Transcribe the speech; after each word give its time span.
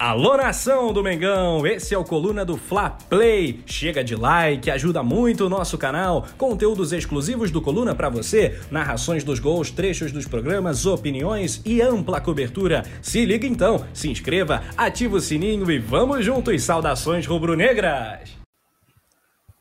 Alô 0.00 0.34
nação 0.34 0.94
do 0.94 1.02
Mengão, 1.02 1.66
esse 1.66 1.94
é 1.94 1.98
o 1.98 2.02
Coluna 2.02 2.42
do 2.42 2.56
Fla 2.56 2.88
Play. 2.88 3.62
Chega 3.66 4.02
de 4.02 4.16
like, 4.16 4.70
ajuda 4.70 5.02
muito 5.02 5.44
o 5.44 5.48
nosso 5.50 5.76
canal. 5.76 6.26
Conteúdos 6.38 6.94
exclusivos 6.94 7.50
do 7.50 7.60
Coluna 7.60 7.94
para 7.94 8.08
você, 8.08 8.58
narrações 8.70 9.22
dos 9.22 9.38
gols, 9.38 9.70
trechos 9.70 10.10
dos 10.10 10.26
programas, 10.26 10.86
opiniões 10.86 11.60
e 11.66 11.82
ampla 11.82 12.18
cobertura. 12.18 12.82
Se 13.02 13.26
liga 13.26 13.46
então, 13.46 13.86
se 13.92 14.08
inscreva, 14.08 14.62
ativa 14.74 15.16
o 15.16 15.20
sininho 15.20 15.70
e 15.70 15.78
vamos 15.78 16.24
juntos. 16.24 16.62
Saudações 16.62 17.26
rubro-negras. 17.26 18.38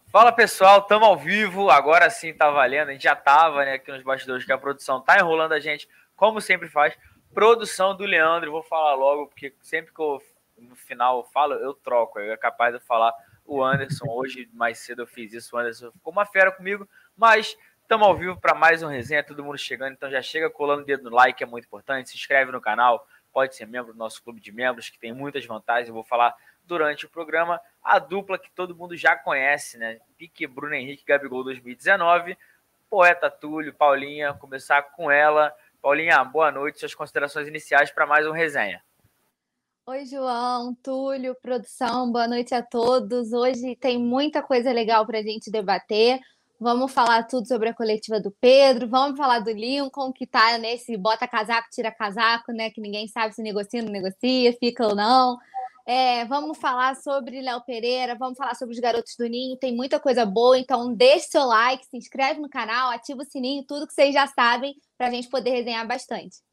Fala 0.10 0.32
pessoal, 0.32 0.84
tamo 0.84 1.04
ao 1.04 1.18
vivo. 1.18 1.70
Agora 1.70 2.10
sim 2.10 2.34
tá 2.34 2.50
valendo. 2.50 2.88
A 2.88 2.92
gente 2.94 3.04
já 3.04 3.14
tava 3.14 3.66
né, 3.66 3.74
aqui 3.74 3.92
nos 3.92 4.04
bastidores 4.04 4.46
que 4.46 4.54
a 4.54 4.58
produção 4.58 5.02
tá 5.02 5.20
enrolando 5.20 5.52
a 5.52 5.60
gente, 5.60 5.86
como 6.16 6.40
sempre 6.40 6.70
faz. 6.70 6.94
Produção 7.34 7.96
do 7.96 8.06
Leandro, 8.06 8.52
vou 8.52 8.64
falar 8.64 8.96
logo, 8.96 9.28
porque 9.28 9.54
sempre 9.62 9.94
que 9.94 10.02
eu 10.02 10.20
no 10.62 10.76
final 10.76 11.20
eu 11.20 11.23
falo, 11.23 11.54
eu 11.54 11.73
troco. 11.73 12.20
Eu 12.20 12.33
é 12.33 12.38
capaz 12.38 12.74
de 12.74 12.79
falar 12.79 13.14
o 13.46 13.64
Anderson. 13.64 14.06
Hoje, 14.07 14.50
mais 14.54 14.79
cedo, 14.79 15.02
eu 15.02 15.07
fiz 15.07 15.33
isso. 15.33 15.56
O 15.56 15.60
Anderson 15.60 15.92
ficou 15.92 16.14
uma 16.14 16.25
fera 16.25 16.52
comigo, 16.52 16.88
mas 17.16 17.57
estamos 17.82 18.07
ao 18.07 18.16
vivo 18.16 18.39
para 18.39 18.54
mais 18.54 18.83
um 18.83 18.88
resenha. 18.88 19.24
Todo 19.24 19.43
mundo 19.43 19.57
chegando, 19.57 19.93
então 19.93 20.10
já 20.10 20.21
chega 20.21 20.50
colando 20.50 20.83
o 20.83 20.86
dedo 20.86 21.10
no 21.10 21.16
like, 21.16 21.43
é 21.43 21.47
muito 21.47 21.66
importante. 21.66 22.10
Se 22.10 22.16
inscreve 22.16 22.52
no 22.52 22.61
canal, 22.61 23.06
pode 23.32 23.56
ser 23.56 23.66
membro 23.66 23.93
do 23.93 24.00
nosso 24.00 24.24
clube 24.24 24.39
de 24.39 24.52
membros, 24.52 24.89
que 24.89 25.00
tem 25.00 25.14
muitas 25.14 25.46
vantagens. 25.46 25.88
Eu 25.88 25.93
vou 25.93 26.04
falar 26.04 26.36
durante 26.64 27.05
o 27.05 27.10
programa. 27.10 27.60
A 27.83 27.97
dupla 27.97 28.38
que 28.38 28.52
todo 28.52 28.75
mundo 28.75 28.96
já 28.96 29.16
conhece, 29.16 29.78
né? 29.78 30.00
Pique 30.18 30.46
Bruno 30.46 30.75
Henrique 30.75 31.04
Gabigol 31.05 31.44
2019. 31.44 32.38
Poeta 32.89 33.30
Túlio, 33.30 33.73
Paulinha, 33.73 34.33
começar 34.33 34.81
com 34.81 35.11
ela. 35.11 35.53
Paulinha, 35.81 36.23
boa 36.23 36.52
noite. 36.52 36.80
Suas 36.80 36.95
considerações 36.95 37.47
iniciais 37.47 37.91
para 37.91 38.05
mais 38.05 38.25
um 38.28 38.31
resenha. 38.31 38.83
Oi, 39.89 40.06
João, 40.06 40.75
Túlio, 40.84 41.36
produção, 41.42 42.11
boa 42.11 42.28
noite 42.28 42.53
a 42.53 42.61
todos. 42.61 43.34
Hoje 43.34 43.75
tem 43.75 43.97
muita 43.97 44.39
coisa 44.39 44.72
legal 44.72 45.03
para 45.03 45.17
a 45.17 45.23
gente 45.23 45.50
debater. 45.50 46.19
Vamos 46.59 46.91
falar 46.91 47.23
tudo 47.23 47.47
sobre 47.47 47.69
a 47.69 47.73
coletiva 47.73 48.19
do 48.19 48.30
Pedro, 48.39 48.88
vamos 48.88 49.17
falar 49.17 49.39
do 49.39 49.50
Lincoln, 49.50 50.13
que 50.13 50.25
está 50.25 50.59
nesse 50.59 50.95
bota 50.95 51.28
casaco, 51.28 51.69
tira 51.72 51.91
casaco, 51.91 52.52
né? 52.52 52.69
Que 52.69 52.80
ninguém 52.80 53.08
sabe 53.08 53.33
se 53.33 53.41
negocia 53.41 53.80
ou 53.80 53.88
não 53.88 53.91
negocia, 53.91 54.55
fica 54.59 54.86
ou 54.88 54.94
não. 54.94 55.39
É, 55.88 56.23
vamos 56.25 56.59
falar 56.59 56.95
sobre 56.95 57.41
Léo 57.41 57.61
Pereira, 57.61 58.13
vamos 58.13 58.38
falar 58.38 58.53
sobre 58.53 58.75
os 58.75 58.80
garotos 58.80 59.16
do 59.17 59.25
Ninho, 59.25 59.58
tem 59.58 59.75
muita 59.75 60.00
coisa 60.00 60.23
boa, 60.23 60.59
então 60.59 60.94
deixe 60.94 61.30
seu 61.30 61.45
like, 61.45 61.83
se 61.88 61.97
inscreve 61.97 62.39
no 62.39 62.47
canal, 62.47 62.91
ativa 62.91 63.23
o 63.23 63.25
sininho, 63.25 63.66
tudo 63.67 63.88
que 63.88 63.94
vocês 63.94 64.13
já 64.13 64.28
sabem, 64.28 64.75
para 64.95 65.08
a 65.08 65.11
gente 65.11 65.28
poder 65.30 65.50
resenhar 65.50 65.88
bastante. 65.88 66.47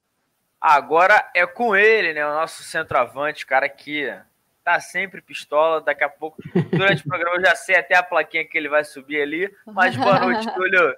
Agora 0.68 1.30
é 1.32 1.46
com 1.46 1.76
ele, 1.76 2.12
né? 2.12 2.26
O 2.26 2.34
nosso 2.34 2.64
centroavante, 2.64 3.44
o 3.44 3.46
cara 3.46 3.68
que 3.68 4.12
tá 4.64 4.80
sempre 4.80 5.22
pistola. 5.22 5.80
Daqui 5.80 6.02
a 6.02 6.08
pouco, 6.08 6.42
durante 6.72 7.02
o 7.02 7.04
programa, 7.08 7.36
eu 7.36 7.40
já 7.40 7.54
sei 7.54 7.76
até 7.76 7.96
a 7.96 8.02
plaquinha 8.02 8.44
que 8.44 8.58
ele 8.58 8.68
vai 8.68 8.84
subir 8.84 9.22
ali. 9.22 9.48
Mas 9.64 9.94
boa 9.94 10.18
noite, 10.18 10.52
Túlio. 10.52 10.92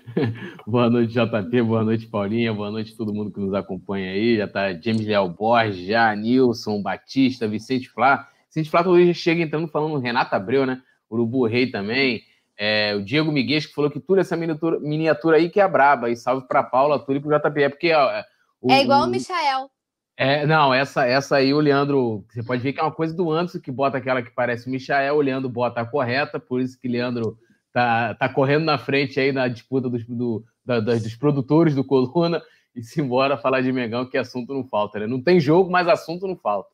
boa 0.66 0.88
noite, 0.88 1.12
JP. 1.12 1.60
Boa 1.60 1.84
noite, 1.84 2.06
Paulinha. 2.06 2.54
Boa 2.54 2.70
noite, 2.70 2.96
todo 2.96 3.12
mundo 3.12 3.30
que 3.30 3.38
nos 3.38 3.52
acompanha 3.52 4.12
aí. 4.12 4.38
Já 4.38 4.48
tá 4.48 4.72
James 4.72 5.06
Leal 5.06 5.28
Borges, 5.28 5.84
já 5.86 6.16
Nilson, 6.16 6.80
Batista, 6.80 7.46
Vicente 7.46 7.90
Flá. 7.90 8.26
Vicente 8.46 8.70
Flá 8.70 8.82
todo 8.82 8.96
dia 8.96 9.12
chega 9.12 9.42
entrando 9.42 9.68
falando 9.68 9.98
Renata 9.98 10.36
Abreu, 10.36 10.64
né? 10.64 10.80
Urubu 11.10 11.46
Rei 11.46 11.70
também. 11.70 12.22
É, 12.56 12.94
o 12.94 13.04
Diego 13.04 13.30
Miguel 13.30 13.60
que 13.60 13.74
falou 13.74 13.90
que 13.90 14.00
Túlio, 14.00 14.22
essa 14.22 14.38
miniatura, 14.38 14.80
miniatura 14.80 15.36
aí 15.36 15.50
que 15.50 15.60
é 15.60 15.68
braba. 15.68 16.08
E 16.08 16.16
salve 16.16 16.48
para 16.48 16.62
Paula, 16.62 16.98
Túlio 16.98 17.18
e 17.18 17.22
pro 17.22 17.38
JP. 17.38 17.62
É 17.62 17.68
porque 17.68 17.92
ó, 17.92 18.22
o, 18.62 18.72
é 18.72 18.82
igual 18.82 19.04
o 19.04 19.06
Michael. 19.08 19.70
É, 20.16 20.46
não, 20.46 20.72
essa, 20.72 21.04
essa 21.06 21.36
aí 21.36 21.52
o 21.52 21.60
Leandro, 21.60 22.24
você 22.30 22.42
pode 22.42 22.62
ver 22.62 22.72
que 22.72 22.80
é 22.80 22.82
uma 22.82 22.92
coisa 22.92 23.14
do 23.14 23.30
Anderson 23.30 23.60
que 23.60 23.72
bota 23.72 23.98
aquela 23.98 24.22
que 24.22 24.30
parece 24.30 24.68
o 24.68 24.70
Michael, 24.70 25.16
o 25.16 25.20
Leandro 25.20 25.48
bota 25.48 25.80
a 25.80 25.86
correta, 25.86 26.38
por 26.38 26.60
isso 26.60 26.78
que 26.78 26.86
o 26.86 26.90
Leandro 26.90 27.36
tá, 27.72 28.14
tá 28.14 28.28
correndo 28.28 28.64
na 28.64 28.78
frente 28.78 29.18
aí 29.18 29.32
na 29.32 29.48
disputa 29.48 29.88
dos, 29.88 30.06
do, 30.06 30.44
da, 30.64 30.78
dos 30.80 31.16
produtores 31.16 31.74
do 31.74 31.84
Coluna 31.84 32.42
e 32.74 32.82
se 32.82 33.00
embora 33.00 33.36
falar 33.36 33.62
de 33.62 33.72
Megão, 33.72 34.08
que 34.08 34.16
assunto 34.16 34.54
não 34.54 34.64
falta, 34.64 35.00
né? 35.00 35.06
Não 35.06 35.20
tem 35.20 35.40
jogo, 35.40 35.70
mas 35.70 35.88
assunto 35.88 36.26
não 36.26 36.36
falta. 36.36 36.70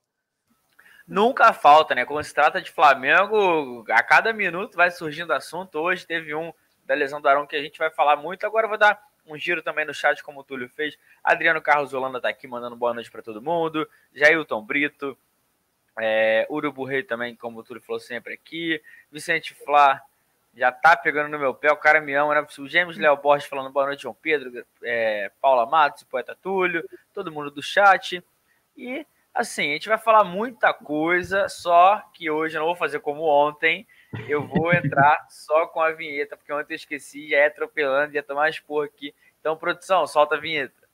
Nunca 1.06 1.52
falta, 1.52 1.94
né? 1.94 2.04
Quando 2.04 2.24
se 2.24 2.34
trata 2.34 2.60
de 2.60 2.70
Flamengo, 2.70 3.84
a 3.88 4.02
cada 4.02 4.32
minuto 4.32 4.76
vai 4.76 4.90
surgindo 4.90 5.32
assunto. 5.32 5.78
Hoje 5.78 6.06
teve 6.06 6.34
um 6.34 6.52
da 6.84 6.94
lesão 6.94 7.20
do 7.20 7.28
Arão 7.28 7.46
que 7.46 7.56
a 7.56 7.62
gente 7.62 7.78
vai 7.78 7.90
falar 7.90 8.16
muito. 8.16 8.44
Agora 8.44 8.66
eu 8.66 8.68
vou 8.68 8.78
dar 8.78 9.00
um 9.28 9.38
giro 9.38 9.62
também 9.62 9.84
no 9.84 9.94
chat, 9.94 10.22
como 10.22 10.40
o 10.40 10.44
Túlio 10.44 10.68
fez. 10.68 10.98
Adriano 11.22 11.60
Carlos 11.60 11.92
Holanda 11.92 12.20
tá 12.20 12.28
aqui 12.28 12.46
mandando 12.46 12.76
boa 12.76 12.94
noite 12.94 13.10
para 13.10 13.22
todo 13.22 13.42
mundo. 13.42 13.88
Jailton 14.14 14.62
Brito. 14.62 15.16
É, 16.00 16.46
Urubu 16.48 16.84
Rei 16.84 17.02
também, 17.02 17.34
como 17.34 17.58
o 17.58 17.64
Túlio 17.64 17.82
falou 17.82 17.98
sempre 17.98 18.34
aqui. 18.34 18.80
Vicente 19.10 19.54
Flá 19.54 20.00
já 20.54 20.72
tá 20.72 20.96
pegando 20.96 21.28
no 21.28 21.38
meu 21.38 21.54
pé, 21.54 21.70
o 21.70 21.76
cara 21.76 22.00
me 22.00 22.14
ama, 22.14 22.34
né? 22.34 22.46
O 22.58 22.66
James 22.66 22.96
Léo 22.96 23.16
Borges 23.16 23.48
falando 23.48 23.70
boa 23.70 23.86
noite, 23.86 24.02
João 24.02 24.14
Pedro, 24.14 24.64
é, 24.82 25.30
Paula 25.40 25.64
Matos, 25.66 26.02
Poeta 26.02 26.36
Túlio, 26.40 26.88
todo 27.14 27.30
mundo 27.30 27.50
do 27.50 27.62
chat. 27.62 28.22
E 28.76 29.06
assim, 29.32 29.70
a 29.70 29.72
gente 29.74 29.88
vai 29.88 29.98
falar 29.98 30.24
muita 30.24 30.74
coisa, 30.74 31.48
só 31.48 32.02
que 32.12 32.28
hoje 32.28 32.56
eu 32.56 32.60
não 32.60 32.66
vou 32.66 32.76
fazer 32.76 32.98
como 33.00 33.22
ontem. 33.22 33.86
Eu 34.28 34.46
vou 34.46 34.72
entrar 34.72 35.26
só 35.28 35.66
com 35.66 35.80
a 35.80 35.92
vinheta, 35.92 36.36
porque 36.36 36.52
ontem 36.52 36.72
eu 36.72 36.76
esqueci, 36.76 37.28
já 37.28 37.38
é 37.38 37.46
atropelando, 37.46 38.14
ia 38.14 38.22
tomar 38.22 38.48
expor 38.48 38.86
aqui. 38.86 39.14
Então, 39.40 39.56
produção, 39.56 40.06
solta 40.06 40.36
a 40.36 40.40
vinheta. 40.40 40.88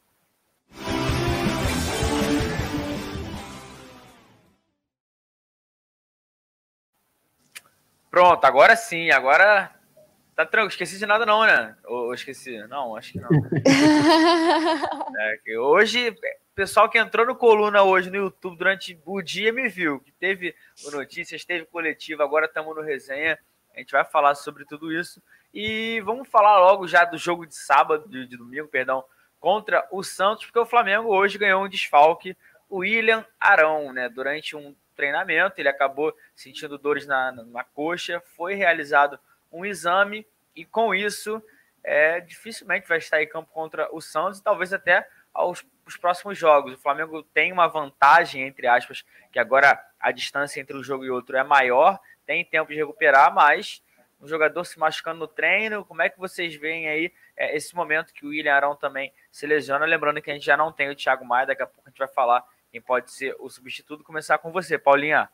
Pronto, 8.11 8.45
agora 8.45 8.77
sim, 8.77 9.11
agora 9.11 9.71
tá 10.37 10.47
tranquilo. 10.47 10.69
Esqueci 10.69 10.99
de 10.99 11.07
nada, 11.07 11.27
não, 11.27 11.45
né? 11.45 11.77
Ou, 11.85 12.15
esqueci? 12.15 12.57
Não, 12.69 12.97
acho 12.97 13.13
que 13.13 13.21
não. 13.21 13.29
é, 15.19 15.37
que 15.45 15.59
hoje 15.59 16.15
pessoal 16.55 16.89
que 16.89 16.99
entrou 16.99 17.27
no 17.27 17.35
Coluna 17.35 17.83
hoje 17.83 18.11
no 18.11 18.17
YouTube 18.17 18.57
durante 18.57 18.99
o 19.05 19.21
dia 19.21 19.53
me 19.53 19.69
viu, 19.69 20.01
que 20.01 20.13
teve 20.13 20.55
notícias, 20.93 21.45
teve 21.45 21.67
coletiva, 21.67 22.23
agora 22.23 22.47
estamos 22.47 22.75
no 22.77 22.83
resenha. 22.83 23.39
A 23.75 23.81
gente 23.81 23.91
vai 23.91 24.05
falar 24.05 24.37
sobre 24.37 24.65
tudo 24.65 24.93
isso. 24.93 25.21
E 25.53 26.01
vamos 26.03 26.29
falar 26.29 26.59
logo 26.59 26.87
já 26.87 27.05
do 27.05 27.19
jogo 27.19 27.45
de 27.45 27.57
sábado, 27.57 28.09
de, 28.09 28.27
de 28.27 28.37
domingo, 28.37 28.69
perdão, 28.69 29.05
contra 29.41 29.87
o 29.91 30.03
Santos, 30.03 30.45
porque 30.45 30.59
o 30.59 30.67
Flamengo 30.67 31.09
hoje 31.09 31.39
ganhou 31.39 31.65
um 31.65 31.69
desfalque, 31.69 32.37
o 32.69 32.79
William 32.79 33.25
Arão, 33.39 33.93
né? 33.93 34.09
Durante 34.09 34.57
um 34.57 34.75
treinamento, 34.95 35.61
ele 35.61 35.69
acabou 35.69 36.17
sentindo 36.37 36.79
dores 36.79 37.07
na, 37.07 37.33
na 37.33 37.65
coxa, 37.65 38.23
foi 38.37 38.55
realizado 38.55 39.19
um 39.53 39.67
exame 39.67 40.27
e 40.55 40.65
com 40.65 40.95
isso 40.95 41.43
é, 41.83 42.21
dificilmente 42.21 42.89
vai 42.89 42.99
estar 42.99 43.21
em 43.21 43.29
campo 43.29 43.51
contra 43.53 43.93
o 43.95 44.01
Santos 44.01 44.39
e 44.39 44.43
talvez 44.43 44.73
até 44.73 45.07
aos 45.33 45.65
os 45.87 45.97
próximos 45.97 46.39
jogos. 46.39 46.75
O 46.75 46.79
Flamengo 46.79 47.23
tem 47.23 47.53
uma 47.53 47.67
vantagem, 47.67 48.43
entre 48.43 48.67
aspas, 48.67 49.05
que 49.33 49.39
agora 49.39 49.83
a 49.99 50.11
distância 50.11 50.61
entre 50.61 50.77
um 50.77 50.83
jogo 50.83 51.05
e 51.05 51.11
outro 51.11 51.37
é 51.37 51.45
maior, 51.45 51.99
tem 52.27 52.45
tempo 52.45 52.71
de 52.71 52.77
recuperar, 52.77 53.33
mas 53.35 53.83
um 54.21 54.27
jogador 54.27 54.65
se 54.65 54.79
machucando 54.79 55.21
no 55.21 55.29
treino, 55.29 55.85
como 55.85 56.03
é 56.03 56.09
que 56.09 56.19
vocês 56.19 56.55
veem 56.55 56.89
aí 56.89 57.13
é, 57.37 57.55
esse 57.57 57.75
momento 57.75 58.13
que 58.13 58.25
o 58.25 58.31
William 58.31 58.55
Arão 58.55 58.75
também 58.75 59.13
se 59.31 59.47
lesiona? 59.47 59.85
Lembrando 59.85 60.23
que 60.23 60.31
a 60.31 60.35
gente 60.35 60.47
já 60.47 60.57
não 60.57 60.73
tem 60.73 60.89
o 60.89 60.97
Thiago 60.97 61.25
Maia, 61.25 61.47
daqui 61.47 61.63
a 61.63 61.67
pouco 61.67 61.83
a 61.87 61.91
gente 61.91 61.99
vai 61.99 62.09
falar 62.09 62.43
quem 62.71 62.81
pode 62.81 63.13
ser 63.13 63.37
o 63.39 63.49
substituto. 63.51 64.03
Começar 64.03 64.39
com 64.39 64.51
você, 64.51 64.79
Paulinha. 64.79 65.29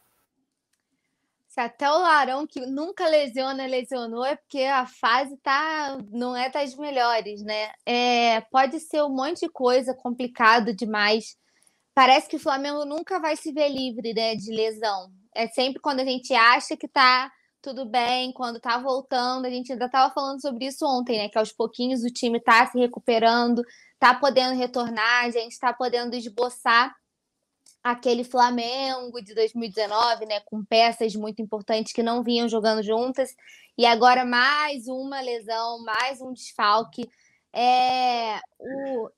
Se 1.51 1.61
até 1.61 1.91
o 1.91 1.99
Larão, 1.99 2.47
que 2.47 2.61
nunca 2.61 3.09
lesiona, 3.09 3.67
lesionou, 3.67 4.25
é 4.25 4.37
porque 4.37 4.63
a 4.63 4.87
fase 4.87 5.37
tá, 5.39 5.99
não 6.13 6.37
é 6.37 6.49
das 6.49 6.77
melhores, 6.77 7.43
né? 7.43 7.73
É, 7.85 8.41
pode 8.43 8.79
ser 8.79 9.03
um 9.03 9.09
monte 9.09 9.41
de 9.41 9.49
coisa, 9.49 9.93
complicado 9.93 10.73
demais. 10.73 11.37
Parece 11.93 12.29
que 12.29 12.37
o 12.37 12.41
Flamengo 12.41 12.85
nunca 12.85 13.19
vai 13.19 13.37
se 13.37 13.51
ver 13.53 13.69
livre 13.69 14.15
né, 14.15 14.37
de 14.37 14.53
lesão. 14.53 15.11
É 15.35 15.49
sempre 15.49 15.81
quando 15.81 15.99
a 15.99 16.05
gente 16.05 16.33
acha 16.33 16.77
que 16.77 16.87
tá 16.87 17.29
tudo 17.61 17.85
bem, 17.85 18.33
quando 18.33 18.61
tá 18.61 18.79
voltando. 18.79 19.45
A 19.45 19.51
gente 19.51 19.73
ainda 19.73 19.89
tava 19.89 20.15
falando 20.15 20.41
sobre 20.41 20.67
isso 20.67 20.87
ontem, 20.87 21.19
né? 21.19 21.29
Que 21.29 21.39
aos 21.39 21.51
pouquinhos 21.51 22.05
o 22.05 22.13
time 22.13 22.41
tá 22.41 22.65
se 22.69 22.79
recuperando, 22.79 23.65
tá 23.99 24.15
podendo 24.15 24.57
retornar, 24.57 25.25
a 25.25 25.31
gente 25.31 25.59
tá 25.59 25.73
podendo 25.73 26.15
esboçar 26.15 26.95
aquele 27.83 28.25
Flamengo 28.25 29.23
de 29.23 29.35
2019, 29.35 30.27
né, 30.27 30.41
com 30.41 30.65
peças 30.65 31.15
muito 31.15 31.41
importantes 31.41 31.93
que 31.93 32.03
não 32.03 32.23
vinham 32.23 32.49
jogando 32.49 32.83
juntas, 32.83 33.35
e 33.77 33.87
agora 33.87 34.25
mais 34.25 34.87
uma 34.89 35.21
lesão, 35.21 35.83
mais 35.83 36.21
um 36.21 36.33
desfalque. 36.33 37.09
É, 37.53 38.39
o... 38.59 39.11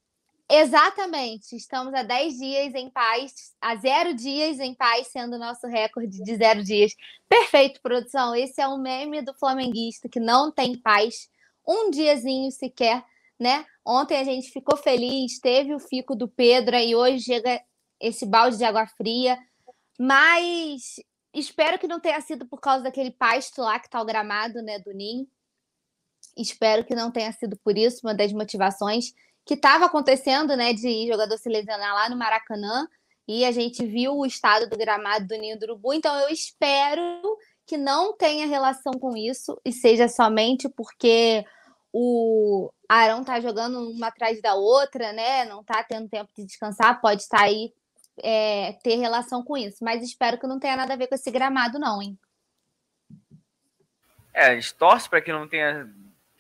Exatamente, 0.49 1.57
estamos 1.57 1.95
há 1.95 2.03
10 2.03 2.39
dias 2.39 2.75
em 2.75 2.91
paz, 2.91 3.55
há 3.61 3.75
zero 3.77 4.13
dias 4.15 4.61
em 4.61 4.75
paz, 4.75 5.09
sendo 5.09 5.37
o 5.37 5.39
nosso 5.39 5.67
recorde 5.67 6.23
de 6.23 6.37
zero 6.37 6.63
dias. 6.63 6.95
Perfeito, 7.27 7.81
produção. 7.81 8.35
Esse 8.37 8.61
é 8.61 8.69
um 8.69 8.77
meme 8.77 9.23
do 9.23 9.33
flamenguista 9.33 10.11
que 10.11 10.21
não 10.21 10.53
tem 10.53 10.77
paz, 10.79 11.31
um 11.67 11.91
diazinho 11.91 12.51
sequer, 12.51 13.03
né? 13.41 13.65
Ontem 13.85 14.19
a 14.19 14.25
gente 14.25 14.51
ficou 14.51 14.77
feliz, 14.77 15.41
teve 15.41 15.75
o 15.75 15.81
fico 15.81 16.15
do 16.15 16.29
Pedro 16.29 16.77
e 16.77 16.95
hoje 16.95 17.25
chega 17.25 17.61
esse 18.03 18.27
balde 18.27 18.59
de 18.59 18.65
água 18.65 18.87
fria. 18.87 19.39
Mas 19.99 20.97
espero 21.33 21.79
que 21.79 21.87
não 21.87 22.01
tenha 22.01 22.21
sido 22.21 22.45
por 22.47 22.61
causa 22.61 22.85
daquele 22.85 23.13
pasto 23.13 23.63
lá 23.63 23.79
que 23.79 23.89
tá 23.89 24.03
o 24.03 24.05
gramado, 24.05 24.61
né, 24.61 24.79
do 24.81 24.93
Ninho. 24.93 25.27
Espero 26.37 26.85
que 26.85 26.95
não 26.95 27.11
tenha 27.11 27.33
sido 27.33 27.57
por 27.57 27.79
isso, 27.79 28.01
uma 28.05 28.15
das 28.15 28.33
motivações 28.33 29.15
que 29.45 29.55
estava 29.55 29.87
acontecendo, 29.87 30.57
né, 30.57 30.73
de 30.73 31.07
jogador 31.07 31.37
se 31.39 31.49
lesionar 31.49 31.95
lá 31.95 32.09
no 32.09 32.17
Maracanã, 32.17 32.87
e 33.27 33.45
a 33.45 33.53
gente 33.53 33.85
viu 33.85 34.17
o 34.17 34.27
estado 34.27 34.69
do 34.69 34.77
gramado 34.77 35.27
do 35.27 35.37
Ninho 35.37 35.59
do 35.59 35.65
Urubu, 35.65 35.95
então 35.95 36.15
eu 36.21 36.29
espero 36.29 37.39
que 37.67 37.77
não 37.77 38.17
tenha 38.17 38.47
relação 38.47 38.93
com 38.95 39.17
isso 39.17 39.61
e 39.65 39.73
seja 39.73 40.09
somente 40.09 40.69
porque 40.69 41.45
o 41.93 42.71
Arão 42.89 43.23
tá 43.23 43.41
jogando 43.41 43.91
uma 43.91 44.09
atrás 44.09 44.41
da 44.41 44.55
outra, 44.55 45.13
né? 45.13 45.45
Não 45.45 45.63
tá 45.63 45.85
tendo 45.85 46.09
tempo 46.09 46.31
de 46.37 46.45
descansar, 46.45 47.01
pode 47.01 47.23
estar 47.23 47.39
tá 47.39 47.45
aí 47.45 47.73
é, 48.19 48.73
ter 48.83 48.97
relação 48.97 49.43
com 49.43 49.57
isso. 49.57 49.85
Mas 49.85 50.03
espero 50.03 50.39
que 50.39 50.47
não 50.47 50.59
tenha 50.59 50.77
nada 50.77 50.95
a 50.95 50.97
ver 50.97 51.07
com 51.07 51.15
esse 51.15 51.31
gramado, 51.31 51.79
não, 51.79 52.03
hein? 52.03 52.19
É, 54.33 54.47
a 54.47 54.55
gente 54.55 54.75
torce 54.75 55.09
para 55.09 55.21
que 55.21 55.33
não 55.33 55.47
tenha 55.47 55.89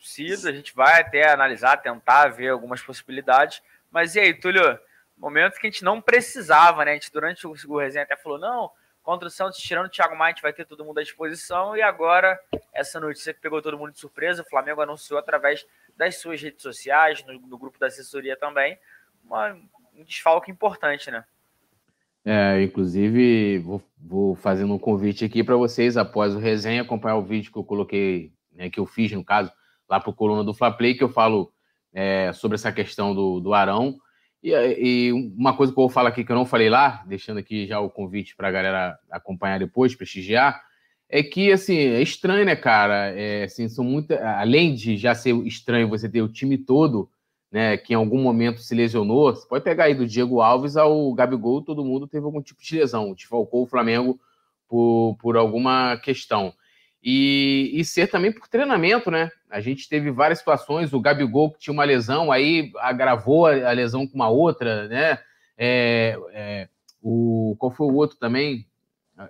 sido, 0.02 0.48
a 0.48 0.52
gente 0.52 0.74
vai 0.74 1.00
até 1.00 1.30
analisar, 1.30 1.76
tentar 1.76 2.28
ver 2.28 2.48
algumas 2.48 2.82
possibilidades. 2.82 3.62
Mas 3.90 4.14
e 4.14 4.20
aí, 4.20 4.34
Túlio? 4.34 4.78
Momento 5.16 5.60
que 5.60 5.66
a 5.66 5.70
gente 5.70 5.84
não 5.84 6.00
precisava, 6.00 6.84
né? 6.84 6.92
A 6.92 6.94
gente, 6.94 7.12
durante 7.12 7.46
o, 7.46 7.54
o 7.68 7.78
resenha 7.78 8.02
até 8.02 8.16
falou: 8.16 8.38
não, 8.38 8.70
contra 9.02 9.28
o 9.28 9.30
Santos, 9.30 9.60
tirando 9.60 9.86
o 9.86 9.90
Thiago 9.90 10.16
Maia, 10.16 10.32
a 10.32 10.34
gente 10.34 10.42
vai 10.42 10.52
ter 10.52 10.64
todo 10.64 10.84
mundo 10.84 10.98
à 10.98 11.02
disposição. 11.02 11.76
E 11.76 11.82
agora, 11.82 12.40
essa 12.72 12.98
notícia 12.98 13.32
que 13.34 13.40
pegou 13.40 13.62
todo 13.62 13.78
mundo 13.78 13.92
de 13.92 13.98
surpresa, 13.98 14.42
o 14.42 14.48
Flamengo 14.48 14.80
anunciou 14.80 15.18
através 15.18 15.66
das 15.96 16.16
suas 16.16 16.40
redes 16.40 16.62
sociais, 16.62 17.22
no, 17.24 17.34
no 17.34 17.58
grupo 17.58 17.78
da 17.78 17.86
assessoria 17.86 18.36
também, 18.36 18.78
uma, 19.24 19.52
um 19.94 20.02
desfalque 20.02 20.50
importante, 20.50 21.10
né? 21.10 21.24
É, 22.24 22.62
inclusive, 22.62 23.58
vou, 23.58 23.82
vou 23.98 24.34
fazendo 24.34 24.72
um 24.72 24.78
convite 24.78 25.24
aqui 25.24 25.42
para 25.42 25.56
vocês, 25.56 25.96
após 25.96 26.34
o 26.34 26.38
resenha, 26.38 26.82
acompanhar 26.82 27.16
o 27.16 27.24
vídeo 27.24 27.50
que 27.50 27.58
eu 27.58 27.64
coloquei, 27.64 28.32
né, 28.52 28.70
que 28.70 28.78
eu 28.78 28.86
fiz, 28.86 29.10
no 29.12 29.24
caso, 29.24 29.50
lá 29.88 29.98
para 29.98 30.10
o 30.10 30.14
Coluna 30.14 30.44
do 30.44 30.54
Fla 30.54 30.70
Play, 30.70 30.94
que 30.94 31.02
eu 31.02 31.08
falo 31.08 31.52
é, 31.92 32.32
sobre 32.32 32.54
essa 32.54 32.70
questão 32.70 33.14
do, 33.14 33.40
do 33.40 33.52
Arão. 33.52 33.98
E, 34.42 34.50
e, 34.52 35.12
uma 35.12 35.56
coisa 35.56 35.72
que 35.72 35.78
eu 35.78 35.82
vou 35.82 35.90
falar 35.90 36.10
aqui 36.10 36.24
que 36.24 36.30
eu 36.30 36.36
não 36.36 36.46
falei 36.46 36.68
lá, 36.70 37.02
deixando 37.06 37.38
aqui 37.38 37.66
já 37.66 37.80
o 37.80 37.90
convite 37.90 38.36
para 38.36 38.48
a 38.48 38.52
galera 38.52 38.98
acompanhar 39.10 39.58
depois, 39.58 39.94
prestigiar, 39.94 40.62
é 41.08 41.22
que, 41.22 41.52
assim, 41.52 41.76
é 41.76 42.00
estranho, 42.00 42.46
né, 42.46 42.56
cara? 42.56 43.10
É, 43.10 43.44
assim, 43.44 43.68
são 43.68 43.84
muita, 43.84 44.18
além 44.38 44.74
de 44.74 44.96
já 44.96 45.14
ser 45.14 45.34
estranho 45.46 45.88
você 45.88 46.08
ter 46.08 46.22
o 46.22 46.28
time 46.28 46.56
todo, 46.56 47.10
né, 47.52 47.76
que 47.76 47.92
em 47.92 47.96
algum 47.96 48.22
momento 48.22 48.60
se 48.60 48.74
lesionou, 48.74 49.34
você 49.34 49.46
pode 49.46 49.62
pegar 49.62 49.84
aí 49.84 49.94
do 49.94 50.06
Diego 50.06 50.40
Alves 50.40 50.74
ao 50.76 51.12
Gabigol, 51.12 51.60
todo 51.60 51.84
mundo 51.84 52.08
teve 52.08 52.24
algum 52.24 52.40
tipo 52.40 52.62
de 52.62 52.78
lesão, 52.78 53.12
desfalcou 53.12 53.64
o 53.64 53.66
Flamengo 53.66 54.18
por, 54.66 55.18
por 55.20 55.36
alguma 55.36 55.98
questão. 55.98 56.54
E, 57.04 57.70
e 57.74 57.84
ser 57.84 58.06
também 58.06 58.32
por 58.32 58.48
treinamento, 58.48 59.10
né? 59.10 59.28
A 59.50 59.60
gente 59.60 59.88
teve 59.88 60.10
várias 60.10 60.38
situações, 60.38 60.92
o 60.94 61.00
Gabigol 61.00 61.50
que 61.50 61.58
tinha 61.58 61.74
uma 61.74 61.84
lesão, 61.84 62.32
aí 62.32 62.72
agravou 62.78 63.46
a, 63.46 63.72
lesão 63.72 64.06
com 64.06 64.14
uma 64.14 64.28
outra, 64.28 64.88
né? 64.88 65.18
É, 65.58 66.16
é, 66.32 66.68
o, 67.02 67.54
qual 67.58 67.70
foi 67.72 67.86
o 67.86 67.94
outro 67.94 68.16
também? 68.16 68.66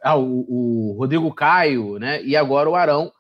Ah, 0.03 0.17
o, 0.17 0.45
o, 0.49 0.97
Rodrigo 0.97 1.33
Caio, 1.35 1.99
né? 1.99 2.23
E 2.23 2.37
agora 2.37 2.71
o 2.71 2.77
Arão, 2.77 3.11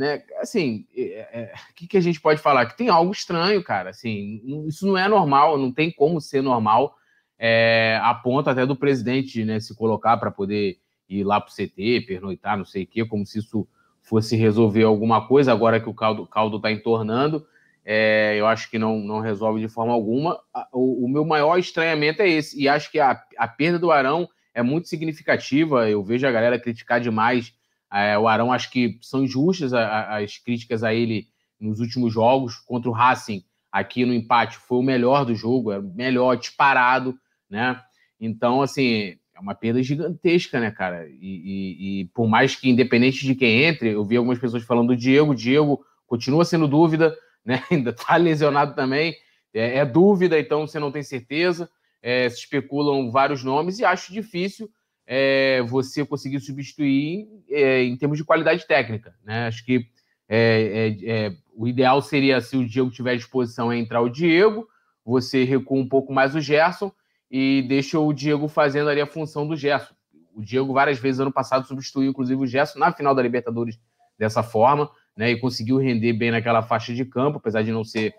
né? 0.00 0.22
Assim, 0.40 0.86
o 0.96 0.98
é, 0.98 1.28
é, 1.30 1.52
que, 1.76 1.86
que 1.86 1.96
a 1.98 2.00
gente 2.00 2.18
pode 2.18 2.40
falar? 2.40 2.64
Que 2.64 2.76
tem 2.76 2.88
algo 2.88 3.12
estranho, 3.12 3.62
cara. 3.62 3.90
Assim, 3.90 4.40
isso 4.66 4.86
não 4.86 4.96
é 4.96 5.06
normal, 5.06 5.58
não 5.58 5.70
tem 5.70 5.90
como 5.90 6.22
ser 6.22 6.40
normal. 6.40 6.96
É, 7.38 8.00
a 8.02 8.14
ponto 8.14 8.48
até 8.48 8.64
do 8.64 8.74
presidente 8.74 9.44
né, 9.44 9.60
se 9.60 9.74
colocar 9.74 10.16
para 10.16 10.30
poder 10.30 10.78
ir 11.06 11.22
lá 11.22 11.38
para 11.38 11.50
o 11.50 11.54
CT, 11.54 12.06
pernoitar, 12.06 12.56
não 12.56 12.64
sei 12.64 12.84
o 12.84 12.86
quê, 12.86 13.04
como 13.04 13.26
se 13.26 13.40
isso 13.40 13.68
fosse 14.00 14.36
resolver 14.36 14.84
alguma 14.84 15.26
coisa. 15.28 15.52
Agora 15.52 15.78
que 15.78 15.88
o 15.88 15.94
caldo 15.94 16.56
está 16.56 16.72
entornando, 16.72 17.46
é, 17.84 18.36
eu 18.38 18.46
acho 18.46 18.70
que 18.70 18.78
não, 18.78 19.00
não 19.00 19.20
resolve 19.20 19.60
de 19.60 19.68
forma 19.68 19.92
alguma. 19.92 20.40
O, 20.72 21.04
o, 21.04 21.08
meu 21.08 21.26
maior 21.26 21.58
estranhamento 21.58 22.22
é 22.22 22.28
esse, 22.28 22.58
e 22.58 22.66
acho 22.66 22.90
que 22.90 22.98
a, 22.98 23.22
a 23.36 23.46
perda 23.46 23.78
do 23.78 23.90
Arão 23.90 24.26
é 24.54 24.62
muito 24.62 24.88
significativa. 24.88 25.90
Eu 25.90 26.02
vejo 26.02 26.26
a 26.26 26.32
galera 26.32 26.58
criticar 26.58 27.00
demais 27.02 27.52
é, 27.92 28.18
o 28.18 28.28
Arão. 28.28 28.52
Acho 28.52 28.70
que 28.70 28.98
são 29.00 29.24
injustas 29.24 29.72
as 29.72 30.38
críticas 30.38 30.82
a 30.82 30.94
ele 30.94 31.26
nos 31.58 31.80
últimos 31.80 32.12
jogos. 32.12 32.56
Contra 32.56 32.90
o 32.90 32.92
Racing, 32.92 33.44
aqui 33.70 34.04
no 34.04 34.14
empate, 34.14 34.56
foi 34.56 34.78
o 34.78 34.82
melhor 34.82 35.24
do 35.24 35.34
jogo, 35.34 35.72
é 35.72 35.80
melhor, 35.80 36.36
disparado, 36.36 37.18
né? 37.48 37.80
Então, 38.20 38.62
assim, 38.62 39.16
é 39.34 39.40
uma 39.40 39.54
perda 39.54 39.82
gigantesca, 39.82 40.60
né, 40.60 40.70
cara? 40.70 41.08
E, 41.08 41.16
e, 41.20 42.00
e, 42.00 42.04
por 42.06 42.28
mais 42.28 42.54
que, 42.54 42.68
independente 42.68 43.24
de 43.24 43.34
quem 43.34 43.64
entre, 43.64 43.90
eu 43.90 44.04
vi 44.04 44.16
algumas 44.16 44.38
pessoas 44.38 44.62
falando 44.62 44.88
do 44.88 44.96
Diego, 44.96 45.34
Diego 45.34 45.84
continua 46.06 46.44
sendo 46.44 46.68
dúvida, 46.68 47.16
né? 47.44 47.62
Ainda 47.70 47.92
tá 47.92 48.16
lesionado 48.16 48.74
também. 48.74 49.14
É, 49.52 49.78
é 49.78 49.84
dúvida, 49.84 50.38
então 50.38 50.66
você 50.66 50.78
não 50.78 50.92
tem 50.92 51.02
certeza 51.02 51.68
é, 52.02 52.28
se 52.28 52.38
especulam 52.38 53.10
vários 53.10 53.44
nomes 53.44 53.78
e 53.78 53.84
acho 53.84 54.12
difícil 54.12 54.70
é, 55.12 55.60
você 55.62 56.06
conseguir 56.06 56.38
substituir 56.38 57.26
é, 57.48 57.82
em 57.82 57.96
termos 57.96 58.16
de 58.16 58.22
qualidade 58.22 58.64
técnica. 58.64 59.12
Né? 59.24 59.48
Acho 59.48 59.64
que 59.64 59.88
é, 60.28 60.96
é, 61.02 61.10
é, 61.10 61.36
o 61.52 61.66
ideal 61.66 62.00
seria, 62.00 62.40
se 62.40 62.56
o 62.56 62.64
Diego 62.64 62.92
tiver 62.92 63.16
disposição, 63.16 63.72
é 63.72 63.76
entrar 63.76 64.00
o 64.02 64.08
Diego, 64.08 64.68
você 65.04 65.42
recua 65.42 65.80
um 65.80 65.88
pouco 65.88 66.12
mais 66.12 66.36
o 66.36 66.40
Gerson 66.40 66.92
e 67.28 67.66
deixa 67.68 67.98
o 67.98 68.12
Diego 68.12 68.46
fazendo 68.46 68.88
ali 68.88 69.00
a 69.00 69.06
função 69.06 69.48
do 69.48 69.56
Gerson. 69.56 69.92
O 70.32 70.42
Diego, 70.42 70.72
várias 70.72 71.00
vezes, 71.00 71.20
ano 71.20 71.32
passado, 71.32 71.66
substituiu, 71.66 72.10
inclusive, 72.10 72.40
o 72.40 72.46
Gerson 72.46 72.78
na 72.78 72.92
final 72.92 73.12
da 73.12 73.20
Libertadores 73.20 73.80
dessa 74.16 74.44
forma, 74.44 74.88
né? 75.16 75.32
E 75.32 75.40
conseguiu 75.40 75.78
render 75.78 76.12
bem 76.12 76.30
naquela 76.30 76.62
faixa 76.62 76.94
de 76.94 77.04
campo, 77.04 77.38
apesar 77.38 77.62
de 77.62 77.72
não 77.72 77.82
ser 77.82 78.14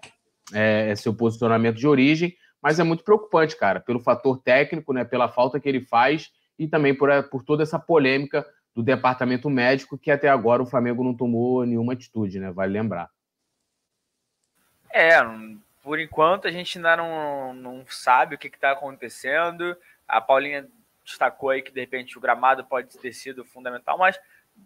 é, 0.54 0.94
seu 0.98 1.14
posicionamento 1.14 1.78
de 1.78 1.88
origem 1.88 2.36
mas 2.62 2.80
é 2.80 2.84
muito 2.84 3.04
preocupante, 3.04 3.58
cara, 3.58 3.80
pelo 3.80 4.00
fator 4.00 4.38
técnico, 4.38 4.94
né, 4.94 5.04
pela 5.04 5.28
falta 5.28 5.60
que 5.60 5.68
ele 5.68 5.82
faz 5.82 6.30
e 6.62 6.68
também 6.68 6.94
por, 6.94 7.10
por 7.24 7.44
toda 7.44 7.64
essa 7.64 7.80
polêmica 7.80 8.48
do 8.76 8.84
departamento 8.84 9.50
médico 9.50 9.98
que 9.98 10.12
até 10.12 10.30
agora 10.30 10.62
o 10.62 10.66
Flamengo 10.68 11.04
não 11.04 11.12
tomou 11.12 11.66
nenhuma 11.66 11.94
atitude, 11.94 12.40
né? 12.40 12.52
Vale 12.52 12.72
lembrar. 12.72 13.10
É, 14.94 15.18
por 15.82 16.00
enquanto 16.00 16.48
a 16.48 16.52
gente 16.52 16.78
ainda 16.78 16.96
não, 16.96 17.52
não 17.56 17.86
sabe 17.88 18.36
o 18.36 18.38
que 18.38 18.48
está 18.48 18.74
acontecendo. 18.74 19.76
A 20.08 20.22
Paulinha 20.22 20.68
destacou 21.04 21.50
aí 21.50 21.64
que 21.64 21.72
de 21.72 21.80
repente 21.80 22.16
o 22.16 22.22
gramado 22.22 22.64
pode 22.64 22.96
ter 23.00 23.12
sido 23.12 23.44
fundamental, 23.44 23.98
mas 23.98 24.20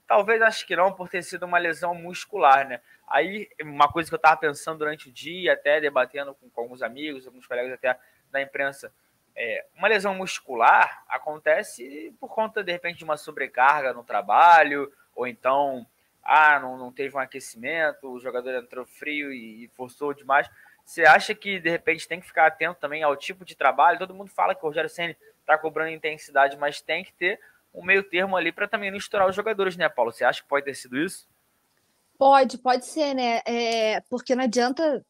talvez 0.05 0.41
acho 0.41 0.67
que 0.67 0.75
não, 0.75 0.91
por 0.91 1.07
ter 1.07 1.23
sido 1.23 1.45
uma 1.45 1.57
lesão 1.57 1.95
muscular, 1.95 2.67
né? 2.67 2.81
Aí, 3.07 3.47
uma 3.61 3.89
coisa 3.89 4.09
que 4.09 4.15
eu 4.15 4.17
estava 4.17 4.35
pensando 4.35 4.79
durante 4.79 5.07
o 5.07 5.13
dia, 5.13 5.53
até 5.53 5.79
debatendo 5.79 6.35
com, 6.35 6.49
com, 6.49 6.61
alguns 6.61 6.81
amigos, 6.81 7.25
alguns 7.25 7.47
colegas 7.47 7.71
até 7.71 7.97
da 8.29 8.41
imprensa, 8.41 8.91
é, 9.35 9.65
uma 9.77 9.87
lesão 9.87 10.15
muscular 10.15 11.03
acontece 11.09 12.15
por 12.19 12.29
conta, 12.29 12.63
de 12.63 12.71
repente, 12.71 12.99
de 12.99 13.03
uma 13.03 13.17
sobrecarga 13.17 13.93
no 13.93 14.03
trabalho, 14.03 14.91
ou 15.15 15.27
então, 15.27 15.85
ah, 16.23 16.59
não, 16.59 16.77
não 16.77 16.91
teve 16.91 17.15
um 17.15 17.19
aquecimento, 17.19 18.09
o 18.09 18.19
jogador 18.19 18.55
entrou 18.55 18.85
frio 18.85 19.31
e, 19.31 19.65
e 19.65 19.67
forçou 19.69 20.13
demais. 20.13 20.49
Você 20.85 21.03
acha 21.03 21.33
que, 21.33 21.59
de 21.59 21.69
repente, 21.69 22.07
tem 22.07 22.19
que 22.19 22.27
ficar 22.27 22.45
atento 22.45 22.79
também 22.79 23.03
ao 23.03 23.15
tipo 23.15 23.43
de 23.43 23.55
trabalho? 23.55 23.99
Todo 23.99 24.13
mundo 24.13 24.29
fala 24.29 24.53
que 24.53 24.63
o 24.63 24.67
Rogério 24.67 24.89
Senna 24.89 25.15
está 25.41 25.57
cobrando 25.57 25.89
intensidade, 25.89 26.57
mas 26.57 26.81
tem 26.81 27.03
que 27.03 27.13
ter 27.13 27.39
um 27.73 27.83
meio 27.83 28.03
termo 28.03 28.37
ali 28.37 28.51
para 28.51 28.67
também 28.67 28.89
não 28.89 28.97
estourar 28.97 29.27
os 29.27 29.35
jogadores, 29.35 29.75
né, 29.75 29.89
Paulo? 29.89 30.11
Você 30.11 30.23
acha 30.23 30.41
que 30.41 30.47
pode 30.47 30.65
ter 30.65 30.75
sido 30.75 30.97
isso? 30.97 31.27
Pode, 32.17 32.57
pode 32.57 32.85
ser, 32.85 33.13
né? 33.13 33.41
É, 33.45 33.99
porque 34.09 34.35
não 34.35 34.43
adianta 34.43 35.05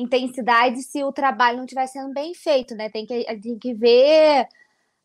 intensidade 0.00 0.82
se 0.82 1.02
o 1.04 1.12
trabalho 1.12 1.58
não 1.58 1.64
estiver 1.64 1.86
sendo 1.86 2.12
bem 2.12 2.34
feito, 2.34 2.74
né? 2.74 2.90
Tem 2.90 3.06
que, 3.06 3.24
tem 3.40 3.58
que 3.58 3.74
ver 3.74 4.48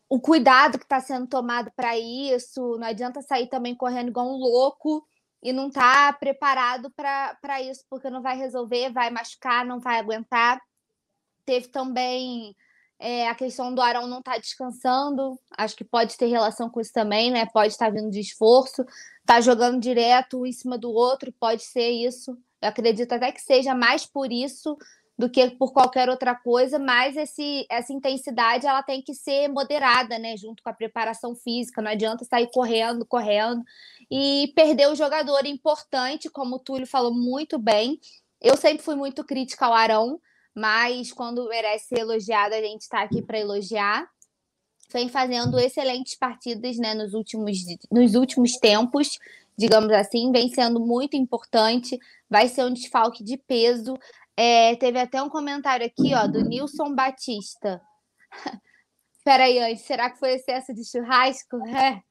o 0.08 0.20
cuidado 0.20 0.78
que 0.78 0.84
está 0.84 1.00
sendo 1.00 1.26
tomado 1.26 1.70
para 1.76 1.98
isso. 1.98 2.76
Não 2.78 2.86
adianta 2.86 3.22
sair 3.22 3.48
também 3.48 3.74
correndo 3.74 4.08
igual 4.08 4.26
um 4.26 4.36
louco 4.36 5.06
e 5.42 5.52
não 5.52 5.70
tá 5.70 6.12
preparado 6.12 6.90
para 6.90 7.62
isso, 7.62 7.84
porque 7.88 8.10
não 8.10 8.22
vai 8.22 8.36
resolver, 8.36 8.90
vai 8.90 9.10
machucar, 9.10 9.64
não 9.64 9.78
vai 9.78 9.98
aguentar. 9.98 10.60
Teve 11.44 11.68
também 11.68 12.56
é, 12.98 13.28
a 13.28 13.34
questão 13.34 13.74
do 13.74 13.80
Arão 13.80 14.06
não 14.06 14.18
estar 14.18 14.32
tá 14.32 14.38
descansando, 14.38 15.38
acho 15.56 15.76
que 15.76 15.84
pode 15.84 16.16
ter 16.16 16.26
relação 16.26 16.70
com 16.70 16.80
isso 16.80 16.92
também, 16.92 17.30
né? 17.30 17.46
Pode 17.46 17.72
estar 17.72 17.90
vindo 17.90 18.10
de 18.10 18.20
esforço, 18.20 18.84
tá 19.24 19.40
jogando 19.40 19.80
direto 19.80 20.40
um 20.40 20.46
em 20.46 20.52
cima 20.52 20.78
do 20.78 20.90
outro, 20.90 21.32
pode 21.38 21.62
ser 21.62 21.90
isso. 21.90 22.36
Eu 22.60 22.68
acredito 22.68 23.12
até 23.12 23.30
que 23.32 23.40
seja 23.40 23.74
mais 23.74 24.06
por 24.06 24.32
isso 24.32 24.76
do 25.18 25.30
que 25.30 25.50
por 25.52 25.72
qualquer 25.72 26.10
outra 26.10 26.34
coisa, 26.34 26.78
mas 26.78 27.16
esse, 27.16 27.66
essa 27.70 27.92
intensidade 27.92 28.66
ela 28.66 28.82
tem 28.82 29.00
que 29.00 29.14
ser 29.14 29.48
moderada, 29.48 30.18
né? 30.18 30.36
Junto 30.36 30.62
com 30.62 30.68
a 30.68 30.74
preparação 30.74 31.34
física. 31.34 31.80
Não 31.80 31.90
adianta 31.90 32.24
sair 32.24 32.50
correndo, 32.52 33.06
correndo 33.06 33.62
e 34.10 34.52
perder 34.54 34.88
o 34.88 34.94
jogador 34.94 35.46
importante, 35.46 36.28
como 36.28 36.56
o 36.56 36.58
Túlio 36.58 36.86
falou 36.86 37.14
muito 37.14 37.58
bem. 37.58 37.98
Eu 38.40 38.56
sempre 38.56 38.84
fui 38.84 38.94
muito 38.94 39.24
crítica 39.24 39.64
ao 39.64 39.72
Arão, 39.72 40.20
mas 40.54 41.12
quando 41.12 41.48
merece 41.48 41.88
ser 41.88 42.00
elogiado, 42.00 42.54
a 42.54 42.60
gente 42.60 42.82
está 42.82 43.02
aqui 43.02 43.22
para 43.22 43.38
elogiar. 43.38 44.06
Vem 44.92 45.08
fazendo 45.08 45.58
excelentes 45.58 46.14
partidas 46.14 46.76
né, 46.76 46.94
nos, 46.94 47.14
últimos, 47.14 47.58
nos 47.90 48.14
últimos 48.14 48.56
tempos, 48.58 49.18
digamos 49.56 49.92
assim, 49.92 50.30
vem 50.32 50.48
sendo 50.48 50.80
muito 50.80 51.16
importante, 51.16 51.98
vai 52.28 52.48
ser 52.48 52.64
um 52.64 52.72
desfalque 52.72 53.24
de 53.24 53.36
peso. 53.36 53.98
É, 54.36 54.76
teve 54.76 54.98
até 54.98 55.22
um 55.22 55.30
comentário 55.30 55.86
aqui, 55.86 56.14
ó, 56.14 56.26
do 56.26 56.42
Nilson 56.42 56.94
Batista. 56.94 57.80
Peraí, 59.24 59.58
antes, 59.58 59.84
será 59.84 60.10
que 60.10 60.18
foi 60.18 60.34
excesso 60.34 60.74
de 60.74 60.84
churrasco? 60.84 61.56
É. 61.76 62.02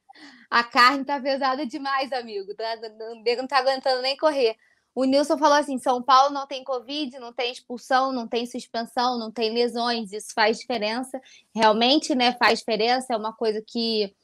A 0.50 0.64
carne 0.64 1.04
tá 1.04 1.20
pesada 1.20 1.66
demais, 1.66 2.10
amigo. 2.10 2.54
Tá, 2.54 2.74
o 3.10 3.22
nego 3.22 3.42
não 3.42 3.48
tá 3.48 3.58
aguentando 3.58 4.00
nem 4.00 4.16
correr. 4.16 4.56
O 4.96 5.04
Nilson 5.04 5.36
falou 5.36 5.58
assim: 5.58 5.78
São 5.78 6.02
Paulo 6.02 6.32
não 6.32 6.46
tem 6.46 6.64
Covid, 6.64 7.18
não 7.18 7.30
tem 7.30 7.52
expulsão, 7.52 8.12
não 8.12 8.26
tem 8.26 8.46
suspensão, 8.46 9.18
não 9.18 9.30
tem 9.30 9.52
lesões, 9.52 10.10
isso 10.10 10.32
faz 10.34 10.58
diferença. 10.58 11.20
Realmente, 11.54 12.14
né? 12.14 12.32
Faz 12.32 12.60
diferença, 12.60 13.12
é 13.12 13.16
uma 13.16 13.34
coisa 13.34 13.62
que 13.64 14.16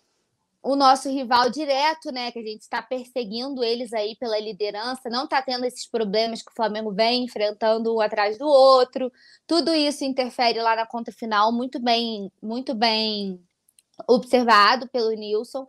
o 0.62 0.74
nosso 0.74 1.10
rival 1.10 1.50
direto, 1.50 2.10
né? 2.10 2.32
Que 2.32 2.38
a 2.38 2.42
gente 2.42 2.62
está 2.62 2.80
perseguindo 2.80 3.62
eles 3.62 3.92
aí 3.92 4.16
pela 4.16 4.40
liderança, 4.40 5.10
não 5.10 5.24
está 5.24 5.42
tendo 5.42 5.66
esses 5.66 5.86
problemas 5.86 6.40
que 6.40 6.50
o 6.50 6.54
Flamengo 6.54 6.90
vem 6.90 7.24
enfrentando 7.24 7.94
um 7.94 8.00
atrás 8.00 8.38
do 8.38 8.46
outro. 8.48 9.12
Tudo 9.46 9.74
isso 9.74 10.06
interfere 10.06 10.58
lá 10.62 10.74
na 10.74 10.86
conta 10.86 11.12
final, 11.12 11.52
muito 11.52 11.78
bem, 11.78 12.32
muito 12.42 12.74
bem 12.74 13.38
observado 14.08 14.88
pelo 14.88 15.10
Nilson. 15.10 15.66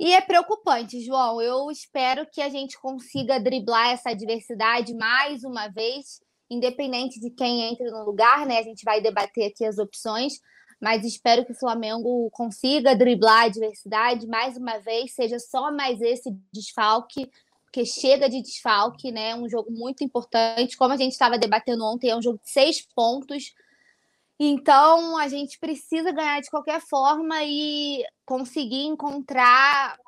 E 0.00 0.14
é 0.14 0.20
preocupante, 0.22 0.98
João. 1.02 1.42
Eu 1.42 1.70
espero 1.70 2.26
que 2.32 2.40
a 2.40 2.48
gente 2.48 2.80
consiga 2.80 3.38
driblar 3.38 3.90
essa 3.90 4.08
adversidade 4.08 4.94
mais 4.94 5.44
uma 5.44 5.68
vez, 5.68 6.22
independente 6.48 7.20
de 7.20 7.28
quem 7.28 7.70
entre 7.70 7.90
no 7.90 8.02
lugar, 8.02 8.46
né? 8.46 8.60
A 8.60 8.62
gente 8.62 8.82
vai 8.82 9.02
debater 9.02 9.48
aqui 9.48 9.62
as 9.62 9.76
opções, 9.76 10.40
mas 10.80 11.04
espero 11.04 11.44
que 11.44 11.52
o 11.52 11.58
Flamengo 11.58 12.30
consiga 12.32 12.96
driblar 12.96 13.42
a 13.42 13.46
adversidade 13.48 14.26
mais 14.26 14.56
uma 14.56 14.78
vez, 14.78 15.14
seja 15.14 15.38
só 15.38 15.70
mais 15.70 16.00
esse 16.00 16.34
desfalque, 16.50 17.30
porque 17.64 17.84
chega 17.84 18.26
de 18.26 18.40
desfalque, 18.40 19.12
né? 19.12 19.34
Um 19.34 19.50
jogo 19.50 19.70
muito 19.70 20.02
importante. 20.02 20.78
Como 20.78 20.94
a 20.94 20.96
gente 20.96 21.12
estava 21.12 21.36
debatendo 21.36 21.84
ontem, 21.84 22.08
é 22.08 22.16
um 22.16 22.22
jogo 22.22 22.40
de 22.42 22.50
seis 22.50 22.80
pontos 22.94 23.52
então, 24.42 25.18
a 25.18 25.28
gente 25.28 25.58
precisa 25.58 26.10
ganhar 26.10 26.40
de 26.40 26.48
qualquer 26.48 26.80
forma 26.80 27.44
e 27.44 28.02
conseguir 28.24 28.86
encontrar 28.86 29.98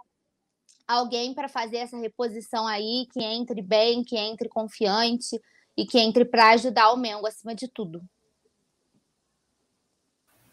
alguém 0.89 1.35
para 1.35 1.51
fazer 1.51 1.77
essa 1.77 1.99
reposição 1.99 2.67
aí, 2.67 3.07
que 3.13 3.23
entre 3.23 3.61
bem, 3.61 4.03
que 4.03 4.17
entre 4.17 4.49
confiante 4.49 5.39
e 5.77 5.85
que 5.85 5.99
entre 5.99 6.25
para 6.25 6.53
ajudar 6.53 6.93
o 6.93 6.97
Mengo 6.97 7.27
acima 7.27 7.55
de 7.55 7.69
tudo. 7.69 8.03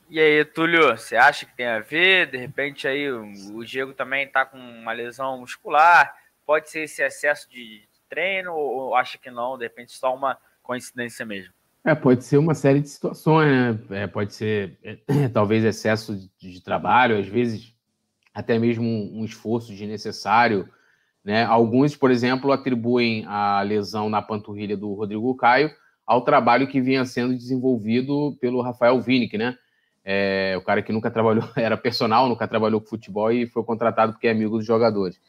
E 0.09 0.19
aí, 0.19 0.43
Túlio, 0.43 0.98
você 0.98 1.15
acha 1.15 1.45
que 1.45 1.55
tem 1.55 1.67
a 1.67 1.79
ver? 1.79 2.29
De 2.29 2.38
repente 2.38 2.86
aí 2.86 3.09
o 3.09 3.63
Diego 3.63 3.93
também 3.93 4.25
está 4.25 4.45
com 4.45 4.57
uma 4.57 4.91
lesão 4.91 5.39
muscular. 5.39 6.13
Pode 6.45 6.69
ser 6.69 6.81
esse 6.81 7.01
excesso 7.01 7.50
de 7.50 7.88
treino 8.09 8.53
ou 8.53 8.93
acha 8.93 9.17
que 9.17 9.31
não? 9.31 9.57
De 9.57 9.63
repente 9.63 9.93
só 9.93 10.13
uma 10.13 10.38
coincidência 10.62 11.25
mesmo? 11.25 11.53
É, 11.86 11.95
pode 11.95 12.24
ser 12.25 12.38
uma 12.38 12.53
série 12.53 12.81
de 12.81 12.89
situações, 12.89 13.50
né? 13.89 14.03
É, 14.03 14.07
pode 14.07 14.33
ser 14.33 14.77
é, 14.83 15.27
talvez 15.33 15.63
excesso 15.63 16.15
de, 16.15 16.29
de, 16.38 16.62
trabalho, 16.62 17.17
às 17.17 17.27
vezes 17.27 17.74
até 18.33 18.59
mesmo 18.59 18.86
um, 18.86 19.21
um 19.21 19.25
esforço 19.25 19.71
desnecessário. 19.71 20.67
Né? 21.24 21.43
Alguns, 21.43 21.95
por 21.95 22.12
exemplo, 22.12 22.51
atribuem 22.51 23.25
a 23.27 23.62
lesão 23.62 24.09
na 24.09 24.21
panturrilha 24.21 24.77
do 24.77 24.93
Rodrigo 24.93 25.36
Caio 25.36 25.71
ao 26.09 26.24
trabalho 26.24 26.67
que 26.67 26.81
vinha 26.81 27.05
sendo 27.05 27.36
desenvolvido 27.36 28.36
pelo 28.41 28.62
Rafael 28.62 29.00
Vinick, 29.00 29.38
né? 29.38 29.55
É, 30.03 30.55
o 30.57 30.62
cara 30.63 30.81
que 30.81 30.91
nunca 30.91 31.12
trabalhou, 31.12 31.43
era 31.55 31.77
personal, 31.77 32.27
nunca 32.27 32.48
trabalhou 32.48 32.81
com 32.81 32.88
futebol 32.88 33.31
e 33.31 33.45
foi 33.45 33.63
contratado 33.63 34.13
porque 34.13 34.27
é 34.27 34.31
amigo 34.31 34.57
dos 34.57 34.65
jogadores. 34.65 35.21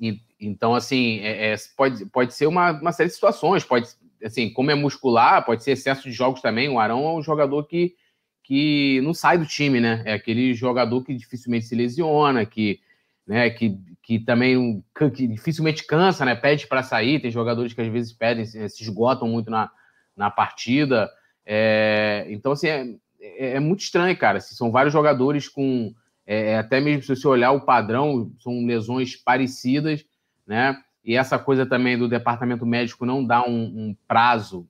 E, 0.00 0.18
então, 0.40 0.74
assim, 0.74 1.20
é, 1.20 1.52
é, 1.52 1.56
pode, 1.76 2.06
pode 2.06 2.32
ser 2.32 2.46
uma, 2.46 2.72
uma 2.72 2.92
série 2.92 3.10
de 3.10 3.14
situações, 3.14 3.62
pode, 3.62 3.88
assim, 4.26 4.52
como 4.52 4.70
é 4.70 4.74
muscular, 4.74 5.44
pode 5.44 5.62
ser 5.62 5.72
excesso 5.72 6.02
de 6.02 6.12
jogos 6.12 6.40
também. 6.40 6.68
O 6.68 6.78
Arão 6.78 7.04
é 7.06 7.14
um 7.14 7.22
jogador 7.22 7.64
que, 7.64 7.94
que 8.42 9.00
não 9.02 9.14
sai 9.14 9.38
do 9.38 9.46
time, 9.46 9.80
né? 9.80 10.02
É 10.04 10.12
aquele 10.12 10.54
jogador 10.54 11.02
que 11.02 11.14
dificilmente 11.14 11.66
se 11.66 11.74
lesiona, 11.74 12.44
que, 12.44 12.80
né, 13.26 13.50
que, 13.50 13.78
que 14.02 14.18
também 14.18 14.84
que 15.14 15.26
dificilmente 15.26 15.86
cansa, 15.86 16.24
né? 16.24 16.34
Pede 16.34 16.66
para 16.66 16.82
sair. 16.82 17.20
Tem 17.20 17.30
jogadores 17.30 17.72
que 17.72 17.80
às 17.80 17.88
vezes 17.88 18.12
pedem, 18.12 18.44
se 18.44 18.82
esgotam 18.82 19.28
muito 19.28 19.50
na, 19.50 19.70
na 20.16 20.30
partida. 20.30 21.10
É, 21.44 22.26
então, 22.28 22.52
assim, 22.52 22.68
é, 22.68 22.86
é, 23.20 23.50
é, 23.56 23.60
muito 23.60 23.80
estranho, 23.80 24.16
cara. 24.16 24.38
Assim, 24.38 24.54
são 24.54 24.70
vários 24.70 24.92
jogadores 24.92 25.48
com. 25.48 25.94
É, 26.26 26.52
é, 26.52 26.58
até 26.58 26.80
mesmo 26.80 27.02
se 27.02 27.14
você 27.14 27.28
olhar 27.28 27.52
o 27.52 27.64
padrão, 27.64 28.32
são 28.40 28.66
lesões 28.66 29.14
parecidas, 29.14 30.04
né? 30.46 30.76
E 31.06 31.14
essa 31.14 31.38
coisa 31.38 31.64
também 31.64 31.96
do 31.96 32.08
departamento 32.08 32.66
médico 32.66 33.06
não 33.06 33.24
dá 33.24 33.46
um, 33.46 33.62
um 33.62 33.96
prazo, 34.08 34.68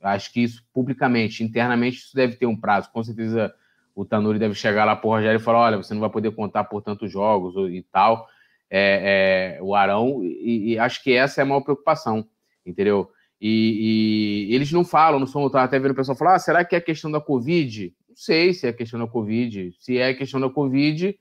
acho 0.00 0.32
que 0.32 0.40
isso 0.40 0.64
publicamente, 0.72 1.42
internamente, 1.42 1.98
isso 1.98 2.14
deve 2.14 2.36
ter 2.36 2.46
um 2.46 2.56
prazo. 2.56 2.88
Com 2.92 3.02
certeza 3.02 3.52
o 3.94 4.04
Tanuri 4.04 4.38
deve 4.38 4.54
chegar 4.54 4.84
lá 4.84 4.94
para 4.94 5.08
o 5.08 5.10
Rogério 5.10 5.40
e 5.40 5.42
falar: 5.42 5.58
olha, 5.58 5.76
você 5.76 5.92
não 5.92 6.00
vai 6.00 6.08
poder 6.08 6.30
contar 6.30 6.64
por 6.64 6.82
tantos 6.82 7.10
jogos 7.10 7.54
e 7.70 7.84
tal. 7.90 8.28
É, 8.70 9.58
é, 9.58 9.62
o 9.62 9.74
Arão, 9.74 10.22
e, 10.22 10.72
e, 10.72 10.78
acho 10.78 11.02
que 11.02 11.12
essa 11.12 11.40
é 11.40 11.42
a 11.42 11.44
maior 11.44 11.60
preocupação, 11.60 12.26
entendeu? 12.64 13.10
E, 13.40 14.48
e 14.48 14.54
eles 14.54 14.72
não 14.72 14.84
falam, 14.84 15.18
não 15.18 15.26
são. 15.26 15.44
Até 15.46 15.78
vendo 15.80 15.90
o 15.90 15.96
pessoal 15.96 16.16
falar: 16.16 16.36
ah, 16.36 16.38
será 16.38 16.64
que 16.64 16.76
é 16.76 16.80
questão 16.80 17.10
da 17.10 17.20
Covid? 17.20 17.92
Não 18.08 18.16
sei 18.16 18.54
se 18.54 18.68
é 18.68 18.72
questão 18.72 19.00
da 19.00 19.06
Covid. 19.06 19.74
Se 19.78 19.98
é 19.98 20.14
questão 20.14 20.40
da 20.40 20.48
Covid, 20.48 21.18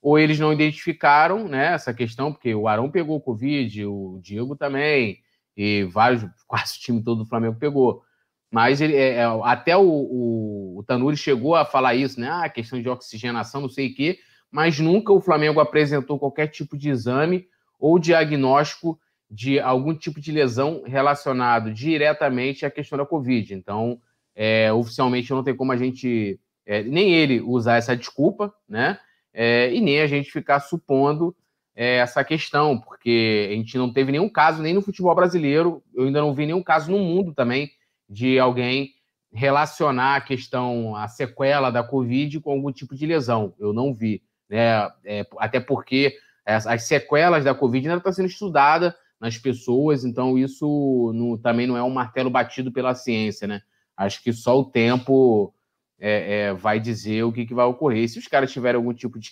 ou 0.00 0.18
eles 0.18 0.38
não 0.38 0.52
identificaram 0.52 1.48
né, 1.48 1.74
essa 1.74 1.92
questão, 1.92 2.32
porque 2.32 2.54
o 2.54 2.68
Arão 2.68 2.90
pegou 2.90 3.16
o 3.16 3.20
Covid, 3.20 3.84
o 3.86 4.20
Diego 4.22 4.54
também, 4.54 5.18
e 5.56 5.84
vários, 5.84 6.24
quase 6.46 6.76
o 6.76 6.80
time 6.80 7.02
todo 7.02 7.24
do 7.24 7.28
Flamengo 7.28 7.58
pegou. 7.58 8.02
Mas 8.50 8.80
ele, 8.80 8.96
é, 8.96 9.16
é, 9.16 9.24
até 9.42 9.76
o, 9.76 9.82
o, 9.82 10.78
o, 10.78 10.84
Tanuri 10.84 11.16
chegou 11.16 11.54
a 11.54 11.64
falar 11.64 11.94
isso, 11.94 12.18
né? 12.18 12.30
Ah, 12.30 12.48
questão 12.48 12.80
de 12.80 12.88
oxigenação, 12.88 13.60
não 13.60 13.68
sei 13.68 13.88
o 13.88 13.94
quê, 13.94 14.18
mas 14.50 14.78
nunca 14.78 15.12
o 15.12 15.20
Flamengo 15.20 15.60
apresentou 15.60 16.18
qualquer 16.18 16.46
tipo 16.46 16.76
de 16.76 16.88
exame 16.88 17.46
ou 17.78 17.98
diagnóstico 17.98 18.98
de 19.30 19.60
algum 19.60 19.94
tipo 19.94 20.20
de 20.20 20.32
lesão 20.32 20.82
relacionado 20.86 21.72
diretamente 21.72 22.64
à 22.64 22.70
questão 22.70 22.96
da 22.96 23.04
Covid. 23.04 23.52
Então, 23.52 24.00
é, 24.34 24.72
oficialmente 24.72 25.30
não 25.30 25.44
tem 25.44 25.54
como 25.54 25.72
a 25.72 25.76
gente, 25.76 26.40
é, 26.64 26.82
nem 26.82 27.12
ele 27.12 27.42
usar 27.42 27.76
essa 27.76 27.94
desculpa, 27.94 28.54
né? 28.66 28.98
É, 29.40 29.72
e 29.72 29.80
nem 29.80 30.00
a 30.00 30.06
gente 30.08 30.32
ficar 30.32 30.58
supondo 30.58 31.32
é, 31.76 31.98
essa 31.98 32.24
questão, 32.24 32.76
porque 32.76 33.48
a 33.52 33.54
gente 33.54 33.78
não 33.78 33.92
teve 33.92 34.10
nenhum 34.10 34.28
caso, 34.28 34.60
nem 34.60 34.74
no 34.74 34.82
futebol 34.82 35.14
brasileiro, 35.14 35.80
eu 35.94 36.06
ainda 36.06 36.20
não 36.20 36.34
vi 36.34 36.44
nenhum 36.44 36.60
caso 36.60 36.90
no 36.90 36.98
mundo 36.98 37.32
também, 37.32 37.70
de 38.10 38.36
alguém 38.40 38.94
relacionar 39.32 40.16
a 40.16 40.20
questão, 40.20 40.96
a 40.96 41.06
sequela 41.06 41.70
da 41.70 41.84
Covid 41.84 42.40
com 42.40 42.50
algum 42.50 42.72
tipo 42.72 42.96
de 42.96 43.06
lesão. 43.06 43.54
Eu 43.60 43.72
não 43.72 43.94
vi. 43.94 44.24
Né? 44.50 44.88
É, 45.04 45.24
até 45.38 45.60
porque 45.60 46.16
as, 46.44 46.66
as, 46.66 46.82
sequelas 46.82 47.44
da 47.44 47.54
Covid 47.54 47.86
ainda 47.86 47.98
estão 47.98 48.12
sendo 48.12 48.26
estudadas 48.26 48.92
nas 49.20 49.38
pessoas, 49.38 50.04
então 50.04 50.36
isso 50.36 51.38
também 51.44 51.68
não 51.68 51.76
é 51.76 51.82
um 51.84 51.90
martelo 51.90 52.28
batido 52.28 52.72
pela 52.72 52.92
ciência, 52.92 53.46
né? 53.46 53.62
Acho 53.96 54.20
que 54.20 54.32
só 54.32 54.58
o 54.58 54.64
tempo 54.64 55.54
é, 55.98 56.40
é, 56.40 56.52
vai 56.52 56.78
dizer 56.78 57.24
o 57.24 57.32
que, 57.32 57.46
que 57.46 57.54
vai 57.54 57.66
ocorrer. 57.66 58.08
Se 58.08 58.18
os 58.18 58.26
caras 58.26 58.52
tiverem 58.52 58.76
algum 58.76 58.94
tipo 58.94 59.18
de, 59.18 59.30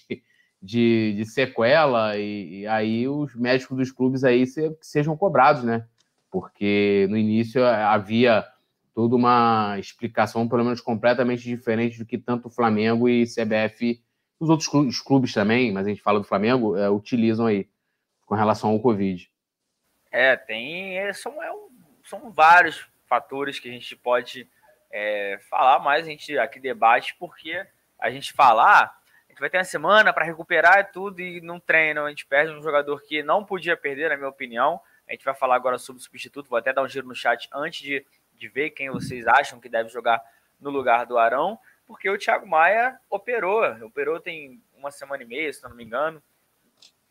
de, 0.61 1.14
de 1.16 1.25
sequela, 1.26 2.16
e, 2.16 2.61
e, 2.61 2.66
aí 2.66 3.08
os 3.08 3.35
médicos 3.35 3.76
dos 3.76 3.92
clubes 3.92 4.25
aí 4.25 4.46
se, 4.46 4.76
sejam 4.80 5.16
cobrados, 5.16 5.62
né? 5.62 5.87
Porque 6.30 7.06
no 7.08 7.16
início 7.16 7.64
havia 7.64 8.44
toda 8.94 9.14
uma 9.14 9.76
explicação, 9.78 10.49
pelo 10.49 10.64
menos 10.64 10.80
completamente 10.80 11.42
diferente 11.42 11.99
do 11.99 12.06
que 12.06 12.18
tanto 12.18 12.49
o 12.49 12.50
Flamengo 12.50 13.08
e 13.08 13.25
CBF, 13.25 14.02
os 14.40 14.49
outros 14.49 14.68
clubes, 14.68 15.00
clubes 15.00 15.32
também, 15.32 15.73
mas 15.73 15.87
a 15.87 15.90
gente 15.90 16.02
fala 16.02 16.18
do 16.18 16.26
Flamengo, 16.26 16.76
é, 16.76 16.90
utilizam 16.90 17.46
aí 17.46 17.68
com 18.25 18.35
relação 18.35 18.70
ao 18.70 18.80
Covid. 18.80 19.30
É, 20.11 20.37
tem. 20.37 20.99
É, 20.99 21.12
são, 21.12 21.42
é, 21.42 21.52
são 22.04 22.30
vários 22.30 22.87
fatores 23.06 23.61
que 23.61 23.68
a 23.68 23.73
gente 23.73 23.94
pode 23.94 24.49
é, 24.90 25.38
falar 25.50 25.78
mais, 25.78 26.06
a 26.06 26.10
gente 26.10 26.38
aqui 26.38 26.58
debate, 26.60 27.14
porque 27.18 27.66
a 27.98 28.10
gente 28.10 28.32
falar, 28.32 28.84
ah, 28.84 28.96
a 29.28 29.32
gente 29.32 29.40
vai 29.40 29.50
ter 29.50 29.58
uma 29.58 29.64
semana 29.64 30.12
para 30.12 30.24
recuperar 30.24 30.90
tudo 30.92 31.20
e 31.20 31.40
não 31.40 31.58
treina, 31.58 32.02
a 32.02 32.08
gente 32.08 32.26
perde 32.26 32.52
um 32.52 32.62
jogador 32.62 33.00
que 33.02 33.22
não 33.22 33.44
podia 33.44 33.76
perder, 33.76 34.10
na 34.10 34.16
minha 34.16 34.28
opinião. 34.28 34.80
A 35.08 35.12
gente 35.12 35.24
vai 35.24 35.34
falar 35.34 35.54
agora 35.54 35.78
sobre 35.78 36.00
o 36.00 36.04
substituto, 36.04 36.48
vou 36.48 36.58
até 36.58 36.72
dar 36.72 36.82
um 36.82 36.88
giro 36.88 37.06
no 37.06 37.14
chat 37.14 37.48
antes 37.52 37.80
de, 37.80 38.04
de 38.34 38.48
ver 38.48 38.70
quem 38.70 38.90
vocês 38.90 39.26
acham 39.26 39.60
que 39.60 39.68
deve 39.68 39.88
jogar 39.88 40.22
no 40.60 40.70
lugar 40.70 41.06
do 41.06 41.18
Arão, 41.18 41.58
porque 41.86 42.08
o 42.10 42.18
Thiago 42.18 42.46
Maia 42.46 42.98
operou, 43.08 43.62
operou 43.84 44.18
tem 44.18 44.60
uma 44.74 44.90
semana 44.90 45.22
e 45.22 45.26
meia, 45.26 45.52
se 45.52 45.62
não 45.62 45.74
me 45.74 45.84
engano, 45.84 46.22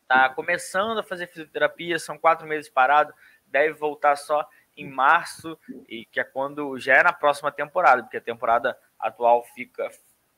tá 0.08 0.30
começando 0.30 1.00
a 1.00 1.04
fazer 1.04 1.28
fisioterapia, 1.28 1.98
são 2.00 2.18
quatro 2.18 2.48
meses 2.48 2.70
parado, 2.70 3.14
deve 3.46 3.74
voltar 3.74 4.16
só 4.16 4.48
em 4.78 4.90
março, 4.90 5.58
e 5.88 6.06
que 6.06 6.20
é 6.20 6.24
quando 6.24 6.78
já 6.78 6.96
é 6.96 7.04
na 7.04 7.14
próxima 7.14 7.52
temporada, 7.52 8.04
porque 8.04 8.18
a 8.18 8.22
temporada 8.22 8.78
atual 9.00 9.44
fica 9.56 9.90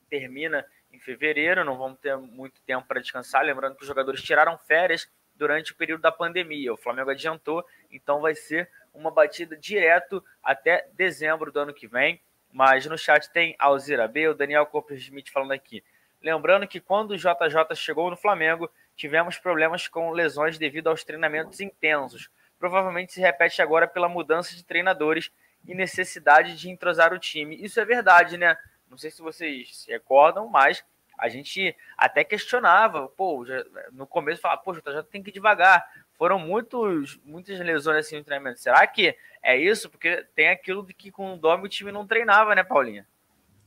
termina 0.08 0.64
em 0.90 0.98
fevereiro, 0.98 1.64
não 1.64 1.76
vamos 1.76 1.98
ter 1.98 2.16
muito 2.16 2.60
tempo 2.62 2.86
para 2.86 3.00
descansar. 3.00 3.44
Lembrando 3.44 3.76
que 3.76 3.82
os 3.82 3.88
jogadores 3.88 4.22
tiraram 4.22 4.56
férias 4.58 5.08
durante 5.34 5.72
o 5.72 5.76
período 5.76 6.00
da 6.00 6.10
pandemia. 6.10 6.72
O 6.72 6.76
Flamengo 6.76 7.10
adiantou, 7.10 7.64
então 7.90 8.20
vai 8.20 8.34
ser 8.34 8.70
uma 8.92 9.10
batida 9.10 9.56
direto 9.56 10.24
até 10.42 10.88
dezembro 10.94 11.52
do 11.52 11.60
ano 11.60 11.74
que 11.74 11.86
vem. 11.86 12.20
Mas 12.50 12.86
no 12.86 12.96
chat 12.96 13.30
tem 13.30 13.54
Alzira 13.58 14.08
B, 14.08 14.28
o 14.28 14.34
Daniel 14.34 14.66
Coppersmith 14.66 15.30
falando 15.30 15.52
aqui. 15.52 15.84
Lembrando 16.20 16.66
que 16.66 16.80
quando 16.80 17.12
o 17.12 17.16
JJ 17.16 17.76
chegou 17.76 18.10
no 18.10 18.16
Flamengo, 18.16 18.70
tivemos 18.96 19.38
problemas 19.38 19.86
com 19.86 20.10
lesões 20.10 20.58
devido 20.58 20.88
aos 20.88 21.04
treinamentos 21.04 21.60
intensos. 21.60 22.30
Provavelmente 22.58 23.12
se 23.12 23.20
repete 23.20 23.62
agora 23.62 23.86
pela 23.86 24.08
mudança 24.08 24.54
de 24.54 24.64
treinadores 24.64 25.30
e 25.66 25.74
necessidade 25.74 26.56
de 26.56 26.70
entrosar 26.70 27.12
o 27.12 27.18
time. 27.18 27.56
Isso 27.62 27.80
é 27.80 27.84
verdade, 27.84 28.36
né? 28.36 28.56
Não 28.90 28.96
sei 28.96 29.10
se 29.10 29.20
vocês 29.20 29.76
se 29.76 29.90
recordam, 29.90 30.48
mas 30.48 30.84
a 31.18 31.28
gente 31.28 31.76
até 31.96 32.22
questionava, 32.22 33.08
pô, 33.08 33.44
já, 33.44 33.64
no 33.92 34.06
começo 34.06 34.40
falava, 34.40 34.62
poxa, 34.62 34.80
já 34.86 35.02
tem 35.02 35.22
que 35.22 35.30
ir 35.30 35.32
devagar. 35.32 35.84
Foram 36.16 36.38
muitos, 36.38 37.18
muitas 37.24 37.58
lesões 37.58 38.06
assim 38.06 38.16
no 38.16 38.24
treinamento. 38.24 38.60
Será 38.60 38.86
que 38.86 39.16
é 39.42 39.56
isso? 39.56 39.90
Porque 39.90 40.24
tem 40.34 40.48
aquilo 40.48 40.86
de 40.86 40.94
que 40.94 41.10
com 41.10 41.34
o 41.34 41.36
Dome 41.36 41.66
o 41.66 41.68
time 41.68 41.92
não 41.92 42.06
treinava, 42.06 42.54
né, 42.54 42.62
Paulinha? 42.62 43.06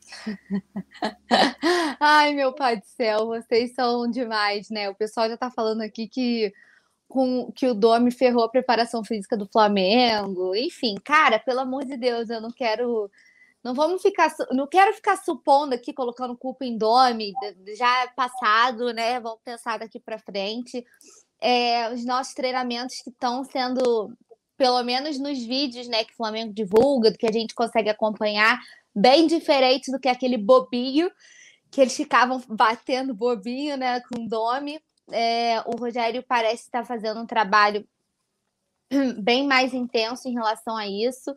Ai, 2.00 2.33
meu 2.33 2.53
pai 2.53 2.77
do 2.77 2.86
céu, 2.86 3.27
vocês 3.27 3.74
são 3.74 4.10
demais, 4.10 4.69
né? 4.69 4.89
O 4.89 4.95
pessoal 4.95 5.29
já 5.29 5.38
tá 5.38 5.51
falando 5.51 5.81
aqui 5.81 6.07
que 6.07 6.53
com 7.12 7.51
que 7.51 7.68
o 7.68 7.74
Domi 7.74 8.10
ferrou 8.10 8.44
a 8.44 8.50
preparação 8.50 9.03
física 9.03 9.38
do 9.38 9.46
Flamengo. 9.46 10.56
Enfim, 10.56 10.96
cara, 11.03 11.38
pelo 11.38 11.60
amor 11.60 11.86
de 11.86 11.98
Deus, 11.98 12.30
eu 12.30 12.41
não 12.41 12.51
quero 12.51 13.10
não 13.63 13.75
vamos 13.75 14.01
ficar, 14.01 14.34
não 14.51 14.65
quero 14.65 14.94
ficar 14.94 15.18
supondo 15.18 15.75
aqui, 15.75 15.94
colocando 15.94 16.36
culpa 16.36 16.65
em 16.65 16.77
Domi, 16.77 17.32
já 17.77 18.03
é 18.03 18.08
passado, 18.08 18.91
né? 18.91 19.20
Vamos 19.20 19.39
pensar 19.44 19.77
daqui 19.77 20.00
para 20.00 20.18
frente. 20.18 20.84
É, 21.39 21.91
os 21.94 22.03
nossos 22.03 22.34
treinamentos 22.34 23.01
que 23.01 23.10
estão 23.12 23.44
sendo, 23.44 24.15
pelo 24.58 24.82
menos 24.84 25.20
nos 25.20 25.44
vídeos, 25.44 25.88
né, 25.88 26.03
que 26.03 26.13
o 26.13 26.18
Flamengo 26.18 26.53
divulga, 26.53 27.12
do 27.12 27.18
que 27.18 27.27
a 27.27 27.32
gente 27.32 27.53
consegue 27.53 27.89
acompanhar, 27.89 28.60
bem 28.96 29.27
diferentes 29.27 29.91
do 29.91 30.00
que 30.00 30.10
aquele 30.10 30.38
bobinho 30.38 31.12
que 31.70 31.80
eles 31.80 31.96
ficavam 31.96 32.41
batendo 32.50 33.13
bobinho, 33.13 33.77
né, 33.77 34.01
com 34.01 34.24
o 34.24 34.27
Domi. 34.27 34.80
É, 35.12 35.62
o 35.65 35.75
Rogério 35.75 36.24
parece 36.24 36.63
estar 36.63 36.86
fazendo 36.86 37.20
um 37.20 37.25
trabalho 37.25 37.88
bem 39.20 39.48
mais 39.48 39.74
intenso 39.74 40.27
em 40.27 40.34
relação 40.34 40.75
a 40.75 40.88
isso. 40.88 41.34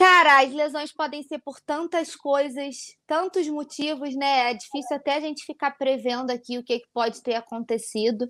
Cara, 0.00 0.40
as 0.40 0.52
lesões 0.52 0.90
podem 0.92 1.22
ser 1.22 1.40
por 1.40 1.60
tantas 1.60 2.16
coisas, 2.16 2.96
tantos 3.06 3.46
motivos, 3.48 4.16
né? 4.16 4.50
É 4.50 4.54
difícil 4.54 4.96
até 4.96 5.16
a 5.16 5.20
gente 5.20 5.44
ficar 5.44 5.72
prevendo 5.72 6.30
aqui 6.30 6.56
o 6.56 6.64
que, 6.64 6.82
pode 6.92 7.22
ter 7.22 7.34
acontecido, 7.34 8.26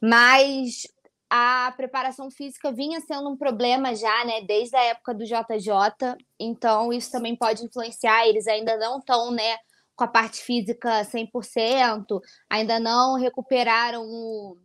mas 0.00 0.86
a 1.28 1.72
preparação 1.76 2.30
física 2.30 2.72
vinha 2.72 3.00
sendo 3.02 3.28
um 3.28 3.36
problema 3.36 3.94
já, 3.94 4.24
né? 4.24 4.40
Desde 4.40 4.74
a 4.74 4.82
época 4.82 5.12
do 5.12 5.24
JJ, 5.24 6.16
então 6.38 6.90
isso 6.90 7.12
também 7.12 7.36
pode 7.36 7.64
influenciar. 7.64 8.26
Eles 8.26 8.46
ainda 8.46 8.78
não 8.78 8.98
estão, 8.98 9.30
né? 9.30 9.58
Com 10.00 10.04
a 10.04 10.08
parte 10.08 10.40
física 10.40 11.04
100%, 11.04 12.22
ainda 12.48 12.80
não 12.80 13.16
recuperaram 13.16 14.02
o 14.02 14.56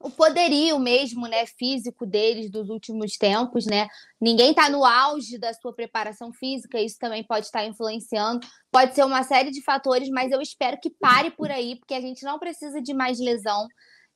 o 0.00 0.10
poderio 0.10 0.78
mesmo, 0.78 1.26
né, 1.26 1.44
físico 1.46 2.06
deles 2.06 2.50
dos 2.50 2.68
últimos 2.68 3.16
tempos, 3.16 3.66
né? 3.66 3.88
Ninguém 4.20 4.50
está 4.50 4.70
no 4.70 4.84
auge 4.84 5.38
da 5.38 5.52
sua 5.52 5.74
preparação 5.74 6.32
física, 6.32 6.80
isso 6.80 6.96
também 6.98 7.24
pode 7.24 7.46
estar 7.46 7.66
influenciando. 7.66 8.46
Pode 8.70 8.94
ser 8.94 9.04
uma 9.04 9.22
série 9.24 9.50
de 9.50 9.62
fatores, 9.62 10.08
mas 10.08 10.32
eu 10.32 10.40
espero 10.40 10.78
que 10.80 10.90
pare 10.90 11.30
por 11.30 11.50
aí, 11.50 11.76
porque 11.76 11.94
a 11.94 12.00
gente 12.00 12.24
não 12.24 12.38
precisa 12.38 12.80
de 12.80 12.94
mais 12.94 13.18
lesão. 13.18 13.66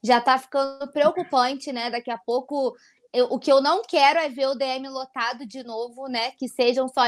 Já 0.03 0.19
está 0.19 0.39
ficando 0.39 0.91
preocupante, 0.91 1.73
né? 1.73 1.91
Daqui 1.91 2.11
a 2.11 2.19
pouco 2.19 2.75
eu, 3.13 3.27
o 3.27 3.39
que 3.39 3.51
eu 3.51 3.61
não 3.61 3.83
quero 3.83 4.19
é 4.19 4.29
ver 4.29 4.47
o 4.49 4.55
DM 4.55 4.89
lotado 4.89 5.47
de 5.47 5.63
novo, 5.65 6.07
né? 6.09 6.31
Que 6.33 6.49
sejam 6.49 6.89
só 6.89 7.03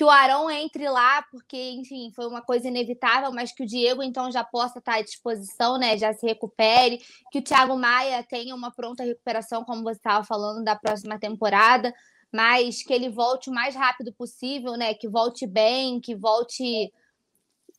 que 0.00 0.04
o 0.04 0.08
Arão 0.08 0.50
entre 0.50 0.88
lá, 0.88 1.20
porque, 1.30 1.72
enfim, 1.72 2.10
foi 2.16 2.26
uma 2.26 2.40
coisa 2.40 2.66
inevitável, 2.68 3.30
mas 3.32 3.52
que 3.52 3.64
o 3.64 3.66
Diego 3.66 4.02
então 4.02 4.32
já 4.32 4.42
possa 4.42 4.78
estar 4.78 4.94
à 4.94 5.02
disposição, 5.02 5.76
né? 5.76 5.98
Já 5.98 6.10
se 6.14 6.26
recupere, 6.26 7.02
que 7.30 7.40
o 7.40 7.42
Thiago 7.42 7.76
Maia 7.76 8.22
tenha 8.26 8.54
uma 8.54 8.70
pronta 8.70 9.04
recuperação, 9.04 9.62
como 9.62 9.82
você 9.82 9.98
estava 9.98 10.24
falando, 10.24 10.64
da 10.64 10.74
próxima 10.74 11.18
temporada, 11.18 11.92
mas 12.32 12.82
que 12.82 12.94
ele 12.94 13.10
volte 13.10 13.50
o 13.50 13.52
mais 13.52 13.74
rápido 13.74 14.10
possível, 14.14 14.72
né? 14.72 14.94
Que 14.94 15.06
volte 15.06 15.46
bem, 15.46 16.00
que 16.00 16.16
volte 16.16 16.90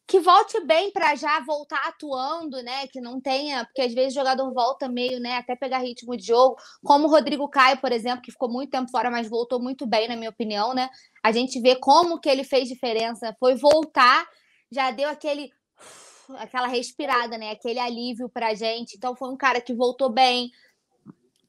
que 0.08 0.20
volte 0.20 0.60
bem 0.66 0.92
para 0.92 1.16
já 1.16 1.40
voltar 1.42 1.88
atuando, 1.88 2.62
né? 2.64 2.88
Que 2.88 3.00
não 3.00 3.22
tenha, 3.22 3.66
porque 3.66 3.82
às 3.82 3.94
vezes 3.94 4.14
o 4.14 4.20
jogador 4.20 4.54
volta 4.54 4.90
meio, 4.90 5.20
né? 5.20 5.38
Até 5.38 5.56
pegar 5.56 5.80
ritmo 5.80 6.18
de 6.18 6.26
jogo, 6.26 6.58
como 6.84 7.08
o 7.08 7.10
Rodrigo 7.10 7.48
Caio, 7.50 7.80
por 7.80 7.92
exemplo, 7.92 8.22
que 8.22 8.32
ficou 8.32 8.52
muito 8.52 8.72
tempo 8.72 8.92
fora, 8.92 9.10
mas 9.10 9.30
voltou 9.30 9.62
muito 9.62 9.86
bem, 9.86 10.08
na 10.08 10.16
minha 10.16 10.30
opinião, 10.30 10.74
né? 10.74 10.90
A 11.24 11.32
gente 11.32 11.62
vê 11.62 11.76
como 11.76 12.20
que 12.20 12.30
ele 12.30 12.44
fez 12.44 12.68
diferença. 12.68 13.36
Foi 13.40 13.56
voltar, 13.56 14.28
já 14.72 14.92
deu 14.92 15.10
aquele 15.10 15.50
aquela 16.38 16.68
respirada, 16.68 17.38
né? 17.38 17.52
Aquele 17.52 17.80
alívio 17.80 18.30
pra 18.30 18.54
gente. 18.54 18.96
Então 18.96 19.16
foi 19.16 19.30
um 19.30 19.38
cara 19.38 19.62
que 19.62 19.74
voltou 19.74 20.10
bem, 20.10 20.52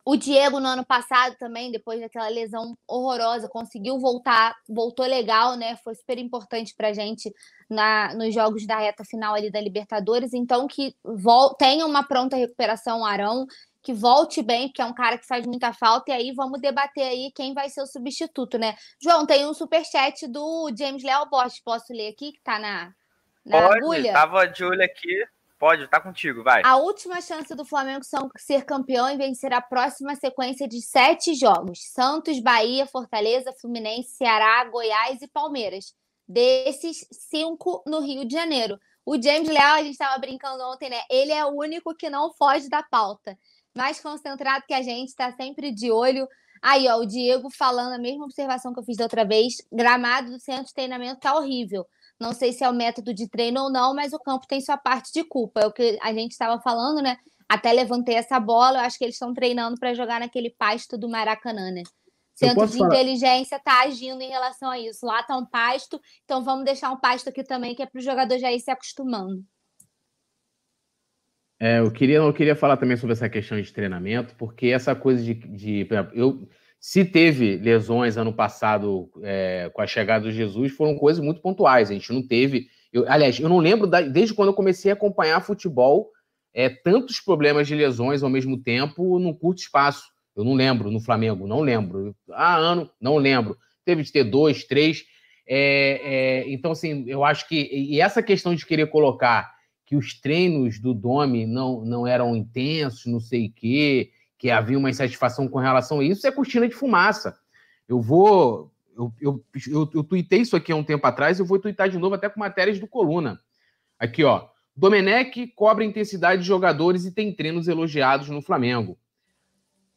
o 0.05 0.17
Diego, 0.17 0.59
no 0.59 0.67
ano 0.67 0.85
passado, 0.85 1.37
também, 1.39 1.71
depois 1.71 2.01
daquela 2.01 2.29
lesão 2.29 2.77
horrorosa, 2.89 3.49
conseguiu 3.49 4.01
voltar, 4.01 4.57
voltou 4.69 5.07
legal, 5.07 5.57
né? 5.57 5.77
Foi 5.77 5.95
super 5.95 6.19
importante 6.19 6.75
pra 6.77 6.93
gente 6.93 7.33
na, 7.71 8.13
nos 8.15 8.35
jogos 8.35 8.67
da 8.67 8.79
reta 8.79 9.05
final 9.05 9.35
ali 9.35 9.51
da 9.51 9.61
Libertadores. 9.61 10.33
Então, 10.33 10.67
que 10.67 10.97
vol 11.05 11.55
tenha 11.55 11.87
uma 11.87 12.03
pronta 12.03 12.37
recuperação, 12.37 13.05
Arão, 13.05 13.47
que 13.81 13.93
volte 13.93 14.43
bem, 14.43 14.69
porque 14.69 14.83
é 14.83 14.87
um 14.87 14.95
cara 14.95 15.17
que 15.17 15.27
faz 15.27 15.47
muita 15.47 15.73
falta. 15.73 16.11
E 16.11 16.15
aí 16.15 16.33
vamos 16.33 16.61
debater 16.61 17.05
aí 17.05 17.31
quem 17.33 17.55
vai 17.55 17.69
ser 17.69 17.83
o 17.83 17.87
substituto, 17.87 18.59
né? 18.59 18.75
João, 19.01 19.25
tem 19.25 19.47
um 19.47 19.55
superchat 19.55 20.27
do 20.27 20.69
James 20.77 21.05
Leal 21.05 21.29
Borges. 21.31 21.61
Posso 21.61 21.93
ler 21.93 22.09
aqui, 22.09 22.33
que 22.33 22.41
tá 22.43 22.59
na, 22.59 22.93
na 23.47 23.69
Pode, 23.69 23.79
agulha? 23.79 24.13
Tava 24.13 24.47
de 24.47 24.65
olho 24.65 24.83
aqui. 24.83 25.25
Pode, 25.63 25.87
tá 25.87 26.01
contigo, 26.01 26.43
vai. 26.43 26.61
A 26.65 26.77
última 26.77 27.21
chance 27.21 27.55
do 27.55 27.65
Flamengo 27.65 28.03
são 28.03 28.29
ser 28.37 28.65
campeão 28.65 29.09
e 29.09 29.17
vencer 29.17 29.53
a 29.53 29.61
próxima 29.61 30.17
sequência 30.17 30.67
de 30.67 30.83
sete 30.83 31.37
jogos: 31.37 31.79
Santos, 31.93 32.41
Bahia, 32.41 32.85
Fortaleza, 32.85 33.53
Fluminense, 33.53 34.11
Ceará, 34.17 34.65
Goiás 34.65 35.23
e 35.23 35.29
Palmeiras. 35.29 35.95
Desses, 36.27 37.07
cinco 37.13 37.81
no 37.87 38.01
Rio 38.01 38.25
de 38.25 38.35
Janeiro. 38.35 38.77
O 39.07 39.15
James 39.23 39.49
Leal, 39.49 39.77
a 39.77 39.83
gente 39.85 39.93
estava 39.93 40.19
brincando 40.19 40.65
ontem, 40.65 40.91
né? 40.91 41.01
Ele 41.09 41.31
é 41.31 41.45
o 41.45 41.57
único 41.57 41.95
que 41.95 42.11
não 42.11 42.33
foge 42.33 42.69
da 42.69 42.83
pauta. 42.83 43.39
Mais 43.73 44.01
concentrado 44.01 44.65
que 44.67 44.75
a 44.75 44.83
gente, 44.83 45.11
está 45.11 45.31
sempre 45.31 45.71
de 45.71 45.93
olho. 45.93 46.27
Aí, 46.61 46.89
ó, 46.89 46.97
o 46.97 47.07
Diego 47.07 47.49
falando 47.51 47.93
a 47.93 47.99
mesma 47.99 48.25
observação 48.25 48.75
que 48.75 48.81
eu 48.81 48.85
fiz 48.85 48.97
da 48.97 49.05
outra 49.05 49.25
vez: 49.25 49.59
gramado 49.71 50.29
do 50.29 50.41
centro 50.41 50.65
de 50.65 50.75
treinamento 50.75 51.21
tá 51.21 51.37
horrível. 51.37 51.87
Não 52.23 52.33
sei 52.33 52.53
se 52.53 52.63
é 52.63 52.71
o 52.71 52.73
método 52.73 53.13
de 53.13 53.29
treino 53.29 53.65
ou 53.65 53.71
não, 53.71 53.95
mas 53.95 54.13
o 54.13 54.19
campo 54.19 54.47
tem 54.47 54.61
sua 54.61 54.77
parte 54.77 55.13
de 55.13 55.25
culpa. 55.25 55.61
É 55.61 55.67
o 55.67 55.73
que 55.73 55.99
a 56.01 56.15
gente 56.15 56.31
estava 56.31 56.63
falando, 56.63 57.03
né? 57.03 57.17
Até 57.49 57.73
levantei 57.73 58.15
essa 58.15 58.39
bola, 58.39 58.79
eu 58.79 58.83
acho 58.83 58.97
que 58.97 59.05
eles 59.05 59.17
estão 59.17 59.35
treinando 59.35 59.79
para 59.79 59.93
jogar 59.93 60.21
naquele 60.21 60.49
pasto 60.51 60.97
do 60.97 61.09
Maracanã, 61.09 61.71
né? 61.73 61.83
Centro 62.35 62.67
de 62.67 62.79
falar... 62.79 62.95
inteligência 62.95 63.57
está 63.57 63.83
agindo 63.83 64.23
em 64.23 64.31
relação 64.31 64.71
a 64.71 64.79
isso. 64.79 65.05
Lá 65.05 65.21
está 65.21 65.37
um 65.37 65.45
pasto, 65.45 66.01
então 66.25 66.43
vamos 66.43 66.65
deixar 66.65 66.91
um 66.91 66.97
pasto 66.97 67.29
aqui 67.29 67.43
também, 67.43 67.75
que 67.75 67.83
é 67.83 67.87
para 67.87 67.99
o 67.99 68.03
jogador 68.03 68.39
já 68.39 68.51
ir 68.51 68.61
se 68.61 68.71
acostumando. 68.71 69.45
É, 71.61 71.81
eu 71.81 71.93
queria, 71.93 72.17
eu 72.17 72.33
queria 72.33 72.57
falar 72.57 72.77
também 72.77 72.97
sobre 72.97 73.13
essa 73.13 73.29
questão 73.29 73.61
de 73.61 73.73
treinamento, 73.73 74.35
porque 74.37 74.69
essa 74.69 74.95
coisa 74.95 75.23
de, 75.23 75.35
de 75.35 75.87
eu 76.15 76.49
se 76.85 77.05
teve 77.05 77.59
lesões 77.59 78.17
ano 78.17 78.33
passado 78.33 79.09
é, 79.23 79.71
com 79.73 79.81
a 79.81 79.87
chegada 79.87 80.25
do 80.25 80.33
Jesus, 80.33 80.73
foram 80.73 80.97
coisas 80.97 81.25
muito 81.25 81.41
pontuais. 81.41 81.89
A 81.89 81.95
gente 81.95 82.13
não 82.13 82.27
teve. 82.27 82.67
Eu, 82.93 83.09
aliás, 83.09 83.39
eu 83.39 83.49
não 83.49 83.59
lembro, 83.59 83.87
da, 83.87 84.01
desde 84.01 84.35
quando 84.35 84.49
eu 84.49 84.55
comecei 84.55 84.91
a 84.91 84.95
acompanhar 84.95 85.41
futebol, 85.41 86.11
é, 86.53 86.69
tantos 86.69 87.21
problemas 87.21 87.69
de 87.69 87.77
lesões 87.77 88.25
ao 88.25 88.29
mesmo 88.29 88.61
tempo 88.61 89.17
num 89.21 89.33
curto 89.33 89.61
espaço. 89.61 90.11
Eu 90.35 90.43
não 90.43 90.55
lembro 90.55 90.91
no 90.91 90.99
Flamengo, 90.99 91.47
não 91.47 91.61
lembro. 91.61 92.17
Ah, 92.33 92.57
ano, 92.57 92.91
não 93.01 93.17
lembro. 93.17 93.57
Teve 93.85 94.03
de 94.03 94.11
ter 94.11 94.25
dois, 94.25 94.65
três. 94.65 95.05
É, 95.47 96.01
é, 96.03 96.53
então, 96.53 96.73
assim, 96.73 97.05
eu 97.07 97.23
acho 97.23 97.47
que. 97.49 97.71
E 97.73 98.01
essa 98.01 98.21
questão 98.21 98.57
de 98.57 98.67
querer 98.67 98.89
colocar 98.89 99.55
que 99.87 99.95
os 99.95 100.21
treinos 100.21 100.81
do 100.81 100.93
Domi 100.93 101.47
não, 101.47 101.85
não 101.85 102.09
eram 102.09 102.35
intensos, 102.35 103.07
não 103.07 103.21
sei 103.21 103.47
o 103.47 103.53
quê 103.53 104.11
que 104.43 104.51
havia 104.51 104.77
uma 104.77 104.91
insatisfação 104.91 105.47
com 105.47 105.61
relação 105.61 106.01
a 106.01 106.05
isso, 106.05 106.27
é 106.27 106.33
cortina 106.33 106.67
de 106.67 106.75
fumaça. 106.75 107.39
Eu 107.89 108.01
vou. 108.01 108.73
Eu, 108.97 109.15
eu, 109.21 109.45
eu, 109.69 109.91
eu 109.95 110.03
tuitei 110.03 110.41
isso 110.41 110.57
aqui 110.57 110.73
há 110.73 110.75
um 110.75 110.83
tempo 110.83 111.07
atrás, 111.07 111.39
eu 111.39 111.47
vou 111.47 111.61
tuitar 111.61 111.89
de 111.89 111.97
novo 111.97 112.17
até 112.17 112.29
com 112.29 112.41
matérias 112.41 112.81
do 112.81 112.89
Coluna. 112.89 113.39
Aqui, 113.97 114.25
ó. 114.25 114.49
Domenech 114.75 115.47
cobra 115.55 115.85
intensidade 115.85 116.43
de 116.43 116.49
jogadores 116.49 117.05
e 117.05 117.13
tem 117.13 117.33
treinos 117.33 117.69
elogiados 117.69 118.29
no 118.31 118.43
Flamengo. 118.43 118.99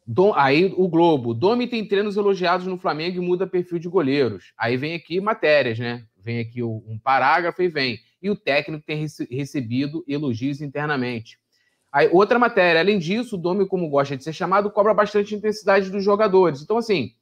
Dom, 0.06 0.32
aí 0.32 0.72
o 0.76 0.86
Globo. 0.86 1.34
Domi 1.34 1.66
tem 1.66 1.84
treinos 1.84 2.16
elogiados 2.16 2.68
no 2.68 2.78
Flamengo 2.78 3.16
e 3.16 3.20
muda 3.20 3.48
perfil 3.48 3.80
de 3.80 3.88
goleiros. 3.88 4.52
Aí 4.56 4.76
vem 4.76 4.94
aqui 4.94 5.20
matérias, 5.20 5.80
né? 5.80 6.06
Vem 6.16 6.38
aqui 6.38 6.62
um 6.62 7.00
parágrafo 7.02 7.60
e 7.62 7.68
vem. 7.68 7.98
e 8.22 8.30
o 8.30 8.36
técnico 8.36 8.86
tem 8.86 9.04
recebido 9.28 10.04
elogios 10.06 10.60
internamente. 10.60 11.36
Aí, 11.96 12.10
outra 12.12 12.38
matéria, 12.38 12.78
além 12.78 12.98
disso, 12.98 13.36
o 13.36 13.38
Domi, 13.38 13.66
como 13.66 13.88
gosta 13.88 14.18
de 14.18 14.22
ser 14.22 14.34
chamado, 14.34 14.70
cobra 14.70 14.92
bastante 14.92 15.34
intensidade 15.34 15.88
dos 15.88 16.04
jogadores. 16.04 16.60
Então, 16.60 16.76
assim, 16.76 17.12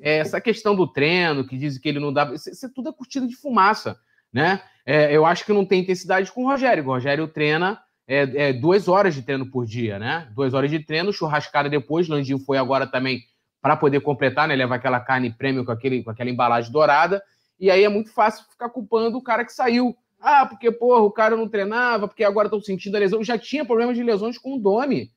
é, 0.00 0.18
essa 0.18 0.40
questão 0.40 0.76
do 0.76 0.86
treino, 0.86 1.44
que 1.44 1.58
diz 1.58 1.78
que 1.78 1.88
ele 1.88 1.98
não 1.98 2.12
dá. 2.12 2.32
Isso, 2.32 2.48
isso 2.48 2.72
tudo 2.72 2.90
é 2.90 2.92
curtida 2.92 3.26
de 3.26 3.34
fumaça. 3.34 3.98
Né? 4.32 4.62
É, 4.86 5.12
eu 5.12 5.26
acho 5.26 5.44
que 5.44 5.52
não 5.52 5.66
tem 5.66 5.80
intensidade 5.80 6.30
com 6.30 6.44
o 6.44 6.46
Rogério. 6.46 6.84
O 6.84 6.86
Rogério 6.86 7.26
treina 7.26 7.82
é, 8.06 8.50
é, 8.50 8.52
duas 8.52 8.86
horas 8.86 9.16
de 9.16 9.22
treino 9.22 9.50
por 9.50 9.66
dia, 9.66 9.98
né? 9.98 10.28
Duas 10.32 10.54
horas 10.54 10.70
de 10.70 10.78
treino, 10.78 11.12
churrascada 11.12 11.68
depois. 11.68 12.06
Landinho 12.06 12.38
foi 12.38 12.56
agora 12.56 12.86
também 12.86 13.24
para 13.60 13.76
poder 13.76 13.98
completar, 13.98 14.46
né? 14.46 14.54
Leva 14.54 14.76
aquela 14.76 15.00
carne 15.00 15.32
prêmio 15.32 15.64
com, 15.64 15.72
aquele, 15.72 16.04
com 16.04 16.10
aquela 16.12 16.30
embalagem 16.30 16.70
dourada. 16.70 17.20
E 17.58 17.68
aí 17.68 17.82
é 17.82 17.88
muito 17.88 18.12
fácil 18.12 18.44
ficar 18.48 18.68
culpando 18.68 19.18
o 19.18 19.22
cara 19.24 19.44
que 19.44 19.52
saiu. 19.52 19.96
Ah, 20.20 20.44
porque, 20.46 20.70
porra, 20.70 21.00
o 21.00 21.10
cara 21.10 21.36
não 21.36 21.48
treinava, 21.48 22.06
porque 22.06 22.22
agora 22.22 22.46
estão 22.46 22.60
sentindo 22.60 22.96
a 22.96 23.00
lesão. 23.00 23.24
Já 23.24 23.38
tinha 23.38 23.64
problemas 23.64 23.96
de 23.96 24.02
lesões 24.02 24.36
com 24.36 24.56
o 24.56 24.58
Domi. 24.58 25.10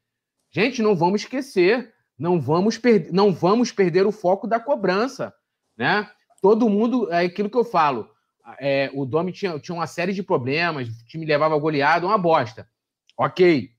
Gente, 0.50 0.82
não 0.82 0.96
vamos 0.96 1.22
esquecer. 1.22 1.94
Não 2.18 2.40
vamos, 2.40 2.78
per... 2.78 3.12
não 3.12 3.34
vamos 3.34 3.72
perder 3.72 4.06
o 4.06 4.12
foco 4.12 4.48
da 4.48 4.60
cobrança, 4.60 5.34
né? 5.76 6.10
Todo 6.42 6.70
mundo, 6.70 7.12
é 7.12 7.26
aquilo 7.26 7.50
que 7.50 7.58
eu 7.58 7.66
falo, 7.66 8.10
é, 8.60 8.92
o 8.94 9.06
Domi 9.06 9.32
tinha, 9.32 9.58
tinha 9.60 9.76
uma 9.76 9.88
série 9.88 10.14
de 10.14 10.22
problemas, 10.22 10.88
o 10.88 11.06
time 11.06 11.26
levava 11.26 11.58
goleado, 11.58 12.08
uma 12.08 12.18
bosta. 12.18 12.68
Ok, 13.18 13.70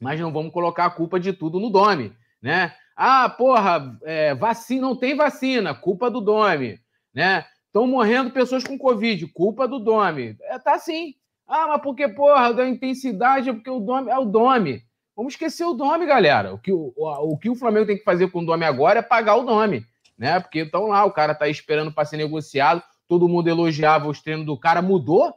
mas 0.00 0.20
não 0.20 0.32
vamos 0.32 0.52
colocar 0.52 0.86
a 0.86 0.90
culpa 0.90 1.18
de 1.20 1.32
tudo 1.32 1.60
no 1.60 1.70
Domi, 1.70 2.12
né? 2.40 2.74
Ah, 2.96 3.28
porra, 3.28 3.98
é, 4.04 4.34
vacina, 4.34 4.82
não 4.82 4.96
tem 4.96 5.14
vacina, 5.14 5.74
culpa 5.74 6.10
do 6.10 6.20
Domi, 6.20 6.78
né? 7.14 7.44
Estão 7.76 7.86
morrendo 7.86 8.30
pessoas 8.30 8.64
com 8.64 8.78
Covid, 8.78 9.26
culpa 9.26 9.68
do 9.68 9.78
Domi. 9.78 10.34
É, 10.44 10.58
tá 10.58 10.76
assim. 10.76 11.14
Ah, 11.46 11.66
mas 11.68 11.82
porque, 11.82 12.08
porra, 12.08 12.54
da 12.54 12.66
intensidade 12.66 13.50
é 13.50 13.52
porque 13.52 13.68
o 13.68 13.80
Domi 13.80 14.08
é 14.08 14.18
o 14.18 14.24
Domi. 14.24 14.82
Vamos 15.14 15.34
esquecer 15.34 15.66
o 15.66 15.74
Domi, 15.74 16.06
galera. 16.06 16.54
O 16.54 16.58
que 16.58 16.72
o, 16.72 16.94
o, 16.96 17.34
o 17.34 17.36
que 17.36 17.50
o 17.50 17.54
Flamengo 17.54 17.84
tem 17.84 17.98
que 17.98 18.02
fazer 18.02 18.30
com 18.30 18.40
o 18.40 18.46
Domi 18.46 18.64
agora 18.64 19.00
é 19.00 19.02
pagar 19.02 19.36
o 19.36 19.44
Domi, 19.44 19.84
né? 20.16 20.40
Porque 20.40 20.60
estão 20.60 20.86
lá, 20.86 21.04
o 21.04 21.12
cara 21.12 21.34
tá 21.34 21.48
esperando 21.48 21.92
para 21.92 22.06
ser 22.06 22.16
negociado 22.16 22.82
todo 23.06 23.28
mundo 23.28 23.48
elogiava 23.48 24.08
os 24.08 24.22
treinos 24.22 24.46
do 24.46 24.56
cara, 24.56 24.80
mudou? 24.80 25.34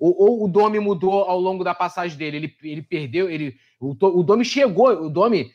Ou, 0.00 0.14
ou, 0.18 0.44
o 0.44 0.48
Domi 0.48 0.80
mudou 0.80 1.22
ao 1.22 1.38
longo 1.38 1.62
da 1.62 1.74
passagem 1.74 2.18
dele? 2.18 2.36
Ele, 2.36 2.56
ele 2.64 2.82
perdeu, 2.82 3.30
ele, 3.30 3.56
o, 3.80 3.90
o 3.90 4.22
Domi 4.24 4.44
chegou, 4.44 4.88
o 4.90 5.08
Domi 5.08 5.52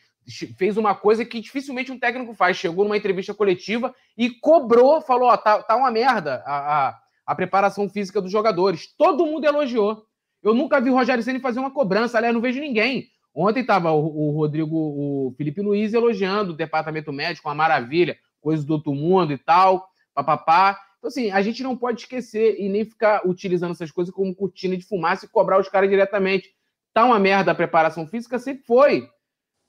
fez 0.57 0.77
uma 0.77 0.95
coisa 0.95 1.25
que 1.25 1.39
dificilmente 1.39 1.91
um 1.91 1.99
técnico 1.99 2.33
faz. 2.33 2.57
Chegou 2.57 2.85
numa 2.85 2.97
entrevista 2.97 3.33
coletiva 3.33 3.93
e 4.17 4.29
cobrou, 4.29 5.01
falou: 5.01 5.29
ó, 5.29 5.37
tá, 5.37 5.61
tá 5.61 5.75
uma 5.75 5.91
merda 5.91 6.43
a, 6.45 6.87
a, 6.87 6.99
a, 7.25 7.35
preparação 7.35 7.89
física 7.89 8.21
dos 8.21 8.31
jogadores. 8.31 8.87
Todo 8.97 9.25
mundo 9.25 9.45
elogiou. 9.45 10.05
Eu 10.41 10.53
nunca 10.53 10.79
vi 10.79 10.89
o 10.89 10.93
Rogério 10.93 11.23
Senna 11.23 11.39
fazer 11.39 11.59
uma 11.59 11.71
cobrança, 11.71 12.17
aliás, 12.17 12.33
não 12.33 12.41
vejo 12.41 12.59
ninguém. 12.59 13.07
Ontem 13.33 13.61
estava 13.61 13.91
o, 13.91 14.05
o, 14.05 14.31
Rodrigo, 14.31 14.75
o 14.75 15.33
Felipe 15.37 15.61
Luiz 15.61 15.93
elogiando 15.93 16.51
o 16.51 16.55
departamento 16.55 17.11
médico, 17.11 17.47
uma 17.47 17.55
maravilha, 17.55 18.17
coisa 18.39 18.63
do 18.63 18.73
outro 18.73 18.93
mundo 18.93 19.33
e 19.33 19.37
tal, 19.37 19.87
papapá. 20.13 20.77
Então, 20.97 21.07
assim, 21.07 21.31
a 21.31 21.41
gente 21.41 21.63
não 21.63 21.75
pode 21.75 22.01
esquecer 22.01 22.57
e 22.59 22.69
nem 22.69 22.85
ficar 22.85 23.27
utilizando 23.27 23.71
essas 23.71 23.91
coisas 23.91 24.13
como 24.13 24.35
cortina 24.35 24.77
de 24.77 24.85
fumaça 24.85 25.25
e 25.25 25.29
cobrar 25.29 25.59
os 25.59 25.67
caras 25.67 25.89
diretamente. 25.89 26.53
Tá 26.93 27.03
uma 27.05 27.19
merda 27.19 27.51
a 27.51 27.55
preparação 27.55 28.05
física? 28.05 28.37
Sempre 28.37 28.63
foi. 28.65 29.09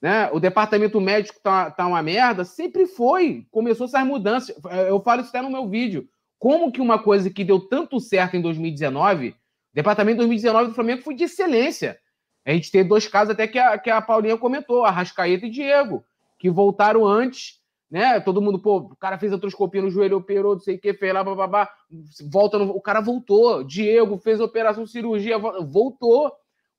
Né? 0.05 0.29
O 0.33 0.39
departamento 0.39 1.01
médico 1.01 1.41
tá, 1.43 1.71
tá 1.71 1.87
uma 1.87 2.03
merda? 2.03 2.45
Sempre 2.45 2.87
foi. 2.87 3.47
Começou 3.51 3.87
essas 3.87 4.07
mudanças. 4.07 4.55
Eu 4.87 5.01
falo 5.01 5.23
isso 5.23 5.31
até 5.31 5.41
no 5.41 5.49
meu 5.49 5.67
vídeo. 5.67 6.07
Como 6.39 6.71
que 6.71 6.79
uma 6.79 7.03
coisa 7.03 7.31
que 7.31 7.43
deu 7.43 7.59
tanto 7.59 7.99
certo 7.99 8.37
em 8.37 8.43
2019, 8.43 9.31
o 9.31 9.35
departamento 9.73 10.17
de 10.17 10.27
2019 10.27 10.69
do 10.69 10.75
Flamengo 10.75 11.01
foi 11.01 11.15
de 11.15 11.25
excelência. 11.25 11.99
A 12.45 12.53
gente 12.53 12.71
teve 12.71 12.87
dois 12.87 13.09
casos 13.09 13.31
até 13.31 13.49
que 13.49 13.59
a, 13.59 13.79
que 13.79 13.89
a 13.89 14.03
Paulinha 14.03 14.37
comentou, 14.37 14.85
a 14.85 14.91
Rascaeta 14.91 15.47
e 15.47 15.51
Diego, 15.51 16.05
que 16.39 16.51
voltaram 16.51 17.07
antes 17.07 17.65
né? 17.91 18.19
Todo 18.19 18.43
mundo, 18.43 18.59
pô, 18.59 18.79
o 18.79 18.97
cara 18.97 19.17
fez 19.19 19.33
a 19.33 19.39
troscopia 19.39 19.81
no 19.81 19.89
joelho, 19.89 20.17
operou, 20.17 20.55
não 20.55 20.61
sei 20.61 20.75
o 20.75 20.81
que, 20.81 20.93
fez 20.95 21.15
lá, 21.15 21.23
babá, 21.23 21.71
volta 22.29 22.59
no... 22.59 22.71
O 22.71 22.81
cara 22.81 23.01
voltou. 23.01 23.63
Diego 23.63 24.19
fez 24.19 24.41
operação 24.41 24.85
cirurgia, 24.85 25.39
voltou. 25.39 26.33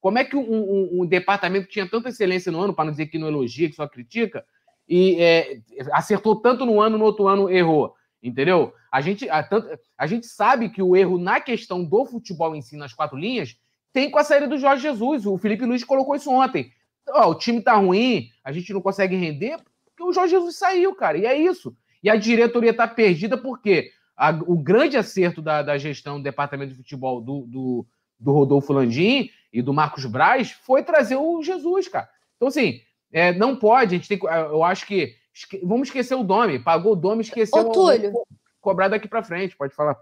Como 0.06 0.20
é 0.20 0.24
que 0.24 0.36
um, 0.36 0.42
um, 0.42 1.02
um 1.02 1.06
departamento 1.08 1.66
que 1.66 1.74
tinha 1.74 1.90
tanta 1.90 2.10
excelência 2.10 2.52
no 2.52 2.60
ano, 2.60 2.76
para 2.76 2.86
não 2.86 2.92
dizer 2.92 3.08
que 3.08 3.18
não 3.18 3.28
elogia, 3.28 3.68
que 3.68 3.76
só 3.76 3.88
critica, 3.88 4.46
e 4.88 5.20
é, 5.20 5.62
acertou 5.94 6.36
tanto 6.36 6.64
no 6.64 6.80
ano, 6.80 6.96
no 6.96 7.06
outro 7.06 7.28
ano 7.28 7.50
errou? 7.50 7.96
Entendeu? 8.22 8.72
A 8.92 9.02
gente, 9.02 9.28
a, 9.28 9.42
tanto, 9.42 9.68
a 9.98 10.06
gente 10.06 10.28
sabe 10.28 10.70
que 10.70 10.80
o 10.80 10.96
erro 10.96 11.18
na 11.18 11.42
questão 11.42 11.84
do 11.84 12.06
futebol 12.06 12.56
em 12.56 12.62
si, 12.62 12.78
nas 12.78 12.94
quatro 12.94 13.18
linhas, 13.18 13.58
tem 13.92 14.12
com 14.12 14.20
a 14.20 14.24
saída 14.24 14.48
do 14.48 14.60
Jorge 14.60 14.84
Jesus. 14.84 15.26
O 15.26 15.40
Felipe 15.40 15.66
Luiz 15.66 15.84
colocou 15.84 16.16
isso 16.16 16.30
ontem. 16.30 16.72
Ó, 17.10 17.32
o 17.32 17.36
time 17.36 17.60
tá 17.60 17.74
ruim, 17.74 18.30
a 18.44 18.52
gente 18.52 18.72
não 18.72 18.82
consegue 18.82 19.16
render 19.16 19.58
porque 19.86 20.04
o 20.04 20.14
Jorge 20.14 20.36
Jesus 20.36 20.56
saiu, 20.56 20.94
cara, 20.94 21.18
e 21.18 21.26
é 21.26 21.36
isso. 21.36 21.76
E 22.04 22.12
a 22.12 22.16
diretoria 22.16 22.70
está 22.70 22.88
perdida 22.88 23.40
porque 23.40 23.90
a, 24.16 24.30
o 24.30 24.56
grande 24.56 24.98
acerto 24.98 25.42
da, 25.42 25.64
da, 25.64 25.80
gestão 25.80 26.18
do 26.18 26.24
departamento 26.24 26.74
de 26.74 26.78
futebol 26.78 27.20
do, 27.20 27.48
do, 27.48 27.86
do, 28.20 28.32
Rodolfo 28.32 28.72
Landim 28.72 29.32
e 29.56 29.62
do 29.62 29.74
Marcos 29.74 30.06
Braz 30.06 30.52
foi 30.52 30.84
trazer 30.84 31.16
o 31.16 31.42
Jesus, 31.42 31.88
cara. 31.88 32.10
Então, 32.36 32.50
assim, 32.50 32.82
é, 33.12 33.34
não 33.34 33.56
pode, 33.56 33.96
a 33.96 33.98
gente 33.98 34.10
tem 34.10 34.20
Eu 34.22 34.64
acho 34.64 34.86
que. 34.86 35.16
Vamos 35.64 35.88
esquecer 35.88 36.16
o 36.16 36.24
Domi. 36.24 36.60
Pagou 36.60 36.92
o 36.92 36.96
Domi, 36.96 37.22
esqueceu 37.22 37.62
Ô, 37.62 37.72
Túlio. 37.72 38.12
o. 38.14 38.28
Cobrar 38.60 38.90
daqui 38.90 39.08
para 39.08 39.24
frente, 39.24 39.56
pode 39.56 39.74
falar. 39.74 39.98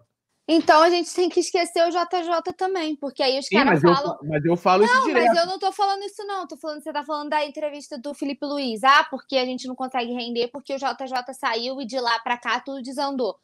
Então 0.47 0.81
a 0.81 0.89
gente 0.89 1.13
tem 1.13 1.29
que 1.29 1.39
esquecer 1.39 1.83
o 1.83 1.89
JJ 1.89 2.53
também, 2.57 2.95
porque 2.95 3.21
aí 3.21 3.37
os 3.37 3.47
caras 3.47 3.81
falam. 3.81 4.17
Eu, 4.21 4.29
mas 4.29 4.45
eu 4.45 4.57
falo 4.57 4.85
não, 4.85 4.91
isso 4.91 5.05
direto. 5.05 5.27
Mas 5.27 5.37
eu 5.37 5.45
não 5.45 5.59
tô 5.59 5.71
falando 5.71 6.03
isso, 6.03 6.25
não. 6.25 6.47
Tô 6.47 6.57
falando, 6.57 6.81
você 6.81 6.91
tá 6.91 7.03
falando 7.03 7.29
da 7.29 7.45
entrevista 7.45 7.97
do 7.97 8.13
Felipe 8.13 8.45
Luiz. 8.45 8.83
Ah, 8.83 9.05
porque 9.09 9.37
a 9.37 9.45
gente 9.45 9.67
não 9.67 9.75
consegue 9.75 10.11
render, 10.11 10.47
porque 10.47 10.73
o 10.73 10.77
JJ 10.77 11.33
saiu 11.33 11.79
e 11.79 11.85
de 11.85 11.99
lá 11.99 12.19
para 12.19 12.37
cá 12.37 12.59
tudo 12.59 12.81
desandou. 12.81 13.37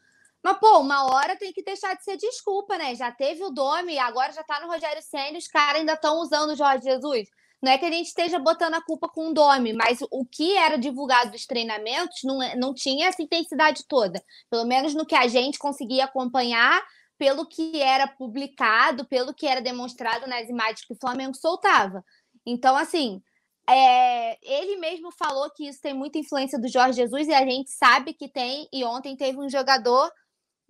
Mas, 0.44 0.58
pô, 0.58 0.80
uma 0.80 1.06
hora 1.06 1.36
tem 1.36 1.52
que 1.52 1.64
deixar 1.64 1.96
de 1.96 2.04
ser 2.04 2.18
desculpa, 2.18 2.78
né? 2.78 2.96
Já 2.96 3.12
teve 3.12 3.44
o 3.44 3.50
Domi, 3.50 4.00
agora 4.00 4.32
já 4.32 4.44
tá 4.44 4.60
no 4.62 4.68
Rogério 4.68 5.02
Senna, 5.02 5.38
os 5.38 5.48
caras 5.48 5.82
ainda 5.82 5.94
estão 5.94 6.20
usando 6.20 6.52
o 6.52 6.56
Jorge 6.56 6.84
Jesus. 6.84 7.28
Não 7.62 7.72
é 7.72 7.78
que 7.78 7.86
a 7.86 7.92
gente 7.92 8.08
esteja 8.08 8.40
botando 8.40 8.76
a 8.76 8.82
culpa 8.82 9.10
com 9.10 9.30
o 9.30 9.34
Domi, 9.34 9.74
mas 9.74 10.00
o 10.10 10.26
que 10.26 10.56
era 10.56 10.78
divulgado 10.78 11.32
dos 11.32 11.46
treinamentos 11.46 12.20
não, 12.24 12.42
é, 12.42 12.56
não 12.56 12.74
tinha 12.74 13.08
essa 13.08 13.22
intensidade 13.22 13.86
toda. 13.86 14.24
Pelo 14.50 14.66
menos 14.66 14.94
no 14.94 15.06
que 15.06 15.16
a 15.16 15.28
gente 15.28 15.60
conseguia 15.60 16.06
acompanhar, 16.06 16.82
pelo 17.18 17.46
que 17.46 17.82
era 17.82 18.08
publicado, 18.08 19.06
pelo 19.06 19.34
que 19.34 19.46
era 19.46 19.62
demonstrado 19.62 20.26
nas 20.26 20.48
imagens 20.48 20.86
que 20.86 20.94
o 20.94 21.00
Flamengo 21.00 21.36
soltava. 21.36 22.04
Então, 22.46 22.78
assim, 22.78 23.22
é, 23.70 24.38
ele 24.42 24.78
mesmo 24.78 25.12
falou 25.12 25.50
que 25.52 25.68
isso 25.68 25.82
tem 25.82 25.94
muita 25.94 26.18
influência 26.18 26.58
do 26.58 26.70
Jorge 26.70 26.94
Jesus 26.94 27.28
e 27.28 27.34
a 27.34 27.46
gente 27.46 27.70
sabe 27.72 28.14
que 28.14 28.30
tem. 28.30 28.70
E 28.72 28.86
ontem 28.86 29.18
teve 29.18 29.38
um 29.38 29.50
jogador 29.50 30.10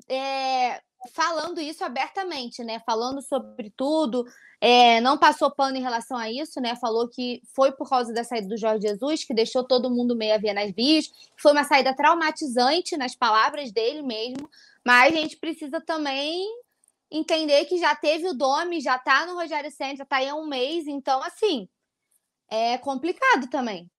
é, 0.10 0.82
falando 1.14 1.62
isso 1.62 1.84
abertamente, 1.84 2.64
né? 2.64 2.82
Falando 2.86 3.22
sobre 3.22 3.70
tudo, 3.70 4.26
é, 4.60 5.00
não 5.02 5.18
passou 5.18 5.52
pano 5.52 5.78
em 5.78 5.82
relação 5.82 6.18
a 6.18 6.30
isso, 6.30 6.60
né? 6.60 6.76
Falou 6.76 7.08
que 7.08 7.42
foi 7.56 7.72
por 7.72 7.90
causa 7.90 8.14
da 8.14 8.24
saída 8.24 8.48
do 8.48 8.58
Jorge 8.58 8.88
Jesus, 8.88 9.24
que 9.24 9.34
deixou 9.34 9.64
todo 9.64 9.90
mundo 9.90 10.16
meio 10.16 10.36
a 10.36 10.38
ver 10.38 10.54
nas 10.54 10.72
vias. 10.72 11.10
Foi 11.38 11.52
uma 11.54 11.64
saída 11.64 11.96
traumatizante, 11.96 12.98
nas 12.98 13.16
palavras 13.16 13.72
dele 13.72 14.02
mesmo. 14.02 14.50
Mas 14.86 15.14
a 15.14 15.16
gente 15.16 15.38
precisa 15.38 15.80
também 15.80 16.46
entender 17.12 17.66
que 17.66 17.78
já 17.78 17.96
teve 17.96 18.28
o 18.28 18.34
Domi, 18.34 18.82
já 18.82 18.98
tá 19.00 19.26
no 19.26 19.36
Rogério 19.36 19.72
Senna, 19.72 19.96
já 19.96 20.06
tá 20.06 20.18
aí 20.18 20.28
há 20.28 20.36
um 20.36 20.48
mês. 20.48 20.88
Então, 20.88 21.24
assim, 21.24 21.68
é 22.50 22.78
complicado 22.78 23.48
também. 23.50 23.90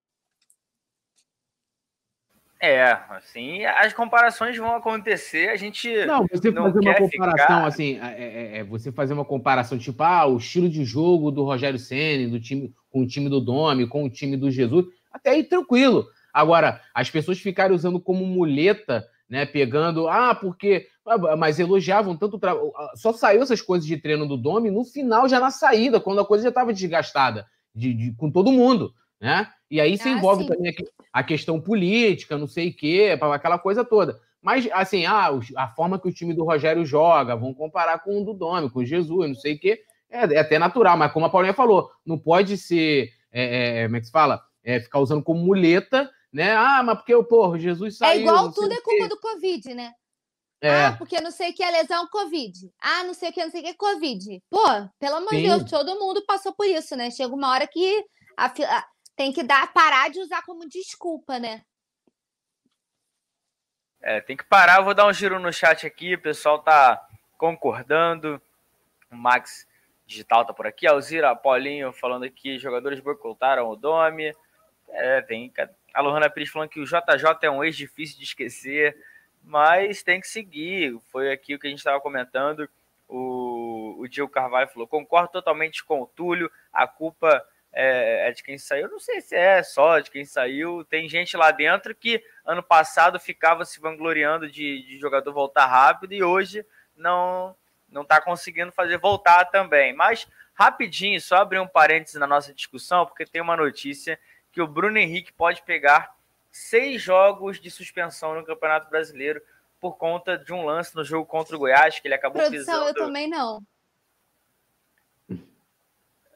É, 2.63 2.99
assim, 3.09 3.65
as 3.65 3.95
comparações 3.95 4.55
vão 4.55 4.77
acontecer, 4.77 5.49
a 5.49 5.57
gente. 5.57 5.89
Não, 6.05 6.27
você 6.31 6.51
não 6.51 6.65
fazer 6.65 6.81
uma 6.81 6.95
comparação, 6.95 7.57
ficar... 7.57 7.67
assim, 7.67 7.99
é, 7.99 8.23
é, 8.23 8.59
é, 8.59 8.65
você 8.65 8.93
fazer 8.93 9.15
uma 9.15 9.25
comparação, 9.25 9.79
tipo, 9.79 10.03
ah, 10.03 10.27
o 10.27 10.37
estilo 10.37 10.69
de 10.69 10.85
jogo 10.85 11.31
do 11.31 11.43
Rogério 11.43 11.79
Senna, 11.79 12.29
do 12.29 12.39
time, 12.39 12.71
com 12.91 13.01
o 13.03 13.07
time 13.07 13.31
do 13.31 13.41
Domi, 13.41 13.87
com 13.87 14.05
o 14.05 14.11
time 14.11 14.37
do 14.37 14.51
Jesus, 14.51 14.85
até 15.11 15.31
aí 15.31 15.43
tranquilo. 15.43 16.07
Agora, 16.35 16.83
as 16.95 17.09
pessoas 17.09 17.39
ficarem 17.39 17.75
usando 17.75 17.99
como 17.99 18.27
muleta, 18.27 19.07
né? 19.27 19.47
Pegando, 19.47 20.07
ah, 20.07 20.35
porque. 20.35 20.87
Ah, 21.07 21.37
mas 21.37 21.59
elogiavam 21.59 22.15
tanto. 22.15 22.39
Tra... 22.39 22.55
Só 22.95 23.15
saiu 23.15 23.43
essas 23.43 23.63
coisas 23.63 23.87
de 23.87 23.97
treino 23.97 24.29
do 24.29 24.37
Domi 24.37 24.71
no 24.71 24.85
final, 24.85 25.27
já 25.27 25.41
na 25.41 25.51
saída, 25.51 25.99
quando 25.99 26.21
a 26.21 26.27
coisa 26.27 26.43
já 26.43 26.51
estava 26.51 26.75
desgastada 26.75 27.47
de, 27.75 27.95
de, 27.95 28.13
com 28.17 28.31
todo 28.31 28.53
mundo, 28.53 28.93
né? 29.19 29.49
E 29.71 29.81
aí 29.81 29.97
se 29.97 30.09
ah, 30.09 30.13
envolve 30.13 30.43
sim. 30.43 30.49
também 30.49 30.75
a 31.13 31.23
questão 31.23 31.61
política, 31.61 32.37
não 32.37 32.47
sei 32.47 32.71
o 32.71 32.77
quê, 32.77 33.17
aquela 33.21 33.59
coisa 33.59 33.85
toda. 33.85 34.21
Mas, 34.43 34.69
assim, 34.73 35.05
ah, 35.07 35.31
a 35.57 35.69
forma 35.69 35.99
que 35.99 36.09
o 36.09 36.13
time 36.13 36.35
do 36.35 36.45
Rogério 36.45 36.85
joga, 36.85 37.37
vão 37.37 37.55
comparar 37.55 37.99
com 37.99 38.21
o 38.21 38.25
do 38.25 38.33
Domi, 38.33 38.71
com 38.71 38.81
o 38.81 38.85
Jesus, 38.85 39.29
não 39.29 39.35
sei 39.35 39.55
o 39.55 39.59
quê, 39.61 39.83
é, 40.11 40.35
é, 40.35 40.39
até 40.41 40.59
natural, 40.59 40.97
mas 40.97 41.13
como 41.13 41.27
a 41.27 41.31
Paulinha 41.31 41.55
falou, 41.55 41.91
não 42.05 42.19
pode 42.19 42.57
ser, 42.57 43.11
é, 43.31 43.83
é, 43.83 43.85
como 43.85 43.97
é 43.97 44.01
que 44.01 44.07
se 44.07 44.13
fala? 44.13 44.43
É, 44.65 44.81
ficar 44.81 44.99
usando 44.99 45.23
como 45.23 45.41
muleta, 45.41 46.11
né? 46.33 46.53
Ah, 46.57 46.83
mas 46.83 46.97
porque, 46.97 47.15
pô, 47.25 47.57
Jesus 47.57 47.95
é 47.95 47.99
saiu... 47.99 48.21
É 48.21 48.23
igual 48.23 48.53
tudo 48.53 48.73
é 48.73 48.81
culpa 48.81 49.09
do 49.09 49.21
Covid, 49.21 49.75
né? 49.75 49.93
É. 50.63 50.87
Ah, 50.87 50.97
porque 50.99 51.21
não 51.21 51.31
sei 51.31 51.51
o 51.51 51.55
que 51.55 51.63
é 51.63 51.71
lesão 51.71 52.07
Covid. 52.09 52.71
Ah, 52.83 53.05
não 53.05 53.15
sei 53.15 53.31
o 53.31 53.33
que, 53.33 53.43
não 53.43 53.51
sei 53.51 53.61
o 53.61 53.65
que 53.65 53.71
é 53.71 53.75
Covid. 53.75 54.43
Pô, 54.51 54.63
pelo 54.99 55.17
amor 55.17 55.31
de 55.31 55.43
Deus, 55.43 55.65
todo 55.65 55.99
mundo 55.99 56.23
passou 56.27 56.53
por 56.53 56.67
isso, 56.67 56.95
né? 56.97 57.11
Chega 57.11 57.35
uma 57.35 57.51
hora 57.51 57.67
que 57.67 58.05
a, 58.37 58.47
a, 58.47 58.87
tem 59.21 59.35
que 59.35 59.43
dar, 59.43 59.71
parar 59.71 60.09
de 60.09 60.19
usar 60.19 60.41
como 60.47 60.67
desculpa, 60.67 61.39
né? 61.39 61.63
É, 64.01 64.19
tem 64.19 64.35
que 64.35 64.45
parar. 64.45 64.79
Eu 64.79 64.85
vou 64.85 64.95
dar 64.95 65.07
um 65.07 65.13
giro 65.13 65.39
no 65.39 65.53
chat 65.53 65.87
aqui. 65.87 66.15
O 66.15 66.23
pessoal 66.23 66.59
tá 66.61 67.07
concordando. 67.37 68.41
O 69.13 69.17
Max 69.17 69.69
Digital 70.07 70.47
tá 70.47 70.55
por 70.55 70.67
aqui. 70.67 70.87
Alzira 70.87 71.37
Paulinho 71.37 71.93
falando 71.93 72.25
aqui. 72.25 72.59
Jogadores 72.59 72.99
boicotaram 72.99 73.69
o 73.69 73.77
Domi. 73.77 74.35
É, 74.89 75.21
tem. 75.21 75.53
A 75.93 76.01
Lohana 76.01 76.31
Pires 76.31 76.49
falando 76.49 76.71
que 76.71 76.81
o 76.81 76.87
JJ 76.87 77.41
é 77.43 77.51
um 77.51 77.63
ex 77.63 77.77
difícil 77.77 78.17
de 78.17 78.25
esquecer 78.25 78.97
mas 79.43 80.03
tem 80.03 80.19
que 80.19 80.29
seguir. 80.29 80.99
Foi 81.13 81.31
aqui 81.31 81.55
o 81.55 81.59
que 81.59 81.67
a 81.67 81.71
gente 81.71 81.81
estava 81.81 82.01
comentando. 82.01 82.67
O, 83.07 83.97
o 83.99 84.09
Diego 84.09 84.31
Carvalho 84.31 84.69
falou: 84.69 84.89
concordo 84.89 85.33
totalmente 85.33 85.85
com 85.85 86.01
o 86.01 86.07
Túlio, 86.07 86.51
a 86.73 86.87
culpa 86.87 87.45
é, 87.73 88.29
é, 88.29 88.33
de 88.33 88.43
quem 88.43 88.59
saiu. 88.59 88.89
Não 88.89 88.99
sei 88.99 89.21
se 89.21 89.35
é 89.35 89.63
só 89.63 89.99
de 90.01 90.11
quem 90.11 90.25
saiu. 90.25 90.85
Tem 90.85 91.09
gente 91.09 91.37
lá 91.37 91.51
dentro 91.51 91.95
que 91.95 92.23
ano 92.45 92.63
passado 92.63 93.19
ficava 93.21 93.65
se 93.65 93.81
vangloriando 93.81 94.51
de, 94.51 94.83
de 94.83 94.99
jogador 94.99 95.33
voltar 95.33 95.67
rápido 95.67 96.13
e 96.13 96.23
hoje 96.23 96.65
não 96.97 97.57
não 97.89 98.03
está 98.03 98.21
conseguindo 98.21 98.71
fazer 98.71 98.99
voltar 98.99 99.47
também. 99.47 99.93
Mas 99.93 100.27
rapidinho, 100.55 101.21
só 101.21 101.37
abrir 101.37 101.59
um 101.59 101.67
parênteses 101.67 102.21
na 102.21 102.27
nossa 102.27 102.55
discussão, 102.55 103.05
porque 103.05 103.27
tem 103.27 103.41
uma 103.43 103.57
notícia 103.57 104.19
que 104.53 104.61
o 104.61 104.67
Bruno 104.67 104.99
Henrique 104.99 105.33
pode 105.33 105.63
pegar 105.63 106.15
seis 106.51 107.01
jogos 107.03 107.61
de 107.61 107.71
suspensão 107.71 108.35
no 108.35 108.45
Campeonato 108.45 108.89
Brasileiro 108.91 109.43
por 109.81 109.97
conta 109.97 110.37
de 110.37 110.53
um 110.53 110.65
lance 110.65 110.95
no 110.95 111.05
jogo 111.05 111.25
contra 111.25 111.57
o 111.57 111.59
Goiás, 111.59 111.99
que 111.99 112.07
ele 112.07 112.15
acabou 112.15 112.43
Produção, 112.43 112.85
pisando... 112.85 112.89
eu 112.89 112.95
também 112.95 113.29
não. 113.29 113.63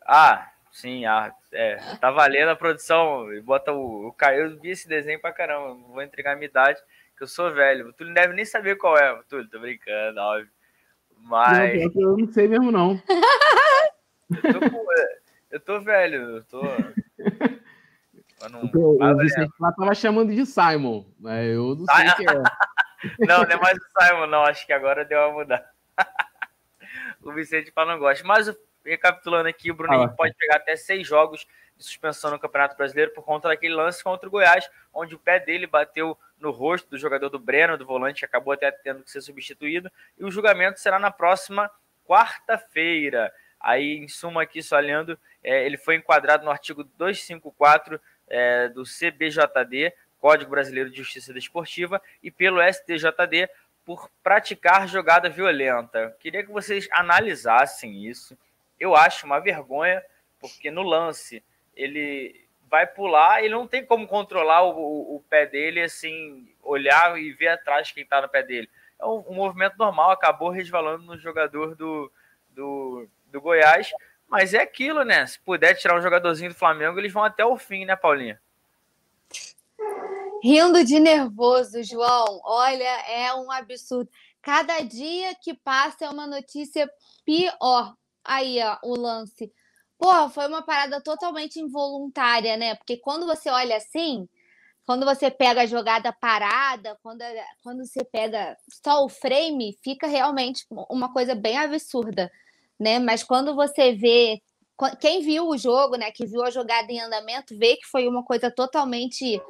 Ah, 0.07 0.54
sim, 0.75 1.07
ah, 1.07 1.33
é, 1.53 1.77
tá 2.01 2.11
valendo 2.11 2.49
a 2.49 2.57
produção. 2.57 3.27
Bota 3.45 3.73
o, 3.73 4.09
o 4.09 4.13
Caio, 4.13 4.47
eu 4.47 4.61
vi 4.61 4.71
esse 4.71 4.89
desenho 4.89 5.21
pra 5.21 5.33
caramba. 5.33 5.75
Vou 5.89 6.03
entregar 6.03 6.33
a 6.33 6.37
minha 6.37 6.49
idade, 6.49 6.81
que 7.17 7.23
eu 7.23 7.29
sou 7.29 7.53
velho. 7.55 7.93
Tu 7.93 8.05
não 8.05 8.13
deve 8.13 8.35
nem 8.35 8.45
saber 8.45 8.77
qual 8.77 8.99
é, 8.99 9.23
Túlio, 9.29 9.49
tô 9.49 9.61
brincando, 9.61 10.21
óbvio. 10.21 10.51
Mas. 11.17 11.81
Eu, 11.81 11.93
eu 11.95 12.17
não 12.19 12.27
sei 12.33 12.49
mesmo, 12.49 12.73
não. 12.73 13.01
eu, 14.43 14.61
tô, 14.61 14.93
eu 15.53 15.61
tô 15.61 15.81
velho, 15.81 16.37
eu 16.37 16.45
tô. 16.45 16.61
Não, 18.51 18.71
o, 18.75 19.03
o 19.03 19.17
Vicente 19.17 19.53
lá 19.59 19.73
tava 19.73 19.95
chamando 19.95 20.35
de 20.35 20.45
Simon, 20.45 21.07
mas 21.19 21.47
eu 21.47 21.77
não 21.77 21.87
sei 21.87 22.09
o 22.09 22.17
que 22.17 22.29
é. 22.29 22.35
não, 23.27 23.43
não 23.43 23.51
é 23.51 23.57
mais 23.57 23.79
o 23.79 24.03
Simon, 24.03 24.27
não. 24.27 24.43
Acho 24.43 24.67
que 24.67 24.73
agora 24.73 25.05
deu 25.05 25.19
uma 25.21 25.33
mudada. 25.33 25.67
o 27.23 27.33
Vicente 27.33 27.71
fala 27.71 27.93
não 27.93 27.99
gosta. 27.99 28.27
Mas, 28.27 28.55
recapitulando 28.85 29.49
aqui, 29.49 29.71
o 29.71 29.75
Bruninho 29.75 30.03
ah, 30.03 30.09
pode 30.09 30.35
pegar 30.35 30.57
até 30.57 30.77
seis 30.77 31.07
jogos 31.07 31.47
de 31.77 31.85
suspensão 31.85 32.31
no 32.31 32.39
Campeonato 32.39 32.77
Brasileiro 32.77 33.13
por 33.13 33.25
conta 33.25 33.49
daquele 33.49 33.75
lance 33.75 34.03
contra 34.03 34.29
o 34.29 34.31
Goiás, 34.31 34.69
onde 34.93 35.15
o 35.15 35.19
pé 35.19 35.41
dele 35.41 35.67
bateu 35.67 36.17
no 36.39 36.51
rosto 36.51 36.91
do 36.91 36.99
jogador 36.99 37.29
do 37.29 37.39
Breno, 37.39 37.77
do 37.77 37.87
volante, 37.87 38.21
que 38.21 38.25
acabou 38.25 38.53
até 38.53 38.71
tendo 38.71 39.03
que 39.03 39.11
ser 39.11 39.21
substituído. 39.21 39.91
E 40.19 40.25
o 40.25 40.31
julgamento 40.31 40.79
será 40.79 40.99
na 40.99 41.11
próxima 41.11 41.71
quarta-feira. 42.07 43.33
Aí, 43.59 43.97
em 43.97 44.09
suma, 44.09 44.43
aqui, 44.43 44.63
só 44.63 44.77
olhando, 44.77 45.19
é, 45.43 45.65
ele 45.65 45.77
foi 45.77 45.97
enquadrado 45.97 46.45
no 46.45 46.51
artigo 46.51 46.85
254 46.85 48.01
é, 48.29 48.69
do 48.69 48.83
CBJD, 48.83 49.93
Código 50.19 50.51
Brasileiro 50.51 50.91
de 50.91 50.99
Justiça 50.99 51.33
Desportiva, 51.33 52.01
e 52.23 52.31
pelo 52.31 52.61
STJD 52.61 53.49
por 53.85 54.11
praticar 54.23 54.89
jogada 54.89 55.29
violenta. 55.29 56.17
Queria 56.21 56.43
que 56.43 56.51
vocês 56.51 56.89
analisassem 56.91 58.07
isso. 58.07 58.37
Eu 58.79 58.95
acho 58.97 59.27
uma 59.27 59.39
vergonha, 59.39 60.03
porque 60.39 60.71
no 60.71 60.83
lance 60.83 61.45
ele 61.75 62.45
vai 62.69 62.87
pular, 62.87 63.43
ele 63.43 63.55
não 63.55 63.67
tem 63.67 63.85
como 63.85 64.07
controlar 64.07 64.63
o, 64.63 64.71
o, 64.71 65.17
o 65.17 65.21
pé 65.29 65.47
dele, 65.47 65.81
assim, 65.81 66.49
olhar 66.63 67.19
e 67.19 67.33
ver 67.33 67.49
atrás 67.49 67.93
quem 67.93 68.03
está 68.03 68.21
no 68.21 68.29
pé 68.29 68.43
dele. 68.43 68.69
É 68.99 69.07
um, 69.07 69.25
um, 69.29 69.35
movimento 69.35 69.77
normal, 69.79 70.11
acabou 70.11 70.51
resvalando 70.51 71.05
no 71.05 71.19
jogador 71.19 71.75
do, 71.77 72.11
do, 72.51 73.09
do 73.27 73.41
Goiás, 73.41 73.91
mas 74.29 74.55
é 74.55 74.63
aquilo, 74.63 75.05
né? 75.05 75.25
Se 75.27 75.39
puder 75.41 75.75
tirar 75.75 75.97
um 75.97 76.03
jogadorzinho 76.03 76.51
do 76.51 76.57
Flamengo, 76.57 76.99
eles 76.99 77.13
vão 77.13 77.23
até 77.23 77.45
o 77.45 77.57
fim, 77.57 77.85
né, 77.85 77.95
Paulinha? 77.95 78.41
Rindo 80.43 80.85
de 80.85 80.99
nervoso, 81.01 81.83
João. 81.83 82.41
Olha, 82.45 83.01
é 83.09 83.33
um 83.35 83.51
absurdo. 83.51 84.11
Cada 84.43 84.81
dia 84.81 85.35
que 85.37 85.55
passa 85.55 86.05
é 86.05 86.11
uma 86.11 86.27
notícia 86.27 86.91
pior. 87.25 87.95
Aí, 88.25 88.59
ó, 88.63 88.79
o 88.85 88.97
lance. 88.97 89.53
Porra, 89.99 90.29
foi 90.31 90.47
uma 90.49 90.63
parada 90.63 91.01
totalmente 91.03 91.57
involuntária, 91.61 92.57
né? 92.57 92.75
Porque 92.75 92.97
quando 92.99 93.27
você 93.27 93.49
olha 93.51 93.77
assim, 93.77 94.29
quando 94.87 95.07
você 95.07 95.31
pega 95.31 95.63
a 95.63 95.67
jogada 95.67 96.13
parada, 96.13 96.99
quando, 97.03 97.23
quando 97.63 97.87
você 97.87 98.05
pega 98.05 98.57
só 98.85 99.05
o 99.05 99.09
frame, 99.09 99.79
fica 99.83 100.07
realmente 100.07 100.67
uma 100.91 101.13
coisa 101.13 101.35
bem 101.35 101.57
absurda 101.59 102.31
né? 102.79 102.99
Mas 102.99 103.23
quando 103.23 103.55
você 103.55 103.93
vê 103.95 104.41
quem 105.01 105.23
viu 105.23 105.49
o 105.49 105.57
jogo, 105.57 105.97
né, 105.97 106.11
que 106.11 106.27
viu 106.27 106.43
a 106.43 106.51
jogada 106.51 106.91
em 106.91 107.01
andamento, 107.01 107.57
vê 107.57 107.77
que 107.77 107.87
foi 107.87 108.09
uma 108.09 108.25
coisa 108.25 108.51
totalmente 108.51 109.41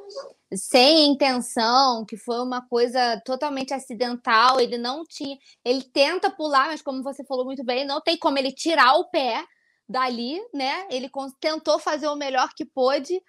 sem 0.53 1.07
intenção, 1.07 2.05
que 2.05 2.15
foi 2.15 2.39
uma 2.39 2.61
coisa 2.67 3.19
totalmente 3.25 3.73
acidental. 3.73 4.59
Ele 4.59 4.77
não 4.77 5.03
tinha, 5.03 5.37
ele 5.63 5.83
tenta 5.83 6.29
pular, 6.29 6.67
mas 6.67 6.81
como 6.81 7.01
você 7.01 7.23
falou 7.25 7.45
muito 7.45 7.63
bem, 7.63 7.85
não 7.85 7.99
tem 8.01 8.17
como 8.17 8.37
ele 8.37 8.51
tirar 8.51 8.95
o 8.95 9.09
pé 9.09 9.43
dali, 9.89 10.39
né? 10.53 10.87
Ele 10.91 11.09
tentou 11.39 11.79
fazer 11.79 12.07
o 12.07 12.15
melhor 12.15 12.49
que 12.55 12.65
pôde, 12.65 13.19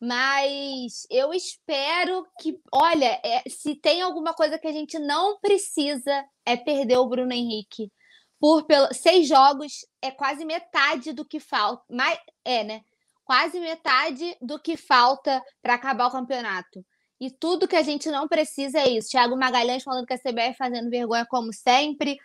mas 0.00 1.06
eu 1.10 1.32
espero 1.34 2.26
que, 2.40 2.58
olha, 2.72 3.20
é, 3.24 3.42
se 3.48 3.74
tem 3.74 4.02
alguma 4.02 4.34
coisa 4.34 4.58
que 4.58 4.66
a 4.66 4.72
gente 4.72 4.98
não 4.98 5.38
precisa 5.38 6.24
é 6.44 6.56
perder 6.56 6.96
o 6.96 7.06
Bruno 7.06 7.32
Henrique 7.32 7.90
por 8.42 8.64
pelo, 8.64 8.92
seis 8.92 9.28
jogos 9.28 9.86
é 10.02 10.10
quase 10.10 10.44
metade 10.44 11.12
do 11.12 11.24
que 11.24 11.38
falta. 11.38 11.84
Mais, 11.88 12.18
é, 12.44 12.64
né? 12.64 12.80
Quase 13.22 13.60
metade 13.60 14.36
do 14.42 14.58
que 14.58 14.76
falta 14.76 15.40
para 15.62 15.74
acabar 15.74 16.08
o 16.08 16.10
campeonato. 16.10 16.84
E 17.20 17.30
tudo 17.30 17.68
que 17.68 17.76
a 17.76 17.82
gente 17.82 18.10
não 18.10 18.26
precisa 18.26 18.80
é 18.80 18.88
isso. 18.88 19.10
Thiago 19.10 19.36
Magalhães 19.36 19.84
falando 19.84 20.06
que 20.06 20.14
a 20.14 20.18
CBF 20.18 20.56
fazendo 20.58 20.90
vergonha 20.90 21.24
como 21.24 21.52
sempre. 21.52 22.18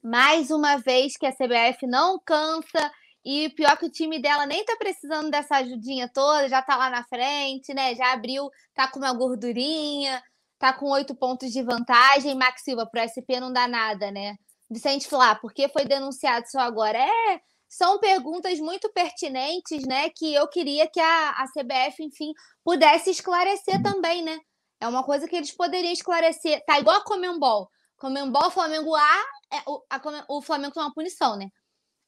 Mais 0.00 0.52
uma 0.52 0.76
vez 0.76 1.16
que 1.16 1.26
a 1.26 1.32
CBF 1.32 1.84
não 1.84 2.16
cansa. 2.24 2.92
E 3.24 3.48
pior 3.56 3.76
que 3.76 3.86
o 3.86 3.90
time 3.90 4.22
dela 4.22 4.46
nem 4.46 4.64
tá 4.64 4.76
precisando 4.76 5.32
dessa 5.32 5.56
ajudinha 5.56 6.08
toda, 6.14 6.48
já 6.48 6.62
tá 6.62 6.76
lá 6.76 6.88
na 6.90 7.02
frente, 7.02 7.74
né? 7.74 7.92
Já 7.96 8.12
abriu, 8.12 8.48
tá 8.72 8.86
com 8.86 9.00
uma 9.00 9.12
gordurinha, 9.12 10.22
tá 10.60 10.72
com 10.72 10.90
oito 10.90 11.12
pontos 11.12 11.50
de 11.50 11.60
vantagem. 11.60 12.36
Max 12.36 12.62
Silva, 12.62 12.86
pro 12.86 13.00
SP 13.02 13.40
não 13.40 13.52
dá 13.52 13.66
nada, 13.66 14.12
né? 14.12 14.36
Vicente 14.70 15.06
Flá, 15.08 15.34
por 15.34 15.52
que 15.52 15.68
foi 15.68 15.84
denunciado 15.84 16.48
só 16.48 16.60
agora? 16.60 16.98
É, 16.98 17.40
são 17.68 17.98
perguntas 17.98 18.58
muito 18.60 18.90
pertinentes, 18.92 19.86
né? 19.86 20.10
Que 20.10 20.34
eu 20.34 20.48
queria 20.48 20.88
que 20.88 21.00
a, 21.00 21.30
a 21.30 21.44
CBF, 21.48 22.02
enfim, 22.02 22.32
pudesse 22.62 23.10
esclarecer 23.10 23.82
também, 23.82 24.22
né? 24.22 24.38
É 24.80 24.88
uma 24.88 25.02
coisa 25.02 25.26
que 25.26 25.36
eles 25.36 25.50
poderiam 25.50 25.92
esclarecer. 25.92 26.62
Tá 26.66 26.78
igual 26.78 26.96
a 26.96 27.04
Comembol. 27.04 27.68
Comembol, 27.96 28.50
Flamengo 28.50 28.94
A, 28.94 29.24
é, 29.52 29.62
o, 29.66 29.82
a, 29.90 30.00
o 30.28 30.42
Flamengo 30.42 30.74
tem 30.74 30.82
uma 30.82 30.94
punição, 30.94 31.36
né? 31.36 31.48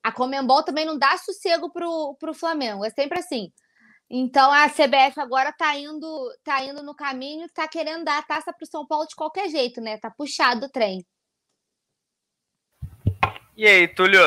A 0.03 0.12
Comembol 0.12 0.62
também 0.62 0.85
não 0.85 0.99
dá 0.99 1.16
sossego 1.19 1.73
pro, 1.73 2.16
pro 2.21 2.35
Flamengo. 2.35 2.85
É 2.85 2.90
sempre 2.90 3.19
assim. 3.19 3.51
Então 4.09 4.53
a 4.53 4.69
CBF 4.69 5.19
agora 5.21 5.53
tá 5.53 5.77
indo, 5.77 6.33
tá 6.45 6.62
indo 6.62 6.83
no 6.83 6.95
caminho, 6.95 7.49
tá 7.53 7.66
querendo 7.66 8.05
dar 8.05 8.19
a 8.19 8.23
taça 8.23 8.53
pro 8.53 8.66
São 8.66 8.87
Paulo 8.87 9.07
de 9.07 9.16
qualquer 9.16 9.49
jeito, 9.49 9.81
né? 9.81 9.99
Tá 9.99 10.11
puxado 10.11 10.66
o 10.66 10.71
trem. 10.71 11.05
E 13.57 13.66
aí, 13.66 13.88
Túlio? 13.88 14.21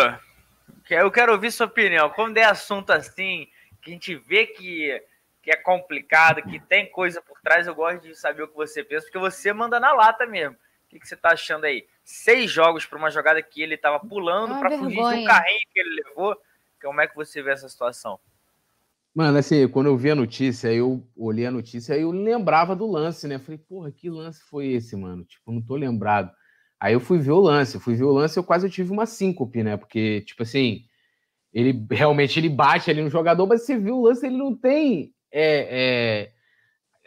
Eu 0.90 1.12
quero 1.12 1.34
ouvir 1.34 1.52
sua 1.52 1.68
opinião. 1.68 2.10
Quando 2.10 2.40
é 2.40 2.44
assunto 2.44 2.90
assim, 2.90 3.48
que 3.80 3.92
a 3.92 3.94
gente 3.94 4.16
vê 4.16 4.48
que, 4.48 5.04
que 5.44 5.52
é 5.52 5.56
complicado, 5.56 6.42
que 6.42 6.60
tem 6.60 6.90
coisa 6.90 7.22
por 7.22 7.40
trás, 7.40 7.68
eu 7.68 7.76
gosto 7.76 8.02
de 8.02 8.16
saber 8.16 8.42
o 8.42 8.48
que 8.48 8.56
você 8.56 8.84
pensa, 8.84 9.06
porque 9.06 9.20
você 9.20 9.54
manda 9.54 9.80
na 9.80 9.94
lata 9.94 10.26
mesmo. 10.26 10.56
O 10.56 10.90
que, 10.90 11.00
que 11.00 11.08
você 11.08 11.16
tá 11.16 11.34
achando 11.34 11.66
aí? 11.66 11.86
Seis 12.04 12.50
jogos 12.50 12.88
para 12.88 12.98
uma 12.98 13.12
jogada 13.12 13.40
que 13.44 13.62
ele 13.62 13.78
tava 13.78 14.00
pulando 14.00 14.58
para 14.58 14.76
fugir 14.76 14.96
de 14.96 15.00
um 15.00 15.26
carrinho 15.26 15.60
que 15.72 15.80
ele 15.80 16.02
levou. 16.04 16.36
Como 16.82 17.00
é 17.00 17.08
que 17.08 17.16
você 17.16 17.44
vê 17.44 17.52
essa 17.52 17.70
situação? 17.70 18.20
Mano, 19.14 19.38
assim, 19.38 19.68
quando 19.68 19.88
eu 19.88 19.98
vi 19.98 20.10
a 20.10 20.16
notícia, 20.16 20.74
eu 20.74 21.06
olhei 21.16 21.46
a 21.46 21.52
notícia 21.52 21.96
e 21.96 22.02
eu 22.02 22.10
lembrava 22.10 22.76
do 22.76 22.90
lance, 22.90 23.28
né? 23.28 23.38
Falei, 23.38 23.60
porra, 23.60 23.92
que 23.92 24.10
lance 24.10 24.42
foi 24.42 24.70
esse, 24.70 24.96
mano? 24.96 25.24
Tipo, 25.24 25.52
não 25.52 25.62
tô 25.62 25.76
lembrado. 25.76 26.32
Aí 26.80 26.94
eu 26.94 27.00
fui 27.00 27.20
ver 27.20 27.32
o 27.32 27.40
lance, 27.40 27.76
eu 27.76 27.82
fui 27.82 27.96
ver 27.96 28.06
o 28.06 28.12
lance, 28.12 28.38
eu 28.38 28.44
quase 28.44 28.70
tive 28.70 28.92
uma 28.92 29.06
síncope, 29.06 29.64
né? 29.64 29.76
Porque, 29.76 30.22
tipo 30.22 30.44
assim, 30.44 30.86
ele 31.54 31.86
realmente 31.92 32.40
ele 32.40 32.50
bate 32.50 32.90
ali 32.90 33.02
no 33.02 33.10
jogador, 33.10 33.46
mas 33.48 33.66
você 33.66 33.78
viu 33.78 33.98
o 33.98 34.04
lance, 34.04 34.26
ele 34.26 34.38
não 34.38 34.56
tem 34.56 35.14
é, 35.32 36.30
é, 36.32 36.32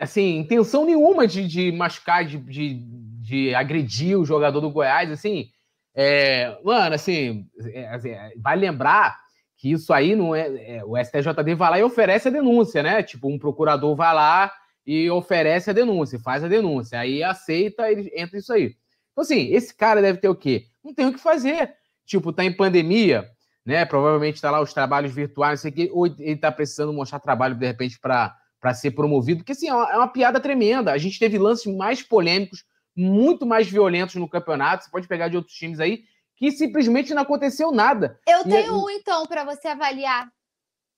assim, 0.02 0.38
intenção 0.38 0.84
nenhuma 0.84 1.26
de, 1.26 1.46
de 1.46 1.72
machucar, 1.72 2.24
de, 2.24 2.38
de, 2.38 2.74
de 3.20 3.54
agredir 3.54 4.18
o 4.18 4.24
jogador 4.24 4.60
do 4.60 4.70
Goiás, 4.70 5.10
assim, 5.10 5.48
é, 5.94 6.58
mano, 6.64 6.94
assim, 6.94 7.46
é, 7.72 7.88
assim, 7.88 8.10
vai 8.36 8.56
lembrar 8.56 9.16
que 9.56 9.70
isso 9.70 9.92
aí 9.92 10.16
não 10.16 10.34
é, 10.34 10.78
é, 10.78 10.84
O 10.84 10.96
STJD 10.96 11.54
vai 11.54 11.70
lá 11.70 11.78
e 11.78 11.84
oferece 11.84 12.28
a 12.28 12.32
denúncia, 12.32 12.82
né? 12.82 13.02
Tipo, 13.02 13.28
um 13.28 13.38
procurador 13.38 13.94
vai 13.94 14.12
lá 14.12 14.52
e 14.84 15.08
oferece 15.10 15.70
a 15.70 15.72
denúncia, 15.72 16.18
faz 16.18 16.42
a 16.42 16.48
denúncia, 16.48 16.98
aí 16.98 17.22
aceita, 17.22 17.88
ele 17.90 18.10
entra 18.16 18.38
isso 18.38 18.52
aí. 18.52 18.74
Então, 19.12 19.22
assim, 19.22 19.52
esse 19.52 19.74
cara 19.74 20.02
deve 20.02 20.18
ter 20.18 20.28
o 20.28 20.34
quê? 20.34 20.66
Não 20.82 20.92
tem 20.92 21.06
o 21.06 21.12
que 21.12 21.20
fazer. 21.20 21.74
Tipo, 22.04 22.32
tá 22.32 22.44
em 22.44 22.54
pandemia, 22.54 23.30
né? 23.64 23.84
Provavelmente 23.84 24.40
tá 24.40 24.50
lá 24.50 24.60
os 24.60 24.72
trabalhos 24.72 25.14
virtuais, 25.14 25.60
não 25.60 25.62
sei 25.62 25.70
o 25.70 25.74
quê, 25.74 25.90
ou 25.92 26.06
ele 26.06 26.36
tá 26.36 26.50
precisando 26.50 26.92
mostrar 26.92 27.20
trabalho, 27.20 27.54
de 27.54 27.66
repente, 27.66 27.98
para 28.00 28.74
ser 28.74 28.90
promovido, 28.92 29.40
porque, 29.40 29.52
assim, 29.52 29.68
é 29.68 29.74
uma, 29.74 29.92
é 29.92 29.96
uma 29.96 30.08
piada 30.08 30.40
tremenda. 30.40 30.92
A 30.92 30.98
gente 30.98 31.18
teve 31.18 31.38
lances 31.38 31.72
mais 31.74 32.02
polêmicos, 32.02 32.64
muito 32.96 33.46
mais 33.46 33.68
violentos 33.68 34.16
no 34.16 34.28
campeonato. 34.28 34.84
Você 34.84 34.90
pode 34.90 35.08
pegar 35.08 35.28
de 35.28 35.36
outros 35.36 35.56
times 35.56 35.78
aí, 35.78 36.04
que 36.36 36.50
simplesmente 36.50 37.14
não 37.14 37.22
aconteceu 37.22 37.70
nada. 37.70 38.18
Eu 38.26 38.40
e 38.40 38.44
tenho 38.44 38.84
um, 38.84 38.90
então, 38.90 39.26
para 39.26 39.44
você 39.44 39.68
avaliar. 39.68 40.28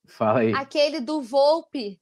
Fala 0.07 0.41
aí. 0.41 0.53
Aquele 0.55 1.01
do 1.01 1.21
Volpe, 1.21 2.01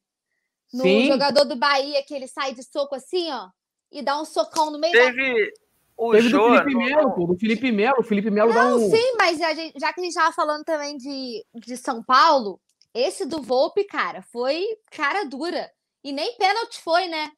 no 0.73 0.83
Sim. 0.83 1.07
jogador 1.07 1.45
do 1.45 1.57
Bahia, 1.57 2.03
que 2.05 2.15
ele 2.15 2.27
sai 2.27 2.55
de 2.55 2.63
soco 2.63 2.95
assim, 2.95 3.31
ó, 3.33 3.49
e 3.91 4.03
dá 4.03 4.21
um 4.21 4.25
socão 4.25 4.71
no 4.71 4.79
meio 4.79 4.93
Teve... 4.93 5.47
Da... 5.47 5.62
O 5.97 6.13
Teve 6.13 6.31
do 6.31 6.49
Felipe 6.49 6.75
Melo, 6.75 7.13
pô, 7.13 7.27
do 7.27 7.37
Felipe 7.37 7.73
Melo. 7.73 8.01
O 8.01 8.03
Felipe 8.03 8.31
Melo 8.31 8.53
dá 8.53 8.75
um... 8.75 8.91
sim, 8.91 9.15
mas 9.17 9.39
gente, 9.39 9.79
já 9.79 9.93
que 9.93 10.01
a 10.01 10.05
gente 10.05 10.15
tava 10.15 10.33
falando 10.33 10.65
também 10.65 10.97
de, 10.97 11.45
de 11.55 11.77
São 11.77 12.03
Paulo, 12.03 12.61
esse 12.95 13.27
do 13.27 13.41
Volpe, 13.43 13.85
cara, 13.85 14.23
foi 14.23 14.65
cara 14.91 15.25
dura. 15.25 15.71
E 16.05 16.13
nem 16.13 16.37
pênalti 16.37 16.81
foi, 16.83 17.07
né? 17.07 17.31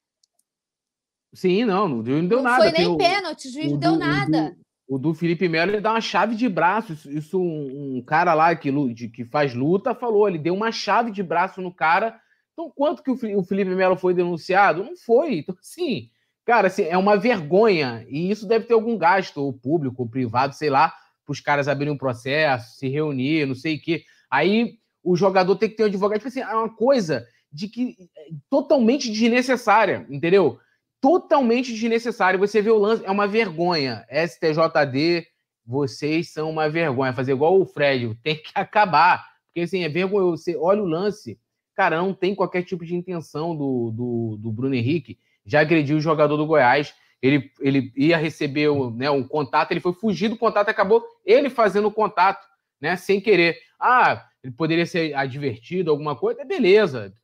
Sim, 1.35 1.64
não, 1.64 1.88
não 1.88 2.03
deu, 2.03 2.23
não 2.23 2.29
deu 2.29 2.38
não 2.38 2.45
nada. 2.45 2.62
Foi 2.62 2.73
nem 2.73 2.97
pênalti, 2.97 3.49
o 3.49 3.53
juiz 3.53 3.73
não 3.73 3.79
deu 3.79 3.97
nada. 3.97 4.57
O 4.87 4.99
do, 4.99 5.14
Felipe 5.14 5.49
Melo, 5.49 5.73
ele 5.73 5.81
dá 5.81 5.93
uma 5.93 6.01
chave 6.01 6.37
de 6.37 6.49
braço. 6.49 6.93
Isso, 6.93 7.11
isso 7.11 7.40
um, 7.40 7.97
um, 7.97 8.03
cara 8.03 8.35
lá 8.35 8.55
que, 8.55 8.71
de, 8.93 9.09
que 9.09 9.25
faz 9.25 9.55
luta 9.55 9.95
falou. 9.95 10.29
Ele 10.29 10.38
deu 10.38 10.55
uma 10.55 10.71
chave 10.71 11.11
de 11.11 11.23
braço 11.23 11.61
no 11.61 11.73
cara. 11.73 12.21
Então, 12.53 12.71
quanto 12.75 13.03
que 13.03 13.11
o, 13.11 13.38
o 13.38 13.43
Felipe 13.43 13.75
Melo 13.75 13.97
foi 13.97 14.14
denunciado? 14.14 14.85
Não 14.85 14.97
foi. 14.97 15.38
Então, 15.38 15.57
sim, 15.61 16.11
cara, 16.44 16.68
assim, 16.68 16.85
é 16.85 16.96
uma 16.96 17.16
vergonha. 17.16 18.04
E 18.09 18.30
isso 18.30 18.46
deve 18.46 18.66
ter 18.66 18.74
algum 18.74 18.96
gasto, 18.96 19.38
ou 19.38 19.52
público, 19.52 20.02
ou 20.02 20.09
privado, 20.09 20.54
sei 20.54 20.70
lá, 20.70 20.92
para 21.24 21.33
os 21.33 21.40
caras 21.40 21.68
abrirem 21.68 21.94
um 21.94 21.98
processo, 21.98 22.76
se 22.76 22.88
reunir, 22.88 23.46
não 23.46 23.54
sei 23.54 23.76
o 23.76 23.80
quê. 23.80 24.04
Aí 24.30 24.78
o 25.02 25.16
jogador 25.16 25.57
tem 25.57 25.68
que 25.68 25.76
ter 25.76 25.85
um 25.85 25.87
advogado. 25.87 26.18
Tipo 26.18 26.28
assim, 26.28 26.40
é 26.40 26.54
uma 26.54 26.74
coisa 26.74 27.26
de 27.52 27.68
que 27.68 27.96
é 28.16 28.30
totalmente 28.50 29.11
desnecessária, 29.11 30.07
entendeu? 30.11 30.59
totalmente 31.04 31.70
desnecessário. 31.70 32.38
Você 32.38 32.62
vê 32.62 32.70
o 32.70 32.78
lance, 32.78 33.04
é 33.04 33.11
uma 33.11 33.28
vergonha. 33.28 34.07
STJD, 34.09 35.26
vocês 35.62 36.33
são 36.33 36.48
uma 36.48 36.66
vergonha. 36.70 37.12
Fazer 37.12 37.33
igual 37.33 37.61
o 37.61 37.66
Fred, 37.66 38.14
tem 38.24 38.37
que 38.37 38.50
acabar. 38.54 39.22
Porque 39.48 39.61
assim, 39.61 39.85
é 39.85 39.88
vergonhoso. 39.90 40.42
Você 40.42 40.57
olha 40.57 40.83
o 40.83 40.87
lance, 40.87 41.38
cara, 41.74 41.98
não 41.98 42.14
tem 42.14 42.35
qualquer 42.35 42.62
tipo 42.62 42.87
de 42.87 42.96
intenção 42.96 43.54
do, 43.54 43.90
do, 43.90 44.38
do 44.40 44.50
Bruno 44.50 44.74
Henrique. 44.74 45.18
Já 45.44 45.61
agrediu 45.61 45.96
o 45.96 46.00
jogador 46.00 46.37
do 46.37 46.46
Goiás. 46.46 46.94
Ele, 47.20 47.50
ele 47.61 47.92
ia 47.96 48.16
receber 48.16 48.68
né, 48.94 49.11
um 49.11 49.26
contato, 49.26 49.72
ele 49.72 49.80
foi 49.80 49.94
fugir 49.94 50.28
do 50.28 50.37
contato, 50.37 50.68
acabou 50.68 51.02
ele 51.24 51.48
fazendo 51.48 51.88
o 51.88 51.92
contato, 51.92 52.46
né, 52.80 52.96
sem 52.96 53.20
querer. 53.20 53.57
Ah, 53.80 54.26
ele 54.42 54.52
poderia 54.52 54.85
ser 54.85 55.14
advertido, 55.14 55.90
alguma 55.90 56.14
coisa, 56.14 56.44
beleza. 56.44 57.14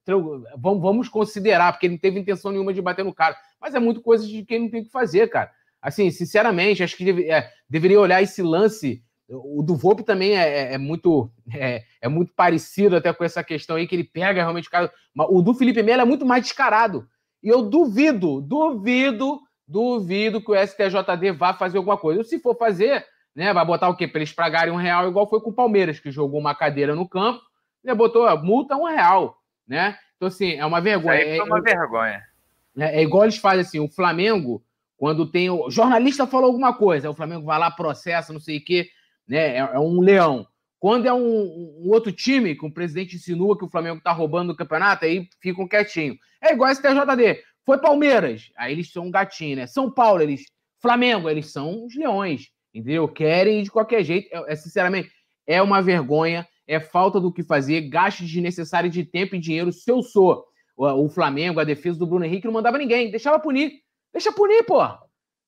Vamos 0.57 1.07
considerar, 1.09 1.71
porque 1.71 1.87
ele 1.87 1.95
não 1.95 2.01
teve 2.01 2.19
intenção 2.19 2.51
nenhuma 2.51 2.73
de 2.73 2.81
bater 2.81 3.05
no 3.05 3.13
cara. 3.13 3.37
Mas 3.61 3.75
é 3.75 3.79
muito 3.79 4.01
coisa 4.01 4.27
de 4.27 4.43
quem 4.43 4.61
não 4.61 4.71
tem 4.71 4.81
o 4.81 4.85
que 4.85 4.91
fazer, 4.91 5.29
cara. 5.29 5.51
Assim, 5.83 6.11
sinceramente, 6.11 6.83
acho 6.83 6.97
que 6.97 7.05
deve, 7.05 7.31
é, 7.31 7.51
deveria 7.69 8.01
olhar 8.01 8.23
esse 8.23 8.43
lance. 8.43 9.03
O 9.29 9.63
do 9.63 9.77
Volpe 9.77 10.03
também 10.03 10.37
é, 10.37 10.49
é, 10.49 10.75
é 10.75 10.79
muito 10.79 11.31
é, 11.53 11.85
é, 12.01 12.09
muito 12.09 12.33
parecido 12.35 12.97
até 12.97 13.13
com 13.13 13.23
essa 13.23 13.45
questão 13.45 13.77
aí, 13.77 13.87
que 13.87 13.95
ele 13.95 14.05
pega 14.05 14.41
realmente 14.41 14.69
o 14.69 14.71
cara. 14.71 14.91
O 15.15 15.43
do 15.43 15.53
Felipe 15.55 15.83
Melo 15.83 16.03
é 16.03 16.07
muito 16.07 16.25
mais 16.25 16.43
descarado. 16.43 17.07
E 17.43 17.49
eu 17.49 17.63
duvido, 17.63 18.41
duvido, 18.41 19.41
duvido 19.67 20.41
que 20.41 20.51
o 20.51 20.67
STJD 20.67 21.33
vá 21.33 21.55
fazer 21.55 21.79
alguma 21.79 21.97
coisa. 21.97 22.23
Se 22.25 22.39
for 22.39 22.57
fazer, 22.57 23.07
né? 23.35 23.53
Vai 23.53 23.65
botar 23.65 23.89
o 23.89 23.97
quê? 23.97 24.07
Para 24.07 24.21
eles 24.21 24.33
pagarem 24.33 24.73
um 24.73 24.77
real, 24.77 25.09
igual 25.09 25.29
foi 25.29 25.41
com 25.41 25.51
o 25.51 25.55
Palmeiras, 25.55 25.99
que 25.99 26.11
jogou 26.11 26.41
uma 26.41 26.55
cadeira 26.55 26.95
no 26.95 27.09
campo, 27.09 27.41
né? 27.83 27.95
botou 27.95 28.29
multa 28.43 28.77
um 28.77 28.85
real, 28.85 29.39
né? 29.67 29.97
Então, 30.17 30.29
assim, 30.29 30.55
é 30.55 30.67
uma 30.67 30.81
vergonha. 30.81 31.37
Foi 31.37 31.47
uma 31.47 31.59
é, 31.59 31.63
vergonha. 31.63 32.23
É, 32.77 33.01
é, 33.01 33.03
igual 33.03 33.25
eles 33.25 33.39
fazem 33.39 33.61
assim, 33.61 33.81
o 33.81 33.89
Flamengo, 33.89 34.63
quando 34.97 35.31
tem 35.31 35.49
o 35.49 35.71
jornalista 35.71 36.27
falou 36.27 36.49
alguma 36.49 36.75
coisa, 36.75 37.11
o 37.11 37.15
Flamengo 37.15 37.47
vai 37.47 37.59
lá, 37.59 37.71
processa, 37.71 38.33
não 38.33 38.41
sei 38.41 38.59
o 38.59 38.65
quê, 38.65 38.89
né? 39.27 39.57
É, 39.57 39.59
é 39.59 39.79
um 39.79 40.01
leão. 40.01 40.47
Quando 40.81 41.07
é 41.07 41.13
um, 41.13 41.45
um, 41.85 41.91
outro 41.91 42.11
time, 42.11 42.57
que 42.57 42.67
o 42.67 42.73
presidente 42.73 43.15
insinua 43.15 43.57
que 43.57 43.65
o 43.65 43.71
Flamengo 43.71 44.01
tá 44.03 44.11
roubando 44.11 44.53
o 44.53 44.57
campeonato, 44.57 45.05
aí 45.05 45.29
ficam 45.41 45.69
quietinho. 45.69 46.19
É 46.43 46.53
igual 46.53 46.71
esse 46.71 46.83
TJD. 46.83 47.43
Foi 47.65 47.79
Palmeiras, 47.79 48.51
aí 48.57 48.73
eles 48.73 48.91
são 48.91 49.05
um 49.05 49.11
gatinho, 49.11 49.57
né? 49.57 49.67
São 49.67 49.89
Paulo, 49.89 50.23
eles. 50.23 50.43
Flamengo, 50.81 51.29
eles 51.29 51.53
são 51.53 51.85
os 51.85 51.95
leões 51.95 52.51
entendeu? 52.75 53.09
Querem 53.09 53.63
de 53.63 53.71
qualquer 53.71 54.03
jeito. 54.03 54.29
É, 54.33 54.53
é, 54.53 54.57
sinceramente, 54.57 55.11
é 55.47 55.61
uma 55.61 55.83
vergonha, 55.83 56.47
é 56.67 56.81
falta 56.81 57.21
do 57.21 57.33
que 57.33 57.43
fazer, 57.43 57.83
gasto 57.83 58.25
desnecessário 58.25 58.91
de 58.91 59.05
tempo 59.05 59.35
e 59.35 59.41
dinheiro. 59.41 59.73
Se 59.73 59.91
eu 59.91 60.03
sou 60.03 60.45
o, 60.77 61.05
o 61.05 61.09
Flamengo, 61.09 61.61
a 61.61 61.65
defesa 61.65 61.99
do 61.99 62.07
Bruno 62.07 62.25
Henrique 62.25 62.47
não 62.47 62.55
mandava 62.55 62.79
ninguém, 62.79 63.11
deixava 63.11 63.39
punir. 63.39 63.73
Deixa 64.13 64.33
punir, 64.33 64.65
pô. 64.65 64.83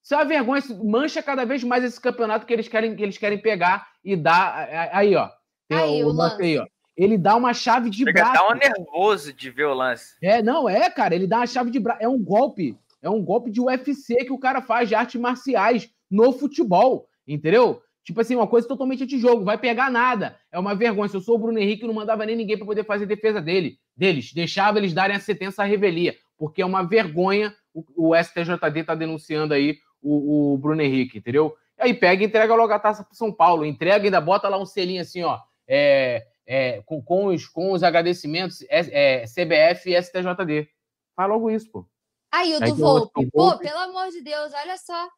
Isso 0.02 0.14
é 0.14 0.16
uma 0.16 0.24
vergonha, 0.24 0.62
mancha 0.84 1.22
cada 1.22 1.44
vez 1.44 1.62
mais 1.62 1.84
esse 1.84 2.00
campeonato 2.00 2.44
que 2.44 2.52
eles 2.52 2.66
querem, 2.66 2.94
que 2.96 3.02
eles 3.02 3.18
querem 3.18 3.40
pegar 3.40 3.86
e 4.04 4.16
dar. 4.16 4.68
Aí, 4.92 5.14
ó. 5.14 5.28
Aí, 5.70 6.04
o, 6.04 6.08
o 6.08 6.12
lance. 6.12 6.42
Aí, 6.42 6.58
ó. 6.58 6.66
Ele 6.96 7.16
dá 7.16 7.36
uma 7.36 7.54
chave 7.54 7.88
de 7.88 8.04
Chega 8.04 8.12
braço. 8.12 8.34
Dá 8.34 8.48
um 8.48 8.58
nervoso 8.58 9.32
de 9.32 9.50
ver 9.50 9.64
o 9.64 9.74
lance. 9.74 10.14
É, 10.22 10.42
não, 10.42 10.68
é, 10.68 10.90
cara. 10.90 11.14
Ele 11.14 11.26
dá 11.26 11.38
uma 11.38 11.46
chave 11.46 11.70
de 11.70 11.80
braço. 11.80 12.02
É 12.02 12.08
um 12.08 12.22
golpe. 12.22 12.76
É 13.00 13.08
um 13.08 13.24
golpe 13.24 13.50
de 13.50 13.60
UFC 13.60 14.16
que 14.24 14.32
o 14.32 14.38
cara 14.38 14.60
faz 14.60 14.88
de 14.88 14.94
artes 14.94 15.20
marciais 15.20 15.90
no 16.10 16.32
futebol. 16.32 17.08
Entendeu? 17.26 17.82
Tipo 18.04 18.20
assim, 18.20 18.34
uma 18.34 18.46
coisa 18.46 18.66
totalmente 18.66 19.04
antijogo, 19.04 19.44
vai 19.44 19.56
pegar 19.56 19.90
nada. 19.90 20.36
É 20.50 20.58
uma 20.58 20.74
vergonha. 20.74 21.08
Se 21.08 21.16
eu 21.16 21.20
sou 21.20 21.36
o 21.36 21.38
Bruno 21.38 21.58
Henrique, 21.58 21.82
eu 21.82 21.88
não 21.88 21.94
mandava 21.94 22.26
nem 22.26 22.36
ninguém 22.36 22.56
para 22.56 22.66
poder 22.66 22.84
fazer 22.84 23.06
defesa 23.06 23.40
dele, 23.40 23.78
deles. 23.96 24.32
Deixava 24.32 24.78
eles 24.78 24.92
darem 24.92 25.16
a 25.16 25.20
sentença 25.20 25.62
à 25.62 25.66
revelia, 25.66 26.16
porque 26.36 26.60
é 26.60 26.66
uma 26.66 26.82
vergonha 26.82 27.54
o, 27.74 28.10
o 28.10 28.14
STJD 28.14 28.84
tá 28.84 28.94
denunciando 28.94 29.54
aí 29.54 29.78
o, 30.00 30.52
o, 30.52 30.58
Bruno 30.58 30.82
Henrique, 30.82 31.18
entendeu? 31.18 31.54
Aí 31.82 31.92
pega 31.92 32.22
e 32.22 32.26
entrega 32.26 32.54
logo 32.54 32.72
a 32.72 32.78
taça 32.78 33.02
para 33.02 33.14
São 33.14 33.32
Paulo, 33.32 33.66
entrega 33.66 34.04
e 34.04 34.06
ainda 34.06 34.20
bota 34.20 34.48
lá 34.48 34.56
um 34.56 34.64
selinho 34.64 35.02
assim, 35.02 35.24
ó, 35.24 35.40
é, 35.66 36.24
é, 36.46 36.80
com, 36.82 37.02
com, 37.02 37.26
os, 37.26 37.46
com 37.48 37.72
os 37.72 37.82
agradecimentos 37.82 38.62
é, 38.68 39.22
é 39.22 39.24
CBF 39.24 39.90
e 39.90 40.00
STJD. 40.00 40.68
Faz 41.16 41.28
logo 41.28 41.50
isso, 41.50 41.70
pô. 41.70 41.86
Aí, 42.30 42.54
o 42.54 42.60
do 42.60 42.74
Volpe. 42.74 43.30
Pô, 43.30 43.58
pelo 43.58 43.78
amor 43.78 44.08
de 44.10 44.22
Deus, 44.22 44.52
olha 44.54 44.78
só. 44.78 45.08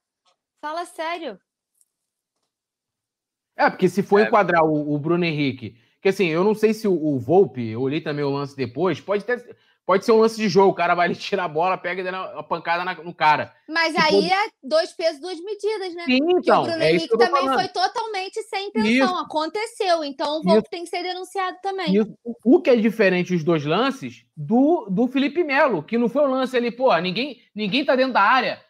Fala 0.60 0.84
sério. 0.86 1.38
É, 3.56 3.68
porque 3.68 3.88
se 3.88 4.02
for 4.02 4.20
é. 4.20 4.24
enquadrar 4.24 4.64
o, 4.64 4.94
o, 4.94 4.98
Bruno 4.98 5.24
Henrique, 5.24 5.78
que 6.00 6.08
assim, 6.08 6.26
eu 6.26 6.42
não 6.42 6.54
sei 6.54 6.74
se 6.74 6.88
o, 6.88 6.92
o 6.92 7.18
Volpe, 7.18 7.68
eu 7.68 7.82
olhei 7.82 8.00
também 8.00 8.24
o 8.24 8.30
lance 8.30 8.56
depois, 8.56 9.00
pode 9.00 9.24
ter, 9.24 9.56
pode 9.86 10.04
ser 10.04 10.12
um 10.12 10.20
lance 10.20 10.36
de 10.36 10.48
jogo, 10.48 10.70
o 10.70 10.74
cara 10.74 10.94
vai 10.94 11.06
ali 11.06 11.14
tirar 11.16 11.44
a 11.44 11.48
bola, 11.48 11.78
pega 11.78 12.00
e 12.00 12.04
dá 12.04 12.32
uma 12.32 12.42
pancada 12.42 12.84
na, 12.84 12.94
no 12.94 13.14
cara. 13.14 13.52
Mas 13.68 13.94
aí 13.96 14.30
é 14.30 14.48
dois 14.62 14.92
pesos, 14.92 15.20
duas 15.20 15.38
medidas, 15.40 15.94
né? 15.94 16.04
Sim, 16.04 16.18
então. 16.30 16.62
o 16.62 16.66
Bruno 16.66 16.82
é 16.82 16.90
Henrique 16.90 17.08
também 17.08 17.42
falando. 17.42 17.54
foi 17.54 17.68
totalmente 17.68 18.42
sem 18.42 18.68
intenção, 18.68 18.90
isso. 18.90 19.24
aconteceu, 19.24 20.04
então 20.04 20.38
o 20.38 20.42
Volpe 20.42 20.60
isso. 20.60 20.70
tem 20.70 20.84
que 20.84 20.90
ser 20.90 21.02
denunciado 21.02 21.56
também. 21.62 21.94
Isso. 21.94 22.14
O 22.44 22.60
que 22.60 22.70
é 22.70 22.76
diferente 22.76 23.34
os 23.34 23.44
dois 23.44 23.64
lances 23.64 24.24
do, 24.36 24.86
do 24.90 25.06
Felipe 25.06 25.44
Melo, 25.44 25.82
que 25.82 25.98
não 25.98 26.08
foi 26.08 26.22
um 26.22 26.30
lance 26.30 26.56
ali, 26.56 26.70
pô, 26.70 26.96
ninguém, 26.98 27.38
ninguém 27.54 27.84
tá 27.84 27.94
dentro 27.94 28.14
da 28.14 28.22
área, 28.22 28.60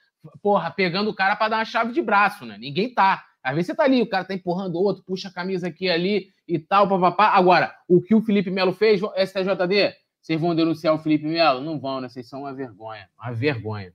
porra, 0.43 0.71
pegando 0.71 1.11
o 1.11 1.15
cara 1.15 1.37
para 1.37 1.49
dar 1.49 1.57
uma 1.59 1.65
chave 1.65 1.93
de 1.93 2.03
braço, 2.03 2.45
né? 2.45 2.57
Ninguém 2.59 2.93
tá. 2.93 3.25
Às 3.43 3.55
vezes 3.55 3.67
você 3.67 3.75
tá 3.75 3.85
ali, 3.85 4.01
o 4.01 4.09
cara 4.09 4.25
tá 4.25 4.33
empurrando 4.33 4.77
o 4.77 4.83
outro, 4.83 5.05
puxa 5.05 5.29
a 5.29 5.33
camisa 5.33 5.69
aqui 5.69 5.89
ali 5.89 6.29
e 6.49 6.59
tal, 6.59 6.89
papapá. 6.89 7.29
Agora, 7.29 7.75
o 7.87 8.01
que 8.01 8.15
o 8.15 8.23
Felipe 8.23 8.51
Melo 8.51 8.73
fez, 8.73 9.01
STJD, 9.01 9.95
vocês 10.25 10.41
vão 10.41 10.55
denunciar 10.55 10.95
o 10.95 10.99
Felipe 10.99 11.27
Melo? 11.27 11.61
Não 11.61 11.79
vão, 11.79 12.01
né? 12.01 12.09
Vocês 12.09 12.27
são 12.27 12.41
uma 12.41 12.55
vergonha. 12.55 13.11
Uma 13.19 13.31
vergonha. 13.31 13.95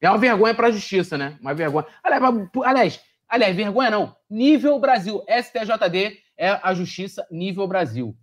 É 0.00 0.08
uma 0.08 0.16
vergonha 0.16 0.54
para 0.54 0.68
a 0.68 0.70
justiça, 0.70 1.18
né? 1.18 1.36
Uma 1.42 1.52
vergonha. 1.52 1.86
Aliás, 2.64 3.04
aliás, 3.28 3.54
vergonha 3.54 3.90
não. 3.90 4.16
Nível 4.30 4.78
Brasil. 4.78 5.22
STJD 5.28 6.22
é 6.38 6.58
a 6.62 6.72
justiça 6.72 7.26
nível 7.30 7.68
Brasil. 7.68 8.16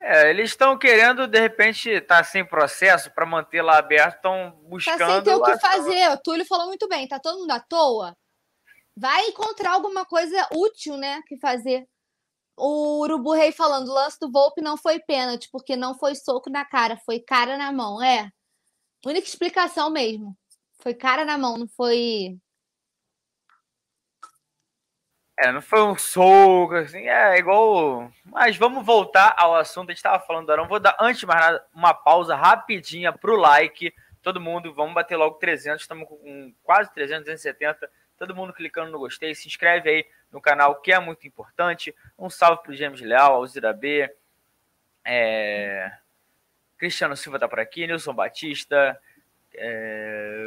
É, 0.00 0.30
eles 0.30 0.50
estão 0.50 0.78
querendo, 0.78 1.26
de 1.26 1.38
repente, 1.38 1.90
estar 1.90 2.18
tá 2.18 2.24
sem 2.24 2.42
processo 2.42 3.10
para 3.12 3.26
manter 3.26 3.60
lá 3.60 3.76
aberto, 3.76 4.16
estão 4.16 4.58
buscando. 4.62 4.98
Tá 4.98 5.14
sem 5.16 5.22
ter 5.22 5.34
o 5.34 5.42
que 5.42 5.58
fazer. 5.58 6.10
O 6.12 6.16
Túlio 6.22 6.46
falou 6.46 6.68
muito 6.68 6.88
bem, 6.88 7.06
tá 7.06 7.20
todo 7.20 7.40
mundo 7.40 7.50
à 7.50 7.60
toa 7.60 8.16
vai 8.96 9.26
encontrar 9.26 9.72
alguma 9.72 10.06
coisa 10.06 10.48
útil, 10.52 10.96
né, 10.96 11.20
que 11.26 11.36
fazer. 11.36 11.86
O 12.56 13.00
Urubu 13.02 13.32
Rei 13.32 13.52
falando, 13.52 13.88
o 13.88 13.94
lance 13.94 14.18
do 14.18 14.30
Volpe 14.30 14.62
não 14.62 14.76
foi 14.76 14.98
pênalti, 14.98 15.48
porque 15.52 15.76
não 15.76 15.94
foi 15.94 16.14
soco 16.14 16.48
na 16.48 16.64
cara, 16.64 16.96
foi 16.96 17.20
cara 17.20 17.58
na 17.58 17.70
mão. 17.70 18.02
É, 18.02 18.30
única 19.04 19.26
explicação 19.26 19.90
mesmo. 19.90 20.36
Foi 20.80 20.94
cara 20.94 21.24
na 21.24 21.36
mão, 21.36 21.58
não 21.58 21.68
foi. 21.68 22.38
É, 25.38 25.52
não 25.52 25.60
foi 25.60 25.82
um 25.82 25.96
soco, 25.96 26.74
assim, 26.74 27.08
é 27.08 27.38
igual. 27.38 28.10
Mas 28.24 28.56
vamos 28.56 28.84
voltar 28.84 29.34
ao 29.36 29.54
assunto. 29.54 29.90
A 29.90 29.92
gente 29.92 29.98
estava 29.98 30.24
falando 30.24 30.46
do 30.46 30.52
Arão. 30.52 30.68
Vou 30.68 30.80
dar, 30.80 30.96
antes 30.98 31.20
de 31.20 31.26
mais 31.26 31.40
nada, 31.40 31.66
uma 31.74 31.92
pausa 31.92 32.34
rapidinha 32.34 33.12
pro 33.12 33.36
like. 33.36 33.92
Todo 34.22 34.40
mundo, 34.40 34.72
vamos 34.72 34.94
bater 34.94 35.16
logo 35.16 35.36
300. 35.36 35.82
Estamos 35.82 36.08
com 36.08 36.54
quase 36.62 36.92
300, 36.94 37.24
270. 37.24 37.90
Todo 38.16 38.34
mundo 38.34 38.52
clicando 38.54 38.90
no 38.90 38.98
gostei. 38.98 39.34
Se 39.34 39.46
inscreve 39.46 39.90
aí 39.90 40.06
no 40.36 40.40
canal, 40.42 40.76
que 40.82 40.92
é 40.92 41.00
muito 41.00 41.26
importante. 41.26 41.94
Um 42.18 42.28
salve 42.28 42.62
pro 42.62 42.74
James 42.74 43.00
Leal, 43.00 43.36
Alzira 43.36 43.72
B. 43.72 44.14
É... 45.02 45.90
Cristiano 46.76 47.16
Silva 47.16 47.38
tá 47.38 47.48
por 47.48 47.58
aqui. 47.58 47.86
Nilson 47.86 48.12
Batista 48.12 49.00
é, 49.54 50.44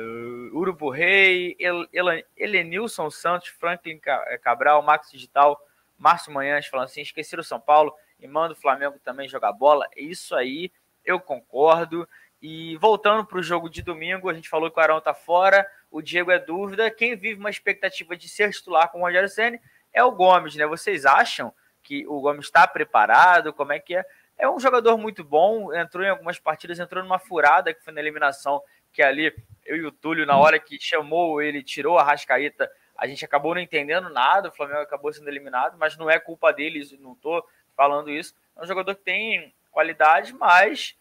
Urubu 0.53 0.91
Rei, 0.91 1.55
El, 1.59 1.87
El, 1.91 2.23
Elenilson 2.37 3.09
Santos, 3.09 3.47
Franklin 3.49 3.99
é, 4.05 4.37
Cabral, 4.37 4.83
Max 4.83 5.09
Digital, 5.11 5.59
Márcio 5.97 6.31
Manhães 6.31 6.67
falando 6.67 6.85
assim: 6.85 7.01
esqueceram 7.01 7.41
o 7.41 7.43
São 7.43 7.59
Paulo 7.59 7.91
e 8.19 8.27
manda 8.27 8.53
o 8.53 8.57
Flamengo 8.57 8.99
também 9.03 9.27
jogar 9.27 9.51
bola. 9.51 9.87
É 9.95 10.01
isso 10.01 10.35
aí, 10.35 10.71
eu 11.03 11.19
concordo. 11.19 12.07
E 12.39 12.77
voltando 12.77 13.25
para 13.25 13.39
o 13.39 13.43
jogo 13.43 13.69
de 13.69 13.81
domingo, 13.81 14.29
a 14.29 14.33
gente 14.33 14.47
falou 14.47 14.69
que 14.69 14.79
o 14.79 14.83
Arão 14.83 15.01
tá 15.01 15.13
fora, 15.13 15.67
o 15.91 15.99
Diego 15.99 16.31
é 16.31 16.37
dúvida. 16.39 16.89
Quem 16.91 17.15
vive 17.15 17.39
uma 17.39 17.49
expectativa 17.49 18.15
de 18.15 18.29
ser 18.29 18.51
titular 18.51 18.89
com 18.91 18.99
o 18.99 19.01
Rogério 19.01 19.27
Senna 19.27 19.59
é 19.93 20.03
o 20.03 20.11
Gomes, 20.11 20.55
né? 20.55 20.65
Vocês 20.65 21.05
acham 21.05 21.53
que 21.83 22.05
o 22.07 22.21
Gomes 22.21 22.45
está 22.45 22.67
preparado? 22.67 23.53
Como 23.53 23.73
é 23.73 23.79
que 23.79 23.95
é? 23.95 24.05
É 24.37 24.49
um 24.49 24.59
jogador 24.59 24.97
muito 24.97 25.23
bom, 25.23 25.73
entrou 25.73 26.05
em 26.05 26.09
algumas 26.09 26.39
partidas, 26.39 26.79
entrou 26.79 27.03
numa 27.03 27.19
furada 27.19 27.73
que 27.73 27.83
foi 27.83 27.93
na 27.93 27.99
eliminação 27.99 28.61
que 28.91 29.03
ali 29.03 29.33
eu 29.65 29.75
e 29.75 29.85
o 29.85 29.91
Túlio, 29.91 30.25
na 30.25 30.37
hora 30.37 30.59
que 30.59 30.79
chamou 30.79 31.41
ele, 31.41 31.61
tirou 31.61 31.97
a 31.97 32.03
Rascaíta, 32.03 32.71
a 32.97 33.07
gente 33.07 33.23
acabou 33.23 33.53
não 33.53 33.61
entendendo 33.61 34.09
nada, 34.09 34.49
o 34.49 34.51
Flamengo 34.51 34.81
acabou 34.81 35.11
sendo 35.13 35.29
eliminado, 35.29 35.77
mas 35.77 35.97
não 35.97 36.09
é 36.09 36.19
culpa 36.19 36.51
deles, 36.51 36.91
não 36.99 37.13
estou 37.13 37.45
falando 37.75 38.09
isso. 38.09 38.35
É 38.55 38.61
um 38.61 38.65
jogador 38.65 38.95
que 38.95 39.03
tem 39.03 39.53
qualidade, 39.71 40.33
mas 40.33 40.97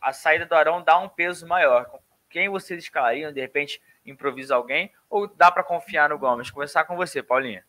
a 0.00 0.12
saída 0.12 0.44
do 0.44 0.54
Arão 0.54 0.82
dá 0.82 0.98
um 0.98 1.08
peso 1.08 1.46
maior. 1.46 1.88
Quem 2.28 2.48
vocês 2.48 2.82
escalariam? 2.82 3.32
De 3.32 3.40
repente 3.40 3.80
improvisa 4.04 4.54
alguém? 4.54 4.92
Ou 5.08 5.26
dá 5.26 5.50
para 5.50 5.62
confiar 5.62 6.10
no 6.10 6.18
Gomes? 6.18 6.50
Começar 6.50 6.84
com 6.84 6.96
você, 6.96 7.22
Paulinha. 7.22 7.64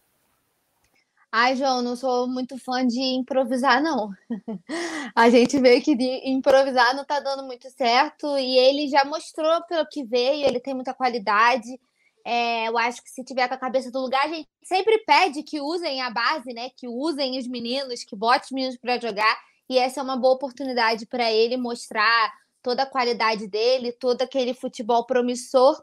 Ai, 1.32 1.56
João, 1.56 1.84
não 1.84 1.96
sou 1.96 2.28
muito 2.28 2.58
fã 2.58 2.86
de 2.86 3.00
improvisar, 3.00 3.84
não. 3.84 4.10
A 5.16 5.30
gente 5.30 5.60
vê 5.60 5.80
que 5.80 5.92
improvisar 6.26 6.96
não 6.96 7.06
tá 7.06 7.20
dando 7.20 7.44
muito 7.44 7.70
certo 7.70 8.36
e 8.38 8.58
ele 8.58 8.88
já 8.88 9.06
mostrou 9.06 9.64
pelo 9.68 9.88
que 9.88 10.04
veio, 10.04 10.48
ele 10.48 10.60
tem 10.60 10.74
muita 10.74 10.92
qualidade. 10.94 11.80
É, 12.26 12.68
eu 12.68 12.78
acho 12.80 13.04
que 13.04 13.10
se 13.12 13.24
tiver 13.24 13.48
com 13.48 13.54
a 13.54 13.58
cabeça 13.58 13.92
do 13.92 14.00
lugar, 14.02 14.26
a 14.26 14.30
gente 14.30 14.50
sempre 14.64 14.98
pede 15.06 15.44
que 15.44 15.62
usem 15.62 16.02
a 16.02 16.10
base, 16.10 16.52
né? 16.52 16.72
Que 16.76 16.88
usem 16.88 17.38
os 17.38 17.48
meninos, 17.48 18.04
que 18.04 18.16
botem 18.16 18.46
os 18.46 18.52
meninos 18.52 18.78
para 18.78 19.00
jogar. 19.00 19.40
E 19.70 19.78
essa 19.78 20.00
é 20.00 20.04
uma 20.04 20.18
boa 20.18 20.34
oportunidade 20.34 21.06
para 21.06 21.32
ele 21.32 21.58
mostrar 21.58 22.34
toda 22.64 22.84
a 22.84 22.90
qualidade 22.90 23.48
dele, 23.48 23.92
todo 23.92 24.24
aquele 24.24 24.54
futebol 24.56 25.06
promissor, 25.06 25.80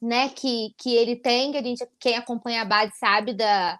né? 0.00 0.30
Que, 0.30 0.74
que 0.78 0.94
ele 0.94 1.14
tem, 1.16 1.56
a 1.56 1.62
gente, 1.62 1.86
quem 2.00 2.16
acompanha 2.16 2.62
a 2.62 2.64
base 2.64 2.92
sabe 2.98 3.34
da, 3.34 3.78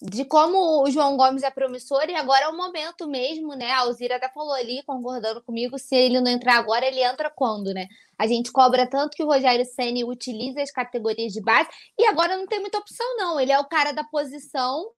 de 0.00 0.24
como 0.24 0.82
o 0.84 0.90
João 0.90 1.16
Gomes 1.16 1.42
é 1.42 1.50
promissor 1.50 2.08
e 2.08 2.14
agora 2.14 2.44
é 2.44 2.48
o 2.48 2.56
momento 2.56 3.08
mesmo, 3.08 3.54
né? 3.54 3.72
A 3.72 3.80
Alzira 3.80 4.16
até 4.16 4.28
falou 4.28 4.52
ali, 4.52 4.80
concordando 4.86 5.42
comigo, 5.42 5.76
se 5.76 5.94
ele 5.96 6.20
não 6.20 6.30
entrar 6.30 6.56
agora, 6.56 6.86
ele 6.86 7.02
entra 7.02 7.28
quando, 7.28 7.74
né? 7.74 7.88
A 8.16 8.26
gente 8.26 8.52
cobra 8.52 8.86
tanto 8.88 9.16
que 9.16 9.24
o 9.24 9.26
Rogério 9.26 9.64
Ceni 9.64 10.04
utiliza 10.04 10.62
as 10.62 10.70
categorias 10.70 11.32
de 11.32 11.40
base 11.40 11.68
e 11.98 12.06
agora 12.06 12.36
não 12.36 12.46
tem 12.46 12.60
muita 12.60 12.78
opção, 12.78 13.16
não. 13.16 13.40
Ele 13.40 13.50
é 13.50 13.58
o 13.58 13.68
cara 13.68 13.90
da 13.92 14.04
posição 14.04 14.88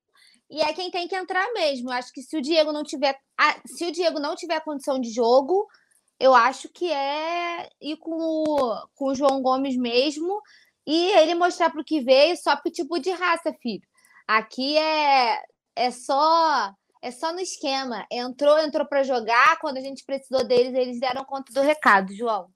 e 0.50 0.60
é 0.60 0.72
quem 0.74 0.90
tem 0.90 1.08
que 1.08 1.16
entrar 1.16 1.50
mesmo. 1.54 1.88
Eu 1.88 1.94
acho 1.94 2.12
que 2.12 2.22
se 2.22 2.36
o 2.36 2.42
Diego 2.42 2.70
não 2.70 2.82
tiver, 2.82 3.18
se 3.66 3.86
o 3.86 3.92
Diego 3.92 4.20
não 4.20 4.36
tiver 4.36 4.60
condição 4.60 5.00
de 5.00 5.10
jogo, 5.10 5.66
eu 6.18 6.34
acho 6.34 6.68
que 6.68 6.92
é 6.92 7.70
ir 7.80 7.96
com 7.96 8.12
o, 8.12 8.86
com 8.94 9.06
o 9.06 9.14
João 9.14 9.40
Gomes 9.40 9.76
mesmo 9.78 10.42
e 10.86 11.12
ele 11.12 11.34
mostrar 11.34 11.70
para 11.70 11.80
o 11.80 11.84
que 11.84 12.02
veio 12.02 12.36
só 12.36 12.54
tipo 12.70 12.98
de 12.98 13.10
raça, 13.12 13.54
filho 13.62 13.88
Aqui 14.30 14.78
é, 14.78 15.42
é 15.74 15.90
só 15.90 16.72
é 17.02 17.10
só 17.10 17.32
no 17.32 17.40
esquema. 17.40 18.06
Entrou, 18.08 18.60
entrou 18.60 18.86
para 18.86 19.02
jogar. 19.02 19.58
Quando 19.58 19.78
a 19.78 19.80
gente 19.80 20.04
precisou 20.04 20.46
deles, 20.46 20.72
eles 20.72 21.00
deram 21.00 21.24
conta 21.24 21.52
do 21.52 21.60
recado, 21.60 22.14
João. 22.14 22.46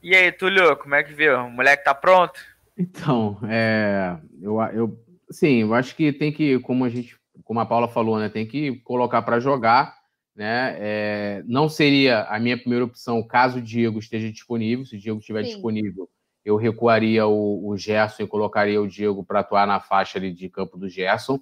E 0.00 0.14
aí, 0.14 0.30
Túlio, 0.30 0.76
como 0.76 0.94
é 0.94 1.02
que 1.02 1.12
viu? 1.12 1.36
O 1.36 1.50
moleque 1.50 1.82
tá 1.82 1.92
pronto? 1.92 2.38
Então, 2.78 3.38
é, 3.50 4.16
eu, 4.40 4.60
eu, 4.72 5.04
sim, 5.32 5.62
eu 5.62 5.74
acho 5.74 5.96
que 5.96 6.12
tem 6.12 6.32
que, 6.32 6.60
como 6.60 6.84
a 6.84 6.88
gente, 6.88 7.16
como 7.42 7.58
a 7.58 7.66
Paula 7.66 7.88
falou, 7.88 8.20
né, 8.20 8.28
tem 8.28 8.46
que 8.46 8.76
colocar 8.84 9.20
para 9.22 9.40
jogar, 9.40 9.96
né? 10.34 10.76
É, 10.78 11.42
não 11.44 11.68
seria 11.68 12.22
a 12.22 12.38
minha 12.38 12.56
primeira 12.56 12.84
opção 12.84 13.20
caso 13.26 13.58
o 13.58 13.62
Diego 13.62 13.98
esteja 13.98 14.30
disponível. 14.30 14.86
Se 14.86 14.94
o 14.94 14.98
Diego 15.00 15.18
estiver 15.18 15.44
sim. 15.44 15.54
disponível, 15.54 16.08
eu 16.44 16.56
recuaria 16.56 17.26
o, 17.26 17.68
o 17.68 17.76
Gerson 17.76 18.24
e 18.24 18.26
colocaria 18.26 18.80
o 18.80 18.88
Diego 18.88 19.24
para 19.24 19.40
atuar 19.40 19.66
na 19.66 19.80
faixa 19.80 20.18
ali 20.18 20.32
de 20.32 20.48
campo 20.48 20.76
do 20.76 20.88
Gerson. 20.88 21.40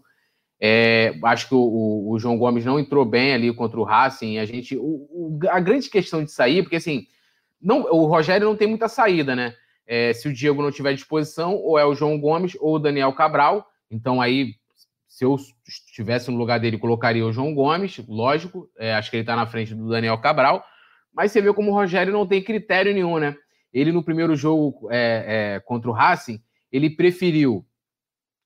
É, 0.62 1.18
acho 1.24 1.48
que 1.48 1.54
o, 1.54 2.10
o, 2.10 2.18
João 2.18 2.36
Gomes 2.36 2.66
não 2.66 2.78
entrou 2.78 3.04
bem 3.04 3.32
ali 3.32 3.52
contra 3.52 3.80
o 3.80 3.84
Racing. 3.84 4.36
A 4.36 4.44
gente, 4.44 4.76
o, 4.76 5.38
a 5.48 5.58
grande 5.58 5.88
questão 5.88 6.22
de 6.22 6.30
sair, 6.30 6.62
porque 6.62 6.76
assim, 6.76 7.06
não, 7.60 7.82
o 7.84 8.04
Rogério 8.04 8.46
não 8.46 8.56
tem 8.56 8.68
muita 8.68 8.86
saída, 8.86 9.34
né? 9.34 9.54
É, 9.86 10.12
se 10.12 10.28
o 10.28 10.32
Diego 10.32 10.62
não 10.62 10.70
tiver 10.70 10.92
disposição, 10.92 11.56
ou 11.56 11.78
é 11.78 11.84
o 11.84 11.94
João 11.94 12.20
Gomes 12.20 12.56
ou 12.60 12.74
o 12.74 12.78
Daniel 12.78 13.12
Cabral. 13.14 13.66
Então 13.90 14.20
aí, 14.20 14.54
se 15.08 15.24
eu 15.24 15.34
estivesse 15.66 16.30
no 16.30 16.36
lugar 16.36 16.60
dele, 16.60 16.78
colocaria 16.78 17.26
o 17.26 17.32
João 17.32 17.54
Gomes, 17.54 17.98
lógico. 18.06 18.70
É, 18.78 18.94
acho 18.94 19.10
que 19.10 19.16
ele 19.16 19.22
está 19.22 19.34
na 19.34 19.46
frente 19.46 19.74
do 19.74 19.88
Daniel 19.88 20.18
Cabral. 20.18 20.62
Mas 21.12 21.32
você 21.32 21.40
vê 21.40 21.52
como 21.54 21.70
o 21.70 21.74
Rogério 21.74 22.12
não 22.12 22.26
tem 22.26 22.42
critério 22.42 22.92
nenhum, 22.92 23.18
né? 23.18 23.34
Ele, 23.72 23.92
no 23.92 24.02
primeiro 24.02 24.34
jogo 24.34 24.88
é, 24.90 25.54
é, 25.56 25.60
contra 25.60 25.90
o 25.90 25.92
Racing, 25.92 26.42
ele 26.72 26.90
preferiu 26.90 27.64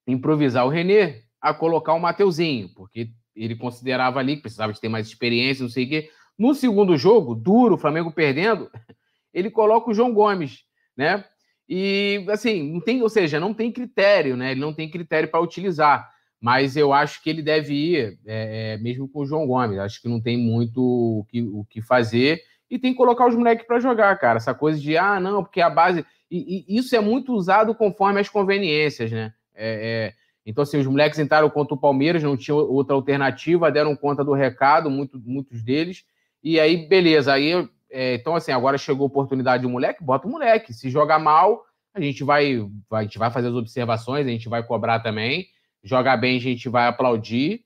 improvisar 0.07 0.67
o 0.67 0.69
René 0.69 1.23
a 1.41 1.53
colocar 1.53 1.95
o 1.95 2.01
Mateuzinho, 2.01 2.69
porque 2.75 3.11
ele 3.35 3.57
considerava 3.57 4.19
ali 4.21 4.37
que 4.37 4.43
precisava 4.43 4.73
de 4.73 4.81
ter 4.81 4.89
mais 4.89 5.07
experiência, 5.07 5.63
não 5.63 5.71
sei 5.71 5.85
o 5.85 5.89
quê. 5.89 6.11
No 6.39 6.55
segundo 6.55 6.97
jogo, 6.97 7.35
duro, 7.35 7.75
o 7.75 7.79
Flamengo 7.79 8.13
perdendo, 8.13 8.71
ele 9.33 9.51
coloca 9.51 9.91
o 9.91 9.95
João 9.95 10.13
Gomes, 10.13 10.65
né? 10.97 11.25
E 11.69 12.25
assim, 12.29 12.73
não 12.73 12.81
tem, 12.81 13.03
ou 13.03 13.09
seja, 13.09 13.41
não 13.41 13.55
tem 13.55 13.73
critério, 13.73 14.37
né? 14.37 14.53
Ele 14.53 14.61
não 14.61 14.75
tem 14.75 14.91
critério 14.91 15.31
para 15.31 15.41
utilizar. 15.41 16.13
Mas 16.41 16.77
eu 16.77 16.93
acho 16.93 17.23
que 17.23 17.31
ele 17.31 17.41
deve 17.41 17.73
ir 17.73 18.19
é, 18.27 18.75
é, 18.75 18.79
mesmo 18.79 19.09
com 19.09 19.21
o 19.21 19.27
João 19.27 19.47
Gomes. 19.47 19.79
Acho 19.79 20.01
que 20.03 20.09
não 20.09 20.21
tem 20.21 20.37
muito 20.37 20.79
o 20.79 21.25
que, 21.25 21.41
o 21.41 21.65
que 21.65 21.81
fazer 21.81 22.43
e 22.71 22.79
tem 22.79 22.93
que 22.93 22.97
colocar 22.97 23.27
os 23.27 23.35
moleques 23.35 23.67
para 23.67 23.81
jogar, 23.81 24.19
cara. 24.19 24.39
Essa 24.39 24.55
coisa 24.55 24.81
de, 24.81 24.97
ah, 24.97 25.21
não, 25.21 25.43
porque 25.43 25.61
a 25.61 25.71
base. 25.71 26.05
E, 26.31 26.65
e 26.69 26.79
isso 26.79 26.95
é 26.97 27.01
muito 27.01 27.33
usado 27.33 27.75
conforme 27.75 28.21
as 28.21 28.29
conveniências, 28.29 29.11
né? 29.13 29.33
É, 29.55 30.13
é... 30.13 30.25
Então, 30.47 30.63
assim, 30.63 30.79
os 30.79 30.87
moleques 30.87 31.19
entraram 31.19 31.49
contra 31.49 31.75
o 31.75 31.81
Palmeiras, 31.81 32.23
não 32.23 32.37
tinha 32.37 32.55
outra 32.55 32.95
alternativa, 32.95 33.73
deram 33.73 33.97
conta 33.97 34.23
do 34.23 34.35
recado, 34.35 34.91
muito, 34.91 35.19
muitos 35.25 35.63
deles. 35.63 36.05
E 36.43 36.61
aí, 36.61 36.87
beleza. 36.87 37.33
Aí, 37.33 37.67
é, 37.91 38.15
então, 38.17 38.35
assim, 38.37 38.53
agora 38.53 38.77
chegou 38.77 39.05
a 39.05 39.07
oportunidade 39.07 39.63
do 39.63 39.71
moleque, 39.71 40.05
bota 40.05 40.27
o 40.27 40.31
moleque. 40.31 40.75
Se 40.75 40.91
jogar 40.91 41.19
mal, 41.19 41.65
a 41.95 42.01
gente 42.01 42.23
vai, 42.23 42.61
a 42.93 43.03
gente 43.03 43.19
vai 43.19 43.31
fazer 43.31 43.49
as 43.49 43.55
observações, 43.55 44.27
a 44.27 44.31
gente 44.31 44.49
vai 44.49 44.63
cobrar 44.63 45.01
também. 45.01 45.47
Jogar 45.83 46.17
bem, 46.17 46.37
a 46.37 46.41
gente 46.41 46.69
vai 46.69 46.89
aplaudir. 46.89 47.65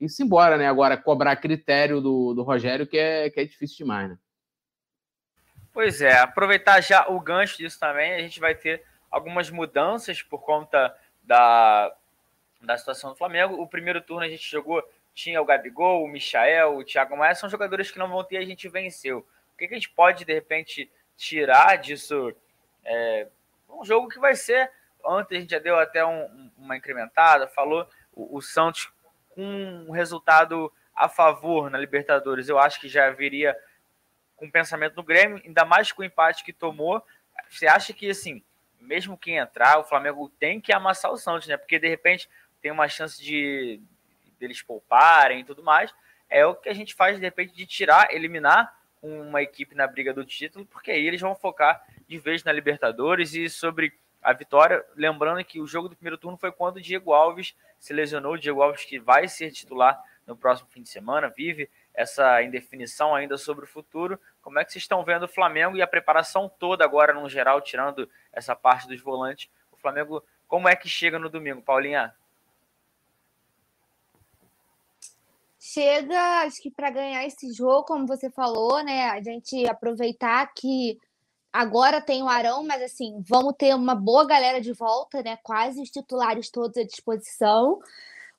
E 0.00 0.08
se 0.08 0.22
embora, 0.22 0.56
né? 0.56 0.68
Agora, 0.68 0.96
cobrar 0.96 1.34
critério 1.36 2.00
do, 2.00 2.32
do 2.34 2.42
Rogério, 2.42 2.86
que 2.86 2.96
é, 2.96 3.28
que 3.30 3.40
é 3.40 3.44
difícil 3.44 3.78
demais, 3.78 4.10
né? 4.10 4.18
Pois 5.72 6.02
é, 6.02 6.18
aproveitar 6.18 6.80
já 6.80 7.06
o 7.08 7.20
gancho 7.20 7.58
disso 7.58 7.78
também, 7.78 8.14
a 8.14 8.18
gente 8.18 8.40
vai 8.40 8.54
ter 8.54 8.84
algumas 9.10 9.50
mudanças 9.50 10.20
por 10.22 10.40
conta 10.40 10.96
da, 11.22 11.94
da 12.60 12.76
situação 12.76 13.10
do 13.10 13.16
Flamengo. 13.16 13.60
O 13.60 13.66
primeiro 13.66 14.00
turno 14.00 14.24
a 14.24 14.28
gente 14.28 14.48
jogou, 14.50 14.82
tinha 15.14 15.40
o 15.40 15.44
Gabigol, 15.44 16.02
o 16.02 16.08
Michael, 16.08 16.76
o 16.76 16.84
Thiago 16.84 17.16
Maia, 17.16 17.34
são 17.34 17.48
jogadores 17.48 17.90
que 17.90 17.98
não 17.98 18.08
vão 18.08 18.24
ter 18.24 18.38
a 18.38 18.44
gente 18.44 18.68
venceu. 18.68 19.26
O 19.54 19.56
que, 19.56 19.68
que 19.68 19.74
a 19.74 19.76
gente 19.76 19.90
pode, 19.90 20.24
de 20.24 20.32
repente, 20.32 20.90
tirar 21.16 21.76
disso? 21.76 22.34
É, 22.84 23.28
um 23.68 23.84
jogo 23.84 24.08
que 24.08 24.18
vai 24.18 24.34
ser, 24.34 24.70
ontem 25.04 25.36
a 25.36 25.40
gente 25.40 25.50
já 25.50 25.58
deu 25.58 25.78
até 25.78 26.04
um, 26.04 26.50
uma 26.56 26.76
incrementada, 26.76 27.46
falou 27.46 27.86
o, 28.12 28.38
o 28.38 28.42
Santos 28.42 28.92
com 29.28 29.42
um 29.88 29.90
resultado 29.92 30.72
a 30.94 31.08
favor 31.08 31.70
na 31.70 31.78
Libertadores, 31.78 32.48
eu 32.48 32.58
acho 32.58 32.80
que 32.80 32.88
já 32.88 33.10
viria 33.10 33.56
com 34.40 34.50
pensamento 34.50 34.96
no 34.96 35.02
Grêmio, 35.02 35.40
ainda 35.44 35.66
mais 35.66 35.92
com 35.92 36.00
o 36.00 36.04
empate 36.04 36.42
que 36.42 36.52
tomou. 36.52 37.04
Você 37.50 37.66
acha 37.66 37.92
que, 37.92 38.08
assim, 38.08 38.42
mesmo 38.80 39.18
que 39.18 39.32
entrar, 39.32 39.78
o 39.78 39.84
Flamengo 39.84 40.30
tem 40.40 40.58
que 40.58 40.72
amassar 40.72 41.12
o 41.12 41.18
Santos, 41.18 41.46
né? 41.46 41.58
Porque, 41.58 41.78
de 41.78 41.86
repente, 41.86 42.28
tem 42.62 42.72
uma 42.72 42.88
chance 42.88 43.22
de 43.22 43.80
deles 44.38 44.62
pouparem 44.62 45.40
e 45.40 45.44
tudo 45.44 45.62
mais. 45.62 45.94
É 46.30 46.46
o 46.46 46.54
que 46.54 46.70
a 46.70 46.74
gente 46.74 46.94
faz, 46.94 47.18
de 47.18 47.22
repente, 47.22 47.54
de 47.54 47.66
tirar, 47.66 48.12
eliminar 48.14 48.74
uma 49.02 49.42
equipe 49.42 49.74
na 49.74 49.86
briga 49.86 50.14
do 50.14 50.24
título, 50.24 50.64
porque 50.64 50.90
aí 50.90 51.06
eles 51.06 51.20
vão 51.20 51.34
focar 51.34 51.82
de 52.08 52.18
vez 52.18 52.42
na 52.42 52.52
Libertadores 52.52 53.34
e 53.34 53.48
sobre 53.50 53.92
a 54.22 54.32
vitória. 54.32 54.82
Lembrando 54.96 55.44
que 55.44 55.60
o 55.60 55.66
jogo 55.66 55.88
do 55.88 55.96
primeiro 55.96 56.16
turno 56.16 56.38
foi 56.38 56.50
quando 56.50 56.76
o 56.76 56.80
Diego 56.80 57.12
Alves 57.12 57.54
se 57.78 57.92
lesionou. 57.92 58.34
O 58.34 58.38
Diego 58.38 58.62
Alves, 58.62 58.84
que 58.84 58.98
vai 58.98 59.28
ser 59.28 59.50
titular 59.50 60.02
no 60.26 60.34
próximo 60.34 60.70
fim 60.70 60.82
de 60.82 60.88
semana, 60.88 61.28
vive 61.28 61.68
essa 61.94 62.42
indefinição 62.42 63.14
ainda 63.14 63.36
sobre 63.36 63.64
o 63.64 63.68
futuro. 63.68 64.18
Como 64.42 64.58
é 64.58 64.64
que 64.64 64.72
vocês 64.72 64.84
estão 64.84 65.04
vendo 65.04 65.24
o 65.24 65.28
Flamengo 65.28 65.76
e 65.76 65.82
a 65.82 65.86
preparação 65.86 66.48
toda 66.48 66.84
agora, 66.84 67.12
no 67.12 67.28
geral, 67.28 67.60
tirando 67.60 68.08
essa 68.32 68.54
parte 68.54 68.88
dos 68.88 69.00
volantes? 69.00 69.50
O 69.72 69.76
Flamengo, 69.76 70.22
como 70.46 70.68
é 70.68 70.76
que 70.76 70.88
chega 70.88 71.18
no 71.18 71.28
domingo, 71.28 71.62
Paulinha? 71.62 72.14
Chega, 75.58 76.40
acho 76.40 76.62
que 76.62 76.70
para 76.70 76.90
ganhar 76.90 77.24
esse 77.26 77.52
jogo, 77.52 77.84
como 77.84 78.06
você 78.06 78.30
falou, 78.30 78.82
né? 78.82 79.10
A 79.10 79.22
gente 79.22 79.68
aproveitar 79.68 80.52
que 80.54 80.98
agora 81.52 82.00
tem 82.00 82.22
o 82.22 82.28
Arão, 82.28 82.64
mas 82.64 82.82
assim, 82.82 83.22
vamos 83.28 83.54
ter 83.58 83.74
uma 83.74 83.94
boa 83.94 84.26
galera 84.26 84.60
de 84.60 84.72
volta, 84.72 85.22
né? 85.22 85.38
Quase 85.42 85.82
os 85.82 85.90
titulares 85.90 86.50
todos 86.50 86.78
à 86.78 86.82
disposição. 86.82 87.80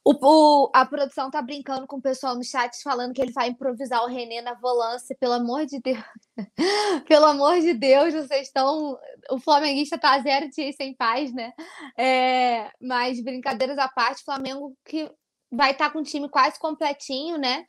O, 0.03 0.13
o, 0.13 0.71
a 0.73 0.83
produção 0.83 1.29
tá 1.29 1.41
brincando 1.43 1.85
com 1.85 1.97
o 1.97 2.01
pessoal 2.01 2.35
no 2.35 2.43
chat 2.43 2.81
falando 2.81 3.13
que 3.13 3.21
ele 3.21 3.31
vai 3.31 3.49
improvisar 3.49 4.03
o 4.03 4.07
René 4.07 4.41
na 4.41 4.55
volância, 4.55 5.15
pelo 5.19 5.33
amor 5.33 5.65
de 5.67 5.79
Deus. 5.79 6.03
pelo 7.07 7.25
amor 7.25 7.59
de 7.59 7.73
Deus, 7.73 8.13
vocês 8.13 8.47
estão. 8.47 8.97
O 9.29 9.39
flamenguista 9.39 9.99
tá 9.99 10.19
zero 10.19 10.49
dias 10.49 10.75
sem 10.75 10.95
paz, 10.95 11.31
né? 11.31 11.53
É... 11.95 12.71
Mas 12.81 13.21
brincadeiras 13.23 13.77
à 13.77 13.87
parte, 13.87 14.23
Flamengo 14.23 14.75
que 14.85 15.07
vai 15.51 15.71
estar 15.71 15.87
tá 15.87 15.91
com 15.91 15.99
o 15.99 16.03
time 16.03 16.27
quase 16.27 16.57
completinho, 16.57 17.37
né? 17.37 17.65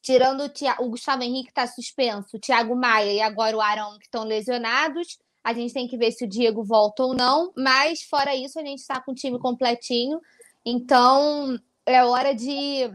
Tirando 0.00 0.44
o, 0.44 0.48
Tia... 0.48 0.76
o 0.78 0.90
Gustavo 0.90 1.24
Henrique 1.24 1.48
está 1.48 1.66
suspenso, 1.66 2.36
o 2.36 2.40
Thiago 2.40 2.76
Maia 2.76 3.12
e 3.12 3.20
agora 3.20 3.56
o 3.56 3.60
Arão 3.60 3.98
que 3.98 4.04
estão 4.04 4.22
lesionados. 4.22 5.18
A 5.42 5.52
gente 5.52 5.74
tem 5.74 5.88
que 5.88 5.98
ver 5.98 6.12
se 6.12 6.24
o 6.24 6.28
Diego 6.28 6.62
volta 6.62 7.02
ou 7.02 7.14
não, 7.14 7.52
mas 7.56 8.02
fora 8.02 8.34
isso, 8.34 8.58
a 8.60 8.62
gente 8.62 8.78
está 8.78 9.00
com 9.00 9.12
o 9.12 9.14
time 9.14 9.38
completinho. 9.40 10.20
Então, 10.64 11.58
é 11.86 12.04
hora 12.04 12.34
de 12.34 12.90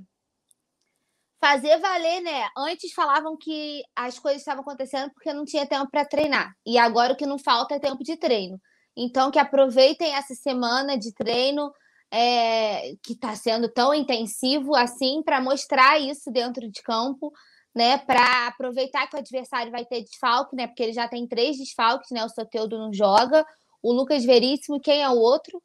fazer 1.40 1.78
valer, 1.80 2.22
né? 2.22 2.50
Antes 2.58 2.92
falavam 2.94 3.38
que 3.38 3.82
as 3.96 4.20
coisas 4.20 4.42
estavam 4.42 4.62
acontecendo 4.62 5.12
porque 5.14 5.34
não 5.34 5.46
tinha 5.46 5.66
tempo 5.66 5.90
para 5.90 6.06
treinar. 6.06 6.54
E 6.66 6.78
agora 6.78 7.14
o 7.14 7.16
que 7.16 7.26
não 7.26 7.40
falta 7.40 7.76
é 7.76 7.80
tempo 7.80 8.04
de 8.04 8.18
treino. 8.18 8.60
Então, 8.96 9.32
que 9.32 9.40
aproveitem 9.40 10.14
essa 10.14 10.36
semana 10.36 10.98
de 10.98 11.14
treino 11.14 11.72
é, 12.12 12.96
que 13.04 13.14
está 13.14 13.36
sendo 13.36 13.70
tão 13.70 13.94
intensivo 13.94 14.76
assim 14.76 15.22
para 15.24 15.40
mostrar 15.40 16.00
isso 16.00 16.32
dentro 16.32 16.70
de 16.70 16.82
campo, 16.82 17.32
né? 17.74 17.98
Para 18.00 18.48
aproveitar 18.48 19.08
que 19.08 19.16
o 19.16 19.20
adversário 19.20 19.72
vai 19.72 19.86
ter 19.86 20.04
desfalque, 20.04 20.56
né? 20.56 20.68
Porque 20.68 20.84
ele 20.84 20.94
já 20.94 21.08
tem 21.08 21.28
três 21.28 21.58
desfalques, 21.58 22.10
né? 22.12 22.26
O 22.26 22.30
Soteudo 22.30 22.78
não 22.78 22.92
joga, 22.92 23.46
o 23.82 23.94
Lucas 23.94 24.26
Veríssimo, 24.26 24.82
quem 24.82 25.02
é 25.02 25.10
o 25.10 25.18
outro? 25.18 25.62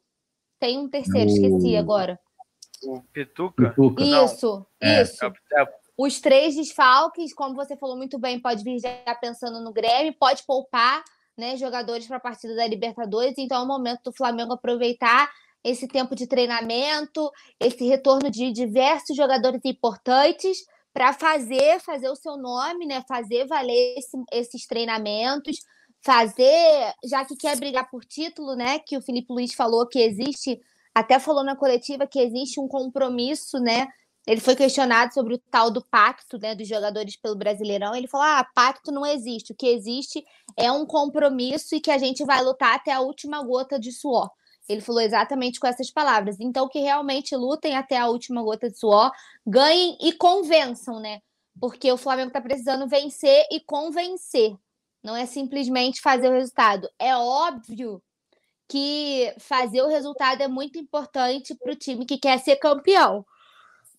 Tem 0.59 0.77
um 0.77 0.89
terceiro, 0.89 1.29
esqueci 1.29 1.75
agora. 1.75 2.19
O 2.83 3.01
Pituca? 3.13 3.69
Pituca. 3.69 4.03
Isso, 4.03 4.65
é. 4.81 5.01
isso. 5.01 5.25
É. 5.25 5.85
Os 5.97 6.19
três 6.19 6.55
desfalques, 6.55 7.33
como 7.33 7.55
você 7.55 7.77
falou 7.77 7.95
muito 7.95 8.19
bem, 8.19 8.39
pode 8.39 8.63
vir 8.63 8.79
já 8.79 9.15
pensando 9.15 9.61
no 9.61 9.71
Grêmio, 9.71 10.13
pode 10.19 10.43
poupar 10.43 11.03
né, 11.37 11.55
jogadores 11.57 12.05
para 12.07 12.17
a 12.17 12.21
partida 12.21 12.55
da 12.55 12.67
Libertadores. 12.67 13.35
Então 13.37 13.61
é 13.61 13.63
o 13.63 13.67
momento 13.67 14.03
do 14.05 14.13
Flamengo 14.13 14.53
aproveitar 14.53 15.29
esse 15.63 15.87
tempo 15.87 16.15
de 16.15 16.27
treinamento, 16.27 17.31
esse 17.59 17.83
retorno 17.85 18.29
de 18.29 18.51
diversos 18.51 19.15
jogadores 19.15 19.61
importantes 19.65 20.59
para 20.93 21.11
fazer 21.11 21.79
fazer 21.81 22.07
o 22.09 22.15
seu 22.15 22.37
nome, 22.37 22.85
né? 22.85 23.03
Fazer 23.07 23.47
valer 23.47 23.95
esse, 23.97 24.17
esses 24.31 24.67
treinamentos, 24.67 25.57
fazer, 26.05 26.93
já 27.03 27.25
que 27.25 27.35
quer 27.35 27.57
brigar 27.57 27.89
por 27.89 28.05
título, 28.05 28.55
né? 28.55 28.77
Que 28.77 28.95
o 28.95 29.01
Felipe 29.01 29.33
Luiz 29.33 29.55
falou 29.55 29.87
que 29.87 29.99
existe, 29.99 30.61
até 30.93 31.19
falou 31.19 31.43
na 31.43 31.55
coletiva 31.55 32.05
que 32.05 32.19
existe 32.19 32.59
um 32.59 32.67
compromisso, 32.67 33.57
né? 33.59 33.87
Ele 34.27 34.39
foi 34.39 34.55
questionado 34.55 35.13
sobre 35.13 35.33
o 35.33 35.37
tal 35.51 35.71
do 35.71 35.83
pacto, 35.83 36.37
né, 36.39 36.55
dos 36.55 36.67
jogadores 36.67 37.15
pelo 37.15 37.35
Brasileirão. 37.35 37.95
Ele 37.95 38.07
falou: 38.07 38.25
"Ah, 38.27 38.47
pacto 38.55 38.91
não 38.91 39.05
existe. 39.05 39.51
O 39.51 39.55
que 39.55 39.67
existe 39.67 40.23
é 40.57 40.71
um 40.71 40.85
compromisso 40.85 41.75
e 41.75 41.81
que 41.81 41.91
a 41.91 41.97
gente 41.97 42.23
vai 42.23 42.41
lutar 42.43 42.75
até 42.75 42.91
a 42.91 43.01
última 43.01 43.43
gota 43.43 43.79
de 43.79 43.91
suor." 43.91 44.29
Ele 44.69 44.81
falou 44.81 45.01
exatamente 45.01 45.59
com 45.59 45.67
essas 45.67 45.91
palavras. 45.91 46.39
Então, 46.39 46.67
que 46.67 46.79
realmente 46.79 47.35
lutem 47.35 47.75
até 47.75 47.97
a 47.97 48.07
última 48.07 48.43
gota 48.43 48.69
de 48.69 48.77
suor, 48.77 49.11
ganhem 49.45 49.97
e 50.01 50.13
convençam, 50.13 50.99
né? 50.99 51.19
Porque 51.59 51.91
o 51.91 51.97
Flamengo 51.97 52.29
está 52.29 52.41
precisando 52.41 52.87
vencer 52.87 53.45
e 53.51 53.59
convencer. 53.59 54.55
Não 55.05 55.15
é 55.15 55.27
simplesmente 55.27 56.01
fazer 56.01 56.29
o 56.29 56.33
resultado. 56.33 56.89
É 56.97 57.15
óbvio 57.15 58.01
que 58.67 59.31
fazer 59.37 59.83
o 59.83 59.87
resultado 59.87 60.41
é 60.41 60.47
muito 60.47 60.79
importante 60.79 61.53
para 61.53 61.71
o 61.71 61.75
time 61.75 62.07
que 62.07 62.17
quer 62.17 62.39
ser 62.39 62.55
campeão. 62.55 63.23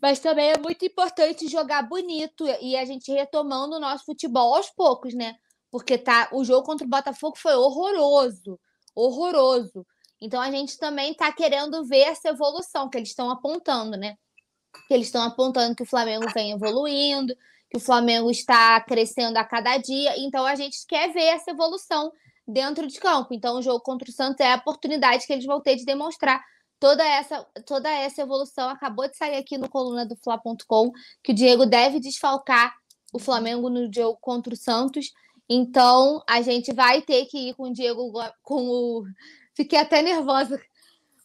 Mas 0.03 0.19
também 0.19 0.51
é 0.51 0.59
muito 0.59 0.85
importante 0.85 1.47
jogar 1.47 1.83
bonito 1.83 2.45
e 2.61 2.77
a 2.77 2.85
gente 2.85 3.13
retomando 3.13 3.77
o 3.77 3.81
nosso 3.81 4.05
futebol 4.05 4.57
aos 4.57 4.69
poucos, 4.71 5.15
né? 5.15 5.37
Porque 5.71 5.97
tá, 5.97 6.29
o 6.33 6.45
jogo 6.45 6.67
contra 6.67 6.85
o 6.85 6.91
Botafogo 6.91 7.39
foi 7.39 7.55
horroroso. 7.55 8.59
Horroroso. 8.93 9.87
Então 10.21 10.41
a 10.41 10.51
gente 10.51 10.77
também 10.77 11.13
está 11.13 11.31
querendo 11.33 11.85
ver 11.85 12.01
essa 12.01 12.31
evolução 12.31 12.91
que 12.91 12.99
eles 12.99 13.11
estão 13.11 13.31
apontando, 13.31 13.97
né? 13.97 14.17
Que 14.89 14.95
eles 14.95 15.07
estão 15.07 15.23
apontando 15.23 15.77
que 15.77 15.85
o 15.85 15.87
Flamengo 15.87 16.27
vem 16.35 16.51
evoluindo, 16.51 17.33
o 17.77 17.81
Flamengo 17.81 18.31
está 18.31 18.81
crescendo 18.81 19.37
a 19.37 19.45
cada 19.45 19.77
dia. 19.77 20.15
Então 20.19 20.47
a 20.47 20.55
gente 20.55 20.79
quer 20.87 21.13
ver 21.13 21.25
essa 21.25 21.51
evolução 21.51 22.11
dentro 22.47 22.87
de 22.87 22.99
campo. 22.99 23.35
Então 23.35 23.59
o 23.59 23.63
jogo 23.63 23.81
contra 23.81 24.09
o 24.09 24.13
Santos 24.13 24.41
é 24.41 24.53
a 24.53 24.57
oportunidade 24.57 25.27
que 25.27 25.33
eles 25.33 25.45
vão 25.45 25.61
ter 25.61 25.77
de 25.77 25.85
demonstrar 25.85 26.43
toda 26.81 27.05
essa 27.05 27.47
toda 27.67 27.91
essa 27.91 28.23
evolução. 28.23 28.69
Acabou 28.69 29.09
de 29.09 29.17
sair 29.17 29.37
aqui 29.37 29.59
no 29.59 29.69
coluna 29.69 30.07
do 30.07 30.17
Fla.com 30.17 30.91
que 31.23 31.33
o 31.33 31.35
Diego 31.35 31.67
deve 31.67 32.01
desfalcar 32.01 32.75
o 33.13 33.19
Flamengo 33.19 33.69
no 33.69 33.93
jogo 33.93 34.19
contra 34.21 34.55
o 34.55 34.57
Santos. 34.57 35.11
Então 35.49 36.23
a 36.29 36.41
gente 36.43 36.73
vai 36.73 37.03
ter 37.03 37.27
que 37.27 37.51
ir 37.51 37.55
com 37.55 37.65
o 37.65 37.73
Diego 37.73 38.13
com 38.43 38.69
o 38.69 39.05
fiquei 39.55 39.79
até 39.79 40.03
nervosa 40.03 40.61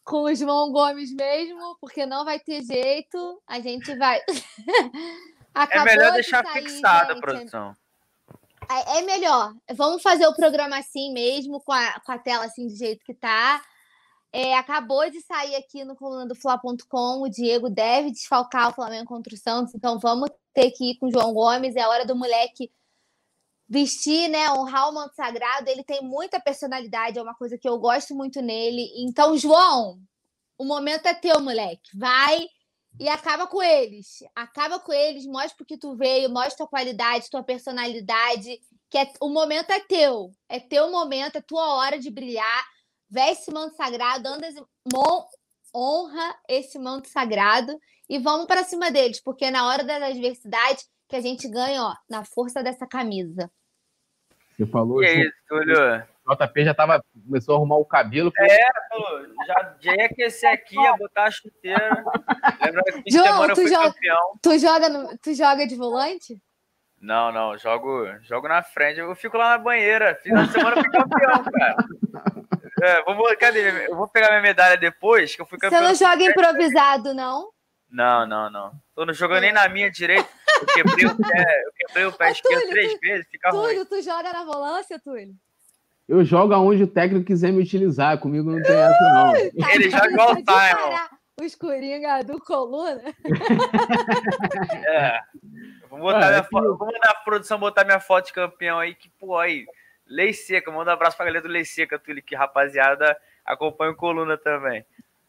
com 0.04 0.24
o 0.24 0.36
João 0.36 0.72
Gomes 0.72 1.14
mesmo, 1.14 1.78
porque 1.80 2.06
não 2.06 2.26
vai 2.26 2.40
ter 2.40 2.64
jeito. 2.64 3.42
A 3.48 3.60
gente 3.60 3.96
vai 3.96 4.20
é 5.54 5.84
melhor 5.84 6.14
deixar 6.14 6.44
de 6.44 6.52
sair, 6.52 6.64
fixada 6.64 7.14
a 7.14 7.20
produção. 7.20 7.76
É, 8.70 9.00
é, 9.00 9.02
melhor. 9.02 9.54
Vamos 9.74 10.02
fazer 10.02 10.26
o 10.28 10.36
programa 10.36 10.78
assim 10.78 11.12
mesmo, 11.12 11.60
com 11.62 11.74
a, 11.74 12.00
com 12.00 12.12
a 12.12 12.18
tela 12.18 12.46
assim 12.46 12.68
do 12.68 12.76
jeito 12.76 13.04
que 13.04 13.14
tá. 13.14 13.62
É, 14.34 14.56
acabou 14.58 15.10
de 15.10 15.20
sair 15.22 15.56
aqui 15.56 15.84
no 15.84 15.96
coluna 15.96 16.26
do 16.26 16.36
Fla.com. 16.36 17.22
O 17.22 17.30
Diego 17.30 17.70
deve 17.70 18.12
desfalcar 18.12 18.70
o 18.70 18.74
Flamengo 18.74 19.06
contra 19.06 19.34
o 19.34 19.38
Santos, 19.38 19.76
então 19.76 20.00
vamos 20.00 20.30
ter 20.54 20.72
que 20.72 20.92
ir 20.92 20.98
com 20.98 21.08
o 21.08 21.12
João 21.12 21.34
Gomes. 21.34 21.76
É 21.76 21.86
hora 21.86 22.06
do 22.06 22.16
moleque 22.16 22.72
vestir, 23.68 24.30
né, 24.30 24.52
honrar 24.52 24.90
o 24.90 24.94
manto 24.94 25.16
sagrado. 25.16 25.70
Ele 25.70 25.84
tem 25.84 26.02
muita 26.02 26.40
personalidade, 26.40 27.20
é 27.20 27.22
uma 27.22 27.36
coisa 27.36 27.58
que 27.58 27.68
eu 27.68 27.78
gosto 27.78 28.16
muito 28.16 28.42
nele. 28.42 28.90
Então, 28.98 29.38
João, 29.38 30.00
o 30.58 30.64
momento 30.66 31.08
é 31.08 31.14
teu, 31.14 31.42
moleque. 31.42 31.98
Vai 31.98 32.48
e 33.00 33.10
acaba 33.10 33.48
com 33.48 33.62
eles. 33.62 34.24
Acaba 34.36 34.80
com 34.80 34.94
eles, 34.94 35.26
mostra 35.26 35.56
porque 35.58 35.78
tu 35.78 35.96
veio, 35.96 36.30
mostra 36.30 36.58
tua 36.58 36.68
qualidade, 36.68 37.30
tua 37.30 37.44
personalidade, 37.44 38.60
que 38.90 38.98
é, 38.98 39.12
o 39.20 39.30
momento 39.30 39.72
é 39.72 39.80
teu. 39.80 40.32
É 40.50 40.60
teu 40.60 40.92
momento, 40.92 41.38
é 41.38 41.42
tua 41.42 41.76
hora 41.76 41.98
de 41.98 42.10
brilhar. 42.10 42.64
Veste 43.10 43.44
esse 43.44 43.52
manto 43.52 43.76
sagrado, 43.76 44.28
anda, 44.28 44.48
honra 45.76 46.36
esse 46.48 46.78
manto 46.80 47.08
sagrado 47.10 47.78
e 48.10 48.20
vamos 48.20 48.46
para 48.46 48.64
cima 48.64 48.92
deles, 48.92 49.22
porque 49.22 49.46
é 49.46 49.52
na 49.52 49.68
hora 49.68 49.84
da 49.84 49.96
adversidade 50.08 50.84
que 51.08 51.16
a 51.16 51.22
gente 51.22 51.48
ganha, 51.50 51.84
ó, 51.84 51.96
na 52.10 52.24
força 52.24 52.62
dessa 52.62 52.88
camisa. 52.88 53.52
Você 54.56 54.66
falou. 54.66 55.04
E 55.04 55.08
é 55.08 55.22
isso, 55.22 55.36
Túlio? 55.48 56.11
JP 56.36 56.66
já 56.66 56.74
tava, 56.74 57.04
começou 57.26 57.56
a 57.56 57.58
arrumar 57.58 57.78
o 57.78 57.86
cabelo. 57.86 58.32
É, 58.38 58.58
já, 59.46 59.76
já 59.80 59.96
ia 59.96 60.06
aquecer 60.06 60.52
aqui, 60.52 60.76
ia 60.76 60.96
botar 60.98 61.26
a 61.26 61.32
chuteira. 61.32 62.04
Lembra 62.64 62.84
que 62.84 63.12
João, 63.12 63.26
semana 63.26 63.54
tu 63.54 63.68
joga, 63.68 63.94
campeão. 63.94 64.40
Tu 64.42 64.60
joga, 64.60 64.90
no, 64.90 65.18
tu 65.18 65.34
joga 65.34 65.68
de 65.68 65.76
volante? 65.76 66.42
Não, 67.00 67.32
não, 67.32 67.58
jogo, 67.58 68.08
jogo 68.22 68.48
na 68.48 68.62
frente. 68.62 69.00
Eu 69.00 69.16
fico 69.16 69.38
lá 69.38 69.52
na 69.52 69.58
banheira. 69.58 70.16
Final 70.22 70.46
de 70.46 70.52
semana 70.52 70.78
eu 70.78 70.84
fui 70.84 70.92
campeão, 70.92 71.44
cara. 71.44 71.76
É, 72.84 73.04
vou, 73.14 73.38
cadê? 73.38 73.88
Eu 73.88 73.96
vou 73.96 74.08
pegar 74.08 74.30
minha 74.30 74.42
medalha 74.42 74.76
depois, 74.76 75.36
que 75.36 75.42
eu 75.42 75.46
fui 75.46 75.60
campeão. 75.60 75.80
Você 75.80 75.88
não 75.88 75.94
joga 76.10 76.24
improvisado, 76.24 77.14
não? 77.14 77.52
Não, 77.88 78.26
não, 78.26 78.50
não. 78.50 78.72
Tô 78.96 79.06
não 79.06 79.14
jogando 79.14 79.42
nem 79.42 79.52
na 79.52 79.70
minha 79.70 79.92
direita. 79.92 80.28
Eu 80.62 80.66
quebrei 80.66 81.06
o 81.06 81.16
pé, 81.16 81.64
eu 81.66 81.72
quebrei 81.76 82.06
o 82.06 82.12
pé 82.14 82.32
esquerdo 82.32 82.70
três 82.70 82.94
tu, 82.94 83.00
vezes, 83.00 83.28
fica 83.30 83.52
Túlio, 83.52 83.78
ruim. 83.78 83.86
tu 83.86 84.02
joga 84.02 84.34
na 84.34 84.44
volância, 84.44 85.00
Túlio? 85.00 85.36
Eu 86.12 86.26
jogo 86.26 86.54
aonde 86.54 86.84
o 86.84 86.88
técnico 86.88 87.26
quiser 87.26 87.54
me 87.54 87.64
utilizar. 87.64 88.20
Comigo 88.20 88.52
não 88.52 88.62
tem 88.62 88.76
essa, 88.76 89.14
não. 89.14 89.32
Tá 89.32 89.74
Ele 89.74 89.90
joga 89.90 90.12
igual 90.12 90.34
o 90.34 90.36
Simon. 90.36 91.00
Os 91.42 91.56
Coringa 91.56 92.22
do 92.22 92.38
Coluna. 92.42 93.02
é. 94.90 95.22
Vou, 95.90 96.00
botar 96.00 96.18
ah, 96.18 96.28
minha 96.28 96.40
é 96.40 96.44
foto, 96.44 96.78
vou 96.78 96.88
mandar 96.88 97.12
a 97.12 97.24
produção 97.24 97.58
botar 97.58 97.86
minha 97.86 98.02
foto 98.02 98.26
de 98.26 98.34
campeão 98.34 98.78
aí, 98.78 98.94
que, 98.94 99.10
pô, 99.18 99.38
aí. 99.38 99.66
Lei 100.06 100.34
Seca, 100.34 100.70
manda 100.70 100.92
um 100.92 100.94
abraço 100.94 101.16
pra 101.16 101.26
galera 101.26 101.44
do 101.44 101.48
Lei 101.48 101.64
Seca, 101.64 101.98
Túlio, 101.98 102.22
que 102.22 102.36
rapaziada 102.36 103.18
acompanha 103.46 103.94
o 103.94 103.96
Coluna 103.96 104.38
também. 104.38 104.86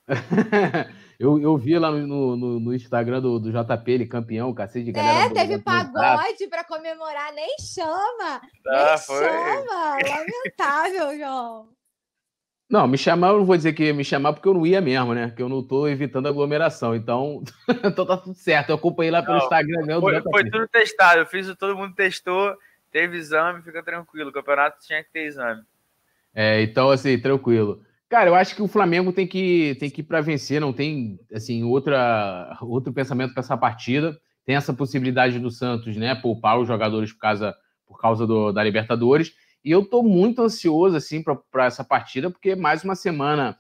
eu, 1.18 1.40
eu 1.40 1.57
vi 1.57 1.78
lá 1.78 1.90
no, 1.90 2.36
no, 2.36 2.61
no 2.61 2.74
Instagram 2.74 3.20
do, 3.20 3.38
do, 3.38 3.50
JP, 3.50 3.90
ele 3.90 4.07
campeão, 4.07 4.53
cacete 4.53 4.86
de 4.86 4.92
galera. 4.92 5.26
É, 5.26 5.30
teve 5.30 5.59
pagode 5.62 6.46
para 6.48 6.64
comemorar, 6.64 7.32
nem 7.32 7.57
chama! 7.61 8.40
Ah, 8.66 8.90
nem 8.90 8.98
foi. 8.98 9.24
chama! 9.24 9.98
Lamentável, 10.09 11.16
João. 11.18 11.68
Não, 12.72 12.88
me 12.88 12.96
chamar, 12.96 13.28
eu 13.28 13.38
não 13.38 13.44
vou 13.44 13.55
dizer 13.55 13.74
que 13.74 13.84
ia 13.84 13.92
me 13.92 14.03
chamar 14.03 14.32
porque 14.32 14.48
eu 14.48 14.55
não 14.55 14.66
ia 14.66 14.80
mesmo, 14.80 15.12
né? 15.12 15.30
Que 15.36 15.42
eu 15.42 15.48
não 15.48 15.62
tô 15.62 15.86
evitando 15.86 16.26
aglomeração. 16.26 16.96
Então, 16.96 17.42
então 17.84 18.07
tá 18.07 18.16
tudo 18.16 18.34
certo. 18.34 18.70
Eu 18.70 18.76
acompanhei 18.76 19.11
lá 19.11 19.22
pelo 19.22 19.36
não, 19.36 19.44
Instagram 19.44 19.84
mesmo. 19.84 20.00
Foi, 20.00 20.22
foi 20.22 20.50
tudo 20.50 20.66
testado. 20.68 21.20
Eu 21.20 21.26
fiz, 21.26 21.55
todo 21.57 21.76
mundo 21.76 21.94
testou, 21.94 22.57
teve 22.90 23.18
exame, 23.18 23.62
fica 23.62 23.82
tranquilo. 23.82 24.30
O 24.30 24.32
campeonato 24.32 24.78
tinha 24.80 25.05
que 25.05 25.12
ter 25.12 25.26
exame. 25.26 25.62
É, 26.34 26.62
então, 26.62 26.90
assim, 26.90 27.18
tranquilo. 27.20 27.84
Cara, 28.12 28.28
eu 28.28 28.34
acho 28.34 28.54
que 28.54 28.60
o 28.60 28.68
Flamengo 28.68 29.10
tem 29.10 29.26
que, 29.26 29.74
tem 29.80 29.88
que 29.88 30.02
ir 30.02 30.04
para 30.04 30.20
vencer, 30.20 30.60
não 30.60 30.70
tem 30.70 31.18
assim 31.32 31.64
outra, 31.64 32.58
outro 32.60 32.92
pensamento 32.92 33.32
para 33.32 33.40
essa 33.40 33.56
partida. 33.56 34.20
Tem 34.44 34.54
essa 34.54 34.74
possibilidade 34.74 35.38
do 35.38 35.50
Santos, 35.50 35.96
né, 35.96 36.14
poupar 36.14 36.60
os 36.60 36.68
jogadores 36.68 37.10
por 37.10 37.20
causa, 37.20 37.56
por 37.86 37.98
causa 37.98 38.26
do, 38.26 38.52
da 38.52 38.62
Libertadores. 38.62 39.32
E 39.64 39.70
eu 39.70 39.80
estou 39.80 40.02
muito 40.02 40.42
ansioso 40.42 40.94
assim 40.94 41.24
para 41.50 41.64
essa 41.64 41.82
partida, 41.82 42.30
porque 42.30 42.54
mais 42.54 42.84
uma 42.84 42.94
semana, 42.94 43.56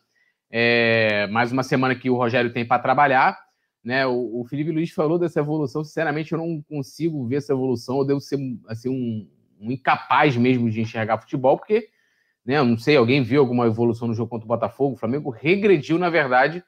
é, 0.50 1.26
mais 1.28 1.50
uma 1.50 1.62
semana 1.62 1.94
que 1.94 2.10
o 2.10 2.16
Rogério 2.16 2.52
tem 2.52 2.62
para 2.62 2.82
trabalhar. 2.82 3.38
Né, 3.82 4.06
o, 4.06 4.42
o, 4.42 4.44
Felipe 4.44 4.70
Luiz 4.70 4.90
falou 4.90 5.18
dessa 5.18 5.40
evolução. 5.40 5.82
Sinceramente, 5.82 6.30
eu 6.30 6.36
não 6.36 6.60
consigo 6.68 7.26
ver 7.26 7.36
essa 7.36 7.54
evolução. 7.54 8.00
Eu 8.00 8.04
devo 8.04 8.20
ser 8.20 8.38
assim, 8.68 8.90
um, 8.90 9.26
um 9.58 9.72
incapaz 9.72 10.36
mesmo 10.36 10.68
de 10.68 10.82
enxergar 10.82 11.22
futebol, 11.22 11.56
porque 11.56 11.88
né? 12.44 12.58
Eu 12.58 12.64
não 12.64 12.76
sei, 12.76 12.96
alguém 12.96 13.22
viu 13.22 13.40
alguma 13.40 13.66
evolução 13.66 14.08
no 14.08 14.14
jogo 14.14 14.30
contra 14.30 14.44
o 14.44 14.48
Botafogo? 14.48 14.94
O 14.94 14.98
Flamengo 14.98 15.30
regrediu, 15.30 15.98
na 15.98 16.10
verdade. 16.10 16.62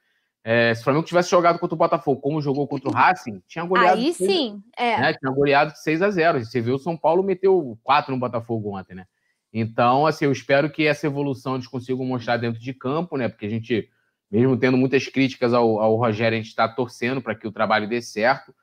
É, 0.46 0.74
se 0.74 0.82
o 0.82 0.84
Flamengo 0.84 1.06
tivesse 1.06 1.30
jogado 1.30 1.58
contra 1.58 1.74
o 1.74 1.78
Botafogo 1.78 2.20
como 2.20 2.42
jogou 2.42 2.68
contra 2.68 2.90
o 2.90 2.92
Racing, 2.92 3.42
tinha 3.48 3.64
goleado. 3.64 3.98
Aí 3.98 4.12
6, 4.12 4.16
sim, 4.16 4.62
é. 4.76 5.00
Né? 5.00 5.14
Tinha 5.14 5.32
goleado 5.32 5.72
6 5.74 6.02
a 6.02 6.10
0 6.10 6.44
Você 6.44 6.60
viu 6.60 6.74
o 6.74 6.78
São 6.78 6.96
Paulo 6.96 7.22
meteu 7.22 7.78
4 7.82 8.12
no 8.12 8.20
Botafogo 8.20 8.76
ontem, 8.76 8.94
né? 8.94 9.06
Então, 9.50 10.06
assim, 10.06 10.26
eu 10.26 10.32
espero 10.32 10.68
que 10.68 10.86
essa 10.86 11.06
evolução 11.06 11.54
eles 11.54 11.66
consigam 11.66 12.04
mostrar 12.04 12.36
dentro 12.36 12.60
de 12.60 12.74
campo, 12.74 13.16
né? 13.16 13.28
Porque 13.28 13.46
a 13.46 13.48
gente, 13.48 13.88
mesmo 14.30 14.56
tendo 14.56 14.76
muitas 14.76 15.06
críticas 15.06 15.54
ao, 15.54 15.80
ao 15.80 15.96
Rogério, 15.96 16.36
a 16.36 16.40
gente 16.40 16.50
está 16.50 16.68
torcendo 16.68 17.22
para 17.22 17.34
que 17.34 17.46
o 17.46 17.52
trabalho 17.52 17.88
dê 17.88 18.02
certo 18.02 18.54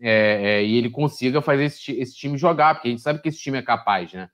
é, 0.00 0.60
é, 0.60 0.64
e 0.64 0.76
ele 0.76 0.90
consiga 0.90 1.42
fazer 1.42 1.64
esse, 1.64 1.92
esse 1.92 2.14
time 2.14 2.38
jogar, 2.38 2.74
porque 2.74 2.88
a 2.88 2.90
gente 2.90 3.02
sabe 3.02 3.20
que 3.20 3.28
esse 3.28 3.40
time 3.40 3.58
é 3.58 3.62
capaz, 3.62 4.12
né? 4.12 4.30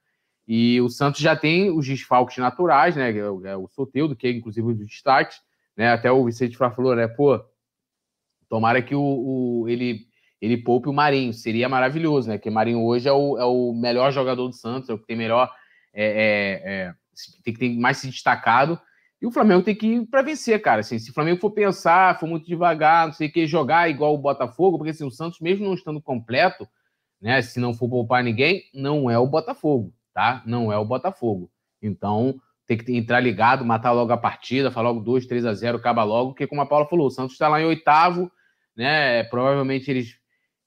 E 0.46 0.80
o 0.80 0.88
Santos 0.88 1.20
já 1.20 1.34
tem 1.34 1.70
os 1.70 1.86
desfalques 1.86 2.36
naturais, 2.36 2.94
né? 2.96 3.16
É 3.16 3.30
o, 3.30 3.46
é 3.46 3.56
o 3.56 3.66
Soteudo, 3.68 4.14
que 4.14 4.26
é 4.26 4.30
inclusive 4.30 4.66
o 4.66 4.74
destaque, 4.74 5.36
né? 5.76 5.90
Até 5.90 6.12
o 6.12 6.24
Vicente 6.24 6.56
Flá 6.56 6.70
falou, 6.70 6.94
né? 6.94 7.08
Pô, 7.08 7.42
tomara 8.48 8.82
que 8.82 8.94
o, 8.94 9.00
o, 9.00 9.68
ele, 9.68 10.06
ele 10.40 10.58
poupe 10.58 10.88
o 10.88 10.92
Marinho. 10.92 11.32
Seria 11.32 11.68
maravilhoso, 11.68 12.28
né? 12.28 12.36
Porque 12.36 12.50
Marinho 12.50 12.84
hoje 12.84 13.08
é 13.08 13.12
o, 13.12 13.38
é 13.38 13.44
o 13.44 13.72
melhor 13.72 14.12
jogador 14.12 14.46
do 14.46 14.54
Santos, 14.54 14.90
é 14.90 14.92
o 14.92 14.98
que 14.98 15.06
tem 15.06 15.16
melhor. 15.16 15.50
É, 15.94 16.04
é, 16.04 16.72
é, 16.72 16.94
tem 17.42 17.54
que 17.54 17.60
ter 17.60 17.78
mais 17.78 17.98
se 17.98 18.08
destacado. 18.08 18.78
E 19.22 19.26
o 19.26 19.30
Flamengo 19.30 19.62
tem 19.62 19.74
que 19.74 19.86
ir 19.86 20.06
para 20.06 20.20
vencer, 20.20 20.60
cara. 20.60 20.80
Assim, 20.80 20.98
se 20.98 21.10
o 21.10 21.14
Flamengo 21.14 21.40
for 21.40 21.52
pensar, 21.52 22.20
for 22.20 22.26
muito 22.26 22.46
devagar, 22.46 23.06
não 23.06 23.14
sei 23.14 23.28
o 23.28 23.32
que, 23.32 23.46
jogar 23.46 23.88
igual 23.88 24.12
o 24.12 24.18
Botafogo, 24.18 24.76
porque 24.76 24.90
assim, 24.90 25.06
o 25.06 25.10
Santos, 25.10 25.40
mesmo 25.40 25.64
não 25.64 25.72
estando 25.72 26.02
completo, 26.02 26.68
né? 27.18 27.40
Se 27.40 27.58
não 27.58 27.72
for 27.72 27.88
poupar 27.88 28.22
ninguém, 28.22 28.64
não 28.74 29.10
é 29.10 29.18
o 29.18 29.26
Botafogo 29.26 29.94
tá? 30.14 30.42
Não 30.46 30.72
é 30.72 30.78
o 30.78 30.84
Botafogo. 30.84 31.50
Então, 31.82 32.40
tem 32.66 32.78
que 32.78 32.96
entrar 32.96 33.20
ligado, 33.20 33.64
matar 33.64 33.92
logo 33.92 34.12
a 34.12 34.16
partida, 34.16 34.70
falar 34.70 34.90
logo 34.90 35.00
2, 35.00 35.26
3 35.26 35.44
a 35.44 35.52
0, 35.52 35.78
acaba 35.78 36.04
logo, 36.04 36.30
porque 36.30 36.46
como 36.46 36.62
a 36.62 36.66
Paula 36.66 36.86
falou, 36.86 37.08
o 37.08 37.10
Santos 37.10 37.32
está 37.32 37.48
lá 37.48 37.60
em 37.60 37.66
oitavo, 37.66 38.30
né? 38.74 39.24
Provavelmente 39.24 39.90
eles, 39.90 40.16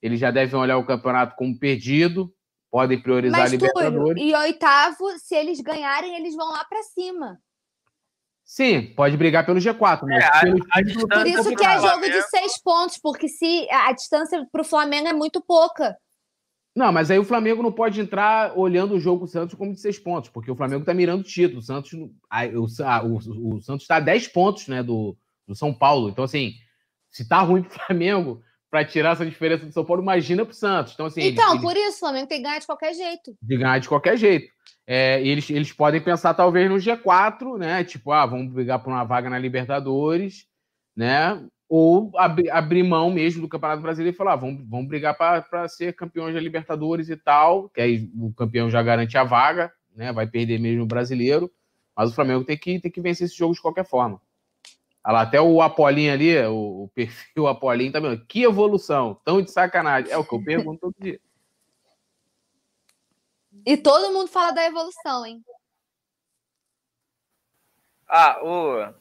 eles 0.02 0.20
já 0.20 0.30
devem 0.30 0.60
olhar 0.60 0.78
o 0.78 0.86
campeonato 0.86 1.36
como 1.36 1.58
perdido, 1.58 2.32
podem 2.70 3.02
priorizar 3.02 3.40
Mas, 3.40 3.52
a 3.52 3.56
Libertadores. 3.56 4.22
e 4.22 4.36
oitavo, 4.36 5.10
se 5.18 5.34
eles 5.34 5.60
ganharem, 5.62 6.16
eles 6.18 6.36
vão 6.36 6.52
lá 6.52 6.64
para 6.66 6.84
cima. 6.84 7.40
Sim, 8.46 8.94
pode 8.96 9.18
brigar 9.18 9.46
pelo 9.46 9.60
G4, 9.60 10.04
mas 10.04 10.24
é, 10.24 10.40
pelo 10.42 10.58
a, 10.72 10.80
a 10.80 11.20
Por 11.20 11.28
isso 11.28 11.56
que 11.56 11.66
é 11.66 11.82
jogo 11.82 12.06
de 12.06 12.22
seis 12.30 12.62
pontos, 12.62 12.98
porque 12.98 13.28
se 13.28 13.68
a 13.70 13.92
distância 13.92 14.48
para 14.50 14.62
o 14.62 14.66
Flamengo 14.66 15.08
é 15.08 15.14
muito 15.14 15.42
pouca. 15.42 15.98
Não, 16.78 16.92
mas 16.92 17.10
aí 17.10 17.18
o 17.18 17.24
Flamengo 17.24 17.64
não 17.64 17.72
pode 17.72 18.00
entrar 18.00 18.56
olhando 18.56 18.94
o 18.94 19.00
jogo 19.00 19.26
do 19.26 19.32
Santos 19.32 19.56
como 19.56 19.74
de 19.74 19.80
seis 19.80 19.98
pontos, 19.98 20.30
porque 20.30 20.52
o 20.52 20.56
Flamengo 20.56 20.84
está 20.84 20.94
mirando 20.94 21.22
o 21.22 21.24
título. 21.24 21.58
O 21.58 21.64
Santos, 21.64 21.92
o, 21.92 22.12
o, 22.54 23.56
o 23.56 23.62
Santos 23.64 23.82
está 23.82 23.96
a 23.96 24.00
10 24.00 24.28
pontos 24.28 24.68
né, 24.68 24.84
do, 24.84 25.18
do 25.48 25.56
São 25.56 25.74
Paulo. 25.74 26.08
Então, 26.08 26.24
assim, 26.24 26.54
se 27.10 27.28
tá 27.28 27.40
ruim 27.40 27.64
para 27.64 27.72
o 27.72 27.80
Flamengo, 27.88 28.44
para 28.70 28.86
tirar 28.86 29.14
essa 29.14 29.26
diferença 29.26 29.66
do 29.66 29.72
São 29.72 29.84
Paulo, 29.84 30.04
imagina 30.04 30.46
para 30.46 30.52
o 30.52 30.56
Santos. 30.56 30.94
Então, 30.94 31.08
assim, 31.08 31.24
então 31.24 31.50
eles, 31.54 31.64
por 31.64 31.76
isso, 31.76 31.96
o 31.96 32.00
Flamengo 32.00 32.28
tem 32.28 32.38
que 32.38 32.44
ganhar 32.44 32.60
de 32.60 32.68
qualquer 32.68 32.94
jeito. 32.94 33.36
De 33.42 33.58
ganhar 33.58 33.80
de 33.80 33.90
qualquer 33.90 34.16
jeito. 34.16 34.54
É, 34.86 35.20
eles, 35.26 35.50
eles 35.50 35.74
podem 35.74 36.00
pensar, 36.00 36.36
talvez, 36.36 36.70
no 36.70 36.78
G4, 36.78 37.58
né? 37.58 37.84
Tipo, 37.86 38.12
ah, 38.12 38.28
vamos 38.28 38.54
brigar 38.54 38.84
por 38.84 38.92
uma 38.92 39.04
vaga 39.04 39.32
na 39.32 39.40
Libertadores, 39.40 40.46
né? 40.96 41.44
Ou 41.70 42.12
ab 42.16 42.50
abrir 42.50 42.84
mão 42.84 43.10
mesmo 43.10 43.42
do 43.42 43.50
Campeonato 43.50 43.82
Brasileiro 43.82 44.16
e 44.16 44.18
falar, 44.18 44.34
ah, 44.34 44.38
vamos, 44.38 44.64
vamos 44.68 44.88
brigar 44.88 45.18
para 45.18 45.68
ser 45.68 45.94
campeões 45.94 46.34
da 46.34 46.40
Libertadores 46.40 47.10
e 47.10 47.18
tal, 47.18 47.70
que 47.70 47.82
aí 47.82 48.10
o 48.16 48.34
campeão 48.34 48.70
já 48.70 48.82
garante 48.82 49.18
a 49.18 49.24
vaga, 49.24 49.72
né? 49.96 50.14
Vai 50.14 50.28
perder 50.28 50.60
mesmo 50.60 50.84
o 50.84 50.88
brasileiro, 50.88 51.52
mas 51.96 52.10
o 52.10 52.16
Flamengo 52.16 52.46
tem 52.46 52.58
que, 52.58 52.80
tem 52.80 52.92
que 52.92 53.02
vencer 53.02 53.26
esse 53.26 53.36
jogo 53.36 53.54
de 53.54 53.62
qualquer 53.62 53.86
forma. 53.86 54.22
Olha 55.04 55.14
lá, 55.14 55.22
até 55.22 55.42
o 55.42 55.62
Apolinho 55.62 56.14
ali, 56.14 56.38
o, 56.46 56.84
o 56.84 56.92
perfil 56.94 57.48
Apolinho 57.48 57.92
tá 57.92 58.00
vendo? 58.00 58.26
Que 58.26 58.44
evolução, 58.44 59.20
tão 59.26 59.42
de 59.42 59.52
sacanagem. 59.52 60.12
É 60.12 60.18
o 60.18 60.24
que 60.24 60.36
eu 60.36 60.44
pergunto 60.44 60.80
todo 60.80 60.96
dia. 61.00 61.20
E 63.66 63.76
todo 63.76 64.14
mundo 64.14 64.28
fala 64.28 64.52
da 64.52 64.66
evolução, 64.66 65.26
hein? 65.26 65.44
Ah, 68.08 68.40
o 68.42 68.94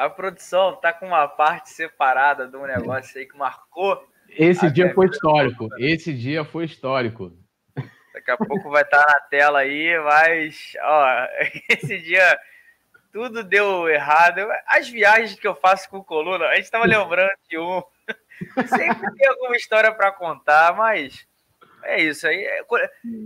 a 0.00 0.08
produção 0.08 0.74
tá 0.76 0.94
com 0.94 1.06
uma 1.06 1.28
parte 1.28 1.70
separada 1.70 2.46
de 2.48 2.56
um 2.56 2.64
negócio 2.64 3.18
aí 3.18 3.26
que 3.26 3.36
marcou. 3.36 4.02
Esse 4.30 4.70
dia 4.70 4.94
foi 4.94 5.06
histórico. 5.06 5.68
Esse 5.78 6.14
dia 6.14 6.42
foi 6.42 6.64
histórico. 6.64 7.36
Daqui 8.14 8.30
a 8.30 8.36
pouco 8.38 8.70
vai 8.70 8.82
estar 8.82 9.04
tá 9.04 9.12
na 9.12 9.20
tela 9.28 9.58
aí, 9.60 9.98
mas 10.02 10.72
ó, 10.80 11.26
esse 11.68 11.98
dia 11.98 12.38
tudo 13.12 13.44
deu 13.44 13.88
errado. 13.90 14.40
As 14.66 14.88
viagens 14.88 15.38
que 15.38 15.46
eu 15.46 15.54
faço 15.54 15.88
com 15.90 15.98
o 15.98 16.04
Coluna, 16.04 16.46
a 16.46 16.54
gente 16.54 16.64
estava 16.64 16.86
lembrando 16.86 17.32
de 17.48 17.58
um. 17.58 17.82
Sempre 18.66 19.14
tem 19.14 19.28
alguma 19.28 19.54
história 19.54 19.92
para 19.92 20.12
contar, 20.12 20.74
mas 20.74 21.26
é 21.84 22.02
isso 22.02 22.26
aí. 22.26 22.48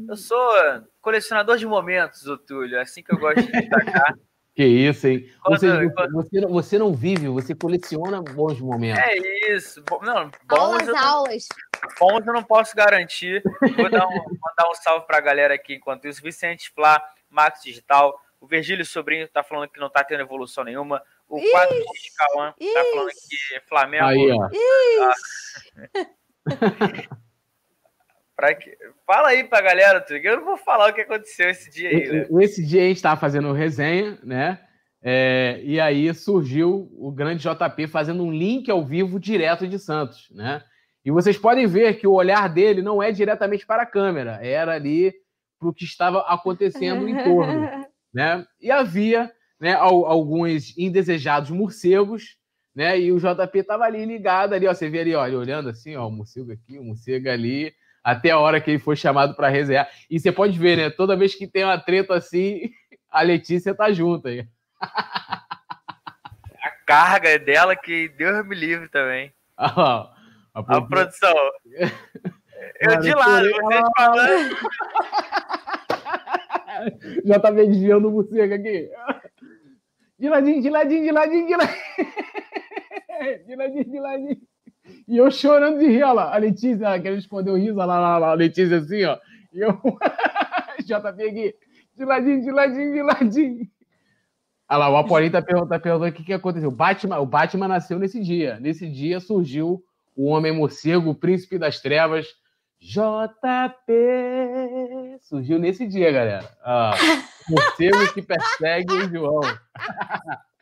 Eu 0.08 0.16
sou 0.16 0.52
colecionador 1.00 1.56
de 1.56 1.66
momentos, 1.66 2.26
o 2.26 2.36
Túlio, 2.36 2.78
é 2.78 2.82
assim 2.82 3.00
que 3.00 3.14
eu 3.14 3.18
gosto 3.18 3.42
de 3.42 3.52
destacar. 3.52 4.14
Que 4.54 4.64
isso, 4.64 5.08
hein? 5.08 5.28
Quando, 5.42 5.58
você, 5.58 5.90
quando... 5.90 6.12
você, 6.12 6.40
você, 6.46 6.78
não 6.78 6.94
vive, 6.94 7.26
você 7.26 7.54
coleciona 7.56 8.22
bons 8.22 8.60
momentos. 8.60 9.02
É 9.02 9.52
isso. 9.52 9.82
Não, 10.00 10.30
bons 10.44 10.88
aulas, 10.88 10.88
aulas. 10.88 11.48
Bons 11.98 12.24
eu 12.24 12.32
não 12.32 12.44
posso 12.44 12.76
garantir. 12.76 13.42
Vou 13.76 13.90
dar 13.90 14.06
um, 14.06 14.12
mandar 14.40 14.70
um 14.70 14.74
salve 14.74 15.06
para 15.06 15.18
a 15.18 15.20
galera 15.20 15.54
aqui 15.54 15.74
enquanto 15.74 16.06
isso. 16.06 16.22
Vicente 16.22 16.70
Flá, 16.72 17.02
Max 17.28 17.62
Digital. 17.64 18.16
O 18.40 18.46
Virgílio 18.46 18.84
Sobrinho 18.84 19.26
tá 19.26 19.42
falando 19.42 19.68
que 19.68 19.80
não 19.80 19.90
tá 19.90 20.04
tendo 20.04 20.20
evolução 20.20 20.62
nenhuma. 20.62 21.02
O 21.28 21.40
4 21.40 21.76
de 21.76 22.12
Cauã 22.16 22.52
tá 22.52 22.84
falando 22.92 23.10
que 23.10 23.60
Flamengo. 23.68 24.04
Aí, 24.04 24.30
ó. 24.30 24.48
Tá... 26.44 27.18
Pra 28.36 28.54
que... 28.54 28.76
Fala 29.06 29.28
aí 29.28 29.44
pra 29.44 29.60
galera. 29.60 30.04
Eu 30.10 30.36
não 30.38 30.44
vou 30.44 30.56
falar 30.56 30.90
o 30.90 30.92
que 30.92 31.02
aconteceu 31.02 31.50
esse 31.50 31.70
dia 31.70 31.88
aí. 31.88 32.08
Né? 32.08 32.26
Esse 32.42 32.64
dia 32.64 32.82
a 32.82 32.86
gente 32.86 32.96
estava 32.96 33.20
fazendo 33.20 33.52
resenha, 33.52 34.18
né? 34.22 34.58
É, 35.06 35.60
e 35.62 35.78
aí 35.78 36.12
surgiu 36.14 36.90
o 36.96 37.12
grande 37.12 37.42
JP 37.42 37.86
fazendo 37.88 38.24
um 38.24 38.32
link 38.32 38.70
ao 38.70 38.82
vivo 38.82 39.20
direto 39.20 39.68
de 39.68 39.78
Santos, 39.78 40.30
né? 40.30 40.62
E 41.04 41.10
vocês 41.10 41.36
podem 41.36 41.66
ver 41.66 41.98
que 41.98 42.06
o 42.06 42.14
olhar 42.14 42.48
dele 42.48 42.80
não 42.80 43.02
é 43.02 43.12
diretamente 43.12 43.66
para 43.66 43.82
a 43.82 43.86
câmera, 43.86 44.38
era 44.42 44.72
ali 44.72 45.12
para 45.60 45.68
o 45.68 45.74
que 45.74 45.84
estava 45.84 46.20
acontecendo 46.20 47.06
em 47.06 47.22
torno, 47.22 47.68
né? 48.14 48.46
E 48.58 48.70
havia 48.70 49.30
né, 49.60 49.74
alguns 49.74 50.76
indesejados 50.78 51.50
morcegos, 51.50 52.38
né? 52.74 52.98
E 52.98 53.12
o 53.12 53.18
JP 53.18 53.58
estava 53.58 53.84
ali 53.84 54.06
ligado 54.06 54.54
ali, 54.54 54.66
ó, 54.66 54.72
você 54.72 54.88
vê 54.88 55.00
ali, 55.00 55.14
ó, 55.14 55.22
olhando 55.22 55.68
assim, 55.68 55.94
ó, 55.96 56.08
o 56.08 56.10
morcego 56.10 56.50
aqui, 56.50 56.78
o 56.78 56.84
morcego 56.84 57.28
ali, 57.28 57.74
até 58.04 58.30
a 58.30 58.38
hora 58.38 58.60
que 58.60 58.70
ele 58.70 58.78
foi 58.78 58.94
chamado 58.94 59.34
para 59.34 59.48
resenhar. 59.48 59.88
E 60.10 60.20
você 60.20 60.30
pode 60.30 60.58
ver, 60.58 60.76
né? 60.76 60.90
Toda 60.90 61.16
vez 61.16 61.34
que 61.34 61.46
tem 61.46 61.64
uma 61.64 61.78
treta 61.78 62.14
assim, 62.14 62.70
a 63.10 63.22
Letícia 63.22 63.74
tá 63.74 63.90
junto 63.90 64.28
aí. 64.28 64.46
A 64.80 66.70
carga 66.86 67.30
é 67.30 67.38
dela 67.38 67.74
que 67.74 68.10
Deus 68.10 68.46
me 68.46 68.54
livre 68.54 68.90
também. 68.90 69.32
Ah, 69.56 70.12
a, 70.52 70.60
a, 70.60 70.82
produção. 70.82 71.34
Eu 72.80 73.00
de 73.00 73.14
lado, 73.14 73.50
vocês 73.50 73.82
falando. 73.96 74.56
Já 77.24 77.38
tá 77.38 77.50
desviando 77.50 78.08
o 78.08 78.10
morcego 78.10 78.54
aqui. 78.54 78.90
De 80.18 80.28
ladinho, 80.28 80.60
de 80.60 80.70
ladinho, 80.70 81.04
de 81.04 81.12
ladinho, 81.12 81.46
de 81.46 81.56
ladinho. 81.56 81.78
De 83.46 83.56
ladinho, 83.56 83.84
de 83.84 84.00
ladinho. 84.00 84.53
E 85.06 85.16
eu 85.16 85.30
chorando 85.30 85.78
de 85.78 85.86
rir, 85.86 86.02
olha 86.02 86.12
lá. 86.12 86.34
A 86.34 86.38
Letícia, 86.38 87.00
querendo 87.00 87.18
esconder 87.18 87.50
o 87.50 87.56
riso, 87.56 87.78
olha 87.78 87.86
lá, 87.86 88.00
lá, 88.00 88.18
lá, 88.18 88.30
a 88.30 88.34
Letícia 88.34 88.78
assim, 88.78 89.04
ó. 89.04 89.18
E 89.52 89.60
eu, 89.60 89.72
JP 90.84 91.22
aqui, 91.22 91.54
de 91.96 92.04
ladinho, 92.04 92.42
de 92.42 92.50
ladinho, 92.50 92.92
de 92.92 93.02
ladinho. 93.02 93.68
Olha 94.68 94.78
lá, 94.78 94.90
o 94.90 94.96
Apolinho 94.96 95.32
tá 95.32 95.42
perguntando, 95.42 95.68
tá 95.70 95.78
perguntando 95.78 96.10
o 96.10 96.14
que, 96.14 96.24
que 96.24 96.32
aconteceu. 96.32 96.68
O 96.68 96.72
Batman, 96.72 97.18
o 97.18 97.26
Batman 97.26 97.68
nasceu 97.68 97.98
nesse 97.98 98.20
dia. 98.20 98.58
Nesse 98.60 98.88
dia 98.88 99.20
surgiu 99.20 99.82
o 100.16 100.26
Homem 100.26 100.52
Morcego, 100.52 101.10
o 101.10 101.14
Príncipe 101.14 101.58
das 101.58 101.80
Trevas, 101.80 102.26
JP. 102.80 103.92
Surgiu 105.22 105.58
nesse 105.58 105.86
dia, 105.86 106.10
galera. 106.12 106.50
Ah, 106.62 106.94
morcego 107.48 108.12
que 108.12 108.22
persegue 108.22 108.92
o 108.92 109.08
João. 109.08 109.40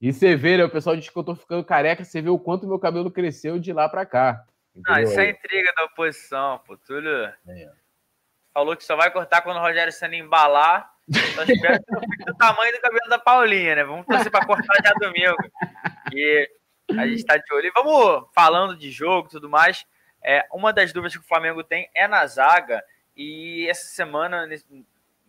E 0.00 0.12
você 0.12 0.36
vê, 0.36 0.58
né? 0.58 0.64
O 0.64 0.70
pessoal 0.70 0.96
diz 0.96 1.08
que 1.08 1.16
eu 1.16 1.24
tô 1.24 1.34
ficando 1.34 1.64
careca, 1.64 2.04
você 2.04 2.20
vê 2.20 2.28
o 2.28 2.38
quanto 2.38 2.66
meu 2.66 2.78
cabelo 2.78 3.10
cresceu 3.10 3.58
de 3.58 3.72
lá 3.72 3.88
pra 3.88 4.04
cá. 4.04 4.44
Não, 4.74 4.98
isso 4.98 5.18
é 5.18 5.30
intriga 5.30 5.72
da 5.74 5.84
oposição, 5.84 6.60
pô. 6.66 6.76
Túlio 6.76 7.24
é. 7.48 7.72
falou 8.52 8.76
que 8.76 8.84
só 8.84 8.94
vai 8.94 9.10
cortar 9.10 9.40
quando 9.40 9.56
o 9.56 9.60
Rogério 9.60 9.92
Senna 9.92 10.16
embalar. 10.16 10.92
Só 11.34 11.44
espero 11.44 11.82
que 11.82 11.92
não 11.92 12.00
do 12.00 12.34
tamanho 12.36 12.72
do 12.72 12.80
cabelo 12.80 13.08
da 13.08 13.18
Paulinha, 13.18 13.76
né? 13.76 13.84
Vamos 13.84 14.04
torcer 14.06 14.30
pra 14.30 14.44
cortar 14.44 14.74
já 14.84 14.92
domingo. 15.00 15.36
E 16.12 16.50
a 16.98 17.06
gente 17.06 17.24
tá 17.24 17.36
de 17.36 17.54
olho. 17.54 17.66
E 17.66 17.70
vamos 17.70 18.28
falando 18.34 18.76
de 18.76 18.90
jogo 18.90 19.28
e 19.28 19.30
tudo 19.30 19.48
mais. 19.48 19.86
É, 20.22 20.44
uma 20.52 20.72
das 20.72 20.92
dúvidas 20.92 21.16
que 21.16 21.24
o 21.24 21.28
Flamengo 21.28 21.62
tem 21.64 21.88
é 21.94 22.06
na 22.06 22.26
zaga. 22.26 22.84
E 23.16 23.66
essa 23.68 23.86
semana, 23.86 24.46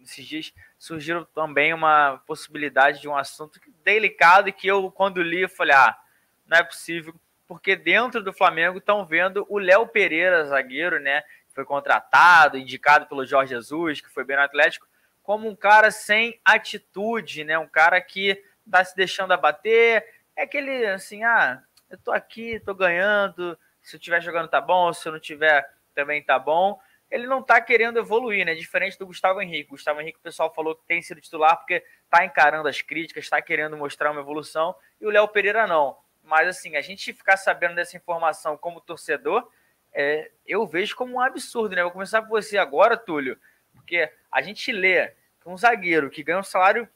nesses 0.07 0.25
dias, 0.25 0.53
surgiu 0.77 1.25
também 1.25 1.73
uma 1.73 2.21
possibilidade 2.25 3.01
de 3.01 3.09
um 3.09 3.15
assunto 3.15 3.59
delicado 3.83 4.47
e 4.47 4.53
que 4.53 4.67
eu, 4.67 4.89
quando 4.89 5.21
li, 5.21 5.47
falei: 5.47 5.75
ah, 5.75 5.97
não 6.45 6.57
é 6.57 6.63
possível, 6.63 7.13
porque 7.45 7.75
dentro 7.75 8.23
do 8.23 8.33
Flamengo 8.33 8.77
estão 8.77 9.05
vendo 9.05 9.45
o 9.49 9.59
Léo 9.59 9.87
Pereira, 9.87 10.45
zagueiro, 10.45 10.99
né? 10.99 11.23
Foi 11.49 11.65
contratado, 11.65 12.57
indicado 12.57 13.07
pelo 13.07 13.25
Jorge 13.25 13.53
Jesus, 13.53 13.99
que 13.99 14.09
foi 14.09 14.23
bem 14.23 14.37
no 14.37 14.43
Atlético, 14.43 14.87
como 15.21 15.47
um 15.47 15.55
cara 15.55 15.91
sem 15.91 16.39
atitude, 16.45 17.43
né? 17.43 17.57
Um 17.57 17.67
cara 17.67 17.99
que 17.99 18.41
tá 18.69 18.83
se 18.83 18.95
deixando 18.95 19.33
abater. 19.33 20.05
É 20.35 20.43
aquele 20.43 20.85
assim, 20.85 21.23
ah, 21.23 21.61
eu 21.89 21.97
tô 21.97 22.11
aqui, 22.11 22.59
tô 22.59 22.73
ganhando. 22.73 23.57
Se 23.81 23.95
eu 23.95 23.97
estiver 23.97 24.21
jogando 24.21 24.49
tá 24.49 24.61
bom, 24.61 24.93
se 24.93 25.07
eu 25.07 25.11
não 25.11 25.19
tiver 25.19 25.67
também 25.95 26.21
tá 26.21 26.37
bom 26.37 26.79
ele 27.09 27.25
não 27.25 27.39
está 27.39 27.59
querendo 27.61 27.99
evoluir, 27.99 28.45
né? 28.45 28.53
Diferente 28.53 28.99
do 28.99 29.07
Gustavo 29.07 29.41
Henrique. 29.41 29.69
O 29.69 29.71
Gustavo 29.71 30.01
Henrique, 30.01 30.19
o 30.19 30.21
pessoal 30.21 30.53
falou 30.53 30.75
que 30.75 30.85
tem 30.85 31.01
sido 31.01 31.21
titular 31.21 31.57
porque 31.57 31.83
está 32.03 32.25
encarando 32.25 32.67
as 32.67 32.81
críticas, 32.81 33.23
está 33.23 33.41
querendo 33.41 33.77
mostrar 33.77 34.11
uma 34.11 34.21
evolução, 34.21 34.75
e 34.99 35.05
o 35.05 35.09
Léo 35.09 35.27
Pereira 35.27 35.65
não. 35.65 35.97
Mas, 36.23 36.47
assim, 36.49 36.75
a 36.75 36.81
gente 36.81 37.13
ficar 37.13 37.37
sabendo 37.37 37.75
dessa 37.75 37.95
informação 37.95 38.57
como 38.57 38.81
torcedor, 38.81 39.49
é, 39.93 40.29
eu 40.45 40.67
vejo 40.67 40.95
como 40.95 41.15
um 41.15 41.21
absurdo, 41.21 41.75
né? 41.75 41.83
Vou 41.83 41.91
começar 41.91 42.21
por 42.21 42.29
você 42.29 42.57
agora, 42.57 42.97
Túlio, 42.97 43.39
porque 43.73 44.11
a 44.29 44.41
gente 44.41 44.71
lê 44.71 45.07
que 45.41 45.47
um 45.47 45.57
zagueiro 45.57 46.09
que 46.09 46.23
ganha 46.23 46.39
um 46.39 46.43
salário 46.43 46.87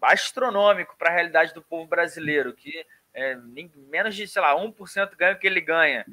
astronômico 0.00 0.96
para 0.96 1.10
a 1.10 1.12
realidade 1.12 1.52
do 1.52 1.62
povo 1.62 1.86
brasileiro, 1.86 2.54
que 2.54 2.86
é, 3.12 3.36
menos 3.90 4.14
de, 4.14 4.26
sei 4.26 4.40
lá, 4.40 4.54
1% 4.56 5.16
ganha 5.16 5.34
o 5.34 5.38
que 5.38 5.46
ele 5.46 5.60
ganha 5.60 6.06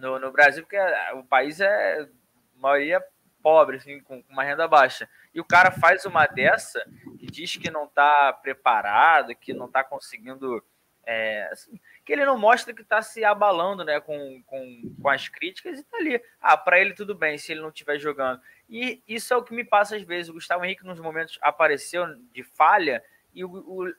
no, 0.00 0.18
no 0.18 0.32
Brasil, 0.32 0.62
porque 0.62 0.78
o 1.14 1.24
país 1.24 1.60
é 1.60 2.08
maioria 2.56 3.02
pobre, 3.44 3.76
assim, 3.76 4.00
com 4.00 4.24
uma 4.30 4.42
renda 4.42 4.66
baixa. 4.66 5.06
E 5.34 5.38
o 5.38 5.44
cara 5.44 5.70
faz 5.70 6.06
uma 6.06 6.26
dessa 6.26 6.82
e 7.20 7.26
diz 7.26 7.56
que 7.58 7.70
não 7.70 7.84
está 7.84 8.32
preparado, 8.32 9.36
que 9.36 9.52
não 9.52 9.66
está 9.66 9.84
conseguindo. 9.84 10.64
É, 11.06 11.46
assim, 11.52 11.78
que 12.02 12.14
ele 12.14 12.24
não 12.24 12.38
mostra 12.38 12.72
que 12.72 12.80
está 12.80 13.02
se 13.02 13.22
abalando 13.22 13.84
né, 13.84 14.00
com, 14.00 14.42
com, 14.46 14.96
com 15.02 15.08
as 15.10 15.28
críticas 15.28 15.76
e 15.76 15.82
está 15.82 15.98
ali. 15.98 16.18
Ah, 16.40 16.56
para 16.56 16.80
ele 16.80 16.94
tudo 16.94 17.14
bem 17.14 17.36
se 17.36 17.52
ele 17.52 17.60
não 17.60 17.68
estiver 17.68 17.98
jogando. 17.98 18.40
E 18.70 19.02
isso 19.06 19.34
é 19.34 19.36
o 19.36 19.42
que 19.42 19.52
me 19.52 19.64
passa 19.64 19.96
às 19.96 20.02
vezes. 20.02 20.30
O 20.30 20.34
Gustavo 20.34 20.64
Henrique, 20.64 20.86
nos 20.86 20.98
momentos, 20.98 21.38
apareceu 21.42 22.06
de 22.32 22.42
falha, 22.42 23.04
e 23.34 23.44
o, 23.44 23.50
o 23.50 23.94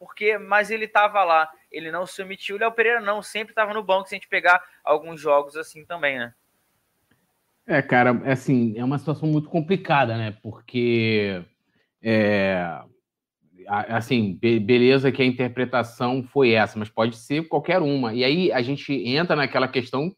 porque 0.00 0.38
mas 0.38 0.70
ele 0.70 0.86
estava 0.86 1.22
lá, 1.22 1.48
ele 1.70 1.92
não 1.92 2.06
se 2.06 2.22
omitiu. 2.22 2.56
O 2.56 2.58
Léo 2.58 2.72
Pereira 2.72 3.00
não, 3.02 3.22
sempre 3.22 3.52
estava 3.52 3.74
no 3.74 3.82
banco, 3.82 4.08
se 4.08 4.14
a 4.14 4.16
gente 4.16 4.28
pegar 4.28 4.60
alguns 4.82 5.20
jogos 5.20 5.56
assim 5.56 5.84
também, 5.84 6.18
né? 6.18 6.32
É, 7.66 7.82
cara, 7.82 8.18
é 8.24 8.32
assim, 8.32 8.76
é 8.78 8.82
uma 8.82 8.98
situação 8.98 9.28
muito 9.28 9.50
complicada, 9.50 10.16
né? 10.16 10.36
Porque 10.42 11.44
é, 12.02 12.80
assim, 13.68 14.38
beleza 14.40 15.12
que 15.12 15.20
a 15.20 15.26
interpretação 15.26 16.22
foi 16.22 16.52
essa, 16.52 16.78
mas 16.78 16.88
pode 16.88 17.16
ser 17.16 17.46
qualquer 17.46 17.82
uma. 17.82 18.14
E 18.14 18.24
aí 18.24 18.50
a 18.50 18.62
gente 18.62 18.92
entra 19.06 19.36
naquela 19.36 19.68
questão, 19.68 20.16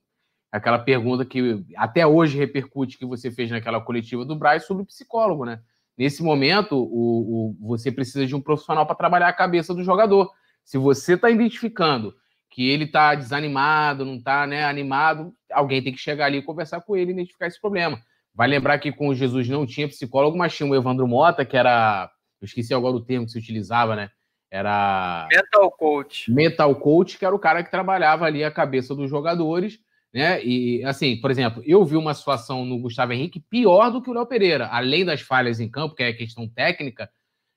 aquela 0.52 0.78
pergunta 0.78 1.24
que 1.24 1.64
até 1.76 2.06
hoje 2.06 2.38
repercute 2.38 2.96
que 2.96 3.04
você 3.04 3.32
fez 3.32 3.50
naquela 3.50 3.80
coletiva 3.80 4.24
do 4.24 4.36
Braz 4.36 4.64
sobre 4.64 4.84
o 4.84 4.86
psicólogo, 4.86 5.44
né? 5.44 5.60
Nesse 5.96 6.22
momento, 6.22 6.76
o, 6.76 7.50
o 7.50 7.56
você 7.60 7.92
precisa 7.92 8.26
de 8.26 8.34
um 8.34 8.40
profissional 8.40 8.86
para 8.86 8.96
trabalhar 8.96 9.28
a 9.28 9.32
cabeça 9.32 9.74
do 9.74 9.84
jogador. 9.84 10.30
Se 10.64 10.78
você 10.78 11.14
está 11.14 11.30
identificando 11.30 12.14
que 12.50 12.68
ele 12.68 12.84
está 12.84 13.14
desanimado, 13.14 14.04
não 14.04 14.16
está 14.16 14.46
né, 14.46 14.64
animado, 14.64 15.34
alguém 15.50 15.82
tem 15.82 15.92
que 15.92 15.98
chegar 15.98 16.26
ali 16.26 16.38
e 16.38 16.42
conversar 16.42 16.82
com 16.82 16.96
ele 16.96 17.10
e 17.10 17.14
identificar 17.14 17.46
esse 17.46 17.60
problema. 17.60 18.00
Vai 18.34 18.48
lembrar 18.48 18.78
que 18.78 18.92
com 18.92 19.08
o 19.08 19.14
Jesus 19.14 19.48
não 19.48 19.66
tinha 19.66 19.88
psicólogo, 19.88 20.36
mas 20.36 20.54
tinha 20.54 20.68
o 20.68 20.74
Evandro 20.74 21.06
Mota, 21.06 21.44
que 21.44 21.56
era. 21.56 22.10
Eu 22.40 22.46
esqueci 22.46 22.74
agora 22.74 22.96
o 22.96 23.04
termo 23.04 23.26
que 23.26 23.32
se 23.32 23.38
utilizava, 23.38 23.94
né? 23.94 24.10
Era. 24.50 25.28
Mental 25.30 25.70
coach. 25.70 26.30
Mental 26.30 26.74
coach, 26.76 27.18
que 27.18 27.24
era 27.24 27.34
o 27.34 27.38
cara 27.38 27.62
que 27.62 27.70
trabalhava 27.70 28.24
ali 28.24 28.42
a 28.42 28.50
cabeça 28.50 28.94
dos 28.94 29.08
jogadores 29.08 29.78
né? 30.12 30.44
E 30.44 30.84
assim, 30.84 31.16
por 31.16 31.30
exemplo, 31.30 31.62
eu 31.66 31.84
vi 31.84 31.96
uma 31.96 32.12
situação 32.12 32.64
no 32.64 32.78
Gustavo 32.78 33.12
Henrique 33.12 33.40
pior 33.40 33.90
do 33.90 34.02
que 34.02 34.10
o 34.10 34.12
Léo 34.12 34.26
Pereira, 34.26 34.68
além 34.68 35.04
das 35.04 35.20
falhas 35.22 35.58
em 35.58 35.70
campo, 35.70 35.94
que 35.94 36.02
é 36.02 36.12
questão 36.12 36.46
técnica, 36.46 37.08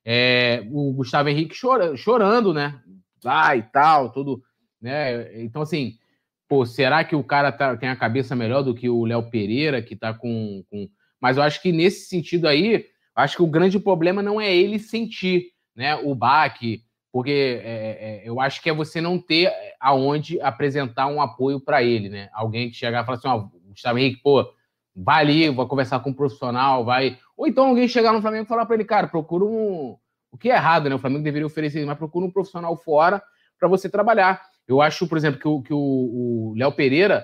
é, 0.06 0.64
o 0.72 0.93
Gustavo 0.93 1.30
Henrique 1.30 1.60
chora, 1.60 1.97
chorando, 1.97 2.53
né? 2.53 2.80
Ah, 3.26 3.58
e 3.58 3.64
tal, 3.64 4.12
tudo, 4.12 4.41
né? 4.80 5.41
Então, 5.43 5.64
assim, 5.64 5.97
pô, 6.47 6.66
será 6.66 7.03
que 7.03 7.16
o 7.16 7.24
cara 7.24 7.51
tá, 7.51 7.76
tem 7.76 7.89
a 7.89 7.95
cabeça 7.95 8.36
melhor 8.36 8.62
do 8.62 8.76
que 8.76 8.88
o 8.88 9.03
Léo 9.03 9.30
Pereira, 9.30 9.82
que 9.82 9.95
tá 9.95 10.14
com, 10.14 10.64
com. 10.70 10.88
Mas 11.20 11.38
eu 11.38 11.43
acho 11.43 11.62
que 11.62 11.72
nesse 11.72 12.08
sentido 12.08 12.47
aí, 12.47 12.86
acho 13.16 13.38
que 13.38 13.43
o 13.43 13.47
grande 13.47 13.80
problema 13.80 14.22
não 14.22 14.39
é 14.39 14.56
ele 14.56 14.78
sentir, 14.78 15.47
né? 15.76 15.95
O 15.95 16.14
baque, 16.14 16.84
porque 17.12 17.62
é, 17.64 18.22
é, 18.24 18.30
eu 18.30 18.39
acho 18.39 18.62
que 18.62 18.70
é 18.70 18.74
você 18.74 19.01
não 19.01 19.18
ter 19.18 19.51
aonde 19.86 20.42
apresentar 20.42 21.06
um 21.06 21.22
apoio 21.22 21.60
para 21.60 21.84
ele, 21.84 22.10
né? 22.10 22.28
Alguém 22.34 22.72
que 22.72 22.76
chegar 22.76 23.04
e 23.04 23.06
falar 23.06 23.20
assim, 23.20 23.28
ó, 23.28 23.38
oh, 23.38 23.70
Gustavo 23.70 24.00
Henrique, 24.00 24.20
pô, 24.24 24.52
vai 24.96 25.22
ali, 25.22 25.50
vai 25.52 25.68
conversar 25.68 26.00
com 26.00 26.10
um 26.10 26.14
profissional, 26.14 26.84
vai... 26.84 27.20
Ou 27.38 27.46
então 27.46 27.68
alguém 27.68 27.88
chegar 27.88 28.12
no 28.12 28.20
Flamengo 28.20 28.46
e 28.46 28.48
falar 28.48 28.66
para 28.66 28.74
ele, 28.74 28.84
cara, 28.84 29.08
procura 29.08 29.46
um... 29.46 29.96
O 30.32 30.38
que 30.40 30.50
é 30.50 30.56
errado, 30.56 30.90
né? 30.90 30.96
O 30.96 31.00
Flamengo 31.00 31.24
deveria 31.24 31.46
oferecer, 31.46 31.86
mas 31.86 32.00
procura 32.00 32.26
um 32.26 32.32
profissional 32.32 32.76
fora 32.76 33.22
para 33.60 33.70
você 33.70 33.88
trabalhar. 33.88 34.42
Eu 34.68 34.82
acho, 34.82 35.08
por 35.08 35.20
exemplo, 35.20 35.40
que 35.40 35.48
o, 35.48 35.62
que 35.62 35.74
o, 35.74 35.78
o 35.78 36.54
Léo 36.58 36.72
Pereira, 36.72 37.24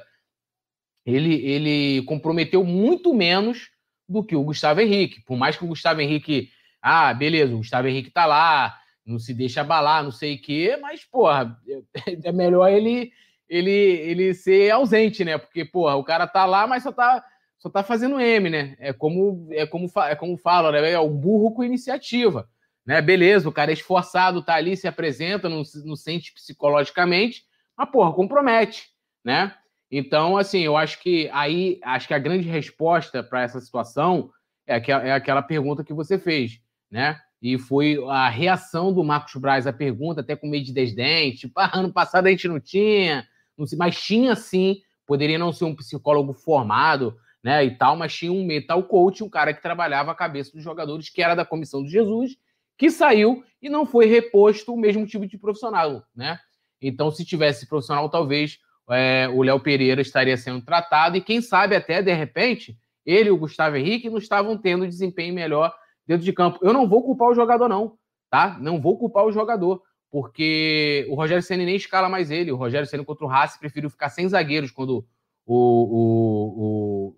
ele, 1.04 1.44
ele 1.44 2.04
comprometeu 2.04 2.64
muito 2.64 3.12
menos 3.12 3.72
do 4.08 4.24
que 4.24 4.36
o 4.36 4.44
Gustavo 4.44 4.82
Henrique. 4.82 5.20
Por 5.26 5.36
mais 5.36 5.58
que 5.58 5.66
o 5.66 5.68
Gustavo 5.68 6.00
Henrique... 6.00 6.50
Ah, 6.80 7.12
beleza, 7.12 7.56
o 7.56 7.58
Gustavo 7.58 7.88
Henrique 7.88 8.12
tá 8.12 8.28
lá, 8.28 8.78
não 9.06 9.20
se 9.20 9.34
deixa 9.34 9.62
abalar, 9.62 10.04
não 10.04 10.12
sei 10.12 10.36
o 10.36 10.42
quê, 10.42 10.78
mas, 10.82 11.04
porra, 11.04 11.58
é 12.24 12.32
melhor 12.32 12.70
ele, 12.70 13.12
ele, 13.50 13.72
ele 13.72 14.34
ser 14.34 14.72
ausente, 14.72 15.24
né? 15.26 15.38
Porque, 15.38 15.66
porra, 15.66 15.96
o 15.96 16.04
cara 16.04 16.28
tá 16.28 16.46
lá, 16.46 16.68
mas 16.68 16.84
só 16.84 16.92
tá, 16.92 17.24
só 17.58 17.70
tá 17.70 17.84
fazendo 17.84 18.20
M, 18.20 18.50
né? 18.50 18.76
É 18.80 18.94
como, 18.94 19.48
é 19.52 19.66
como, 19.66 19.90
é 19.98 20.16
como 20.16 20.38
fala, 20.38 20.72
né? 20.72 20.92
É 20.92 21.00
o 21.00 21.10
burro 21.10 21.54
com 21.54 21.64
iniciativa, 21.64 22.48
né? 22.86 23.02
Beleza, 23.02 23.50
o 23.50 23.52
cara 23.52 23.72
é 23.72 23.74
esforçado, 23.74 24.44
tá 24.44 24.56
ali, 24.56 24.78
se 24.78 24.88
apresenta, 24.88 25.50
não, 25.50 25.64
não 25.86 25.96
sente 25.96 26.34
psicologicamente, 26.34 27.44
mas, 27.78 27.90
porra, 27.90 28.14
compromete, 28.14 28.90
né? 29.24 29.56
Então, 29.92 30.38
assim, 30.38 30.62
eu 30.62 30.78
acho 30.78 31.02
que 31.02 31.30
aí, 31.34 31.78
acho 31.84 32.08
que 32.08 32.14
a 32.14 32.20
grande 32.20 32.48
resposta 32.48 33.22
para 33.22 33.42
essa 33.42 33.60
situação 33.60 34.32
é 34.66 34.76
aquela, 34.76 35.04
é 35.04 35.12
aquela 35.12 35.42
pergunta 35.42 35.84
que 35.84 35.94
você 35.94 36.18
fez, 36.18 36.62
né? 36.90 37.20
E 37.42 37.58
foi 37.58 37.98
a 38.08 38.30
reação 38.30 38.94
do 38.94 39.04
Marcos 39.04 39.36
Braz 39.36 39.66
à 39.66 39.74
pergunta, 39.74 40.22
até 40.22 40.36
com 40.36 40.48
meio 40.48 40.64
de 40.64 40.72
desdém, 40.72 41.34
tipo, 41.34 41.60
ah, 41.60 41.72
ano 41.74 41.92
passado 41.92 42.28
a 42.28 42.30
gente 42.30 42.48
não 42.48 42.60
tinha, 42.60 43.28
não 43.58 43.66
sei, 43.66 43.78
mas 43.78 44.00
tinha 44.00 44.36
sim, 44.36 44.82
poderia 45.08 45.40
não 45.40 45.52
ser 45.52 45.66
um 45.66 45.76
psicólogo 45.76 46.34
formado, 46.34 47.18
né, 47.44 47.66
e 47.66 47.72
tal, 47.72 47.96
mas 47.96 48.14
tinha 48.14 48.32
um 48.32 48.46
metal 48.46 48.84
coach, 48.84 49.24
um 49.24 49.30
cara 49.30 49.54
que 49.54 49.62
trabalhava 49.62 50.12
a 50.12 50.16
cabeça 50.16 50.52
dos 50.52 50.64
jogadores, 50.64 51.10
que 51.10 51.24
era 51.24 51.34
da 51.34 51.44
comissão 51.44 51.84
de 51.84 51.90
Jesus, 51.90 52.38
que 52.78 52.92
saiu 52.92 53.44
e 53.62 53.70
não 53.70 53.86
foi 53.86 54.06
reposto 54.06 54.74
o 54.74 54.80
mesmo 54.80 55.06
tipo 55.08 55.26
de 55.26 55.38
profissional, 55.38 56.06
né? 56.16 56.40
Então, 56.80 57.12
se 57.12 57.26
tivesse 57.26 57.68
profissional, 57.68 58.10
talvez 58.10 58.60
é, 58.90 59.28
o 59.34 59.42
Léo 59.42 59.60
Pereira 59.60 60.02
estaria 60.02 60.38
sendo 60.38 60.62
tratado, 60.64 61.18
e 61.18 61.22
quem 61.22 61.42
sabe 61.42 61.76
até, 61.76 62.02
de 62.02 62.14
repente, 62.14 62.78
ele 63.06 63.30
e 63.30 63.32
o 63.32 63.38
Gustavo 63.38 63.76
Henrique 63.76 64.10
não 64.10 64.18
estavam 64.18 64.58
tendo 64.58 64.88
desempenho 64.88 65.34
melhor 65.34 65.74
dentro 66.12 66.26
de 66.26 66.34
campo. 66.34 66.60
Eu 66.62 66.74
não 66.74 66.88
vou 66.88 67.04
culpar 67.04 67.30
o 67.30 67.34
jogador, 67.34 67.70
não, 67.70 67.98
tá? 68.30 68.58
Não 68.60 68.82
vou 68.82 68.98
culpar 68.98 69.26
o 69.26 69.32
jogador, 69.32 69.82
porque 70.10 71.08
o 71.10 71.16
Rogério 71.16 71.42
Senna 71.42 71.64
nem 71.64 71.78
escala 71.78 72.10
mais 72.10 72.30
ele. 72.30 72.52
O 72.52 72.58
Rogério 72.58 72.86
Senna 72.86 73.06
contra 73.06 73.26
o 73.26 73.30
Racing 73.30 73.60
preferiu 73.60 73.90
ficar 73.90 74.10
sem 74.10 74.28
zagueiros 74.28 74.72
quando 74.72 75.06
o, 75.46 75.56
o, 75.96 77.16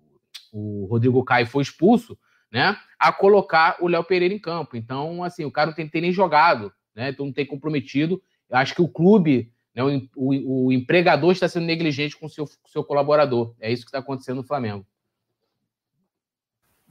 o, 0.52 0.82
o 0.82 0.86
Rodrigo 0.86 1.24
Caio 1.24 1.46
foi 1.46 1.62
expulso, 1.62 2.16
né? 2.52 2.76
A 2.96 3.12
colocar 3.12 3.76
o 3.80 3.88
Léo 3.88 4.04
Pereira 4.04 4.32
em 4.32 4.38
campo. 4.38 4.76
Então, 4.76 5.24
assim, 5.24 5.44
o 5.44 5.50
cara 5.50 5.66
não 5.66 5.74
tem 5.74 5.86
que 5.86 5.92
ter 5.92 6.00
nem 6.00 6.12
jogado, 6.12 6.72
né? 6.94 7.10
Então 7.10 7.26
não 7.26 7.32
tem 7.32 7.44
comprometido. 7.44 8.22
Eu 8.48 8.58
acho 8.58 8.76
que 8.76 8.82
o 8.82 8.88
clube 8.88 9.52
né, 9.74 9.82
o, 10.14 10.72
empregador 10.72 11.32
está 11.32 11.48
sendo 11.48 11.66
negligente 11.66 12.16
com 12.16 12.26
o 12.26 12.30
seu, 12.30 12.48
seu 12.66 12.84
colaborador. 12.84 13.56
É 13.58 13.72
isso 13.72 13.82
que 13.82 13.88
está 13.88 13.98
acontecendo 13.98 14.36
no 14.36 14.46
Flamengo. 14.46 14.86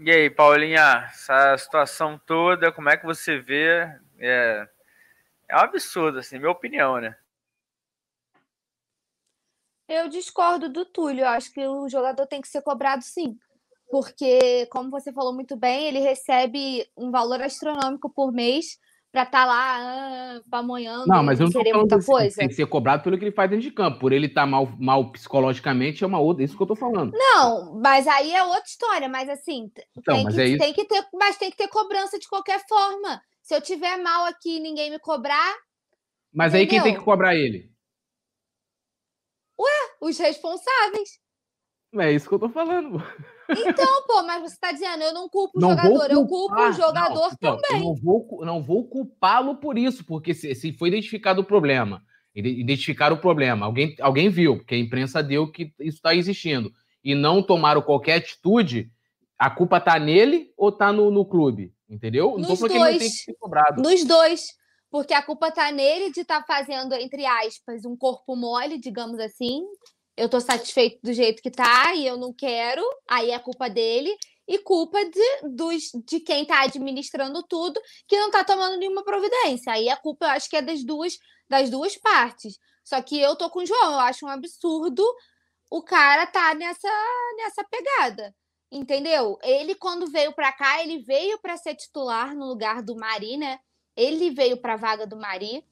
E 0.05 0.11
aí, 0.11 0.29
Paulinha, 0.29 1.07
essa 1.13 1.57
situação 1.57 2.19
toda, 2.27 2.73
como 2.73 2.89
é 2.89 2.97
que 2.97 3.05
você 3.05 3.39
vê? 3.39 3.89
É, 4.19 4.67
é 5.47 5.55
um 5.55 5.59
absurdo, 5.59 6.19
assim, 6.19 6.37
minha 6.37 6.51
opinião, 6.51 6.99
né? 6.99 7.15
Eu 9.87 10.09
discordo 10.09 10.67
do 10.67 10.83
Túlio. 10.83 11.25
Acho 11.25 11.53
que 11.53 11.65
o 11.65 11.87
jogador 11.87 12.27
tem 12.27 12.41
que 12.41 12.49
ser 12.49 12.61
cobrado 12.61 13.01
sim. 13.01 13.39
Porque, 13.89 14.65
como 14.65 14.89
você 14.89 15.13
falou 15.13 15.33
muito 15.33 15.55
bem, 15.55 15.87
ele 15.87 15.99
recebe 15.99 16.85
um 16.97 17.09
valor 17.09 17.41
astronômico 17.41 18.09
por 18.09 18.33
mês 18.33 18.77
para 19.13 19.23
estar 19.23 19.41
tá 19.41 19.45
lá 19.45 19.77
ah, 19.77 20.41
pamonhando 20.49 21.05
não, 21.05 21.21
mas 21.21 21.39
eu 21.39 21.45
não 21.45 21.53
querer 21.53 21.73
muita 21.73 21.97
assim, 21.97 22.11
coisa. 22.11 22.35
Tem 22.35 22.47
que 22.47 22.55
ser 22.55 22.65
cobrado 22.65 23.03
pelo 23.03 23.15
que 23.15 23.23
ele 23.23 23.31
faz 23.31 23.47
dentro 23.47 23.61
de 23.61 23.69
campo. 23.69 23.99
Por 23.99 24.11
ele 24.11 24.25
estar 24.25 24.41
tá 24.41 24.47
mal, 24.47 24.67
mal 24.79 25.11
psicologicamente, 25.11 26.03
é 26.03 26.07
uma 26.07 26.19
outra. 26.19 26.43
Isso 26.43 26.57
que 26.57 26.63
eu 26.63 26.67
tô 26.67 26.75
falando. 26.75 27.11
Não, 27.13 27.79
mas 27.79 28.07
aí 28.07 28.33
é 28.33 28.43
outra 28.43 28.63
história. 28.65 29.07
Mas 29.07 29.29
assim, 29.29 29.71
então, 29.95 30.15
tem, 30.15 30.23
mas 30.23 30.33
que, 30.33 30.41
é 30.41 30.57
tem 30.57 30.73
que 30.73 30.85
ter, 30.85 31.05
mas 31.13 31.37
tem 31.37 31.51
que 31.51 31.57
ter 31.57 31.67
cobrança 31.67 32.17
de 32.17 32.27
qualquer 32.27 32.59
forma. 32.67 33.21
Se 33.43 33.55
eu 33.55 33.61
tiver 33.61 33.97
mal 33.97 34.25
aqui 34.25 34.57
e 34.57 34.59
ninguém 34.59 34.89
me 34.89 34.97
cobrar. 34.97 35.57
Mas 36.33 36.55
entendeu? 36.55 36.61
aí 36.61 36.67
quem 36.67 36.81
tem 36.81 36.99
que 36.99 37.05
cobrar 37.05 37.35
ele? 37.35 37.71
Ué, 39.59 39.95
os 40.01 40.17
responsáveis. 40.17 41.19
É 41.99 42.11
isso 42.11 42.27
que 42.27 42.33
eu 42.33 42.39
tô 42.39 42.49
falando. 42.49 42.97
Então, 43.49 44.07
pô, 44.07 44.23
mas 44.23 44.41
você 44.41 44.53
está 44.53 44.71
dizendo, 44.71 45.03
eu 45.03 45.13
não 45.13 45.27
culpo 45.29 45.57
o 45.57 45.61
não 45.61 45.69
jogador, 45.69 46.11
eu 46.11 46.25
culpo 46.25 46.55
o 46.55 46.71
jogador 46.71 47.29
não, 47.41 47.57
também. 47.57 47.81
Não 47.81 47.95
vou, 47.95 48.45
não 48.45 48.63
vou 48.63 48.87
culpá-lo 48.87 49.57
por 49.57 49.77
isso, 49.77 50.05
porque 50.05 50.33
se, 50.33 50.53
se 50.55 50.73
foi 50.73 50.89
identificado 50.89 51.41
o 51.41 51.45
problema, 51.45 52.01
identificar 52.35 53.11
o 53.11 53.17
problema, 53.17 53.65
alguém, 53.65 53.95
alguém 54.01 54.29
viu, 54.29 54.57
porque 54.57 54.75
a 54.75 54.79
imprensa 54.79 55.21
deu 55.21 55.51
que 55.51 55.73
isso 55.79 55.97
está 55.97 56.15
existindo, 56.15 56.71
e 57.03 57.13
não 57.13 57.43
tomaram 57.43 57.81
qualquer 57.81 58.15
atitude, 58.15 58.89
a 59.37 59.49
culpa 59.49 59.79
tá 59.79 59.99
nele 59.99 60.51
ou 60.57 60.71
tá 60.71 60.91
no, 60.91 61.11
no 61.11 61.25
clube? 61.25 61.73
Entendeu? 61.89 62.37
Nos 62.37 62.59
dois. 62.59 62.73
não 62.73 62.85
tem 62.85 62.99
que 62.99 63.09
ser 63.09 63.35
cobrado. 63.39 63.81
Nos 63.81 64.03
dois. 64.05 64.47
Porque 64.89 65.13
a 65.13 65.21
culpa 65.21 65.51
tá 65.51 65.71
nele 65.71 66.11
de 66.11 66.21
estar 66.21 66.43
tá 66.43 66.45
fazendo, 66.45 66.93
entre 66.93 67.25
aspas, 67.25 67.83
um 67.83 67.97
corpo 67.97 68.35
mole, 68.35 68.79
digamos 68.79 69.19
assim, 69.19 69.63
eu 70.15 70.29
tô 70.29 70.39
satisfeito 70.39 70.99
do 71.03 71.13
jeito 71.13 71.41
que 71.41 71.51
tá 71.51 71.93
e 71.95 72.05
eu 72.05 72.17
não 72.17 72.33
quero, 72.33 72.83
aí 73.07 73.31
é 73.31 73.39
culpa 73.39 73.69
dele, 73.69 74.15
e 74.47 74.59
culpa 74.59 75.03
de, 75.05 75.49
dos, 75.55 75.83
de 76.05 76.19
quem 76.19 76.45
tá 76.45 76.63
administrando 76.63 77.43
tudo 77.43 77.79
que 78.07 78.19
não 78.19 78.29
tá 78.29 78.43
tomando 78.43 78.77
nenhuma 78.77 79.03
providência. 79.03 79.71
Aí 79.71 79.89
a 79.89 79.95
culpa 79.95 80.25
eu 80.25 80.29
acho 80.31 80.49
que 80.49 80.57
é 80.57 80.61
das 80.61 80.83
duas, 80.83 81.17
das 81.49 81.69
duas 81.69 81.97
partes. 81.97 82.57
Só 82.83 83.01
que 83.01 83.19
eu 83.19 83.35
tô 83.35 83.49
com 83.49 83.59
o 83.59 83.65
João, 83.65 83.93
eu 83.93 83.99
acho 83.99 84.25
um 84.25 84.29
absurdo 84.29 85.03
o 85.73 85.81
cara 85.81 86.27
tá 86.27 86.53
nessa, 86.53 86.89
nessa 87.37 87.63
pegada. 87.63 88.35
Entendeu? 88.71 89.39
Ele, 89.41 89.73
quando 89.73 90.05
veio 90.05 90.31
para 90.31 90.51
cá, 90.51 90.83
ele 90.83 90.99
veio 90.99 91.39
para 91.39 91.57
ser 91.57 91.73
titular 91.73 92.35
no 92.35 92.45
lugar 92.45 92.83
do 92.83 92.95
Mari, 92.95 93.37
né? 93.37 93.59
Ele 93.95 94.29
veio 94.29 94.57
para 94.57 94.75
vaga 94.75 95.07
do 95.07 95.17
Mari. 95.17 95.65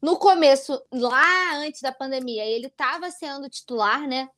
No 0.00 0.18
começo, 0.18 0.80
lá 0.92 1.56
antes 1.56 1.80
da 1.80 1.92
pandemia, 1.92 2.44
ele 2.44 2.66
estava 2.66 3.10
sendo 3.10 3.48
titular, 3.48 4.06
né? 4.06 4.28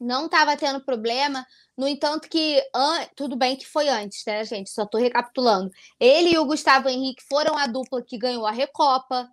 Não 0.00 0.26
estava 0.26 0.56
tendo 0.56 0.84
problema. 0.84 1.46
No 1.76 1.86
entanto, 1.86 2.28
que 2.28 2.60
an... 2.74 3.06
tudo 3.14 3.36
bem 3.36 3.56
que 3.56 3.66
foi 3.66 3.88
antes, 3.88 4.24
né, 4.26 4.44
gente? 4.44 4.70
Só 4.70 4.82
estou 4.82 5.00
recapitulando. 5.00 5.70
Ele 6.00 6.30
e 6.30 6.38
o 6.38 6.44
Gustavo 6.44 6.88
Henrique 6.88 7.22
foram 7.28 7.56
a 7.56 7.66
dupla 7.66 8.02
que 8.02 8.18
ganhou 8.18 8.46
a 8.46 8.50
Recopa, 8.50 9.28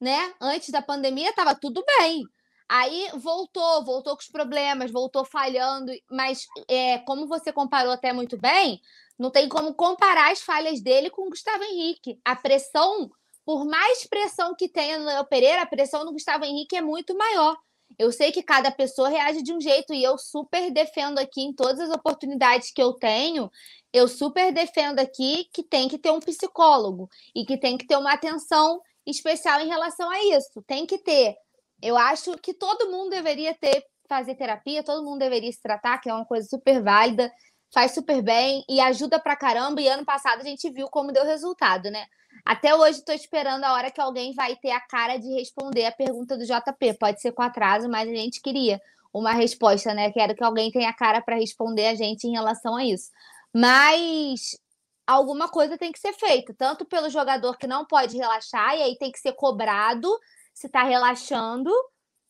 né? 0.00 0.34
Antes 0.40 0.70
da 0.70 0.80
pandemia 0.80 1.30
estava 1.30 1.54
tudo 1.54 1.82
bem. 1.98 2.24
Aí 2.68 3.10
voltou, 3.14 3.84
voltou 3.84 4.16
com 4.16 4.22
os 4.22 4.28
problemas, 4.28 4.90
voltou 4.90 5.24
falhando, 5.24 5.92
mas 6.10 6.46
é, 6.68 6.98
como 6.98 7.26
você 7.26 7.52
comparou 7.52 7.92
até 7.92 8.12
muito 8.12 8.36
bem, 8.36 8.80
não 9.18 9.30
tem 9.30 9.48
como 9.48 9.74
comparar 9.74 10.32
as 10.32 10.42
falhas 10.42 10.80
dele 10.80 11.10
com 11.10 11.26
o 11.26 11.30
Gustavo 11.30 11.62
Henrique. 11.62 12.20
A 12.24 12.34
pressão 12.34 13.10
por 13.46 13.64
mais 13.64 14.04
pressão 14.08 14.56
que 14.56 14.68
tenha 14.68 14.98
no 14.98 15.04
Léo 15.04 15.24
Pereira, 15.24 15.62
a 15.62 15.66
pressão 15.66 16.04
no 16.04 16.12
Gustavo 16.12 16.44
Henrique 16.44 16.76
é 16.76 16.82
muito 16.82 17.16
maior. 17.16 17.56
Eu 17.96 18.10
sei 18.10 18.32
que 18.32 18.42
cada 18.42 18.72
pessoa 18.72 19.08
reage 19.08 19.40
de 19.40 19.52
um 19.54 19.60
jeito 19.60 19.94
e 19.94 20.02
eu 20.02 20.18
super 20.18 20.68
defendo 20.72 21.20
aqui 21.20 21.42
em 21.42 21.54
todas 21.54 21.78
as 21.78 21.88
oportunidades 21.88 22.72
que 22.72 22.82
eu 22.82 22.92
tenho, 22.92 23.48
eu 23.92 24.08
super 24.08 24.52
defendo 24.52 24.98
aqui 24.98 25.48
que 25.52 25.62
tem 25.62 25.88
que 25.88 25.96
ter 25.96 26.10
um 26.10 26.18
psicólogo 26.18 27.08
e 27.32 27.46
que 27.46 27.56
tem 27.56 27.78
que 27.78 27.86
ter 27.86 27.96
uma 27.96 28.12
atenção 28.14 28.82
especial 29.06 29.60
em 29.60 29.68
relação 29.68 30.10
a 30.10 30.20
isso. 30.24 30.60
Tem 30.66 30.84
que 30.84 30.98
ter. 30.98 31.36
Eu 31.80 31.96
acho 31.96 32.36
que 32.38 32.52
todo 32.52 32.90
mundo 32.90 33.10
deveria 33.10 33.54
ter 33.54 33.86
fazer 34.08 34.34
terapia, 34.34 34.82
todo 34.82 35.04
mundo 35.04 35.20
deveria 35.20 35.52
se 35.52 35.62
tratar, 35.62 35.98
que 35.98 36.10
é 36.10 36.14
uma 36.14 36.26
coisa 36.26 36.48
super 36.48 36.82
válida, 36.82 37.32
faz 37.72 37.92
super 37.92 38.20
bem 38.22 38.64
e 38.68 38.80
ajuda 38.80 39.20
pra 39.20 39.36
caramba. 39.36 39.80
E 39.80 39.86
ano 39.86 40.04
passado 40.04 40.40
a 40.40 40.44
gente 40.44 40.68
viu 40.68 40.88
como 40.88 41.12
deu 41.12 41.24
resultado, 41.24 41.92
né? 41.92 42.06
Até 42.46 42.72
hoje 42.76 43.00
estou 43.00 43.12
esperando 43.12 43.64
a 43.64 43.72
hora 43.72 43.90
que 43.90 44.00
alguém 44.00 44.32
vai 44.32 44.54
ter 44.54 44.70
a 44.70 44.80
cara 44.80 45.16
de 45.16 45.28
responder 45.34 45.84
a 45.84 45.90
pergunta 45.90 46.38
do 46.38 46.44
JP. 46.44 46.94
Pode 46.94 47.20
ser 47.20 47.32
com 47.32 47.42
atraso, 47.42 47.88
mas 47.88 48.08
a 48.08 48.14
gente 48.14 48.40
queria 48.40 48.80
uma 49.12 49.32
resposta, 49.32 49.92
né? 49.92 50.12
Quero 50.12 50.32
que 50.32 50.44
alguém 50.44 50.70
tenha 50.70 50.90
a 50.90 50.94
cara 50.94 51.20
para 51.20 51.34
responder 51.34 51.88
a 51.88 51.96
gente 51.96 52.24
em 52.24 52.30
relação 52.30 52.76
a 52.76 52.84
isso. 52.84 53.10
Mas 53.52 54.56
alguma 55.04 55.48
coisa 55.48 55.76
tem 55.76 55.90
que 55.90 55.98
ser 55.98 56.12
feita, 56.12 56.54
tanto 56.56 56.84
pelo 56.84 57.10
jogador 57.10 57.58
que 57.58 57.66
não 57.66 57.84
pode 57.84 58.16
relaxar, 58.16 58.76
e 58.76 58.82
aí 58.82 58.96
tem 58.96 59.10
que 59.10 59.18
ser 59.18 59.32
cobrado 59.32 60.08
se 60.54 60.68
está 60.68 60.84
relaxando, 60.84 61.72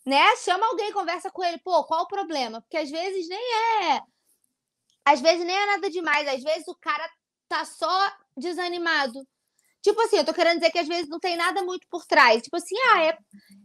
né? 0.06 0.34
Chama 0.36 0.66
alguém, 0.66 0.92
conversa 0.94 1.30
com 1.30 1.44
ele, 1.44 1.58
pô, 1.58 1.84
qual 1.84 2.04
o 2.04 2.08
problema? 2.08 2.62
Porque 2.62 2.78
às 2.78 2.90
vezes 2.90 3.28
nem 3.28 3.92
é. 3.92 4.00
Às 5.04 5.20
vezes 5.20 5.44
nem 5.44 5.54
é 5.54 5.66
nada 5.66 5.90
demais, 5.90 6.26
às 6.26 6.42
vezes 6.42 6.66
o 6.68 6.74
cara 6.74 7.06
tá 7.48 7.66
só 7.66 8.12
desanimado. 8.34 9.26
Tipo 9.86 10.00
assim, 10.00 10.16
eu 10.16 10.24
tô 10.24 10.34
querendo 10.34 10.58
dizer 10.58 10.72
que 10.72 10.80
às 10.80 10.88
vezes 10.88 11.08
não 11.08 11.20
tem 11.20 11.36
nada 11.36 11.62
muito 11.62 11.86
por 11.88 12.04
trás. 12.04 12.42
Tipo 12.42 12.56
assim, 12.56 12.74
ah, 12.92 13.04
é, 13.04 13.16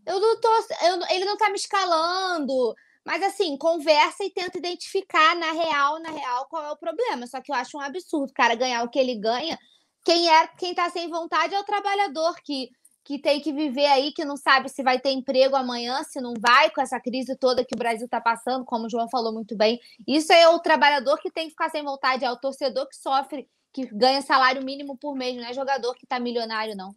eu 0.06 0.20
não 0.20 0.40
tô. 0.40 0.50
Eu, 0.84 1.16
ele 1.16 1.26
não 1.26 1.36
tá 1.36 1.50
me 1.50 1.56
escalando. 1.56 2.76
Mas 3.04 3.24
assim, 3.24 3.58
conversa 3.58 4.24
e 4.24 4.30
tenta 4.30 4.60
identificar 4.60 5.36
na 5.36 5.52
real, 5.52 6.00
na 6.00 6.12
real, 6.12 6.46
qual 6.48 6.64
é 6.64 6.72
o 6.72 6.78
problema. 6.78 7.26
Só 7.26 7.42
que 7.42 7.52
eu 7.52 7.56
acho 7.56 7.76
um 7.76 7.82
absurdo 7.82 8.30
o 8.30 8.34
cara 8.36 8.54
ganhar 8.54 8.84
o 8.84 8.90
que 8.90 9.00
ele 9.00 9.16
ganha. 9.16 9.58
Quem 10.06 10.30
é, 10.30 10.48
quem 10.60 10.76
tá 10.76 10.92
sem 10.92 11.10
vontade 11.10 11.56
é 11.56 11.60
o 11.60 11.64
trabalhador 11.64 12.36
que, 12.44 12.70
que 13.04 13.18
tem 13.18 13.42
que 13.42 13.52
viver 13.52 13.88
aí, 13.88 14.12
que 14.12 14.24
não 14.24 14.38
sabe 14.38 14.70
se 14.70 14.84
vai 14.84 15.00
ter 15.00 15.10
emprego 15.10 15.56
amanhã, 15.56 16.04
se 16.04 16.22
não 16.22 16.36
vai, 16.40 16.70
com 16.70 16.82
essa 16.82 17.00
crise 17.00 17.36
toda 17.36 17.66
que 17.66 17.74
o 17.74 17.80
Brasil 17.80 18.08
tá 18.08 18.22
passando, 18.22 18.64
como 18.64 18.86
o 18.86 18.90
João 18.92 19.10
falou 19.10 19.34
muito 19.34 19.58
bem. 19.58 19.80
Isso 20.08 20.32
é 20.32 20.48
o 20.48 20.60
trabalhador 20.60 21.18
que 21.18 21.32
tem 21.32 21.46
que 21.46 21.52
ficar 21.52 21.72
sem 21.72 21.84
vontade, 21.84 22.24
é 22.24 22.32
o 22.32 22.38
torcedor 22.38 22.88
que 22.88 22.96
sofre 22.96 23.50
que 23.74 23.86
ganha 23.86 24.22
salário 24.22 24.64
mínimo 24.64 24.98
por 24.98 25.16
mês, 25.16 25.36
não 25.36 25.46
é 25.46 25.54
jogador 25.54 25.94
que 25.96 26.06
está 26.06 26.20
milionário, 26.20 26.76
não. 26.76 26.94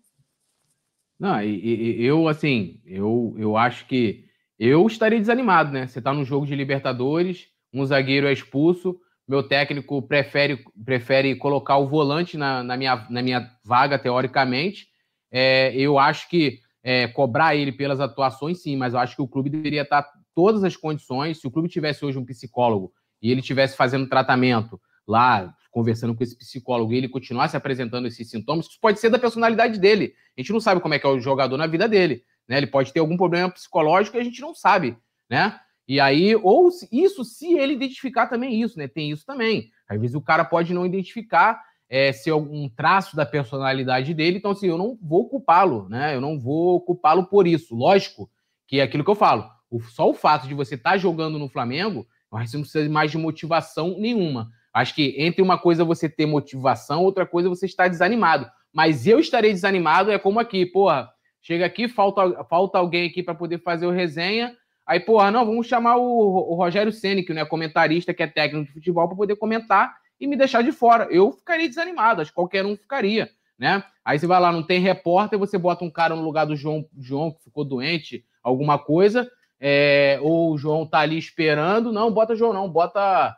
Não, 1.18 1.40
e, 1.42 2.00
e, 2.00 2.04
eu, 2.04 2.26
assim, 2.28 2.80
eu, 2.84 3.34
eu 3.38 3.56
acho 3.56 3.86
que 3.86 4.24
eu 4.58 4.86
estaria 4.86 5.18
desanimado, 5.18 5.72
né? 5.72 5.86
Você 5.86 5.98
está 6.00 6.12
no 6.12 6.24
jogo 6.24 6.46
de 6.46 6.54
Libertadores, 6.54 7.48
um 7.72 7.84
zagueiro 7.84 8.26
é 8.26 8.32
expulso, 8.32 8.98
meu 9.26 9.42
técnico 9.42 10.02
prefere, 10.02 10.64
prefere 10.84 11.34
colocar 11.36 11.78
o 11.78 11.88
volante 11.88 12.36
na, 12.36 12.62
na, 12.62 12.76
minha, 12.76 13.06
na 13.08 13.22
minha 13.22 13.50
vaga, 13.64 13.98
teoricamente. 13.98 14.88
É, 15.30 15.74
eu 15.74 15.98
acho 15.98 16.28
que 16.28 16.60
é, 16.82 17.08
cobrar 17.08 17.56
ele 17.56 17.72
pelas 17.72 18.00
atuações, 18.00 18.62
sim, 18.62 18.76
mas 18.76 18.92
eu 18.92 19.00
acho 19.00 19.16
que 19.16 19.22
o 19.22 19.28
clube 19.28 19.48
deveria 19.48 19.82
estar 19.82 20.06
todas 20.34 20.62
as 20.62 20.76
condições. 20.76 21.40
Se 21.40 21.46
o 21.46 21.50
clube 21.50 21.68
tivesse 21.68 22.04
hoje 22.04 22.18
um 22.18 22.24
psicólogo 22.24 22.92
e 23.22 23.30
ele 23.30 23.40
tivesse 23.40 23.76
fazendo 23.76 24.08
tratamento 24.08 24.78
lá, 25.06 25.52
conversando 25.74 26.14
com 26.14 26.22
esse 26.22 26.38
psicólogo 26.38 26.92
e 26.92 26.96
ele 26.96 27.08
continuasse 27.08 27.56
apresentando 27.56 28.06
esses 28.06 28.30
sintomas, 28.30 28.66
isso 28.66 28.78
pode 28.80 29.00
ser 29.00 29.10
da 29.10 29.18
personalidade 29.18 29.80
dele. 29.80 30.14
A 30.38 30.40
gente 30.40 30.52
não 30.52 30.60
sabe 30.60 30.80
como 30.80 30.94
é 30.94 31.00
que 31.00 31.06
é 31.06 31.08
o 31.08 31.18
jogador 31.18 31.56
na 31.56 31.66
vida 31.66 31.88
dele, 31.88 32.22
né? 32.48 32.58
Ele 32.58 32.68
pode 32.68 32.92
ter 32.92 33.00
algum 33.00 33.16
problema 33.16 33.50
psicológico 33.50 34.16
e 34.16 34.20
a 34.20 34.22
gente 34.22 34.40
não 34.40 34.54
sabe, 34.54 34.96
né? 35.28 35.58
E 35.88 35.98
aí, 35.98 36.36
ou 36.36 36.70
isso 36.92 37.24
se 37.24 37.54
ele 37.54 37.72
identificar 37.72 38.28
também 38.28 38.62
isso, 38.62 38.78
né? 38.78 38.86
Tem 38.86 39.10
isso 39.10 39.26
também. 39.26 39.68
Às 39.88 40.00
vezes 40.00 40.14
o 40.14 40.20
cara 40.20 40.44
pode 40.44 40.72
não 40.72 40.86
identificar 40.86 41.60
é, 41.90 42.12
algum 42.30 42.68
traço 42.68 43.16
da 43.16 43.26
personalidade 43.26 44.14
dele, 44.14 44.38
então 44.38 44.52
assim, 44.52 44.68
eu 44.68 44.78
não 44.78 44.96
vou 45.02 45.28
culpá-lo, 45.28 45.88
né? 45.88 46.14
Eu 46.14 46.20
não 46.20 46.38
vou 46.38 46.80
culpá-lo 46.82 47.26
por 47.26 47.48
isso. 47.48 47.74
Lógico 47.74 48.30
que 48.68 48.78
é 48.78 48.84
aquilo 48.84 49.02
que 49.02 49.10
eu 49.10 49.16
falo. 49.16 49.50
Só 49.90 50.08
o 50.08 50.14
fato 50.14 50.46
de 50.46 50.54
você 50.54 50.76
estar 50.76 50.92
tá 50.92 50.96
jogando 50.98 51.36
no 51.36 51.48
Flamengo, 51.48 52.06
você 52.30 52.56
não 52.56 52.62
precisa 52.62 52.88
mais 52.88 53.10
de 53.10 53.18
motivação 53.18 53.98
nenhuma. 53.98 54.52
Acho 54.74 54.92
que 54.92 55.14
entre 55.16 55.40
uma 55.40 55.56
coisa 55.56 55.84
você 55.84 56.08
ter 56.08 56.26
motivação, 56.26 57.04
outra 57.04 57.24
coisa 57.24 57.48
você 57.48 57.64
estar 57.64 57.86
desanimado. 57.86 58.50
Mas 58.72 59.06
eu 59.06 59.20
estarei 59.20 59.52
desanimado, 59.52 60.10
é 60.10 60.18
como 60.18 60.40
aqui, 60.40 60.66
porra, 60.66 61.08
chega 61.40 61.64
aqui, 61.64 61.86
falta, 61.86 62.42
falta 62.44 62.76
alguém 62.76 63.06
aqui 63.06 63.22
para 63.22 63.36
poder 63.36 63.58
fazer 63.58 63.86
o 63.86 63.92
resenha. 63.92 64.52
Aí, 64.84 64.98
porra, 64.98 65.30
não, 65.30 65.46
vamos 65.46 65.68
chamar 65.68 65.96
o, 65.96 66.02
o 66.02 66.54
Rogério 66.56 66.90
Ceni, 66.90 67.22
que 67.22 67.32
não 67.32 67.42
é 67.42 67.44
comentarista, 67.44 68.12
que 68.12 68.22
é 68.22 68.26
técnico 68.26 68.66
de 68.66 68.72
futebol, 68.72 69.06
para 69.06 69.16
poder 69.16 69.36
comentar 69.36 69.94
e 70.20 70.26
me 70.26 70.36
deixar 70.36 70.62
de 70.62 70.72
fora. 70.72 71.06
Eu 71.08 71.30
ficaria 71.30 71.68
desanimado, 71.68 72.20
acho 72.20 72.32
que 72.32 72.34
qualquer 72.34 72.66
um 72.66 72.76
ficaria, 72.76 73.30
né? 73.56 73.84
Aí 74.04 74.18
você 74.18 74.26
vai 74.26 74.40
lá, 74.40 74.50
não 74.50 74.62
tem 74.62 74.80
repórter, 74.80 75.38
você 75.38 75.56
bota 75.56 75.84
um 75.84 75.90
cara 75.90 76.16
no 76.16 76.22
lugar 76.22 76.46
do 76.46 76.56
João, 76.56 76.84
João 76.98 77.30
que 77.30 77.44
ficou 77.44 77.64
doente, 77.64 78.24
alguma 78.42 78.76
coisa, 78.76 79.30
é, 79.60 80.18
ou 80.20 80.52
o 80.52 80.58
João 80.58 80.84
tá 80.84 80.98
ali 80.98 81.16
esperando, 81.16 81.92
não, 81.92 82.12
bota 82.12 82.34
João 82.34 82.52
não, 82.52 82.68
bota 82.68 83.34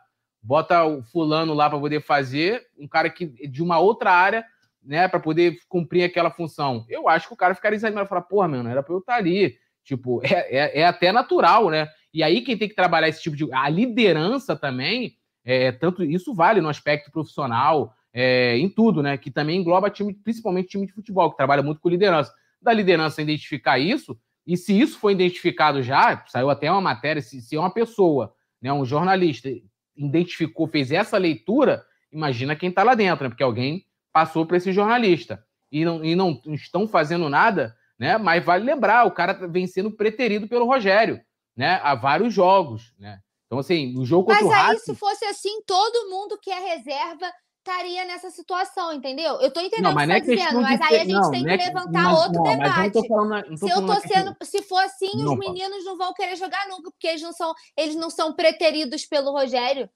bota 0.47 0.85
o 0.85 1.03
fulano 1.03 1.53
lá 1.53 1.69
para 1.69 1.77
poder 1.77 2.01
fazer, 2.01 2.65
um 2.79 2.87
cara 2.87 3.09
que 3.09 3.25
de 3.25 3.61
uma 3.61 3.79
outra 3.79 4.13
área, 4.13 4.45
né, 4.81 5.05
para 5.05 5.19
poder 5.19 5.57
cumprir 5.67 6.03
aquela 6.03 6.31
função. 6.31 6.85
Eu 6.87 7.09
acho 7.09 7.27
que 7.27 7.33
o 7.33 7.37
cara 7.37 7.53
ficaria 7.53 7.77
desanimado, 7.77 8.07
falar, 8.07 8.21
porra, 8.21 8.47
mano, 8.47 8.69
era 8.69 8.81
para 8.81 8.93
eu 8.93 8.99
estar 8.99 9.13
tá 9.13 9.19
ali. 9.19 9.57
Tipo, 9.83 10.21
é, 10.23 10.47
é, 10.49 10.79
é, 10.79 10.85
até 10.85 11.11
natural, 11.11 11.69
né? 11.69 11.89
E 12.13 12.23
aí 12.23 12.39
quem 12.39 12.57
tem 12.57 12.69
que 12.69 12.75
trabalhar 12.75 13.09
esse 13.09 13.21
tipo 13.21 13.35
de 13.35 13.51
a 13.51 13.67
liderança 13.67 14.55
também, 14.55 15.17
é, 15.43 15.73
tanto 15.73 16.01
isso 16.01 16.33
vale 16.33 16.61
no 16.61 16.69
aspecto 16.69 17.11
profissional, 17.11 17.93
é, 18.13 18.57
em 18.57 18.69
tudo, 18.69 19.03
né? 19.03 19.17
Que 19.17 19.29
também 19.29 19.59
engloba 19.59 19.89
time, 19.89 20.13
principalmente 20.13 20.69
time 20.69 20.87
de 20.87 20.93
futebol, 20.93 21.29
que 21.29 21.35
trabalha 21.35 21.61
muito 21.61 21.81
com 21.81 21.89
liderança. 21.89 22.33
Da 22.61 22.71
liderança 22.71 23.21
identificar 23.21 23.77
isso, 23.77 24.17
e 24.45 24.55
se 24.55 24.79
isso 24.79 24.97
foi 24.97 25.11
identificado 25.11 25.83
já, 25.83 26.23
saiu 26.27 26.49
até 26.49 26.71
uma 26.71 26.79
matéria, 26.79 27.21
se, 27.21 27.41
se 27.41 27.57
uma 27.57 27.69
pessoa, 27.69 28.33
né, 28.61 28.71
um 28.71 28.85
jornalista, 28.85 29.49
identificou, 29.97 30.67
fez 30.67 30.91
essa 30.91 31.17
leitura, 31.17 31.85
imagina 32.11 32.55
quem 32.55 32.69
está 32.69 32.83
lá 32.83 32.95
dentro, 32.95 33.23
né? 33.23 33.29
Porque 33.29 33.43
alguém 33.43 33.85
passou 34.13 34.45
para 34.45 34.57
esse 34.57 34.71
jornalista. 34.71 35.43
E 35.71 35.83
não, 35.83 36.03
e 36.03 36.15
não 36.15 36.41
estão 36.47 36.87
fazendo 36.87 37.29
nada, 37.29 37.75
né? 37.99 38.17
Mas 38.17 38.43
vale 38.43 38.63
lembrar, 38.63 39.05
o 39.05 39.11
cara 39.11 39.33
vem 39.47 39.67
sendo 39.67 39.91
preterido 39.91 40.47
pelo 40.47 40.65
Rogério, 40.65 41.21
né? 41.55 41.79
Há 41.83 41.95
vários 41.95 42.33
jogos, 42.33 42.93
né? 42.97 43.19
Então, 43.45 43.59
assim, 43.59 43.97
o 43.97 44.05
jogo 44.05 44.27
contra 44.27 44.43
Mas 44.43 44.53
aí, 44.53 44.59
o 44.59 44.67
Racing... 44.67 44.93
se 44.93 44.95
fosse 44.95 45.25
assim, 45.25 45.61
todo 45.65 46.09
mundo 46.09 46.37
que 46.41 46.51
é 46.51 46.75
reserva 46.75 47.31
estaria 47.67 48.05
nessa 48.05 48.29
situação, 48.29 48.93
entendeu? 48.93 49.35
Eu 49.41 49.51
tô 49.51 49.59
entendendo 49.59 49.93
não, 49.93 49.93
o 49.93 49.97
que 49.97 50.05
você 50.05 50.33
está 50.33 50.45
dizendo, 50.45 50.61
mas 50.61 50.81
aí 50.81 50.95
a 50.95 51.03
gente 51.03 51.13
não, 51.13 51.31
tem 51.31 51.43
que 51.43 51.49
é 51.49 51.57
levantar 51.57 52.03
mas, 52.03 52.19
outro 52.19 52.43
debate. 52.43 53.07
Falando, 53.07 53.57
se 53.57 53.69
eu 53.69 53.85
tô 53.85 53.95
sendo, 53.99 54.35
se 54.41 54.61
for 54.63 54.79
assim, 54.79 55.11
os 55.23 55.37
meninos 55.37 55.83
não 55.83 55.97
vão 55.97 56.13
querer 56.13 56.35
jogar 56.37 56.67
nunca, 56.67 56.89
porque 56.89 57.07
eles 57.07 57.21
não 57.21 57.33
são, 57.33 57.53
eles 57.75 57.95
não 57.95 58.09
são 58.09 58.33
preteridos 58.33 59.05
pelo 59.05 59.31
Rogério. 59.31 59.89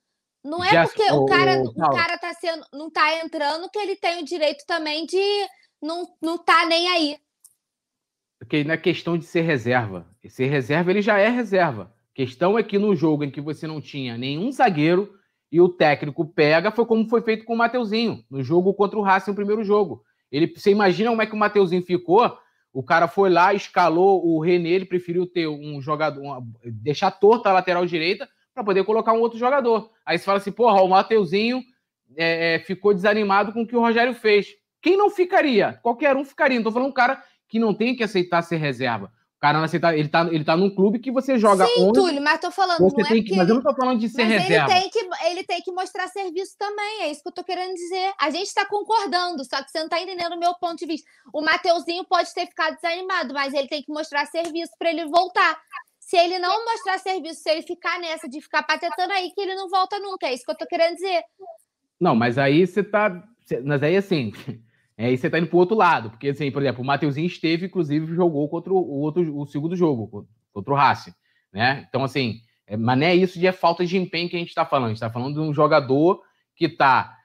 Não 0.43 0.63
é 0.63 0.85
porque 0.85 1.11
o, 1.11 1.23
o 1.23 1.25
cara, 1.27 1.61
o, 1.61 1.69
o 1.69 1.91
cara 1.91 2.17
tá 2.17 2.33
sendo, 2.33 2.65
não 2.73 2.89
tá 2.89 3.23
entrando 3.23 3.69
que 3.69 3.77
ele 3.77 3.95
tem 3.95 4.21
o 4.21 4.25
direito 4.25 4.65
também 4.65 5.05
de 5.05 5.47
não, 5.81 6.07
não 6.21 6.37
tá 6.37 6.65
nem 6.65 6.89
aí. 6.89 7.17
Porque 8.39 8.63
não 8.63 8.73
é 8.73 8.77
questão 8.77 9.17
de 9.17 9.25
ser 9.25 9.41
reserva. 9.41 10.07
Ser 10.27 10.47
reserva, 10.47 10.89
ele 10.89 11.01
já 11.01 11.19
é 11.19 11.29
reserva. 11.29 11.93
A 12.11 12.15
questão 12.15 12.57
é 12.57 12.63
que 12.63 12.79
no 12.79 12.95
jogo 12.95 13.23
em 13.23 13.29
que 13.29 13.39
você 13.39 13.67
não 13.67 13.79
tinha 13.79 14.17
nenhum 14.17 14.51
zagueiro, 14.51 15.13
e 15.51 15.59
o 15.59 15.67
técnico 15.67 16.25
pega, 16.25 16.71
foi 16.71 16.85
como 16.85 17.07
foi 17.09 17.21
feito 17.21 17.43
com 17.43 17.53
o 17.53 17.57
Mateuzinho, 17.57 18.23
no 18.29 18.41
jogo 18.41 18.73
contra 18.73 18.97
o 18.97 19.01
Racing, 19.01 19.31
no 19.31 19.35
primeiro 19.35 19.63
jogo. 19.63 20.03
Ele, 20.31 20.47
você 20.47 20.71
imagina 20.71 21.09
como 21.09 21.21
é 21.21 21.25
que 21.25 21.33
o 21.33 21.37
Mateuzinho 21.37 21.83
ficou? 21.83 22.37
O 22.71 22.81
cara 22.81 23.07
foi 23.07 23.29
lá, 23.29 23.53
escalou 23.53 24.25
o 24.25 24.39
René, 24.39 24.69
ele 24.69 24.85
preferiu 24.85 25.27
ter 25.27 25.47
um 25.47 25.81
jogador, 25.81 26.21
uma, 26.21 26.41
deixar 26.63 27.11
torta 27.11 27.49
a 27.49 27.53
lateral 27.53 27.85
direita 27.85 28.29
para 28.53 28.63
poder 28.63 28.85
colocar 28.85 29.11
um 29.11 29.19
outro 29.19 29.37
jogador. 29.37 29.91
Aí 30.05 30.17
você 30.17 30.23
fala 30.23 30.37
assim, 30.37 30.53
porra, 30.53 30.81
o 30.81 30.87
Mateuzinho 30.87 31.61
é, 32.15 32.55
é, 32.55 32.59
ficou 32.59 32.93
desanimado 32.93 33.51
com 33.51 33.63
o 33.63 33.67
que 33.67 33.75
o 33.75 33.81
Rogério 33.81 34.13
fez. 34.13 34.47
Quem 34.81 34.95
não 34.95 35.09
ficaria? 35.09 35.73
Qualquer 35.83 36.15
um 36.15 36.23
ficaria. 36.23 36.57
Não 36.57 36.63
tô 36.63 36.71
falando 36.71 36.89
um 36.89 36.93
cara 36.93 37.21
que 37.49 37.59
não 37.59 37.73
tem 37.73 37.93
que 37.93 38.03
aceitar 38.03 38.41
ser 38.41 38.55
reserva 38.55 39.11
cara 39.41 39.57
não 39.57 39.65
aceita, 39.65 39.97
ele 39.97 40.07
tá, 40.07 40.21
ele 40.31 40.45
tá 40.45 40.55
num 40.55 40.73
clube 40.73 40.99
que 40.99 41.11
você 41.11 41.39
joga 41.39 41.65
Sim, 41.65 41.85
onde... 41.85 41.99
Túlio, 41.99 42.21
mas 42.21 42.39
tô 42.39 42.51
falando, 42.51 42.77
você 42.77 42.97
não 42.97 43.05
é 43.05 43.09
tem 43.09 43.21
é 43.21 43.23
que, 43.23 43.35
Mas 43.35 43.49
eu 43.49 43.55
não 43.55 43.63
tô 43.63 43.73
falando 43.73 43.99
de 43.99 44.07
ser 44.07 44.23
mas 44.23 44.43
reserva. 44.43 44.71
Ele 44.71 44.81
tem, 44.81 44.89
que, 44.91 45.25
ele 45.25 45.43
tem 45.43 45.61
que 45.61 45.71
mostrar 45.71 46.07
serviço 46.09 46.55
também, 46.59 47.01
é 47.01 47.11
isso 47.11 47.23
que 47.23 47.29
eu 47.29 47.33
tô 47.33 47.43
querendo 47.43 47.73
dizer. 47.73 48.13
A 48.19 48.29
gente 48.29 48.53
tá 48.53 48.67
concordando, 48.67 49.43
só 49.43 49.63
que 49.63 49.71
você 49.71 49.79
não 49.79 49.89
tá 49.89 49.99
entendendo 49.99 50.33
o 50.33 50.39
meu 50.39 50.53
ponto 50.53 50.77
de 50.77 50.85
vista. 50.85 51.09
O 51.33 51.41
Mateuzinho 51.41 52.05
pode 52.05 52.31
ter 52.35 52.45
ficado 52.45 52.75
desanimado, 52.75 53.33
mas 53.33 53.51
ele 53.51 53.67
tem 53.67 53.81
que 53.81 53.91
mostrar 53.91 54.27
serviço 54.27 54.73
para 54.77 54.91
ele 54.91 55.07
voltar. 55.07 55.59
Se 55.99 56.15
ele 56.17 56.37
não 56.37 56.63
mostrar 56.63 56.99
serviço, 56.99 57.41
se 57.41 57.49
ele 57.49 57.63
ficar 57.63 57.99
nessa 57.99 58.29
de 58.29 58.39
ficar 58.41 58.61
patetando 58.61 59.11
aí, 59.11 59.31
que 59.31 59.41
ele 59.41 59.55
não 59.55 59.67
volta 59.69 59.97
nunca, 59.97 60.27
é 60.27 60.35
isso 60.35 60.45
que 60.45 60.51
eu 60.51 60.57
tô 60.57 60.67
querendo 60.67 60.93
dizer. 60.93 61.23
Não, 61.99 62.15
mas 62.15 62.37
aí 62.37 62.67
você 62.67 62.83
tá... 62.83 63.23
Mas 63.63 63.81
aí, 63.81 63.97
assim... 63.97 64.31
É, 64.97 65.07
aí 65.07 65.17
você 65.17 65.29
tá 65.29 65.39
indo 65.39 65.47
pro 65.47 65.57
outro 65.57 65.75
lado, 65.75 66.09
porque, 66.11 66.29
assim, 66.29 66.51
por 66.51 66.61
exemplo, 66.61 66.81
o 66.81 66.85
Mateuzinho 66.85 67.27
esteve, 67.27 67.65
inclusive, 67.65 68.13
jogou 68.13 68.47
contra 68.49 68.71
o 68.71 68.99
outro, 68.99 69.37
o 69.37 69.45
segundo 69.45 69.75
jogo, 69.75 70.27
contra 70.53 70.73
o 70.73 70.75
Racing, 70.75 71.13
né? 71.51 71.85
Então, 71.89 72.03
assim, 72.03 72.41
é, 72.67 72.77
mas 72.77 72.97
não 72.97 73.05
é 73.05 73.15
isso 73.15 73.37
de 73.37 73.45
é 73.45 73.51
falta 73.51 73.85
de 73.85 73.97
empenho 73.97 74.29
que 74.29 74.35
a 74.35 74.39
gente 74.39 74.53
tá 74.53 74.65
falando. 74.65 74.87
A 74.87 74.89
gente 74.89 74.99
tá 74.99 75.09
falando 75.09 75.33
de 75.33 75.39
um 75.41 75.53
jogador 75.53 76.21
que 76.55 76.69
tá, 76.69 77.17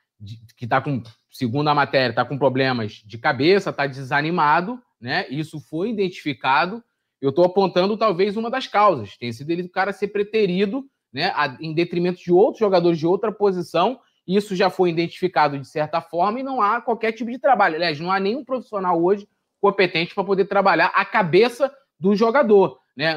que 0.57 0.67
tá 0.67 0.81
com, 0.81 1.03
segundo 1.31 1.69
a 1.69 1.75
matéria, 1.75 2.14
tá 2.14 2.25
com 2.25 2.37
problemas 2.37 2.95
de 3.05 3.17
cabeça, 3.17 3.73
tá 3.73 3.87
desanimado, 3.87 4.81
né? 5.01 5.27
Isso 5.29 5.61
foi 5.61 5.91
identificado. 5.91 6.83
Eu 7.21 7.33
tô 7.33 7.45
apontando, 7.45 7.97
talvez, 7.97 8.37
uma 8.37 8.51
das 8.51 8.67
causas. 8.67 9.17
Tem 9.17 9.33
sido 9.33 9.51
ele 9.51 9.62
o 9.62 9.71
cara 9.71 9.93
ser 9.93 10.09
preterido, 10.09 10.85
né? 11.12 11.33
Em 11.61 11.73
detrimento 11.73 12.21
de 12.21 12.33
outros 12.33 12.59
jogadores 12.59 12.99
de 12.99 13.07
outra 13.07 13.31
posição 13.31 14.01
isso 14.27 14.57
já 14.57 14.68
foi 14.68 14.91
identificado 14.91 15.59
de 15.59 15.68
certa 15.68 16.01
forma 16.01 16.41
e 16.41 16.43
não 16.43 16.61
há 16.61 16.81
qualquer 16.81 17.12
tipo 17.12 17.31
de 17.31 17.39
trabalho. 17.39 17.77
Aliás, 17.77 18.01
não 18.01 18.11
há 18.11 18.18
nenhum 18.18 18.45
profissional 18.45 19.03
hoje 19.03 19.29
competente 19.61 20.14
para 20.14 20.24
poder 20.24 20.47
trabalhar 20.47 20.87
a 20.95 21.05
cabeça 21.05 21.72
do 21.99 22.14
jogador. 22.16 22.79
Né? 22.97 23.16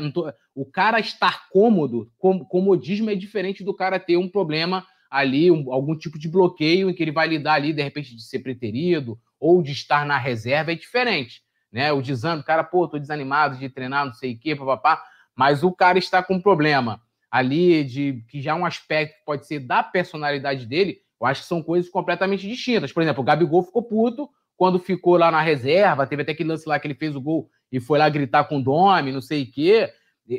O 0.53 0.65
cara 0.65 0.99
estar 0.99 1.49
cômodo, 1.49 2.11
comodismo 2.49 3.09
é 3.09 3.15
diferente 3.15 3.63
do 3.63 3.73
cara 3.73 3.99
ter 3.99 4.17
um 4.17 4.29
problema 4.29 4.85
ali, 5.09 5.49
um, 5.49 5.73
algum 5.73 5.97
tipo 5.97 6.19
de 6.19 6.29
bloqueio 6.29 6.89
em 6.89 6.93
que 6.93 7.01
ele 7.01 7.11
vai 7.11 7.27
lidar 7.27 7.53
ali, 7.53 7.73
de 7.73 7.81
repente, 7.81 8.15
de 8.15 8.21
ser 8.21 8.39
preterido 8.39 9.19
ou 9.39 9.61
de 9.63 9.71
estar 9.71 10.05
na 10.05 10.17
reserva, 10.17 10.71
é 10.71 10.75
diferente. 10.75 11.41
Né? 11.71 11.91
O 11.91 12.01
desânimo, 12.01 12.41
o 12.41 12.45
cara, 12.45 12.63
pô, 12.63 12.87
tô 12.87 12.99
desanimado 12.99 13.57
de 13.57 13.69
treinar, 13.69 14.05
não 14.05 14.13
sei 14.13 14.33
o 14.33 14.39
quê, 14.39 14.55
papapá, 14.55 15.03
mas 15.35 15.63
o 15.63 15.71
cara 15.71 15.97
está 15.97 16.21
com 16.21 16.39
problema 16.41 17.01
ali, 17.29 17.83
de 17.83 18.23
que 18.27 18.41
já 18.41 18.51
é 18.51 18.55
um 18.55 18.65
aspecto 18.65 19.17
que 19.19 19.25
pode 19.25 19.45
ser 19.45 19.59
da 19.59 19.83
personalidade 19.83 20.65
dele, 20.65 20.99
eu 21.19 21.27
acho 21.27 21.41
que 21.41 21.47
são 21.47 21.61
coisas 21.61 21.89
completamente 21.89 22.47
distintas. 22.47 22.91
Por 22.91 23.03
exemplo, 23.03 23.21
o 23.21 23.25
Gabigol 23.25 23.63
ficou 23.63 23.83
puto 23.83 24.29
quando 24.57 24.79
ficou 24.79 25.17
lá 25.17 25.31
na 25.31 25.41
reserva, 25.41 26.07
teve 26.07 26.21
até 26.21 26.31
aquele 26.31 26.49
lance 26.49 26.67
lá 26.67 26.79
que 26.79 26.87
ele 26.87 26.95
fez 26.95 27.15
o 27.15 27.21
gol 27.21 27.49
e 27.71 27.79
foi 27.79 27.99
lá 27.99 28.09
gritar 28.09 28.45
com 28.45 28.57
o 28.57 28.63
Domi, 28.63 29.11
não 29.11 29.21
sei 29.21 29.43
o 29.43 29.51
quê. 29.51 29.89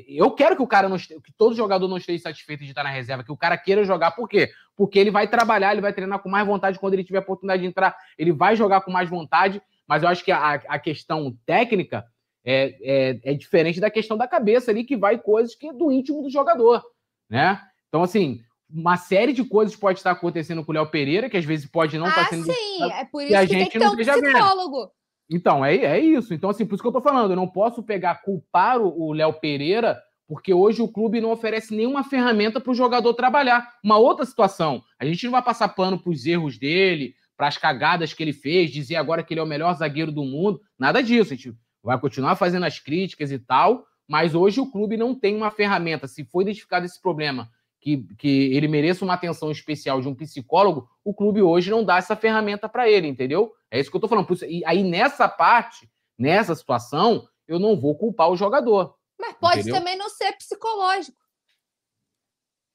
Eu 0.07 0.31
quero 0.31 0.55
que 0.55 0.63
o 0.63 0.67
cara 0.67 0.89
não 0.89 0.97
esteja, 0.97 1.21
que 1.21 1.33
todo 1.33 1.57
jogador 1.57 1.89
não 1.89 1.97
esteja 1.97 2.23
satisfeito 2.23 2.63
de 2.63 2.71
estar 2.71 2.85
na 2.85 2.91
reserva, 2.91 3.25
que 3.25 3.33
o 3.33 3.37
cara 3.37 3.57
queira 3.57 3.83
jogar, 3.83 4.13
por 4.13 4.29
quê? 4.29 4.51
Porque 4.77 4.99
ele 4.99 5.11
vai 5.11 5.27
trabalhar, 5.27 5.73
ele 5.73 5.81
vai 5.81 5.93
treinar 5.93 6.21
com 6.21 6.29
mais 6.29 6.47
vontade 6.47 6.79
quando 6.79 6.95
ele 6.95 7.03
tiver 7.03 7.19
a 7.19 7.23
oportunidade 7.23 7.63
de 7.63 7.69
entrar, 7.69 7.97
ele 8.17 8.33
vai 8.33 8.55
jogar 8.55 8.83
com 8.83 8.91
mais 8.91 9.09
vontade, 9.09 9.61
mas 9.89 10.03
eu 10.03 10.09
acho 10.09 10.25
que 10.25 10.31
a, 10.31 10.53
a 10.53 10.79
questão 10.79 11.37
técnica 11.45 12.05
é, 12.51 12.77
é, 12.83 13.21
é, 13.25 13.35
diferente 13.35 13.81
da 13.81 13.91
questão 13.91 14.17
da 14.17 14.27
cabeça 14.27 14.71
ali, 14.71 14.85
que 14.85 14.97
vai 14.97 15.19
coisas 15.19 15.55
que 15.55 15.69
é 15.69 15.73
do 15.73 15.93
íntimo 15.93 16.23
do 16.23 16.31
jogador, 16.31 16.83
né? 17.29 17.61
Então, 17.89 18.03
assim, 18.03 18.41
uma 18.69 18.97
série 18.97 19.33
de 19.33 19.45
coisas 19.45 19.77
pode 19.77 19.99
estar 19.99 20.13
acontecendo 20.13 20.65
com 20.65 20.73
o 20.73 20.75
Léo 20.75 20.91
Pereira, 20.91 21.29
que 21.29 21.37
às 21.37 21.45
vezes 21.45 21.67
pode 21.67 21.99
não 21.99 22.09
estar 22.09 22.23
ah, 22.23 22.29
sendo. 22.29 22.45
Sim, 22.45 22.93
é 22.93 23.05
por 23.05 23.23
isso 23.23 23.31
que, 23.31 23.37
a 23.37 23.45
gente 23.45 23.59
tem 23.59 23.69
que 23.69 23.79
ter 23.79 23.89
um 23.89 23.97
psicólogo. 23.97 24.79
Vendo. 24.79 24.91
Então, 25.33 25.65
é, 25.65 25.77
é 25.77 26.01
isso. 26.01 26.35
Então, 26.35 26.51
assim, 26.51 26.67
por 26.67 26.75
isso 26.75 26.83
que 26.83 26.89
eu 26.89 26.93
tô 26.93 27.01
falando, 27.01 27.31
eu 27.31 27.37
não 27.37 27.47
posso 27.47 27.83
pegar, 27.83 28.23
culpar 28.23 28.81
o 28.81 29.13
Léo 29.13 29.35
Pereira, 29.35 30.01
porque 30.27 30.53
hoje 30.53 30.83
o 30.83 30.89
clube 30.89 31.21
não 31.21 31.31
oferece 31.31 31.75
nenhuma 31.75 32.03
ferramenta 32.03 32.61
para 32.61 32.71
o 32.73 32.75
jogador 32.75 33.15
trabalhar. 33.15 33.69
Uma 33.83 33.99
outra 33.99 34.27
situação, 34.27 34.83
a 34.99 35.05
gente 35.05 35.25
não 35.25 35.33
vai 35.33 35.43
passar 35.43 35.69
pano 35.69 35.99
para 35.99 36.11
os 36.11 36.27
erros 36.27 36.59
dele, 36.59 37.15
para 37.37 37.49
as 37.49 37.57
cagadas 37.57 38.13
que 38.13 38.23
ele 38.23 38.33
fez, 38.33 38.71
dizer 38.71 38.97
agora 38.97 39.23
que 39.23 39.33
ele 39.33 39.41
é 39.41 39.43
o 39.43 39.47
melhor 39.47 39.73
zagueiro 39.75 40.13
do 40.13 40.25
mundo, 40.25 40.61
nada 40.79 41.03
disso. 41.03 41.33
A 41.33 41.37
gente 41.37 41.57
vai 41.83 41.99
continuar 41.99 42.37
fazendo 42.37 42.67
as 42.67 42.79
críticas 42.79 43.31
e 43.31 43.39
tal, 43.39 43.87
mas 44.09 44.35
hoje 44.35 44.61
o 44.61 44.71
clube 44.71 44.97
não 44.97 45.15
tem 45.15 45.37
uma 45.37 45.51
ferramenta. 45.51 46.07
Se 46.07 46.25
for 46.25 46.43
identificado 46.43 46.85
esse 46.85 47.01
problema, 47.01 47.51
que, 47.81 48.07
que 48.19 48.55
ele 48.55 48.69
mereça 48.69 49.05
uma 49.05 49.15
atenção 49.15 49.51
especial 49.51 50.01
de 50.01 50.09
um 50.09 50.15
psicólogo, 50.15 50.89
o 51.03 51.15
clube 51.15 51.41
hoje 51.41 51.71
não 51.71 51.83
dá 51.83 51.97
essa 51.97 52.15
ferramenta 52.15 52.69
para 52.69 52.89
ele, 52.89 53.09
entendeu? 53.09 53.53
É 53.71 53.81
isso 53.81 53.91
que 53.91 53.97
eu 53.97 54.01
tô 54.01 54.09
falando. 54.09 54.29
E 54.47 54.63
aí, 54.67 54.83
nessa 54.83 55.29
parte, 55.29 55.89
nessa 56.19 56.55
situação, 56.55 57.27
eu 57.49 57.59
não 57.59 57.79
vou 57.79 57.97
culpar 57.97 58.31
o 58.31 58.37
jogador. 58.37 58.95
Mas 59.19 59.35
pode 59.35 59.61
entendeu? 59.61 59.79
também 59.79 59.97
não 59.97 60.09
ser 60.09 60.33
psicológico. 60.33 61.19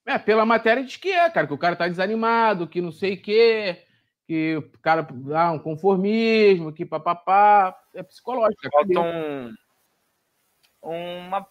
É, 0.08 0.20
pela 0.20 0.46
matéria 0.46 0.84
diz 0.84 0.98
que 0.98 1.12
é, 1.12 1.30
cara, 1.30 1.48
que 1.48 1.54
o 1.54 1.58
cara 1.58 1.76
tá 1.76 1.88
desanimado, 1.88 2.68
que 2.68 2.80
não 2.80 2.92
sei 2.92 3.16
o 3.16 3.22
quê, 3.22 3.84
que 4.28 4.56
o 4.58 4.80
cara 4.80 5.02
dá 5.04 5.48
ah, 5.48 5.52
um 5.52 5.60
conformismo, 5.60 6.74
que 6.74 6.86
papapá, 6.86 7.78
é 7.94 8.02
psicológico. 8.02 8.66
É 8.66 8.70
Falta 8.70 9.00
um, 9.02 9.56
uma 10.82 11.48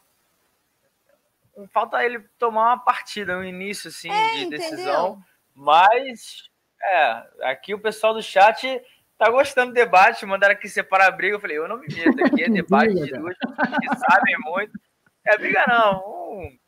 falta 1.72 2.04
ele 2.04 2.20
tomar 2.38 2.74
uma 2.74 2.78
partida, 2.78 3.38
um 3.38 3.44
início 3.44 3.88
assim 3.88 4.10
é, 4.10 4.34
de 4.38 4.50
decisão 4.50 5.22
Mas, 5.54 6.50
é, 6.82 7.26
aqui 7.42 7.72
o 7.74 7.78
pessoal 7.78 8.12
do 8.12 8.22
chat 8.22 8.82
tá 9.16 9.30
gostando 9.30 9.70
do 9.70 9.74
debate, 9.74 10.26
mandaram 10.26 10.54
aqui 10.54 10.68
separar 10.68 11.06
a 11.06 11.12
briga. 11.12 11.36
Eu 11.36 11.40
falei, 11.40 11.56
eu 11.56 11.68
não 11.68 11.78
me 11.78 11.86
meto 11.94 12.24
aqui, 12.24 12.42
é 12.42 12.48
debate 12.50 12.94
de 12.94 13.12
duas 13.12 13.36
pessoas 13.38 13.78
que 13.78 13.96
sabem 13.96 14.36
muito. 14.44 14.78
É 15.24 15.38
briga 15.38 15.64
não, 15.68 16.00
um, 16.00 16.58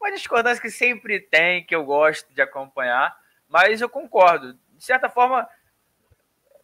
uma 0.00 0.12
discordância 0.12 0.62
que 0.62 0.70
sempre 0.70 1.20
tem, 1.20 1.64
que 1.64 1.74
eu 1.74 1.84
gosto 1.84 2.32
de 2.32 2.40
acompanhar, 2.40 3.14
mas 3.48 3.80
eu 3.80 3.88
concordo. 3.88 4.56
De 4.78 4.84
certa 4.84 5.10
forma, 5.10 5.46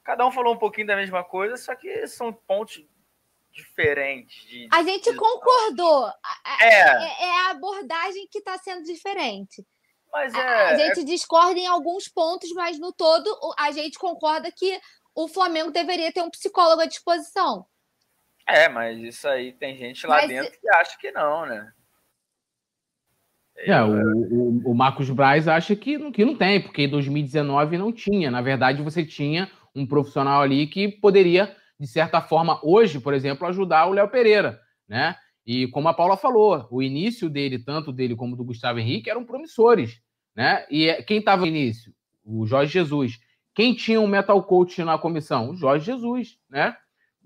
cada 0.04 0.24
um 0.24 0.30
falou 0.30 0.54
um 0.54 0.58
pouquinho 0.58 0.86
da 0.86 0.94
mesma 0.96 1.24
coisa, 1.24 1.56
só 1.56 1.74
que 1.74 2.06
são 2.06 2.32
pontos 2.32 2.82
diferentes. 3.50 4.44
De, 4.44 4.68
a 4.72 4.82
gente 4.84 5.10
de... 5.10 5.16
concordou. 5.16 6.08
É. 6.60 6.64
é. 6.64 7.24
é 7.24 7.46
a 7.46 7.50
abordagem 7.50 8.28
que 8.30 8.38
está 8.38 8.56
sendo 8.56 8.84
diferente. 8.84 9.66
Mas 10.12 10.32
é, 10.32 10.38
a, 10.38 10.76
gente 10.76 11.00
é... 11.00 11.04
discorda 11.04 11.58
em 11.58 11.66
alguns 11.66 12.08
pontos, 12.08 12.50
mas 12.52 12.78
no 12.78 12.92
todo 12.92 13.28
a 13.58 13.72
gente 13.72 13.98
concorda 13.98 14.50
que 14.52 14.80
o 15.12 15.26
Flamengo 15.26 15.72
deveria 15.72 16.12
ter 16.12 16.22
um 16.22 16.30
psicólogo 16.30 16.82
à 16.82 16.86
disposição. 16.86 17.66
É, 18.46 18.68
mas 18.68 18.98
isso 19.00 19.26
aí 19.26 19.52
tem 19.52 19.76
gente 19.76 20.06
lá 20.06 20.18
mas... 20.18 20.28
dentro 20.28 20.60
que 20.60 20.68
acha 20.70 20.96
que 20.98 21.10
não, 21.10 21.46
né? 21.46 21.72
É, 23.56 23.82
o, 23.82 23.90
o, 23.90 24.70
o, 24.70 24.74
Marcos 24.74 25.08
Braz 25.10 25.46
acha 25.46 25.76
que, 25.76 26.10
que 26.10 26.24
não 26.24 26.34
tem, 26.34 26.60
porque 26.60 26.82
em 26.82 26.88
2019 26.88 27.78
não 27.78 27.92
tinha. 27.92 28.30
Na 28.30 28.42
verdade, 28.42 28.82
você 28.82 29.04
tinha 29.04 29.50
um 29.74 29.86
profissional 29.86 30.42
ali 30.42 30.66
que 30.66 30.88
poderia, 30.88 31.54
de 31.78 31.86
certa 31.86 32.20
forma, 32.20 32.58
hoje, 32.62 33.00
por 33.00 33.14
exemplo, 33.14 33.46
ajudar 33.46 33.86
o 33.86 33.92
Léo 33.92 34.08
Pereira, 34.08 34.60
né? 34.88 35.16
E 35.46 35.68
como 35.68 35.88
a 35.88 35.94
Paula 35.94 36.16
falou, 36.16 36.66
o 36.70 36.82
início 36.82 37.28
dele, 37.28 37.58
tanto 37.58 37.92
dele 37.92 38.16
como 38.16 38.36
do 38.36 38.44
Gustavo 38.44 38.78
Henrique, 38.78 39.10
eram 39.10 39.24
promissores, 39.24 40.00
né? 40.34 40.64
E 40.70 40.88
é, 40.88 41.02
quem 41.02 41.18
estava 41.18 41.42
no 41.42 41.48
início? 41.48 41.92
O 42.24 42.46
Jorge 42.46 42.72
Jesus. 42.72 43.20
Quem 43.54 43.74
tinha 43.74 44.00
um 44.00 44.06
metal 44.06 44.42
coach 44.42 44.82
na 44.82 44.98
comissão? 44.98 45.50
O 45.50 45.56
Jorge 45.56 45.86
Jesus, 45.86 46.38
né? 46.50 46.76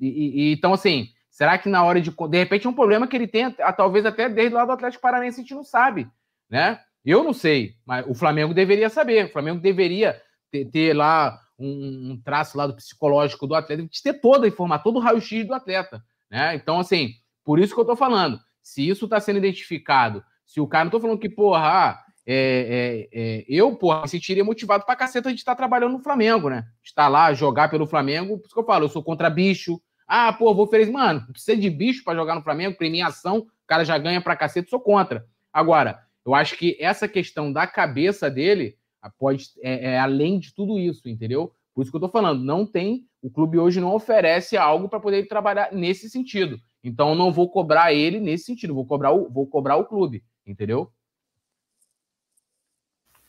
E, 0.00 0.08
e, 0.08 0.52
então, 0.52 0.72
assim, 0.72 1.08
será 1.38 1.56
que 1.56 1.68
na 1.68 1.84
hora 1.84 2.00
de. 2.00 2.10
De 2.10 2.36
repente 2.36 2.66
é 2.66 2.70
um 2.70 2.74
problema 2.74 3.06
que 3.06 3.14
ele 3.14 3.28
tem, 3.28 3.48
talvez 3.76 4.04
até 4.04 4.28
desde 4.28 4.52
lá 4.52 4.64
do 4.64 4.72
Atlético 4.72 5.00
Paranaense, 5.00 5.38
a 5.38 5.42
gente 5.42 5.54
não 5.54 5.62
sabe, 5.62 6.08
né? 6.50 6.80
Eu 7.04 7.22
não 7.22 7.32
sei, 7.32 7.76
mas 7.86 8.04
o 8.08 8.12
Flamengo 8.14 8.52
deveria 8.52 8.90
saber. 8.90 9.26
O 9.26 9.32
Flamengo 9.32 9.60
deveria 9.60 10.20
ter, 10.50 10.64
ter 10.64 10.96
lá 10.96 11.38
um, 11.56 12.10
um, 12.10 12.20
traço 12.24 12.58
lá 12.58 12.66
do 12.66 12.74
psicológico 12.74 13.46
do 13.46 13.54
atleta, 13.54 13.84
de 13.84 14.02
ter 14.02 14.14
toda 14.14 14.46
a 14.46 14.48
informação, 14.48 14.82
todo 14.82 14.96
o 14.96 15.00
raio-x 15.00 15.46
do 15.46 15.54
atleta, 15.54 16.02
né? 16.28 16.56
Então, 16.56 16.80
assim, 16.80 17.12
por 17.44 17.60
isso 17.60 17.72
que 17.72 17.80
eu 17.80 17.86
tô 17.86 17.94
falando. 17.94 18.40
Se 18.60 18.86
isso 18.86 19.04
está 19.04 19.20
sendo 19.20 19.36
identificado, 19.36 20.24
se 20.44 20.60
o 20.60 20.66
cara, 20.66 20.86
não 20.86 20.90
tô 20.90 20.98
falando 20.98 21.20
que, 21.20 21.28
porra, 21.28 21.60
ah, 21.62 22.04
é, 22.26 23.08
é, 23.12 23.20
é, 23.20 23.44
eu, 23.48 23.76
porra, 23.76 24.02
me 24.02 24.08
sentiria 24.08 24.44
motivado 24.44 24.84
pra 24.84 24.96
caceta 24.96 25.32
de 25.32 25.38
estar 25.38 25.54
trabalhando 25.54 25.92
no 25.92 26.02
Flamengo, 26.02 26.50
né? 26.50 26.64
Estar 26.82 27.06
lá, 27.06 27.32
jogar 27.32 27.70
pelo 27.70 27.86
Flamengo, 27.86 28.38
por 28.38 28.46
isso 28.46 28.54
que 28.54 28.60
eu 28.60 28.66
falo, 28.66 28.86
eu 28.86 28.88
sou 28.88 29.04
contra 29.04 29.30
bicho. 29.30 29.80
Ah, 30.08 30.32
pô, 30.32 30.54
vou 30.54 30.64
oferecer. 30.64 30.90
Mano, 30.90 31.26
precisa 31.30 31.54
de 31.54 31.68
bicho 31.68 32.02
para 32.02 32.18
jogar 32.18 32.34
no 32.34 32.42
Flamengo, 32.42 32.78
premiação, 32.78 33.40
o 33.40 33.66
cara 33.66 33.84
já 33.84 33.98
ganha 33.98 34.22
pra 34.22 34.34
caceta, 34.34 34.70
sou 34.70 34.80
contra. 34.80 35.26
Agora, 35.52 36.02
eu 36.24 36.34
acho 36.34 36.56
que 36.56 36.76
essa 36.80 37.06
questão 37.06 37.52
da 37.52 37.66
cabeça 37.66 38.30
dele 38.30 38.78
pode 39.18 39.50
é, 39.62 39.92
é 39.92 39.98
além 39.98 40.38
de 40.38 40.54
tudo 40.54 40.78
isso, 40.78 41.08
entendeu? 41.08 41.52
Por 41.74 41.82
isso 41.82 41.90
que 41.90 41.96
eu 41.96 42.00
tô 42.00 42.08
falando, 42.08 42.42
não 42.42 42.66
tem, 42.66 43.06
o 43.22 43.30
clube 43.30 43.58
hoje 43.58 43.80
não 43.80 43.94
oferece 43.94 44.56
algo 44.56 44.88
para 44.88 44.98
poder 44.98 45.28
trabalhar 45.28 45.72
nesse 45.72 46.08
sentido. 46.08 46.58
Então, 46.82 47.14
não 47.14 47.30
vou 47.30 47.50
cobrar 47.50 47.92
ele 47.92 48.18
nesse 48.18 48.46
sentido, 48.46 48.74
vou 48.74 48.86
cobrar 48.86 49.12
o, 49.12 49.30
vou 49.30 49.46
cobrar 49.46 49.76
o 49.76 49.84
clube, 49.84 50.24
entendeu? 50.46 50.90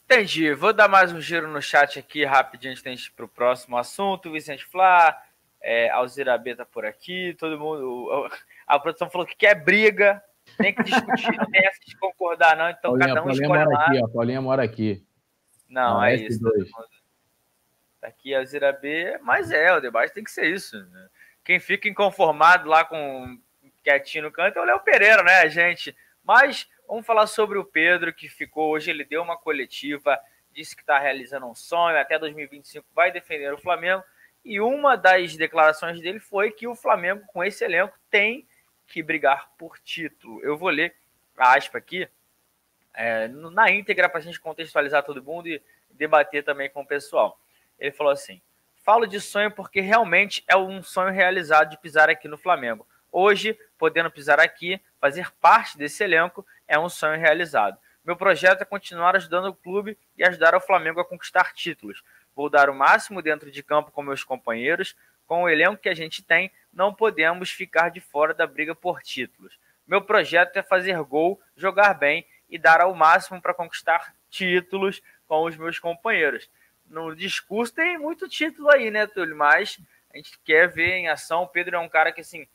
Entendi. 0.05 0.53
Vou 0.55 0.73
dar 0.73 0.87
mais 0.87 1.11
um 1.11 1.21
giro 1.21 1.47
no 1.47 1.61
chat 1.61 1.99
aqui 1.99 2.25
rapidinho 2.25 2.71
antes 2.71 2.81
de 2.81 2.89
gente 2.89 3.11
para 3.11 3.25
o 3.25 3.29
próximo 3.29 3.77
assunto. 3.77 4.31
Vicente 4.31 4.65
Flá, 4.65 5.15
é, 5.61 5.89
Alzira 5.89 6.37
B 6.37 6.55
tá 6.55 6.65
por 6.65 6.85
aqui, 6.85 7.35
todo 7.39 7.59
mundo. 7.59 8.29
A 8.65 8.79
produção 8.79 9.09
falou 9.09 9.27
que 9.27 9.35
quer 9.35 9.55
briga, 9.55 10.23
tem 10.57 10.73
que 10.73 10.83
discutir, 10.83 11.31
não 11.37 11.45
tem 11.45 11.65
essa 11.65 11.79
de 11.85 11.97
concordar, 11.97 12.55
não. 12.55 12.69
Então 12.69 12.91
Paulinha, 12.91 13.07
cada 13.07 13.21
um 13.21 13.25
Paulinha 13.25 13.43
escolhe 13.43 13.65
mora 13.65 13.77
lá. 13.77 13.85
Aqui, 13.85 14.03
ó, 14.03 14.07
Paulinha 14.07 14.41
mora 14.41 14.63
aqui. 14.63 15.05
Não, 15.67 15.99
ah, 15.99 16.11
é 16.11 16.15
isso. 16.15 16.39
Tá 18.01 18.07
aqui 18.07 18.33
a 18.33 18.39
Alzira 18.39 18.71
B, 18.71 19.19
mas 19.21 19.51
é, 19.51 19.73
o 19.73 19.81
debate 19.81 20.13
tem 20.13 20.23
que 20.23 20.31
ser 20.31 20.45
isso. 20.45 20.77
Né? 20.77 21.09
Quem 21.43 21.59
fica 21.59 21.87
inconformado 21.87 22.67
lá 22.67 22.85
com 22.85 23.37
quietinho 23.83 24.25
no 24.25 24.31
canto 24.31 24.57
é 24.57 24.61
o 24.61 24.65
Léo 24.65 24.79
Pereira, 24.79 25.21
né, 25.23 25.49
gente? 25.49 25.95
Mas 26.23 26.67
Vamos 26.89 27.05
falar 27.05 27.27
sobre 27.27 27.59
o 27.59 27.63
Pedro, 27.63 28.11
que 28.11 28.27
ficou 28.27 28.71
hoje, 28.71 28.89
ele 28.89 29.05
deu 29.05 29.21
uma 29.21 29.37
coletiva, 29.37 30.19
disse 30.51 30.75
que 30.75 30.81
está 30.81 30.97
realizando 30.97 31.45
um 31.45 31.53
sonho, 31.53 31.95
até 31.95 32.17
2025 32.17 32.83
vai 32.95 33.11
defender 33.11 33.53
o 33.53 33.59
Flamengo. 33.59 34.03
E 34.49 34.59
uma 34.59 34.95
das 34.95 35.37
declarações 35.37 36.01
dele 36.01 36.19
foi 36.19 36.49
que 36.49 36.67
o 36.67 36.73
Flamengo, 36.73 37.23
com 37.27 37.43
esse 37.43 37.63
elenco, 37.63 37.95
tem 38.09 38.47
que 38.87 39.03
brigar 39.03 39.51
por 39.59 39.77
título. 39.77 40.41
Eu 40.43 40.57
vou 40.57 40.69
ler 40.69 40.95
a 41.37 41.55
aspa 41.55 41.77
aqui, 41.77 42.09
é, 42.91 43.27
na 43.27 43.69
íntegra, 43.69 44.09
para 44.09 44.17
a 44.17 44.23
gente 44.23 44.39
contextualizar 44.39 45.03
todo 45.03 45.23
mundo 45.23 45.47
e 45.47 45.61
debater 45.91 46.43
também 46.43 46.67
com 46.67 46.81
o 46.81 46.87
pessoal. 46.87 47.39
Ele 47.77 47.91
falou 47.91 48.11
assim: 48.11 48.41
Falo 48.77 49.05
de 49.05 49.21
sonho 49.21 49.51
porque 49.51 49.81
realmente 49.81 50.43
é 50.47 50.57
um 50.57 50.81
sonho 50.81 51.13
realizado 51.13 51.69
de 51.69 51.77
pisar 51.77 52.09
aqui 52.09 52.27
no 52.27 52.35
Flamengo. 52.35 52.87
Hoje, 53.11 53.55
podendo 53.77 54.09
pisar 54.09 54.39
aqui, 54.39 54.81
fazer 54.99 55.31
parte 55.39 55.77
desse 55.77 56.03
elenco 56.03 56.43
é 56.67 56.79
um 56.79 56.89
sonho 56.89 57.19
realizado. 57.19 57.77
Meu 58.03 58.15
projeto 58.15 58.63
é 58.63 58.65
continuar 58.65 59.15
ajudando 59.15 59.49
o 59.49 59.53
clube 59.53 59.95
e 60.17 60.23
ajudar 60.23 60.55
o 60.55 60.59
Flamengo 60.59 60.99
a 60.99 61.05
conquistar 61.05 61.53
títulos. 61.53 62.01
Vou 62.39 62.49
dar 62.49 62.69
o 62.69 62.73
máximo 62.73 63.21
dentro 63.21 63.51
de 63.51 63.61
campo 63.61 63.91
com 63.91 64.01
meus 64.01 64.23
companheiros. 64.23 64.95
Com 65.27 65.43
o 65.43 65.49
elenco 65.49 65.75
que 65.75 65.89
a 65.89 65.93
gente 65.93 66.23
tem, 66.23 66.49
não 66.71 66.93
podemos 66.93 67.51
ficar 67.51 67.89
de 67.89 67.99
fora 67.99 68.33
da 68.33 68.47
briga 68.47 68.73
por 68.73 69.01
títulos. 69.01 69.59
Meu 69.85 70.01
projeto 70.01 70.55
é 70.55 70.63
fazer 70.63 70.97
gol, 71.03 71.37
jogar 71.53 71.93
bem 71.95 72.25
e 72.49 72.57
dar 72.57 72.79
ao 72.79 72.95
máximo 72.95 73.41
para 73.41 73.53
conquistar 73.53 74.15
títulos 74.29 75.01
com 75.27 75.43
os 75.43 75.57
meus 75.57 75.79
companheiros. 75.79 76.49
No 76.85 77.13
discurso 77.13 77.73
tem 77.73 77.97
muito 77.97 78.25
título 78.29 78.71
aí, 78.71 78.89
né, 78.89 79.05
Túlio? 79.05 79.35
Mas 79.35 79.77
a 80.09 80.15
gente 80.15 80.39
quer 80.45 80.69
ver 80.69 80.93
em 80.93 81.09
ação. 81.09 81.43
O 81.43 81.47
Pedro 81.49 81.75
é 81.75 81.79
um 81.79 81.89
cara 81.89 82.13
que, 82.13 82.21
assim, 82.21 82.47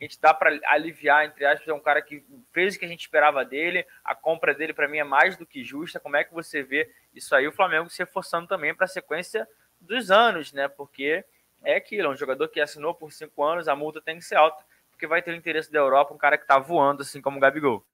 a 0.00 0.04
gente 0.04 0.20
dá 0.20 0.32
para 0.32 0.58
aliviar, 0.66 1.26
entre 1.26 1.44
aspas, 1.44 1.66
é 1.66 1.72
um 1.72 1.80
cara 1.80 2.00
que 2.00 2.24
fez 2.52 2.76
o 2.76 2.78
que 2.78 2.84
a 2.84 2.88
gente 2.88 3.00
esperava 3.00 3.44
dele, 3.44 3.84
a 4.04 4.14
compra 4.14 4.54
dele 4.54 4.72
para 4.72 4.86
mim 4.86 4.98
é 4.98 5.04
mais 5.04 5.36
do 5.36 5.44
que 5.44 5.64
justa. 5.64 5.98
Como 5.98 6.16
é 6.16 6.22
que 6.22 6.32
você 6.32 6.62
vê 6.62 6.88
isso 7.12 7.34
aí? 7.34 7.48
O 7.48 7.52
Flamengo 7.52 7.90
se 7.90 7.98
reforçando 7.98 8.46
também 8.46 8.74
para 8.74 8.84
a 8.84 8.88
sequência 8.88 9.46
dos 9.80 10.10
anos, 10.10 10.52
né? 10.52 10.68
Porque 10.68 11.24
é 11.64 11.76
aquilo, 11.76 12.06
é 12.06 12.10
um 12.10 12.16
jogador 12.16 12.48
que 12.48 12.60
assinou 12.60 12.94
por 12.94 13.12
cinco 13.12 13.42
anos, 13.42 13.66
a 13.66 13.74
multa 13.74 14.00
tem 14.00 14.18
que 14.18 14.24
ser 14.24 14.36
alta, 14.36 14.62
porque 14.90 15.06
vai 15.06 15.20
ter 15.20 15.32
o 15.32 15.36
interesse 15.36 15.70
da 15.72 15.80
Europa, 15.80 16.14
um 16.14 16.18
cara 16.18 16.38
que 16.38 16.44
está 16.44 16.58
voando, 16.58 17.02
assim 17.02 17.20
como 17.20 17.36
o 17.36 17.40
Gabigol. 17.40 17.84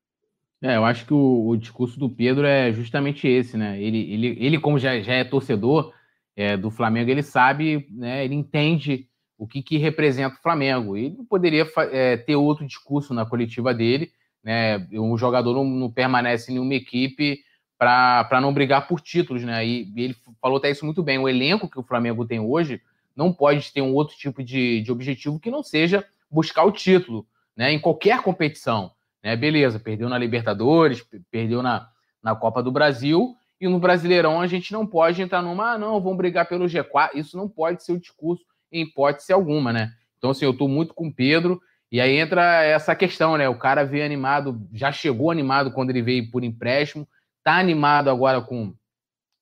É, 0.63 0.77
eu 0.77 0.85
acho 0.85 1.07
que 1.07 1.13
o, 1.13 1.49
o, 1.49 1.57
discurso 1.57 1.99
do 1.99 2.09
Pedro 2.09 2.47
é 2.47 2.73
justamente 2.73 3.27
esse, 3.27 3.57
né? 3.57 3.81
Ele, 3.81 4.13
ele, 4.13 4.39
ele 4.41 4.61
como 4.61 4.79
já, 4.79 4.99
já 5.01 5.15
é 5.15 5.25
torcedor 5.25 5.93
é, 6.37 6.57
do 6.57 6.71
Flamengo, 6.71 7.11
ele 7.11 7.23
sabe, 7.23 7.87
né? 7.91 8.25
Ele 8.25 8.35
entende 8.35 9.09
o 9.45 9.47
que, 9.47 9.63
que 9.63 9.77
representa 9.77 10.37
o 10.37 10.43
Flamengo. 10.43 10.97
Ele 10.97 11.19
poderia 11.29 11.71
é, 11.93 12.17
ter 12.17 12.35
outro 12.35 12.67
discurso 12.67 13.13
na 13.13 13.27
coletiva 13.27 13.75
dele, 13.75 14.11
né? 14.43 14.87
Um 14.93 15.17
jogador 15.17 15.55
não, 15.55 15.65
não 15.65 15.91
permanece 15.91 16.53
em 16.53 16.59
uma 16.59 16.75
equipe 16.75 17.41
para 17.79 18.41
não 18.41 18.55
brigar 18.55 18.89
por 18.89 19.01
títulos, 19.01 19.43
né? 19.45 19.65
E, 19.65 19.93
e, 19.95 20.03
ele 20.03 20.17
falou 20.41 20.57
até 20.57 20.71
isso 20.71 20.85
muito 20.85 21.03
bem. 21.03 21.19
O 21.19 21.29
elenco 21.29 21.69
que 21.69 21.79
o 21.79 21.83
Flamengo 21.83 22.27
tem 22.27 22.41
hoje 22.41 22.81
não 23.15 23.33
pode 23.33 23.71
ter 23.73 23.83
um 23.83 23.93
outro 23.93 24.17
tipo 24.17 24.43
de, 24.43 24.81
de 24.81 24.91
objetivo 24.91 25.39
que 25.39 25.51
não 25.51 25.63
seja 25.63 26.05
buscar 26.31 26.65
o 26.65 26.73
título, 26.73 27.27
né? 27.55 27.71
Em 27.71 27.79
qualquer 27.79 28.23
competição, 28.23 28.93
né? 29.23 29.37
Beleza, 29.37 29.79
perdeu 29.79 30.09
na 30.09 30.17
Libertadores, 30.17 31.05
perdeu 31.31 31.63
na, 31.63 31.89
na 32.23 32.35
Copa 32.35 32.63
do 32.63 32.73
Brasil. 32.73 33.37
E 33.61 33.69
no 33.69 33.79
Brasileirão 33.79 34.41
a 34.41 34.47
gente 34.47 34.73
não 34.73 34.87
pode 34.87 35.21
entrar 35.21 35.43
numa, 35.43 35.75
ah, 35.75 35.79
não, 35.79 36.01
vamos 36.01 36.17
brigar 36.17 36.49
pelo 36.49 36.65
G4. 36.65 37.11
Isso 37.15 37.37
não 37.37 37.47
pode 37.47 37.85
ser 37.85 37.93
o 37.93 38.01
discurso 38.01 38.43
em 38.75 38.83
hipótese 38.83 39.33
alguma, 39.33 39.73
né? 39.73 39.93
Então, 40.19 40.31
assim, 40.31 40.45
eu 40.45 40.51
estou 40.51 40.69
muito 40.69 40.95
com 40.95 41.09
o 41.09 41.15
Pedro. 41.15 41.61
E 41.93 42.01
aí 42.01 42.17
entra 42.17 42.65
essa 42.65 42.95
questão, 42.95 43.37
né? 43.37 43.49
O 43.49 43.59
cara 43.59 43.85
veio 43.85 44.05
animado, 44.05 44.67
já 44.73 44.91
chegou 44.91 45.31
animado 45.31 45.71
quando 45.71 45.91
ele 45.91 46.03
veio 46.03 46.31
por 46.31 46.43
empréstimo, 46.43 47.07
tá 47.45 47.57
animado 47.57 48.11
agora 48.11 48.41
com, 48.41 48.75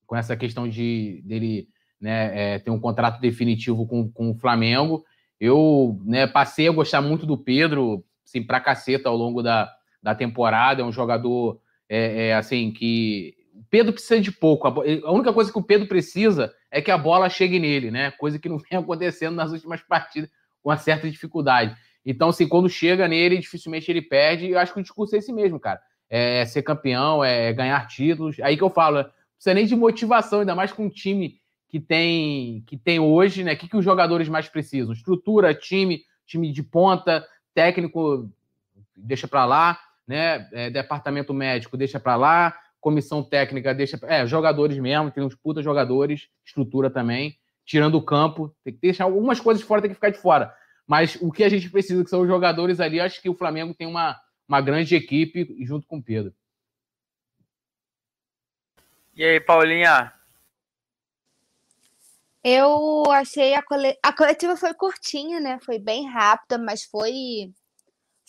com 0.06 0.16
essa 0.16 0.36
questão 0.36 0.68
de 0.68 1.22
dele 1.24 1.68
né, 2.00 2.54
é, 2.54 2.59
ter 2.59 2.70
um 2.70 2.80
contrato 2.80 3.20
definitivo 3.20 3.86
com, 3.86 4.10
com 4.10 4.30
o 4.30 4.34
Flamengo. 4.34 5.04
Eu 5.40 5.98
né, 6.04 6.26
passei 6.26 6.68
a 6.68 6.72
gostar 6.72 7.00
muito 7.00 7.24
do 7.24 7.38
Pedro, 7.38 8.04
assim, 8.26 8.42
pra 8.42 8.60
caceta 8.60 9.09
ao 9.09 9.16
longo 9.16 9.42
da, 9.42 9.72
da 10.02 10.14
temporada. 10.14 10.82
É 10.82 10.84
um 10.84 10.92
jogador, 10.92 11.60
é, 11.88 12.28
é 12.28 12.34
assim, 12.34 12.70
que 12.70 13.34
o 13.54 13.64
Pedro 13.70 13.92
precisa 13.92 14.20
de 14.20 14.32
pouco. 14.32 14.68
A 14.68 15.12
única 15.12 15.32
coisa 15.32 15.50
que 15.50 15.59
o 15.59 15.62
Pedro 15.62 15.86
precisa 15.86 16.52
é 16.72 16.80
que 16.80 16.90
a 16.90 16.96
bola 16.96 17.28
chegue 17.28 17.60
nele, 17.60 17.90
né? 17.90 18.10
Coisa 18.12 18.38
que 18.38 18.48
não 18.48 18.56
vem 18.56 18.78
acontecendo 18.80 19.36
nas 19.36 19.52
últimas 19.52 19.82
partidas 19.82 20.30
com 20.62 20.70
uma 20.70 20.78
certa 20.78 21.08
dificuldade. 21.08 21.76
Então, 22.04 22.30
assim, 22.30 22.48
quando 22.48 22.68
chega 22.68 23.06
nele, 23.06 23.38
dificilmente 23.38 23.90
ele 23.90 24.00
perde. 24.00 24.48
Eu 24.50 24.58
acho 24.58 24.72
que 24.72 24.80
o 24.80 24.82
discurso 24.82 25.14
é 25.14 25.18
esse 25.18 25.32
mesmo, 25.32 25.60
cara. 25.60 25.80
É 26.08 26.44
ser 26.46 26.62
campeão, 26.62 27.22
é 27.22 27.52
ganhar 27.52 27.86
títulos. 27.86 28.40
Aí 28.40 28.56
que 28.56 28.62
eu 28.62 28.70
falo, 28.70 28.98
né? 28.98 29.10
precisa 29.34 29.54
nem 29.54 29.66
de 29.66 29.76
motivação, 29.76 30.40
ainda 30.40 30.54
mais 30.54 30.72
com 30.72 30.86
um 30.86 30.88
time 30.88 31.40
que 31.68 31.78
tem 31.78 32.62
que 32.66 32.76
tem 32.76 32.98
hoje, 32.98 33.44
né? 33.44 33.52
O 33.52 33.56
que, 33.56 33.68
que 33.68 33.76
os 33.76 33.84
jogadores 33.84 34.28
mais 34.28 34.48
precisam? 34.48 34.92
Estrutura, 34.92 35.54
time, 35.54 36.02
time 36.26 36.50
de 36.52 36.62
ponta, 36.62 37.26
técnico, 37.54 38.30
deixa 38.96 39.28
para 39.28 39.44
lá, 39.44 39.78
né? 40.06 40.48
É, 40.52 40.70
departamento 40.70 41.32
médico, 41.32 41.76
deixa 41.76 42.00
para 42.00 42.16
lá, 42.16 42.54
comissão 42.82 43.22
técnica, 43.22 43.72
deixa. 43.72 43.98
É, 44.02 44.26
jogadores 44.26 44.76
mesmo, 44.76 45.10
tem 45.10 45.22
uns 45.22 45.36
puta 45.36 45.62
jogadores, 45.62 46.28
estrutura 46.44 46.90
também, 46.90 47.38
tirando 47.64 47.94
o 47.94 48.04
campo, 48.04 48.54
tem 48.64 48.74
que 48.74 48.80
deixar 48.80 49.04
algumas 49.04 49.40
coisas 49.40 49.62
fora, 49.62 49.80
tem 49.80 49.88
que 49.88 49.94
ficar 49.94 50.10
de 50.10 50.18
fora. 50.18 50.52
Mas 50.86 51.16
o 51.22 51.30
que 51.30 51.44
a 51.44 51.48
gente 51.48 51.70
precisa, 51.70 52.02
que 52.02 52.10
são 52.10 52.22
os 52.22 52.28
jogadores 52.28 52.80
ali, 52.80 53.00
acho 53.00 53.22
que 53.22 53.30
o 53.30 53.36
Flamengo 53.36 53.72
tem 53.72 53.86
uma, 53.86 54.20
uma 54.48 54.60
grande 54.60 54.96
equipe 54.96 55.56
junto 55.64 55.86
com 55.86 55.98
o 55.98 56.02
Pedro. 56.02 56.34
E 59.14 59.24
aí, 59.24 59.40
Paulinha? 59.40 60.12
Eu 62.42 63.04
achei 63.12 63.54
a, 63.54 63.62
cole... 63.62 63.96
a 64.02 64.12
coletiva 64.12 64.56
foi 64.56 64.74
curtinha, 64.74 65.38
né? 65.38 65.60
Foi 65.64 65.78
bem 65.78 66.09
rápida, 66.09 66.59
mas 66.59 66.82
foi 66.82 67.52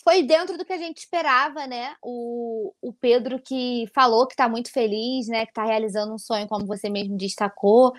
foi 0.04 0.22
dentro 0.22 0.58
do 0.58 0.64
que 0.64 0.72
a 0.72 0.78
gente 0.78 0.98
esperava, 0.98 1.66
né? 1.66 1.94
O, 2.02 2.72
o 2.82 2.92
Pedro 2.92 3.40
que 3.40 3.88
falou 3.94 4.26
que 4.26 4.34
está 4.34 4.46
muito 4.48 4.70
feliz, 4.70 5.26
né? 5.28 5.46
Que 5.46 5.50
está 5.50 5.64
realizando 5.64 6.12
um 6.12 6.18
sonho, 6.18 6.46
como 6.46 6.66
você 6.66 6.90
mesmo 6.90 7.16
destacou. 7.16 7.92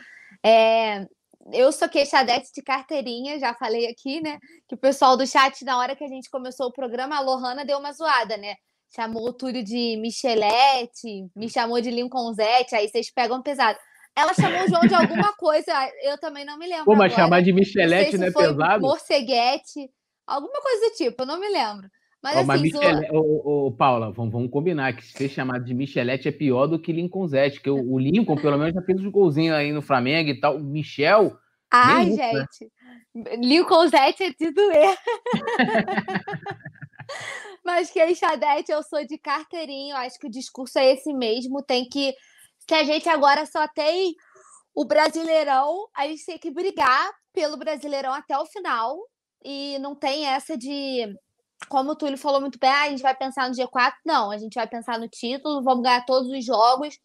É, 0.45 1.07
eu 1.51 1.71
sou 1.71 1.89
queixadete 1.89 2.51
de 2.53 2.61
carteirinha, 2.61 3.39
já 3.39 3.55
falei 3.55 3.87
aqui, 3.87 4.21
né? 4.21 4.37
Que 4.67 4.75
o 4.75 4.77
pessoal 4.77 5.17
do 5.17 5.25
chat, 5.25 5.65
na 5.65 5.79
hora 5.79 5.95
que 5.95 6.03
a 6.03 6.07
gente 6.07 6.29
começou 6.29 6.67
o 6.67 6.71
programa, 6.71 7.17
a 7.17 7.21
Lohana 7.21 7.65
deu 7.65 7.79
uma 7.79 7.91
zoada, 7.91 8.37
né? 8.37 8.55
Chamou 8.95 9.27
o 9.27 9.33
Túlio 9.33 9.63
de 9.63 9.97
Michelete, 9.97 11.27
me 11.35 11.49
chamou 11.49 11.81
de 11.81 11.89
Lincolnzete, 11.89 12.75
aí 12.75 12.87
vocês 12.87 13.11
pegam 13.11 13.41
pesado. 13.41 13.79
Ela 14.15 14.33
chamou 14.33 14.63
o 14.63 14.67
João 14.67 14.87
de 14.87 14.93
alguma 14.93 15.33
coisa, 15.33 15.73
eu 16.03 16.17
também 16.19 16.45
não 16.45 16.57
me 16.57 16.67
lembro. 16.67 16.85
Pô, 16.85 16.95
mas 16.95 17.11
agora. 17.11 17.23
chamar 17.27 17.41
de 17.41 17.51
Michelete 17.51 18.13
não, 18.13 18.19
não 18.19 18.27
é 18.27 18.31
pesado? 18.31 18.81
Morceguete, 18.81 19.89
alguma 20.25 20.61
coisa 20.61 20.89
do 20.89 20.95
tipo, 20.95 21.23
eu 21.23 21.27
não 21.27 21.39
me 21.39 21.49
lembro. 21.49 21.89
Mas, 22.21 22.35
oh, 22.35 22.39
assim, 22.39 22.47
mas 22.47 22.61
Michele... 22.61 23.07
ô, 23.11 23.67
ô, 23.67 23.71
Paula, 23.71 24.11
vamos, 24.11 24.31
vamos, 24.31 24.49
combinar 24.49 24.95
que 24.95 25.05
ser 25.05 25.29
chamado 25.29 25.63
de 25.63 25.75
Michelete 25.75 26.27
é 26.27 26.31
pior 26.31 26.65
do 26.65 26.79
que 26.79 26.91
Lincolnzete, 26.91 27.61
que 27.61 27.69
o, 27.69 27.75
o 27.75 27.99
Lincoln, 27.99 28.35
pelo 28.35 28.57
menos, 28.57 28.73
já 28.73 28.81
fez 28.81 28.99
uns 28.99 29.11
golzinhos 29.11 29.55
aí 29.55 29.71
no 29.71 29.83
Flamengo 29.83 30.31
e 30.31 30.39
tal. 30.39 30.59
Michel. 30.59 31.37
Ai, 31.71 32.11
gente. 32.11 32.71
Né? 33.13 33.35
Lincolnzete 33.37 34.23
é 34.23 34.31
de 34.31 34.51
doer. 34.51 34.97
mas 37.63 37.91
queixadete, 37.91 38.71
eu 38.71 38.81
sou 38.81 39.05
de 39.05 39.17
carteirinha, 39.17 39.93
eu 39.93 39.99
acho 39.99 40.17
que 40.17 40.27
o 40.27 40.31
discurso 40.31 40.79
é 40.79 40.93
esse 40.93 41.13
mesmo, 41.13 41.61
tem 41.61 41.87
que 41.87 42.15
que 42.67 42.73
a 42.73 42.83
gente 42.83 43.07
agora 43.07 43.45
só 43.45 43.67
tem 43.67 44.15
o 44.73 44.85
Brasileirão, 44.85 45.87
a 45.95 46.07
gente 46.07 46.25
tem 46.25 46.39
que 46.39 46.49
brigar 46.49 47.11
pelo 47.31 47.57
Brasileirão 47.57 48.11
até 48.11 48.37
o 48.37 48.45
final 48.45 48.97
e 49.45 49.77
não 49.79 49.95
tem 49.95 50.25
essa 50.25 50.57
de 50.57 51.15
como 51.69 51.91
o 51.91 51.95
Túlio 51.95 52.17
falou 52.17 52.41
muito 52.41 52.59
bem, 52.59 52.69
ah, 52.69 52.83
a 52.83 52.89
gente 52.89 53.01
vai 53.01 53.15
pensar 53.15 53.47
no 53.47 53.55
G4. 53.55 53.93
Não, 54.05 54.31
a 54.31 54.37
gente 54.37 54.55
vai 54.55 54.67
pensar 54.67 54.99
no 54.99 55.07
título, 55.07 55.63
vamos 55.63 55.83
ganhar 55.83 56.05
todos 56.05 56.29
os 56.29 56.43
jogos, 56.45 56.97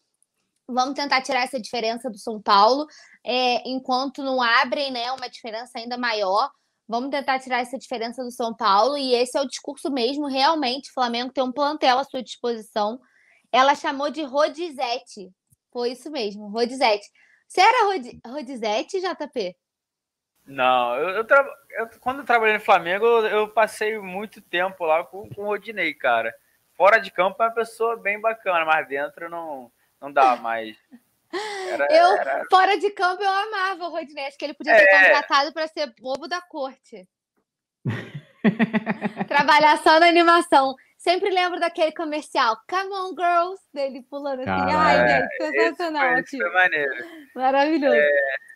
vamos 0.67 0.95
tentar 0.95 1.21
tirar 1.21 1.43
essa 1.43 1.59
diferença 1.59 2.09
do 2.09 2.17
São 2.17 2.41
Paulo, 2.41 2.85
é, 3.23 3.67
enquanto 3.69 4.23
não 4.23 4.41
abrem 4.41 4.91
né, 4.91 5.11
uma 5.11 5.29
diferença 5.29 5.77
ainda 5.77 5.97
maior. 5.97 6.49
Vamos 6.87 7.09
tentar 7.11 7.39
tirar 7.39 7.61
essa 7.61 7.77
diferença 7.77 8.23
do 8.23 8.31
São 8.31 8.53
Paulo, 8.55 8.97
e 8.97 9.13
esse 9.13 9.37
é 9.37 9.41
o 9.41 9.47
discurso 9.47 9.89
mesmo. 9.91 10.27
Realmente, 10.27 10.89
o 10.89 10.93
Flamengo 10.93 11.31
tem 11.31 11.43
um 11.43 11.51
plantel 11.51 11.99
à 11.99 12.03
sua 12.03 12.21
disposição. 12.21 12.99
Ela 13.51 13.75
chamou 13.75 14.09
de 14.09 14.23
Rodizete. 14.23 15.31
Foi 15.71 15.91
isso 15.91 16.11
mesmo, 16.11 16.49
Rodizete. 16.49 17.07
Você 17.47 17.61
era 17.61 17.85
Rod... 17.85 18.07
Rodizete, 18.27 18.99
JP? 18.99 19.55
Não, 20.45 20.95
eu, 20.95 21.09
eu, 21.09 21.23
tra... 21.23 21.45
eu, 21.71 21.89
quando 21.99 22.19
eu 22.19 22.25
trabalhei 22.25 22.55
no 22.55 22.59
Flamengo, 22.59 23.05
eu, 23.05 23.27
eu, 23.27 23.47
passei 23.47 23.97
muito 23.99 24.41
tempo 24.41 24.85
lá 24.85 25.03
com, 25.03 25.29
com 25.29 25.43
o 25.43 25.45
Rodinei, 25.45 25.93
cara. 25.93 26.33
Fora 26.73 26.99
de 26.99 27.11
campo 27.11 27.41
é 27.41 27.45
uma 27.45 27.53
pessoa 27.53 27.95
bem 27.95 28.19
bacana, 28.19 28.65
mas 28.65 28.87
dentro 28.87 29.29
não, 29.29 29.71
não 29.99 30.11
dá 30.11 30.35
mais. 30.35 30.75
Era, 31.69 31.87
eu, 31.89 32.17
era... 32.17 32.45
fora 32.49 32.77
de 32.77 32.89
campo, 32.89 33.23
eu 33.23 33.29
amava 33.29 33.85
o 33.85 33.91
Rodinei. 33.91 34.27
Acho 34.27 34.37
que 34.37 34.45
ele 34.45 34.53
podia 34.53 34.75
ter 34.75 34.83
é... 34.83 35.03
contratado 35.03 35.53
para 35.53 35.67
ser 35.67 35.93
bobo 35.99 36.27
da 36.27 36.41
corte. 36.41 37.07
Trabalhar 39.27 39.77
só 39.77 39.99
na 39.99 40.07
animação. 40.07 40.75
Sempre 41.01 41.31
lembro 41.31 41.59
daquele 41.59 41.91
comercial, 41.93 42.55
Come 42.69 42.93
on, 42.93 43.15
girls, 43.15 43.59
dele 43.73 44.05
pulando 44.07 44.41
assim. 44.41 44.51
Ai, 44.51 44.97
é, 44.97 45.27
sensacional. 45.41 46.03
Esse 46.13 46.13
foi, 46.13 46.19
esse 46.19 46.37
foi 46.37 46.53
maneiro. 46.53 46.93
Maravilhoso. 47.35 47.95
É... 47.95 48.09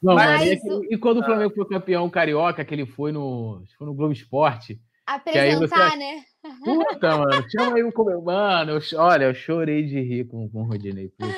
Não, 0.03 0.13
mas... 0.13 0.43
e, 0.43 0.59
e, 0.91 0.97
quando 0.99 1.21
o 1.21 1.25
Flamengo 1.25 1.55
foi 1.55 1.67
campeão 1.67 2.07
carioca, 2.07 2.63
que 2.63 2.71
ele 2.71 2.85
foi 2.85 3.11
no, 3.11 3.63
foi 3.75 3.87
no 3.87 3.95
Globo 3.95 4.13
Esporte. 4.13 4.79
Apresentar, 5.07 5.89
você... 5.89 5.97
né? 5.97 6.23
Puta, 6.63 7.17
mano, 7.17 7.49
chama 7.49 7.77
aí 7.77 7.83
um 7.83 8.21
Mano, 8.23 8.73
eu, 8.73 8.99
olha, 8.99 9.25
eu 9.25 9.33
chorei 9.33 9.81
de 9.81 9.99
rir 9.99 10.25
com, 10.27 10.47
com 10.47 10.61
o 10.61 10.67
Rodinei. 10.67 11.09
Puta. 11.17 11.33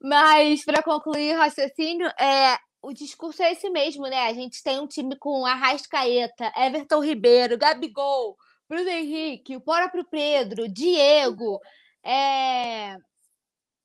Mas, 0.00 0.64
para 0.64 0.84
concluir 0.84 1.34
o 1.34 1.38
raciocínio, 1.38 2.06
é, 2.16 2.56
o 2.80 2.92
discurso 2.92 3.42
é 3.42 3.50
esse 3.50 3.68
mesmo, 3.70 4.04
né? 4.04 4.28
A 4.28 4.32
gente 4.32 4.62
tem 4.62 4.78
um 4.78 4.86
time 4.86 5.16
com 5.18 5.44
Arrascaeta, 5.44 6.52
Everton 6.56 7.02
Ribeiro, 7.02 7.58
Gabigol, 7.58 8.36
Bruno 8.68 8.88
Henrique, 8.90 9.56
o 9.56 9.60
próprio 9.60 10.04
Pedro, 10.04 10.68
Diego, 10.68 11.58
é... 12.04 12.96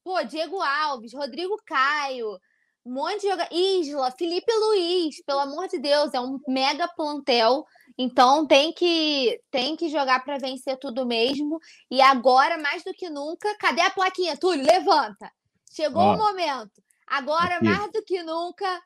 Pô, 0.04 0.22
Diego 0.24 0.62
Alves, 0.62 1.14
Rodrigo 1.14 1.56
Caio, 1.66 2.38
um 2.86 2.94
monte 2.94 3.22
de 3.22 3.30
jogadores. 3.30 3.58
Isla, 3.58 4.12
Felipe 4.12 4.52
Luiz, 4.52 5.24
pelo 5.26 5.40
amor 5.40 5.70
de 5.70 5.80
Deus, 5.80 6.14
é 6.14 6.20
um 6.20 6.38
mega 6.46 6.86
plantel. 6.90 7.66
Então 7.98 8.46
tem 8.46 8.74
que 8.74 9.40
tem 9.50 9.78
que 9.78 9.88
jogar 9.88 10.26
para 10.26 10.38
vencer 10.38 10.78
tudo 10.78 11.06
mesmo. 11.06 11.60
E 11.90 12.02
agora, 12.02 12.58
mais 12.58 12.84
do 12.84 12.94
que 12.94 13.10
nunca, 13.10 13.56
cadê 13.58 13.82
a 13.82 13.90
plaquinha? 13.90 14.36
Túlio, 14.36 14.66
levanta. 14.66 15.32
Chegou 15.72 16.04
o 16.04 16.18
momento. 16.18 16.84
Agora, 17.08 17.56
Aqui. 17.56 17.66
mais 17.66 17.92
do 17.92 18.04
que 18.04 18.22
nunca, 18.22 18.82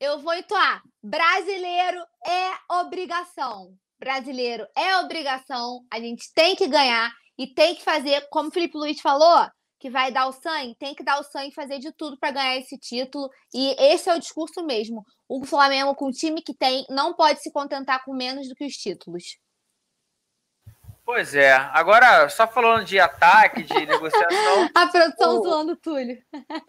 eu 0.00 0.18
vou 0.18 0.34
entoar. 0.34 0.82
Brasileiro 1.00 2.04
é 2.26 2.74
obrigação 2.80 3.76
brasileiro 3.98 4.66
é 4.76 4.98
obrigação, 4.98 5.80
a 5.90 5.98
gente 5.98 6.32
tem 6.34 6.54
que 6.54 6.66
ganhar 6.66 7.12
e 7.38 7.46
tem 7.46 7.74
que 7.74 7.82
fazer, 7.82 8.26
como 8.30 8.48
o 8.48 8.52
Felipe 8.52 8.76
Luiz 8.76 9.00
falou, 9.00 9.46
que 9.78 9.90
vai 9.90 10.10
dar 10.10 10.26
o 10.26 10.32
sangue, 10.32 10.74
tem 10.78 10.94
que 10.94 11.04
dar 11.04 11.20
o 11.20 11.24
sangue 11.24 11.50
e 11.50 11.54
fazer 11.54 11.78
de 11.78 11.92
tudo 11.92 12.18
para 12.18 12.30
ganhar 12.32 12.56
esse 12.56 12.78
título. 12.78 13.28
E 13.54 13.74
esse 13.78 14.08
é 14.08 14.14
o 14.14 14.18
discurso 14.18 14.64
mesmo. 14.64 15.04
O 15.28 15.44
Flamengo, 15.44 15.94
com 15.94 16.06
o 16.06 16.12
time 16.12 16.42
que 16.42 16.54
tem, 16.54 16.84
não 16.88 17.14
pode 17.14 17.42
se 17.42 17.52
contentar 17.52 18.02
com 18.04 18.14
menos 18.14 18.48
do 18.48 18.54
que 18.54 18.64
os 18.64 18.72
títulos. 18.72 19.24
Pois 21.06 21.36
é. 21.36 21.52
Agora, 21.52 22.28
só 22.28 22.48
falando 22.48 22.84
de 22.84 22.98
ataque, 22.98 23.62
de 23.62 23.72
negociação. 23.86 24.68
A 24.74 24.88
produção 24.88 25.38
o... 25.38 25.42
zoando 25.44 25.72
o 25.72 25.76
Túlio. 25.76 26.18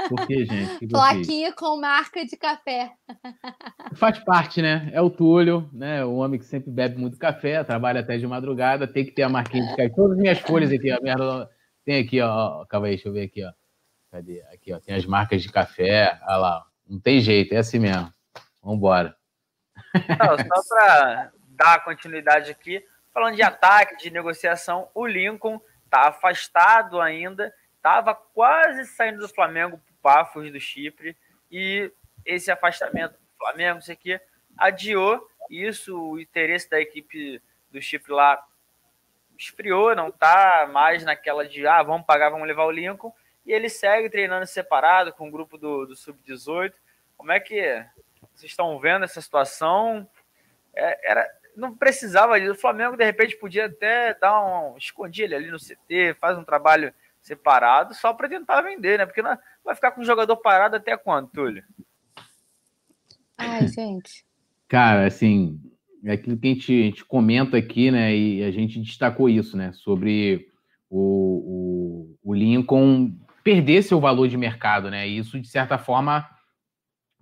Por 0.07 0.27
que, 0.27 0.45
gente? 0.45 0.77
Que 0.77 0.87
Plaquinha 0.87 1.51
com 1.51 1.75
marca 1.77 2.23
de 2.23 2.37
café. 2.37 2.91
Faz 3.97 4.19
parte, 4.19 4.61
né? 4.61 4.91
É 4.93 5.01
o 5.01 5.09
Túlio, 5.09 5.67
né? 5.73 6.05
O 6.05 6.17
homem 6.17 6.39
que 6.39 6.45
sempre 6.45 6.69
bebe 6.69 7.01
muito 7.01 7.17
café, 7.17 7.63
trabalha 7.63 8.01
até 8.01 8.19
de 8.19 8.27
madrugada, 8.27 8.87
tem 8.87 9.03
que 9.03 9.11
ter 9.11 9.23
a 9.23 9.29
marquinha 9.29 9.63
de 9.63 9.69
café. 9.71 9.89
Todas 9.89 10.11
as 10.11 10.17
minhas 10.19 10.37
folhas 10.37 10.71
aqui, 10.71 10.91
a 10.91 11.01
merda. 11.01 11.49
Tem 11.83 11.99
aqui, 11.99 12.21
ó. 12.21 12.63
Calma 12.65 12.85
aí, 12.85 12.93
deixa 12.93 13.09
eu 13.09 13.13
ver 13.13 13.23
aqui, 13.23 13.43
ó. 13.43 13.51
Cadê? 14.11 14.43
Aqui, 14.53 14.71
ó. 14.71 14.79
Tem 14.79 14.95
as 14.95 15.05
marcas 15.07 15.41
de 15.41 15.51
café. 15.51 16.15
Olha 16.27 16.37
lá. 16.37 16.65
Não 16.87 16.99
tem 16.99 17.19
jeito, 17.21 17.53
é 17.53 17.57
assim 17.57 17.79
mesmo. 17.79 18.13
Vambora. 18.63 19.15
Não, 19.95 20.37
só 20.37 20.75
para 20.75 21.31
dar 21.57 21.83
continuidade 21.83 22.51
aqui 22.51 22.83
Falando 23.17 23.35
de 23.35 23.41
ataque, 23.41 23.97
de 23.97 24.11
negociação, 24.11 24.91
o 24.93 25.03
Lincoln 25.03 25.59
está 25.83 26.01
afastado 26.01 27.01
ainda, 27.01 27.51
estava 27.75 28.13
quase 28.13 28.85
saindo 28.85 29.21
do 29.21 29.27
Flamengo 29.27 29.81
para 30.03 30.23
Pafos 30.23 30.51
do 30.51 30.59
Chipre, 30.59 31.17
e 31.49 31.91
esse 32.23 32.51
afastamento 32.51 33.13
do 33.13 33.37
Flamengo, 33.39 33.79
isso 33.79 33.91
aqui, 33.91 34.21
adiou 34.55 35.27
isso, 35.49 35.99
o 35.99 36.19
interesse 36.19 36.69
da 36.69 36.79
equipe 36.79 37.41
do 37.71 37.81
Chipre 37.81 38.13
lá 38.13 38.39
esfriou, 39.35 39.95
não 39.95 40.09
está 40.09 40.69
mais 40.71 41.03
naquela 41.03 41.47
de, 41.47 41.65
ah, 41.65 41.81
vamos 41.81 42.05
pagar, 42.05 42.29
vamos 42.29 42.47
levar 42.47 42.65
o 42.65 42.71
Lincoln, 42.71 43.11
e 43.43 43.51
ele 43.51 43.67
segue 43.67 44.11
treinando 44.11 44.45
separado 44.45 45.11
com 45.11 45.27
o 45.27 45.31
grupo 45.31 45.57
do, 45.57 45.87
do 45.87 45.95
Sub-18. 45.95 46.71
Como 47.17 47.31
é 47.31 47.39
que 47.39 47.83
vocês 48.35 48.51
estão 48.51 48.77
vendo 48.77 49.05
essa 49.05 49.19
situação? 49.19 50.07
É, 50.75 51.09
era, 51.09 51.36
não 51.57 51.75
precisava 51.75 52.39
disso. 52.39 52.53
O 52.53 52.61
Flamengo, 52.61 52.95
de 52.95 53.03
repente, 53.03 53.35
podia 53.35 53.65
até 53.65 54.13
dar 54.13 54.39
um. 54.41 54.77
escondir 54.77 55.25
ele 55.25 55.35
ali 55.35 55.51
no 55.51 55.57
CT, 55.57 56.15
faz 56.19 56.37
um 56.37 56.43
trabalho 56.43 56.93
separado 57.19 57.93
só 57.93 58.13
para 58.13 58.29
tentar 58.29 58.61
vender, 58.61 58.99
né? 58.99 59.05
Porque 59.05 59.21
não, 59.21 59.37
vai 59.65 59.75
ficar 59.75 59.91
com 59.91 60.01
o 60.01 60.05
jogador 60.05 60.37
parado 60.37 60.75
até 60.75 60.95
quando, 60.95 61.29
Túlio? 61.29 61.63
Ai, 63.37 63.67
gente. 63.67 64.25
Cara, 64.67 65.05
assim, 65.07 65.59
é 66.05 66.13
aquilo 66.13 66.37
que 66.37 66.47
a 66.47 66.53
gente, 66.53 66.71
a 66.71 66.85
gente, 66.85 67.05
comenta 67.05 67.57
aqui, 67.57 67.91
né? 67.91 68.15
E 68.15 68.43
a 68.43 68.51
gente 68.51 68.79
destacou 68.79 69.27
isso, 69.27 69.57
né? 69.57 69.71
Sobre 69.73 70.47
o, 70.89 72.15
o, 72.23 72.31
o 72.31 72.33
Lincoln 72.33 73.11
perder 73.43 73.81
seu 73.81 73.99
valor 73.99 74.27
de 74.27 74.37
mercado, 74.37 74.89
né? 74.89 75.07
E 75.07 75.17
isso, 75.17 75.39
de 75.39 75.47
certa 75.47 75.77
forma, 75.77 76.27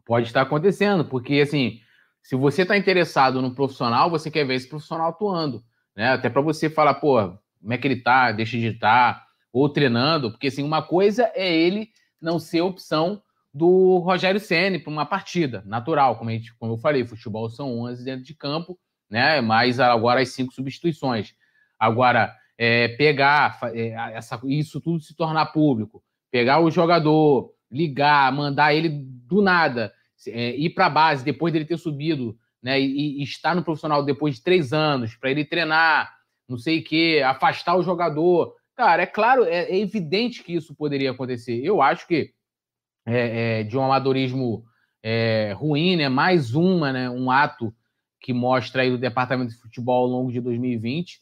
pode 0.04 0.28
estar 0.28 0.42
acontecendo, 0.42 1.06
porque, 1.06 1.40
assim, 1.40 1.80
se 2.26 2.36
você 2.36 2.64
está 2.64 2.76
interessado 2.76 3.40
no 3.40 3.54
profissional, 3.54 4.10
você 4.10 4.32
quer 4.32 4.44
ver 4.48 4.56
esse 4.56 4.68
profissional 4.68 5.10
atuando, 5.10 5.64
né? 5.96 6.10
Até 6.10 6.28
para 6.28 6.42
você 6.42 6.72
falar, 6.72 6.96
pô, 6.96 7.22
como 7.62 7.72
é 7.72 7.78
que 7.78 7.88
ele 7.88 8.02
tá, 8.02 8.32
deixa 8.32 8.58
de 8.58 8.66
estar, 8.66 9.14
tá, 9.14 9.28
ou 9.54 9.70
treinando, 9.70 10.32
porque, 10.32 10.48
assim, 10.48 10.64
uma 10.64 10.82
coisa 10.82 11.32
é 11.36 11.56
ele 11.56 11.90
não 12.20 12.40
ser 12.40 12.62
opção 12.62 13.22
do 13.54 14.00
Rogério 14.00 14.40
Ceni 14.40 14.80
para 14.80 14.92
uma 14.92 15.06
partida 15.06 15.62
natural, 15.68 16.18
como, 16.18 16.32
a 16.32 16.34
gente, 16.34 16.52
como 16.56 16.74
eu 16.74 16.78
falei, 16.80 17.06
futebol 17.06 17.48
são 17.48 17.80
11 17.82 18.04
dentro 18.04 18.26
de 18.26 18.34
campo, 18.34 18.76
né? 19.08 19.40
Mais 19.40 19.80
agora 19.80 20.20
as 20.20 20.30
cinco 20.30 20.52
substituições. 20.52 21.36
Agora, 21.78 22.36
é, 22.58 22.88
pegar 22.88 23.60
é, 23.66 23.90
essa, 24.16 24.42
isso 24.46 24.82
tudo 24.82 25.00
se 25.00 25.16
tornar 25.16 25.46
público, 25.48 26.04
pegar 26.32 26.60
o 26.60 26.72
jogador, 26.72 27.54
ligar, 27.72 28.32
mandar 28.32 28.74
ele 28.74 28.90
do 28.90 29.44
nada, 29.44 29.94
é, 30.28 30.56
ir 30.56 30.72
para 30.72 30.88
a 30.88 30.90
base 30.90 31.24
depois 31.24 31.52
dele 31.52 31.66
ter 31.66 31.78
subido, 31.78 32.38
né? 32.62 32.80
E, 32.80 33.20
e 33.20 33.24
estar 33.24 33.56
no 33.56 33.64
profissional 33.64 34.04
depois 34.04 34.36
de 34.36 34.44
três 34.44 34.74
anos, 34.74 35.16
para 35.16 35.32
ele 35.32 35.46
treinar, 35.46 36.14
não 36.48 36.58
sei 36.58 36.80
o 36.80 36.84
quê, 36.84 37.22
afastar 37.26 37.76
o 37.76 37.84
jogador. 37.84 38.56
Cara, 38.76 39.04
é 39.04 39.06
claro, 39.06 39.46
é, 39.46 39.64
é 39.64 39.78
evidente 39.78 40.44
que 40.44 40.54
isso 40.54 40.76
poderia 40.76 41.12
acontecer. 41.12 41.64
Eu 41.64 41.82
acho 41.82 42.08
que 42.08 42.34
é, 43.06 43.60
é, 43.60 43.64
de 43.64 43.78
um 43.78 43.84
amadorismo 43.84 44.66
é, 45.04 45.54
ruim, 45.56 45.96
né? 45.96 46.10
Mais 46.10 46.56
uma, 46.56 46.92
né? 46.92 47.10
Um 47.10 47.30
ato 47.30 47.74
que 48.20 48.34
mostra 48.34 48.82
aí 48.82 48.92
o 48.92 48.98
departamento 48.98 49.52
de 49.52 49.60
futebol 49.60 50.04
ao 50.04 50.10
longo 50.10 50.32
de 50.32 50.42
2020, 50.42 51.22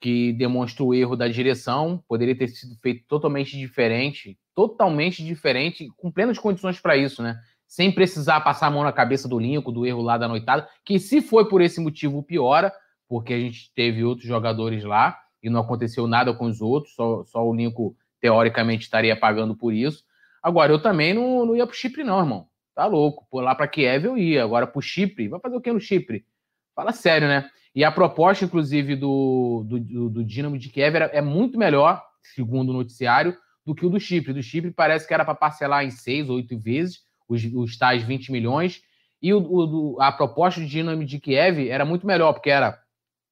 que 0.00 0.32
demonstra 0.32 0.82
o 0.82 0.92
erro 0.92 1.14
da 1.14 1.28
direção, 1.28 2.02
poderia 2.08 2.36
ter 2.36 2.48
sido 2.48 2.76
feito 2.82 3.06
totalmente 3.06 3.56
diferente, 3.56 4.36
totalmente 4.52 5.24
diferente, 5.24 5.88
com 5.96 6.10
plenas 6.10 6.38
condições 6.38 6.80
para 6.80 6.96
isso, 6.96 7.22
né? 7.22 7.38
Sem 7.66 7.92
precisar 7.92 8.40
passar 8.40 8.68
a 8.68 8.70
mão 8.70 8.82
na 8.82 8.92
cabeça 8.92 9.28
do 9.28 9.38
Lincoln, 9.38 9.72
do 9.72 9.86
erro 9.86 10.02
lá 10.02 10.16
da 10.16 10.28
noitada, 10.28 10.68
que 10.84 10.98
se 10.98 11.20
foi 11.20 11.48
por 11.48 11.60
esse 11.60 11.80
motivo 11.80 12.22
piora, 12.22 12.72
porque 13.08 13.32
a 13.32 13.38
gente 13.38 13.72
teve 13.74 14.04
outros 14.04 14.26
jogadores 14.26 14.84
lá 14.84 15.18
e 15.42 15.50
não 15.50 15.60
aconteceu 15.60 16.06
nada 16.06 16.32
com 16.32 16.46
os 16.46 16.60
outros, 16.60 16.94
só, 16.94 17.24
só 17.24 17.46
o 17.46 17.54
Lincoln 17.54 17.94
teoricamente 18.20 18.84
estaria 18.84 19.14
pagando 19.14 19.54
por 19.54 19.72
isso. 19.72 20.02
Agora, 20.42 20.72
eu 20.72 20.80
também 20.80 21.12
não, 21.12 21.44
não 21.46 21.56
ia 21.56 21.66
pro 21.66 21.76
Chipre, 21.76 22.04
não, 22.04 22.18
irmão. 22.18 22.48
Tá 22.74 22.86
louco. 22.86 23.26
Por 23.30 23.42
lá 23.42 23.54
para 23.54 23.68
Kiev 23.68 24.04
eu 24.04 24.18
ia. 24.18 24.42
Agora 24.42 24.66
pro 24.66 24.82
Chipre, 24.82 25.28
vai 25.28 25.40
fazer 25.40 25.56
o 25.56 25.60
que 25.60 25.72
no 25.72 25.80
Chipre? 25.80 26.24
Fala 26.74 26.92
sério, 26.92 27.28
né? 27.28 27.48
E 27.74 27.84
a 27.84 27.90
proposta, 27.90 28.44
inclusive, 28.44 28.96
do, 28.96 29.64
do, 29.66 30.08
do 30.10 30.24
Dinamo 30.24 30.58
de 30.58 30.68
Kiev 30.68 30.96
era, 30.96 31.06
é 31.06 31.20
muito 31.20 31.58
melhor, 31.58 32.02
segundo 32.34 32.70
o 32.70 32.72
noticiário, 32.72 33.36
do 33.64 33.74
que 33.74 33.84
o 33.84 33.90
do 33.90 34.00
Chipre. 34.00 34.32
Do 34.32 34.42
Chipre 34.42 34.70
parece 34.70 35.06
que 35.06 35.14
era 35.14 35.24
para 35.24 35.34
parcelar 35.34 35.84
em 35.84 35.90
seis, 35.90 36.28
oito 36.28 36.58
vezes, 36.58 37.00
os, 37.28 37.44
os 37.54 37.76
tais 37.76 38.02
20 38.02 38.30
milhões. 38.32 38.82
E 39.20 39.32
o, 39.32 39.38
o, 39.40 40.00
a 40.00 40.12
proposta 40.12 40.60
do 40.60 40.66
Dinamo 40.66 41.04
de 41.04 41.18
Kiev 41.18 41.68
era 41.68 41.84
muito 41.84 42.06
melhor, 42.06 42.32
porque 42.32 42.50
era 42.50 42.78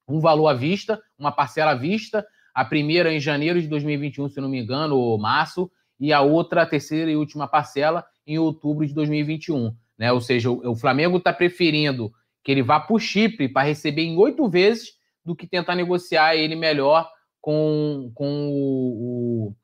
um 0.08 0.20
valor 0.20 0.48
à 0.48 0.54
vista, 0.54 1.00
uma 1.18 1.32
parcela 1.32 1.72
à 1.72 1.74
vista, 1.74 2.26
a 2.54 2.64
primeira 2.64 3.12
em 3.12 3.20
janeiro 3.20 3.60
de 3.60 3.68
2021, 3.68 4.28
se 4.28 4.40
não 4.40 4.48
me 4.48 4.60
engano, 4.60 4.96
ou 4.96 5.18
março, 5.18 5.70
e 5.98 6.12
a 6.12 6.20
outra, 6.20 6.62
a 6.62 6.66
terceira 6.66 7.10
e 7.10 7.16
última 7.16 7.46
parcela, 7.46 8.04
em 8.26 8.38
outubro 8.38 8.86
de 8.86 8.94
2021. 8.94 9.74
Né? 9.98 10.12
Ou 10.12 10.20
seja, 10.20 10.50
o, 10.50 10.70
o 10.70 10.76
Flamengo 10.76 11.18
está 11.18 11.32
preferindo 11.32 12.12
que 12.42 12.50
ele 12.50 12.62
vá 12.62 12.80
para 12.80 12.94
o 12.94 12.98
Chipre 12.98 13.48
para 13.48 13.66
receber 13.66 14.02
em 14.02 14.16
oito 14.16 14.48
vezes 14.48 14.94
do 15.24 15.36
que 15.36 15.46
tentar 15.46 15.76
negociar 15.76 16.34
ele 16.34 16.56
melhor 16.56 17.08
com, 17.40 18.10
com 18.14 18.48
o, 18.48 19.54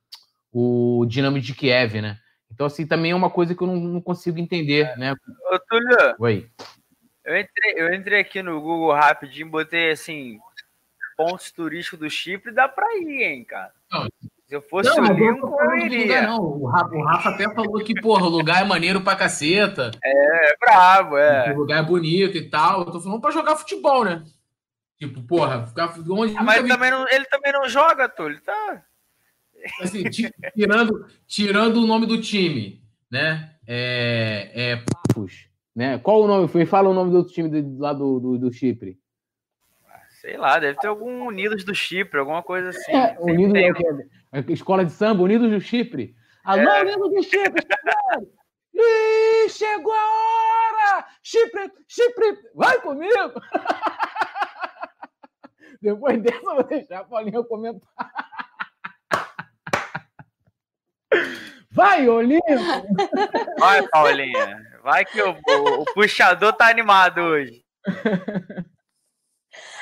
o, 0.53 1.01
o 1.01 1.07
Dinamo 1.07 1.41
de 1.41 1.55
Kiev, 1.55 2.01
né? 2.01 2.19
Então, 2.59 2.67
assim, 2.67 2.85
também 2.85 3.13
é 3.13 3.15
uma 3.15 3.31
coisa 3.31 3.55
que 3.55 3.63
eu 3.63 3.69
não, 3.69 3.77
não 3.77 4.01
consigo 4.01 4.37
entender, 4.37 4.99
né? 4.99 5.13
Ô, 5.13 5.59
Túlio. 5.61 6.17
Oi. 6.19 6.51
Eu 7.25 7.39
entrei, 7.39 7.75
eu 7.77 7.95
entrei 7.95 8.19
aqui 8.19 8.43
no 8.43 8.61
Google 8.61 8.93
rapidinho, 8.95 9.49
botei 9.49 9.93
assim, 9.93 10.41
pontos 11.17 11.53
turísticos 11.53 12.01
do 12.01 12.11
Chipre, 12.11 12.51
dá 12.51 12.69
para 12.69 12.97
ir, 12.97 13.23
hein, 13.23 13.45
cara. 13.45 13.71
Não, 13.93 14.09
se 14.49 14.55
eu 14.57 14.61
fosse 14.61 14.89
não, 14.89 15.05
o 15.05 15.13
Lincoln, 15.13 15.57
eu 15.57 15.77
iria. 15.77 16.23
Não. 16.23 16.41
O 16.41 16.67
Rafa, 16.67 16.97
o 16.97 17.05
Rafa 17.05 17.29
até 17.29 17.55
falou 17.55 17.79
que, 17.85 17.95
porra, 18.01 18.27
o 18.27 18.29
lugar 18.29 18.61
é 18.61 18.65
maneiro 18.65 19.03
pra 19.03 19.15
caceta. 19.15 19.93
É, 20.03 20.51
é 20.51 20.57
brabo, 20.59 21.17
é. 21.17 21.53
O 21.53 21.59
lugar 21.59 21.79
é 21.79 21.87
bonito 21.87 22.37
e 22.37 22.51
tal. 22.51 22.81
Eu 22.81 22.91
tô 22.91 23.01
falando 23.01 23.21
pra 23.21 23.31
jogar 23.31 23.55
futebol, 23.55 24.05
né? 24.05 24.25
Tipo, 24.99 25.23
porra, 25.23 25.65
ficar 25.65 25.95
onde. 26.11 26.37
Ah, 26.37 26.43
mas 26.43 26.59
ele 26.59 26.69
também, 26.69 26.91
não, 26.91 27.07
ele 27.09 27.25
também 27.27 27.53
não 27.53 27.69
joga. 27.69 28.13
Ele 28.19 28.41
tá. 28.41 28.83
Assim, 29.81 30.05
tirando, 30.55 31.07
tirando 31.27 31.77
o 31.79 31.87
nome 31.87 32.07
do 32.07 32.21
time, 32.21 32.83
né? 33.11 33.55
É, 33.67 34.51
é 34.55 34.77
Papos, 34.77 35.49
né? 35.75 35.99
Qual 35.99 36.23
o 36.23 36.27
nome? 36.27 36.49
Foi? 36.49 36.67
Fala 36.67 36.89
o 36.89 36.95
nome 36.95 37.11
do 37.11 37.19
outro 37.19 37.33
time 37.33 37.49
do, 37.49 37.79
lá 37.79 37.93
do, 37.93 38.21
do, 38.21 38.39
do 38.39 38.53
Chipre. 38.53 38.99
Sei 40.21 40.37
lá, 40.37 40.59
deve 40.59 40.79
ter 40.79 40.89
algum 40.89 41.27
Unidos 41.27 41.65
do 41.65 41.75
Chipre, 41.75 42.19
alguma 42.19 42.43
coisa 42.43 42.71
assim. 42.71 42.93
É, 42.93 43.17
Unidos 43.21 43.53
tem... 43.53 43.73
é, 44.33 44.41
é, 44.41 44.53
Escola 44.53 44.85
de 44.85 44.91
Samba, 44.91 45.23
Unidos 45.23 45.51
do 45.51 45.61
Chipre. 45.61 46.17
Alô, 46.45 46.63
é. 46.63 46.83
Unidos 46.83 47.11
do 47.11 47.23
Chipre! 47.23 47.65
Ih, 48.75 49.49
chegou 49.49 49.93
a 49.93 49.97
hora! 49.97 51.07
Chipre, 51.23 51.71
Chipre, 51.87 52.37
vai 52.55 52.81
comigo! 52.81 53.15
Depois 55.81 56.21
dessa, 56.21 56.39
eu 56.39 56.57
vou 56.57 56.65
deixar 56.65 56.99
a 56.99 57.05
Paulinha 57.05 57.45
comentar. 57.45 57.89
Vai, 61.71 62.09
Olinho! 62.09 62.41
Vai, 63.59 63.87
Paulinha. 63.89 64.81
Vai 64.83 65.05
que 65.05 65.21
o, 65.21 65.31
o, 65.31 65.83
o 65.83 65.85
puxador 65.95 66.53
tá 66.53 66.69
animado 66.69 67.21
hoje. 67.21 67.65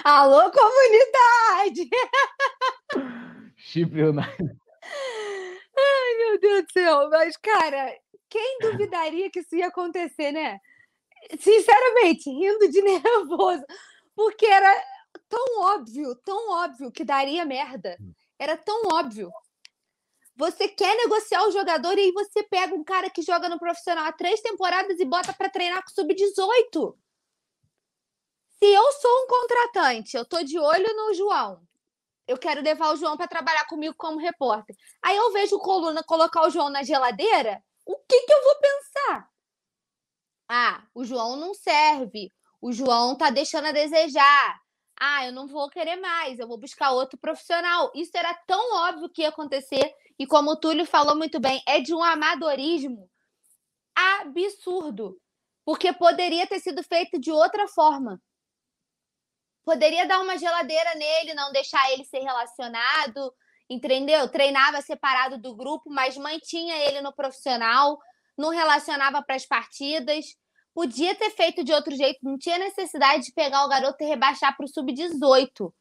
Alô, 0.05 0.51
comunidade! 0.51 1.89
Chipre 3.57 4.05
United. 4.05 4.57
Ai, 5.79 6.17
meu 6.19 6.41
Deus 6.41 6.65
do 6.65 6.73
céu. 6.73 7.11
Mas, 7.11 7.37
cara, 7.37 7.93
quem 8.29 8.59
duvidaria 8.61 9.31
que 9.31 9.41
isso 9.41 9.57
ia 9.57 9.69
acontecer, 9.69 10.33
né? 10.33 10.59
Sinceramente, 11.39 12.31
rindo 12.31 12.69
de 12.71 12.81
nervoso. 12.83 13.65
Porque 14.15 14.47
era 14.47 14.73
tão 15.29 15.61
óbvio, 15.61 16.15
tão 16.25 16.51
óbvio 16.51 16.93
que 16.93 17.05
daria 17.05 17.45
merda. 17.45 17.97
Era 18.39 18.57
tão 18.57 18.83
óbvio. 18.93 19.31
Você 20.37 20.69
quer 20.69 20.95
negociar 20.97 21.47
o 21.47 21.51
jogador 21.51 21.97
e 21.97 22.03
aí 22.03 22.13
você 22.13 22.43
pega 22.43 22.75
um 22.75 22.85
cara 22.85 23.09
que 23.09 23.23
joga 23.23 23.49
no 23.49 23.59
profissional 23.59 24.05
há 24.05 24.13
três 24.13 24.41
temporadas 24.43 25.01
e 25.01 25.05
bota 25.05 25.33
para 25.33 25.49
treinar 25.49 25.83
com 25.83 25.91
sub-18. 25.91 26.95
Se 28.59 28.67
eu 28.67 28.93
sou 28.93 29.25
um 29.25 29.27
contratante, 29.27 30.17
eu 30.17 30.27
tô 30.27 30.43
de 30.43 30.59
olho 30.59 30.95
no 30.95 31.15
João. 31.15 31.67
Eu 32.29 32.37
quero 32.37 32.61
levar 32.61 32.93
o 32.93 32.97
João 32.97 33.17
para 33.17 33.29
trabalhar 33.29 33.67
comigo 33.67 33.95
como 33.97 34.19
repórter. 34.19 34.77
Aí 35.03 35.17
eu 35.17 35.33
vejo 35.33 35.57
o 35.57 35.61
Coluna 35.61 36.03
colocar 36.03 36.43
o 36.43 36.51
João 36.51 36.69
na 36.69 36.83
geladeira. 36.83 37.63
O 37.87 37.97
que, 37.97 38.21
que 38.23 38.33
eu 38.33 38.43
vou 38.43 38.57
pensar? 38.57 39.31
Ah, 40.49 40.83
o 40.95 41.05
João 41.05 41.37
não 41.37 41.55
serve. 41.55 42.31
O 42.61 42.73
João 42.73 43.17
tá 43.17 43.31
deixando 43.31 43.67
a 43.67 43.73
desejar. 43.73 44.61
Ah, 44.99 45.27
eu 45.27 45.33
não 45.33 45.47
vou 45.47 45.69
querer 45.69 45.97
mais. 45.97 46.39
Eu 46.39 46.49
vou 46.49 46.59
buscar 46.59 46.91
outro 46.93 47.19
profissional. 47.19 47.91
Isso 47.95 48.17
era 48.17 48.35
tão 48.47 48.77
óbvio 48.89 49.11
que 49.11 49.23
ia 49.23 49.29
acontecer. 49.29 49.95
E 50.19 50.27
como 50.27 50.53
o 50.53 50.57
Túlio 50.57 50.87
falou 50.87 51.15
muito 51.15 51.39
bem, 51.39 51.63
é 51.67 51.81
de 51.81 51.95
um 51.95 52.03
amadorismo 52.03 53.09
absurdo. 53.95 55.21
Porque 55.65 55.93
poderia 55.93 56.47
ter 56.47 56.61
sido 56.61 56.83
feito 56.83 57.19
de 57.19 57.31
outra 57.31 57.69
forma. 57.69 58.21
Poderia 59.65 60.07
dar 60.07 60.21
uma 60.21 60.39
geladeira 60.39 60.95
nele, 60.95 61.35
não 61.35 61.51
deixar 61.51 61.91
ele 61.93 62.05
ser 62.05 62.21
relacionado, 62.21 63.35
entendeu? 63.69 64.29
Treinava 64.29 64.81
separado 64.81 65.39
do 65.39 65.57
grupo, 65.57 65.91
mas 65.91 66.17
mantinha 66.17 66.77
ele 66.77 67.01
no 67.01 67.13
profissional, 67.13 67.99
não 68.39 68.51
relacionava 68.51 69.23
para 69.23 69.35
as 69.35 69.45
partidas. 69.45 70.25
Podia 70.77 71.15
ter 71.15 71.31
feito 71.31 71.65
de 71.65 71.73
outro 71.73 71.97
jeito, 71.97 72.19
não 72.23 72.37
tinha 72.37 72.59
necessidade 72.59 73.25
de 73.25 73.33
pegar 73.33 73.65
o 73.65 73.69
garoto 73.69 73.97
e 74.05 74.07
rebaixar 74.07 74.55
para 74.55 74.67
o 74.67 74.69
sub-18. 74.69 75.73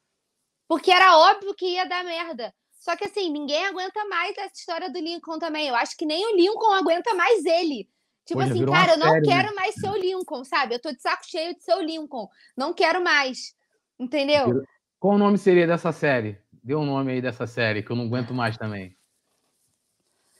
Porque 0.66 0.90
era 0.90 1.18
óbvio 1.18 1.54
que 1.54 1.66
ia 1.66 1.84
dar 1.84 2.02
merda. 2.02 2.50
Só 2.78 2.96
que 2.96 3.04
assim, 3.04 3.30
ninguém 3.30 3.66
aguenta 3.66 4.02
mais 4.06 4.34
essa 4.38 4.54
história 4.54 4.90
do 4.90 4.98
Lincoln 4.98 5.38
também. 5.38 5.68
Eu 5.68 5.76
acho 5.76 5.94
que 5.98 6.06
nem 6.06 6.24
o 6.24 6.34
Lincoln 6.34 6.72
aguenta 6.72 7.12
mais 7.12 7.44
ele. 7.44 7.86
Tipo 8.24 8.40
assim, 8.40 8.64
cara, 8.64 8.92
eu 8.92 8.98
não 8.98 9.10
série, 9.10 9.26
quero 9.26 9.48
né? 9.48 9.54
mais 9.54 9.74
ser 9.74 9.90
o 9.90 9.96
Lincoln, 9.98 10.44
sabe? 10.44 10.76
Eu 10.76 10.80
tô 10.80 10.90
de 10.90 11.02
saco 11.02 11.26
cheio 11.26 11.54
de 11.54 11.62
ser 11.62 11.74
o 11.74 11.82
Lincoln. 11.82 12.26
Não 12.56 12.72
quero 12.72 13.04
mais. 13.04 13.54
Entendeu? 13.98 14.64
Qual 14.98 15.16
o 15.16 15.18
nome 15.18 15.36
seria 15.36 15.66
dessa 15.66 15.92
série? 15.92 16.40
Dê 16.50 16.74
um 16.74 16.86
nome 16.86 17.12
aí 17.12 17.20
dessa 17.20 17.46
série, 17.46 17.82
que 17.82 17.92
eu 17.92 17.96
não 17.96 18.06
aguento 18.06 18.32
mais 18.32 18.56
também. 18.56 18.96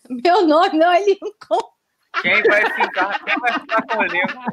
Meu 0.08 0.46
nome 0.46 0.78
não 0.78 0.90
é 0.90 1.04
Lincoln. 1.04 1.75
Quem 2.22 2.42
vai 2.42 2.70
ficar, 2.74 3.22
quem 3.24 3.38
vai 3.38 3.52
ficar 3.52 3.82
com 3.82 3.98
o 3.98 4.02
Lincoln? 4.04 4.44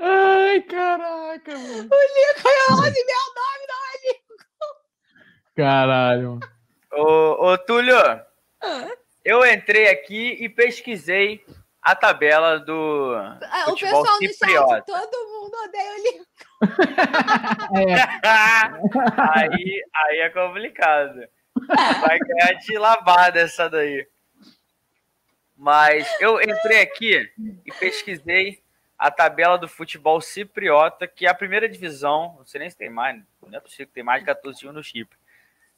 Ai, 0.00 0.60
caraca, 0.62 1.52
mano. 1.52 1.88
O 1.90 2.16
Lincoln 2.16 2.48
é 2.48 2.72
onde 2.72 3.04
meu 3.04 3.26
nome 3.34 3.66
não 3.68 3.84
é 3.86 3.88
Lincoln. 4.06 4.74
Caralho. 5.56 6.40
Ô, 6.92 7.52
entrei 9.44 9.88
aqui 9.88 10.36
e 10.40 10.48
pesquisei 10.48 11.44
a 11.82 11.94
tabela 11.94 12.58
do 12.60 13.14
Ah, 13.14 13.38
o 13.66 13.70
futebol 13.70 14.02
pessoal 14.02 14.20
no 14.20 14.28
cipriota. 14.28 14.74
chat, 14.76 14.86
todo 14.86 15.28
mundo 15.28 15.54
odeia 15.64 15.92
o 15.92 15.96
Lincoln. 16.02 16.26
aí, 19.34 19.82
aí 19.94 20.18
é 20.20 20.30
complicado. 20.30 21.20
Vai 22.00 22.18
ganhar 22.18 22.52
de 22.54 22.78
lavada 22.78 23.40
essa 23.40 23.68
daí. 23.68 24.06
Mas 25.56 26.06
eu 26.20 26.40
entrei 26.40 26.82
aqui 26.82 27.32
e 27.64 27.72
pesquisei 27.72 28.62
a 28.98 29.10
tabela 29.10 29.56
do 29.56 29.68
futebol 29.68 30.20
cipriota, 30.20 31.06
que 31.06 31.26
é 31.26 31.30
a 31.30 31.34
primeira 31.34 31.68
divisão. 31.68 32.34
Não 32.38 32.46
sei 32.46 32.60
nem 32.60 32.70
se 32.70 32.76
tem 32.76 32.90
mais, 32.90 33.22
não 33.42 33.56
é 33.56 33.60
possível 33.60 33.86
que 33.86 33.92
tem 33.92 34.02
mais 34.02 34.20
de 34.20 34.26
14 34.26 34.58
times 34.58 34.74
no 34.74 34.82
Chipre. 34.82 35.18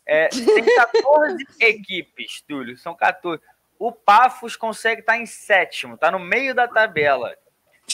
É, 0.05 0.29
tem 0.29 0.75
14 0.75 1.47
equipes, 1.61 2.41
Túlio, 2.41 2.77
são 2.79 2.95
14. 2.95 3.43
O 3.79 3.93
Pafos 3.93 4.57
consegue 4.57 5.03
estar 5.03 5.17
em 5.19 5.27
sétimo, 5.27 5.95
está 5.95 6.11
no 6.11 6.19
meio 6.19 6.55
da 6.55 6.67
tabela. 6.67 7.37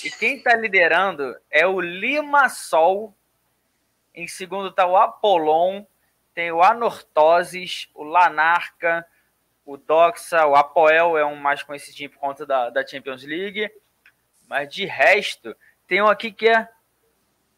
E 0.03 0.11
quem 0.11 0.37
está 0.37 0.57
liderando 0.57 1.37
é 1.51 1.67
o 1.67 1.81
Limassol. 1.81 3.15
Em 4.15 4.27
segundo 4.27 4.69
está 4.69 4.87
o 4.87 4.97
Apolon. 4.97 5.85
Tem 6.35 6.51
o 6.51 6.63
Anortoses, 6.63 7.89
o 7.95 8.03
Lanarca, 8.03 9.07
o 9.65 9.77
Doxa, 9.77 10.47
o 10.47 10.55
Apoel 10.55 11.17
é 11.17 11.25
um 11.25 11.37
mais 11.37 11.63
conhecidinho 11.63 12.11
por 12.11 12.19
conta 12.19 12.45
da, 12.45 12.71
da 12.71 12.87
Champions 12.87 13.23
League. 13.25 13.71
Mas 14.49 14.69
de 14.69 14.85
resto, 14.85 15.57
tem 15.87 16.03
um 16.03 16.07
aqui 16.07 16.33
que 16.33 16.49
é 16.49 16.69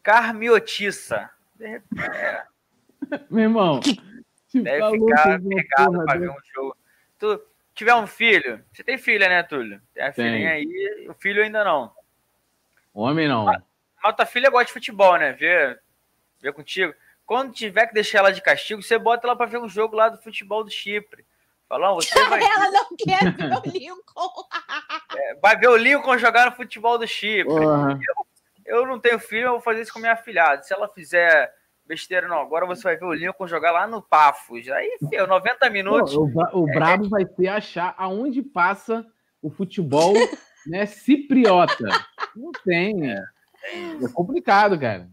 Carmiotiça. 0.03 1.29
É, 1.59 1.81
Meu 3.29 3.43
irmão. 3.43 3.79
deve 4.53 4.99
ficar 4.99 5.41
pegado 5.41 6.05
para 6.05 6.19
ver 6.19 6.29
um 6.29 6.37
jogo. 6.53 6.77
Tu 7.19 7.41
tiver 7.73 7.95
um 7.95 8.07
filho, 8.07 8.63
você 8.71 8.83
tem 8.83 8.97
filha, 8.97 9.27
né, 9.27 9.43
Túlio? 9.43 9.81
Tem 9.93 10.03
a 10.03 10.13
filhinha 10.13 10.51
aí, 10.51 11.07
o 11.09 11.13
filho 11.13 11.43
ainda 11.43 11.63
não. 11.63 11.91
Homem 12.93 13.27
não. 13.27 13.45
Mas 13.45 14.15
tua 14.15 14.25
filha 14.25 14.49
gosta 14.49 14.65
de 14.65 14.73
futebol, 14.73 15.17
né? 15.17 15.33
Vê, 15.33 15.77
vê 16.41 16.51
contigo. 16.51 16.93
Quando 17.27 17.51
tiver 17.51 17.87
que 17.87 17.93
deixar 17.93 18.19
ela 18.19 18.31
de 18.31 18.41
castigo, 18.41 18.81
você 18.81 18.97
bota 18.97 19.27
ela 19.27 19.35
para 19.35 19.45
ver 19.45 19.59
um 19.59 19.67
jogo 19.67 19.97
lá 19.97 20.07
do 20.07 20.17
futebol 20.17 20.63
do 20.63 20.71
Chipre. 20.71 21.25
Falou, 21.67 21.95
você 21.95 22.17
vai, 22.29 22.39
Ela 22.41 22.71
não 22.71 22.87
quer 22.97 23.35
ver 23.35 23.53
o 23.53 23.69
Lincoln. 23.69 24.47
vai 25.41 25.57
ver 25.57 25.67
o 25.67 25.75
Lincoln 25.75 26.17
jogar 26.17 26.45
no 26.45 26.55
futebol 26.55 26.97
do 26.97 27.05
Chipre. 27.05 27.53
Porra. 27.53 27.99
Eu 28.65 28.87
não 28.87 28.97
tenho 28.97 29.19
filho, 29.19 29.47
eu 29.47 29.51
vou 29.51 29.61
fazer 29.61 29.81
isso 29.81 29.91
com 29.91 29.99
minha 29.99 30.15
filhada. 30.15 30.63
Se 30.63 30.73
ela 30.73 30.87
fizer 30.87 31.53
besteira, 31.85 32.29
não, 32.29 32.39
agora 32.39 32.65
você 32.65 32.83
vai 32.83 32.95
ver 32.95 33.05
o 33.05 33.13
Lincoln 33.13 33.45
jogar 33.45 33.71
lá 33.71 33.85
no 33.85 34.01
Pafos. 34.01 34.69
Aí, 34.69 34.97
filho, 35.09 35.27
90 35.27 35.69
minutos. 35.69 36.15
Pô, 36.15 36.29
o, 36.53 36.63
o 36.63 36.65
brabo 36.65 37.09
vai 37.09 37.25
ser 37.25 37.49
achar 37.49 37.93
aonde 37.97 38.41
passa 38.41 39.05
o 39.41 39.49
futebol 39.49 40.13
né, 40.65 40.85
cipriota. 40.85 41.87
Não 42.33 42.53
tem. 42.63 43.11
É, 43.11 43.21
é 44.01 44.09
complicado, 44.13 44.79
cara. 44.79 45.09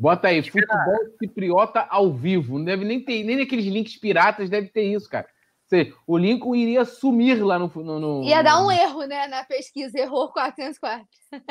Bota 0.00 0.28
aí, 0.28 0.42
futebol 0.42 0.96
cipriota 1.18 1.86
ao 1.90 2.10
vivo. 2.10 2.56
Não 2.58 2.64
deve 2.64 2.86
nem 2.86 3.04
ter, 3.04 3.22
nem 3.22 3.36
naqueles 3.36 3.66
links 3.66 3.98
piratas 3.98 4.48
deve 4.48 4.68
ter 4.68 4.82
isso, 4.84 5.06
cara. 5.10 5.26
Seja, 5.66 5.92
o 6.06 6.16
Lincoln 6.16 6.54
iria 6.56 6.86
sumir 6.86 7.44
lá 7.44 7.58
no. 7.58 7.70
no, 7.76 8.00
no- 8.00 8.24
Ia 8.24 8.42
dar 8.42 8.64
um 8.64 8.72
erro, 8.72 9.04
né, 9.04 9.28
na 9.28 9.44
pesquisa. 9.44 9.98
Errou 9.98 10.32
404. 10.32 11.06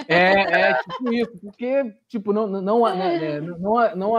É, 0.08 0.32
é 0.70 0.74
tipo 0.74 1.14
isso, 1.14 1.40
porque 1.42 1.94
tipo, 2.10 2.34
não, 2.34 2.48
não, 2.48 2.60
não, 2.60 2.96
né, 2.98 3.40
não, 3.40 3.58
não, 3.60 3.96
não, 3.96 4.10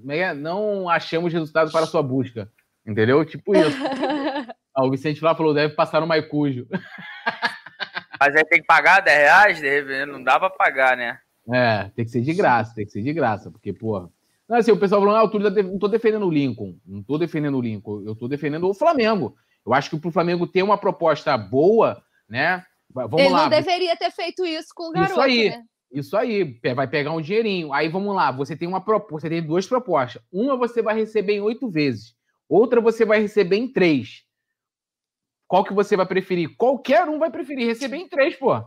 como 0.00 0.12
é 0.12 0.16
que 0.16 0.22
é? 0.22 0.34
não 0.34 0.88
achamos 0.88 1.30
resultado 1.32 1.70
para 1.70 1.84
a 1.84 1.86
sua 1.86 2.02
busca. 2.02 2.50
Entendeu? 2.86 3.22
Tipo 3.24 3.54
isso. 3.54 3.76
Ah, 4.76 4.84
o 4.84 4.90
Vicente 4.90 5.22
lá 5.22 5.36
falou, 5.36 5.54
deve 5.54 5.72
passar 5.76 6.00
no 6.00 6.06
Maicujo. 6.08 6.66
Mas 8.20 8.34
aí 8.34 8.44
tem 8.44 8.60
que 8.60 8.66
pagar 8.66 9.00
10 9.00 9.60
reais, 9.60 10.08
não 10.08 10.20
dá 10.20 10.36
pra 10.40 10.50
pagar, 10.50 10.96
né? 10.96 11.20
É, 11.52 11.90
tem 11.94 12.04
que 12.04 12.10
ser 12.10 12.22
de 12.22 12.32
graça, 12.32 12.74
tem 12.74 12.86
que 12.86 12.92
ser 12.92 13.02
de 13.02 13.12
graça, 13.12 13.50
porque, 13.50 13.72
porra. 13.72 14.10
Não, 14.48 14.56
assim, 14.58 14.70
o 14.72 14.76
pessoal 14.78 15.00
falando, 15.00 15.16
ah, 15.16 15.24
o 15.24 15.30
Túlio 15.30 15.54
tá 15.54 15.62
não 15.62 15.78
tô 15.78 15.88
defendendo 15.88 16.26
o 16.26 16.30
Lincoln, 16.30 16.76
não 16.86 17.02
tô 17.02 17.16
defendendo 17.18 17.56
o 17.56 17.60
Lincoln, 17.60 18.02
eu 18.06 18.14
tô 18.14 18.28
defendendo 18.28 18.68
o 18.68 18.74
Flamengo. 18.74 19.36
Eu 19.64 19.72
acho 19.72 19.88
que 19.90 19.98
pro 19.98 20.10
Flamengo 20.10 20.46
ter 20.46 20.62
uma 20.62 20.76
proposta 20.76 21.36
boa, 21.36 22.02
né? 22.28 22.64
va- 22.90 23.06
Vamos 23.06 23.24
Ele 23.24 23.32
lá. 23.34 23.42
não 23.44 23.48
deveria 23.50 23.96
ter 23.96 24.10
feito 24.10 24.44
isso 24.44 24.68
com 24.74 24.88
o 24.88 24.92
garoto, 24.92 25.12
Isso 25.12 25.20
aí. 25.20 25.48
né? 25.50 25.62
Isso 25.90 26.16
aí, 26.16 26.60
vai 26.74 26.88
pegar 26.88 27.12
um 27.12 27.20
dinheirinho. 27.20 27.72
Aí 27.72 27.88
vamos 27.88 28.14
lá, 28.16 28.32
você 28.32 28.56
tem 28.56 28.66
uma 28.66 28.80
proposta, 28.80 29.28
você 29.28 29.28
tem 29.30 29.42
duas 29.42 29.64
propostas. 29.66 30.20
Uma 30.32 30.56
você 30.56 30.82
vai 30.82 30.94
receber 30.96 31.34
em 31.34 31.40
oito 31.40 31.70
vezes, 31.70 32.14
outra 32.48 32.80
você 32.80 33.04
vai 33.04 33.20
receber 33.20 33.56
em 33.56 33.68
três. 33.68 34.24
Qual 35.46 35.62
que 35.62 35.72
você 35.72 35.96
vai 35.96 36.04
preferir? 36.06 36.56
Qualquer 36.56 37.08
um 37.08 37.18
vai 37.18 37.30
preferir 37.30 37.66
receber 37.68 37.96
em 37.98 38.08
três, 38.08 38.34
pô. 38.34 38.60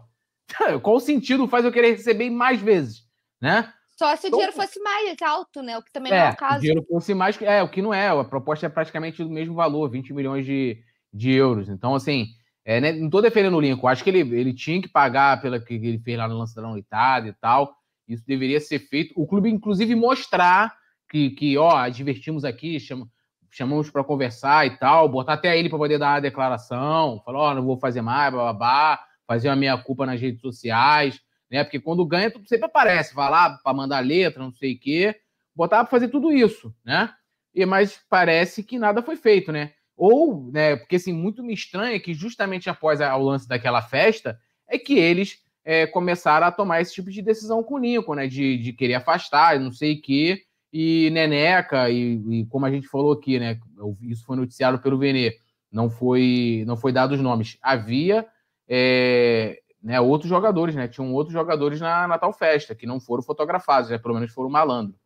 Qual 0.82 0.96
o 0.96 1.00
sentido 1.00 1.48
faz 1.48 1.66
eu 1.66 1.72
querer 1.72 1.92
receber 1.92 2.30
mais 2.30 2.60
vezes, 2.62 3.04
né? 3.42 3.72
Só 3.98 4.16
se 4.16 4.26
o 4.26 4.28
Então- 4.28 4.40
dinheiro 4.40 4.56
fosse 4.56 4.80
mais 4.80 5.22
alto, 5.22 5.62
né? 5.64 5.78
O 5.78 5.82
que 5.82 5.92
também 5.92 6.12
não 6.12 6.20
é 6.20 6.28
É, 6.28 6.30
o 6.30 6.34
o 6.34 6.38
caso. 6.38 6.60
dinheiro 6.62 6.86
fosse 6.88 7.14
mais. 7.16 7.42
É, 7.42 7.64
o 7.64 7.70
que 7.70 7.82
não 7.82 7.94
é. 7.94 8.08
A 8.10 8.24
proposta 8.24 8.66
é 8.66 8.70
praticamente 8.70 9.24
do 9.24 9.30
mesmo 9.30 9.56
valor, 9.56 9.90
20 9.90 10.14
milhões 10.14 10.46
de, 10.46 10.78
de 11.12 11.32
euros. 11.32 11.68
Então, 11.68 11.96
assim, 11.96 12.28
é, 12.64 12.80
né, 12.80 12.92
não 12.92 13.08
estou 13.08 13.22
defendendo 13.24 13.56
o 13.58 13.60
Lincoln. 13.60 13.88
Acho 13.88 14.04
que 14.04 14.10
ele, 14.12 14.20
ele 14.38 14.54
tinha 14.54 14.80
que 14.82 14.88
pagar 14.88 15.42
pelo 15.42 15.60
que 15.60 15.74
ele 15.74 15.98
fez 16.00 16.16
lá 16.18 16.28
no 16.28 16.38
lance 16.38 16.56
da 16.56 16.62
noitada 16.62 17.28
e 17.28 17.34
tal. 17.34 17.76
Isso 18.08 18.24
deveria 18.28 18.60
ser 18.62 18.78
feito. 18.80 19.14
O 19.16 19.26
clube, 19.26 19.50
inclusive, 19.50 19.96
mostrar 19.96 20.76
que, 21.10 21.32
que 21.32 21.58
ó, 21.58 21.76
advertimos 21.76 22.46
aqui, 22.46 22.80
chama- 22.80 23.08
chamamos 23.50 23.90
para 23.90 24.04
conversar 24.04 24.68
e 24.68 24.78
tal, 24.78 25.10
botar 25.10 25.34
até 25.34 25.58
ele 25.58 25.70
para 25.70 25.78
poder 25.80 25.98
dar 25.98 26.16
a 26.16 26.20
declaração, 26.20 27.20
falar, 27.26 27.40
ó, 27.40 27.54
não 27.56 27.64
vou 27.66 27.80
fazer 27.80 28.02
mais, 28.04 28.32
babá, 28.32 29.00
fazer 29.28 29.50
a 29.50 29.56
minha 29.56 29.78
culpa 29.78 30.06
nas 30.06 30.20
redes 30.20 30.42
sociais, 30.42 31.20
né? 31.52 31.64
Porque 31.64 31.80
quando 31.80 32.06
ganha, 32.06 32.32
tudo 32.32 32.48
sempre 32.48 32.66
aparece, 32.66 33.14
vai 33.14 33.30
lá 33.30 33.50
para 33.58 33.74
mandar 33.74 34.00
letra, 34.00 34.42
não 34.42 34.52
sei 34.52 34.74
o 34.74 34.80
quê, 34.80 35.16
botar 35.56 35.84
para 35.84 35.92
fazer 35.92 36.08
tudo 36.08 36.32
isso, 36.32 36.74
né? 36.84 37.14
E, 37.54 37.66
mas 37.66 38.00
parece 38.10 38.64
que 38.64 38.80
nada 38.80 39.04
foi 39.04 39.18
feito, 39.18 39.52
né? 39.52 39.74
Ou, 39.96 40.52
né, 40.52 40.76
porque 40.76 40.96
assim, 40.96 41.12
muito 41.12 41.44
me 41.44 41.54
estranha 41.54 42.00
que 42.00 42.14
justamente 42.14 42.70
após 42.70 43.02
o 43.02 43.18
lance 43.18 43.48
daquela 43.48 43.82
festa, 43.82 44.40
é 44.68 44.78
que 44.78 44.98
eles 44.98 45.40
é, 45.66 45.88
começaram 45.88 46.46
a 46.46 46.52
tomar 46.52 46.82
esse 46.82 46.94
tipo 46.94 47.10
de 47.10 47.22
decisão 47.22 47.64
com 47.64 47.76
o 47.76 47.80
Lincoln, 47.80 48.16
né? 48.16 48.28
De, 48.28 48.58
de 48.58 48.74
querer 48.74 48.96
afastar, 48.96 49.60
não 49.60 49.72
sei 49.72 49.96
o 49.96 50.02
quê, 50.02 50.44
e 50.72 51.10
Neneca, 51.12 51.90
e, 51.90 52.22
e 52.30 52.46
como 52.46 52.66
a 52.66 52.72
gente 52.72 52.88
falou 52.88 53.12
aqui, 53.12 53.40
né? 53.40 53.60
Isso 54.02 54.24
foi 54.26 54.38
noticiado 54.38 54.80
pelo 54.80 54.98
Venê, 54.98 55.36
não 55.72 55.90
foi, 55.90 56.64
não 56.68 56.78
foi 56.78 56.92
dado 56.92 57.14
os 57.14 57.22
nomes. 57.22 57.58
Havia 57.62 58.26
é, 58.68 59.62
né, 59.82 60.00
outros 60.02 60.30
jogadores, 60.30 60.76
né? 60.76 60.88
Tinham 60.88 61.14
outros 61.14 61.34
jogadores 61.34 61.80
na, 61.80 62.08
na 62.08 62.18
tal 62.18 62.34
festa 62.34 62.76
que 62.76 62.86
não 62.86 63.00
foram 63.00 63.24
fotografados, 63.24 63.90
né? 63.90 63.98
Pelo 63.98 64.16
menos 64.16 64.34
foram 64.34 64.50
malandro. 64.50 65.00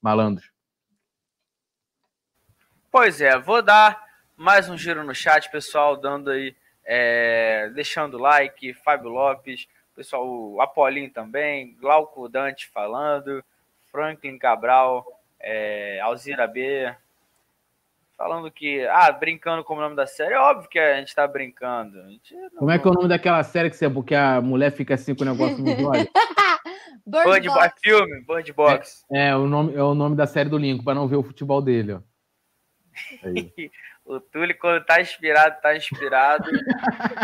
Malandros. 0.00 0.50
Pois 2.90 3.20
é, 3.20 3.38
vou 3.38 3.60
dar 3.60 4.04
mais 4.36 4.68
um 4.68 4.76
giro 4.76 5.02
no 5.02 5.14
chat, 5.14 5.50
pessoal, 5.50 5.96
dando 5.96 6.30
aí, 6.30 6.54
é, 6.84 7.70
deixando 7.74 8.18
like, 8.18 8.74
Fábio 8.74 9.08
Lopes, 9.08 9.66
pessoal, 9.94 10.26
o 10.26 10.58
também, 11.12 11.74
Glauco 11.74 12.28
Dante 12.28 12.68
falando, 12.68 13.44
Franklin 13.90 14.38
Cabral, 14.38 15.04
é, 15.40 16.00
Alzira 16.00 16.46
B, 16.46 16.94
falando 18.16 18.50
que, 18.50 18.86
ah, 18.86 19.10
brincando 19.12 19.64
com 19.64 19.74
o 19.74 19.80
nome 19.80 19.96
da 19.96 20.06
série, 20.06 20.34
é 20.34 20.38
óbvio 20.38 20.68
que 20.68 20.78
a 20.78 20.96
gente 20.96 21.14
tá 21.14 21.26
brincando. 21.26 22.02
Gente 22.10 22.34
não- 22.34 22.50
Como 22.58 22.70
é 22.70 22.78
que 22.78 22.86
é 22.86 22.90
o 22.90 22.94
nome 22.94 23.08
daquela 23.08 23.42
série 23.42 23.70
que, 23.70 23.76
você, 23.76 23.88
que 24.02 24.14
a 24.14 24.40
mulher 24.40 24.70
fica 24.70 24.94
assim 24.94 25.14
com 25.14 25.22
o 25.22 25.26
negócio 25.26 25.58
nos 25.58 25.84
olhos? 25.84 26.08
Bird 27.06 27.28
Bird 27.30 27.48
Box. 27.48 27.60
Box, 27.60 27.80
filme, 27.82 28.24
Bird 28.26 28.52
Box. 28.54 29.04
É, 29.12 29.36
o 29.36 29.46
nome, 29.46 29.74
é 29.74 29.82
o 29.82 29.94
nome 29.94 30.16
da 30.16 30.26
série 30.26 30.48
do 30.48 30.56
Lincoln, 30.56 30.84
para 30.84 30.94
não 30.94 31.06
ver 31.06 31.16
o 31.16 31.22
futebol 31.22 31.60
dele, 31.60 31.94
ó. 31.94 32.00
O 34.06 34.20
Túlio, 34.20 34.54
quando 34.58 34.84
tá 34.84 35.00
inspirado, 35.00 35.62
tá 35.62 35.74
inspirado. 35.74 36.44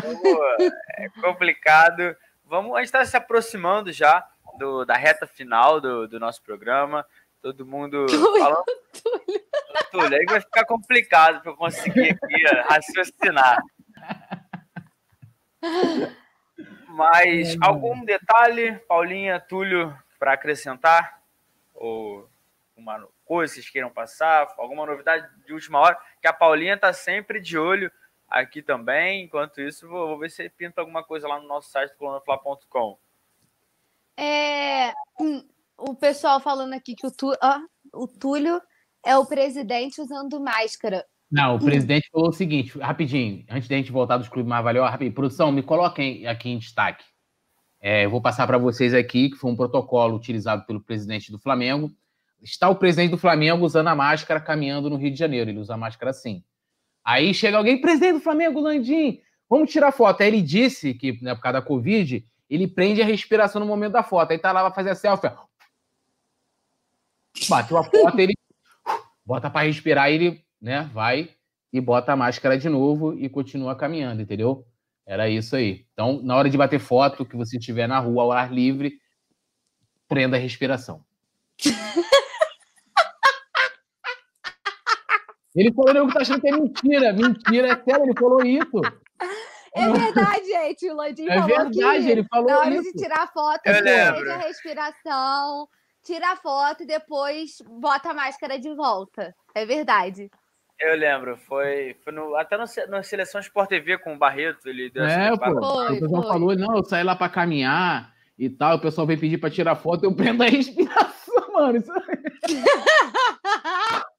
Vamos, 0.02 0.72
é 0.96 1.08
complicado. 1.20 2.16
Vamos, 2.42 2.72
a 2.74 2.78
gente 2.78 2.86
está 2.86 3.04
se 3.04 3.14
aproximando 3.18 3.92
já 3.92 4.26
do, 4.58 4.86
da 4.86 4.96
reta 4.96 5.26
final 5.26 5.78
do, 5.78 6.08
do 6.08 6.18
nosso 6.18 6.42
programa. 6.42 7.04
Todo 7.42 7.66
mundo 7.66 8.06
falando. 8.38 8.64
Túlio, 9.90 10.18
aí 10.18 10.24
vai 10.28 10.40
ficar 10.40 10.64
complicado 10.64 11.42
para 11.42 11.52
eu 11.52 11.56
conseguir 11.56 12.10
aqui 12.10 12.44
raciocinar. 12.68 13.62
Mas 16.88 17.56
algum 17.62 18.04
detalhe, 18.04 18.78
Paulinha, 18.80 19.40
Túlio, 19.40 19.96
para 20.18 20.32
acrescentar? 20.32 21.22
Ou 21.74 22.28
uma 22.76 23.08
coisa 23.24 23.54
que 23.54 23.60
vocês 23.60 23.70
queiram 23.70 23.90
passar? 23.90 24.52
Alguma 24.58 24.86
novidade 24.86 25.28
de 25.46 25.52
última 25.52 25.78
hora? 25.78 25.98
Que 26.20 26.28
a 26.28 26.32
Paulinha 26.32 26.76
tá 26.76 26.92
sempre 26.92 27.40
de 27.40 27.58
olho 27.58 27.90
aqui 28.28 28.62
também. 28.62 29.24
Enquanto 29.24 29.60
isso, 29.60 29.88
vou, 29.88 30.08
vou 30.08 30.18
ver 30.18 30.30
se 30.30 30.48
pinta 30.50 30.80
alguma 30.80 31.02
coisa 31.02 31.26
lá 31.26 31.40
no 31.40 31.48
nosso 31.48 31.70
site, 31.70 31.94
colunafla.com. 31.96 32.98
É, 34.16 34.92
hum, 35.18 35.48
o 35.80 35.94
pessoal 35.94 36.40
falando 36.40 36.74
aqui 36.74 36.94
que 36.94 37.06
o, 37.06 37.10
Tú- 37.10 37.36
ó, 37.42 37.58
o 37.94 38.06
Túlio 38.06 38.60
é 39.04 39.16
o 39.16 39.26
presidente 39.26 40.00
usando 40.00 40.40
máscara. 40.40 41.04
Não, 41.30 41.56
o 41.56 41.58
presidente 41.64 42.08
falou 42.12 42.30
o 42.30 42.32
seguinte, 42.32 42.76
rapidinho, 42.78 43.44
antes 43.48 43.68
da 43.68 43.76
gente 43.76 43.92
voltar 43.92 44.16
dos 44.18 44.28
clubes 44.28 44.48
mais 44.48 44.64
valiosos, 44.64 44.90
rapidinho, 44.90 45.14
produção, 45.14 45.52
me 45.52 45.62
coloquem 45.62 46.26
aqui 46.26 46.50
em 46.50 46.58
destaque. 46.58 47.04
É, 47.80 48.04
eu 48.04 48.10
vou 48.10 48.20
passar 48.20 48.46
para 48.46 48.58
vocês 48.58 48.92
aqui, 48.92 49.30
que 49.30 49.36
foi 49.36 49.50
um 49.50 49.56
protocolo 49.56 50.16
utilizado 50.16 50.66
pelo 50.66 50.80
presidente 50.82 51.30
do 51.30 51.38
Flamengo. 51.38 51.90
Está 52.42 52.68
o 52.68 52.74
presidente 52.74 53.12
do 53.12 53.18
Flamengo 53.18 53.64
usando 53.64 53.88
a 53.88 53.94
máscara, 53.94 54.40
caminhando 54.40 54.90
no 54.90 54.96
Rio 54.96 55.10
de 55.10 55.18
Janeiro. 55.18 55.50
Ele 55.50 55.60
usa 55.60 55.74
a 55.74 55.76
máscara 55.78 56.10
assim. 56.10 56.42
Aí 57.04 57.32
chega 57.32 57.56
alguém, 57.56 57.80
presidente 57.80 58.14
do 58.14 58.20
Flamengo, 58.20 58.60
Landim, 58.60 59.20
vamos 59.48 59.70
tirar 59.70 59.92
foto. 59.92 60.20
Aí 60.20 60.28
ele 60.28 60.42
disse 60.42 60.92
que, 60.94 61.22
né, 61.22 61.34
por 61.34 61.42
causa 61.42 61.60
da 61.60 61.66
Covid, 61.66 62.26
ele 62.48 62.66
prende 62.66 63.00
a 63.00 63.06
respiração 63.06 63.60
no 63.60 63.66
momento 63.66 63.92
da 63.92 64.02
foto. 64.02 64.32
Aí 64.32 64.38
tá 64.38 64.52
lá, 64.52 64.62
vai 64.62 64.74
fazer 64.74 64.90
a 64.90 64.94
selfie. 64.94 65.30
Bateu 67.48 67.76
a 67.78 67.84
foto, 67.84 68.18
ele 68.18 68.34
bota 69.24 69.48
para 69.50 69.66
respirar, 69.66 70.10
ele 70.10 70.44
né, 70.60 70.90
vai 70.92 71.30
e 71.72 71.80
bota 71.80 72.12
a 72.12 72.16
máscara 72.16 72.58
de 72.58 72.68
novo 72.68 73.14
e 73.18 73.28
continua 73.28 73.76
caminhando, 73.76 74.22
entendeu? 74.22 74.66
Era 75.06 75.28
isso 75.28 75.56
aí. 75.56 75.86
Então, 75.92 76.20
na 76.22 76.36
hora 76.36 76.48
de 76.50 76.56
bater 76.56 76.78
foto, 76.78 77.24
que 77.24 77.36
você 77.36 77.56
estiver 77.56 77.88
na 77.88 77.98
rua 77.98 78.22
ao 78.22 78.32
ar 78.32 78.52
livre, 78.52 79.00
prenda 80.06 80.36
a 80.36 80.40
respiração. 80.40 81.04
ele 85.54 85.72
falou 85.72 86.06
que 86.06 86.14
tá 86.14 86.20
achando 86.20 86.40
que 86.40 86.48
é 86.48 86.52
mentira. 86.52 87.12
Mentira, 87.12 87.68
é 87.68 87.76
sério, 87.82 88.04
ele 88.04 88.14
falou 88.18 88.44
isso. 88.44 88.80
É 89.74 89.88
verdade, 89.92 90.44
gente. 90.46 90.90
O 90.90 90.94
Landinho 90.94 91.30
é 91.30 91.34
falou 91.34 91.48
verdade, 91.48 92.04
que 92.04 92.10
ele 92.10 92.24
falou 92.24 92.50
na 92.50 92.58
hora 92.58 92.74
isso. 92.74 92.82
de 92.82 92.92
tirar 92.92 93.32
foto, 93.32 93.62
prende 93.62 93.82
lembro. 93.82 94.32
a 94.32 94.36
respiração, 94.38 95.68
tira 96.10 96.32
a 96.32 96.36
foto 96.36 96.82
e 96.82 96.86
depois 96.86 97.58
bota 97.68 98.10
a 98.10 98.14
máscara 98.14 98.58
de 98.58 98.74
volta. 98.74 99.32
É 99.54 99.64
verdade. 99.64 100.28
Eu 100.80 100.96
lembro, 100.96 101.36
foi, 101.36 101.94
foi 102.02 102.12
no, 102.12 102.34
até 102.34 102.56
no, 102.56 102.64
na 102.88 103.02
Seleção 103.02 103.40
Sport 103.40 103.68
TV 103.68 103.98
com 103.98 104.14
o 104.14 104.18
Barreto, 104.18 104.66
ele 104.66 104.90
deu 104.90 105.04
É, 105.04 105.28
essa 105.28 105.36
pô. 105.36 105.60
Foi, 105.60 105.96
o 105.96 106.00
pessoal 106.00 106.22
foi. 106.22 106.32
falou, 106.32 106.56
não, 106.56 106.76
eu 106.76 106.84
saí 106.84 107.04
lá 107.04 107.14
pra 107.14 107.28
caminhar 107.28 108.12
e 108.38 108.48
tal, 108.48 108.76
o 108.76 108.80
pessoal 108.80 109.06
veio 109.06 109.20
pedir 109.20 109.38
pra 109.38 109.50
tirar 109.50 109.76
foto, 109.76 110.04
eu 110.04 110.14
prendo 110.14 110.42
a 110.42 110.46
respiração, 110.46 111.46
mano. 111.52 111.78
Isso... 111.78 111.92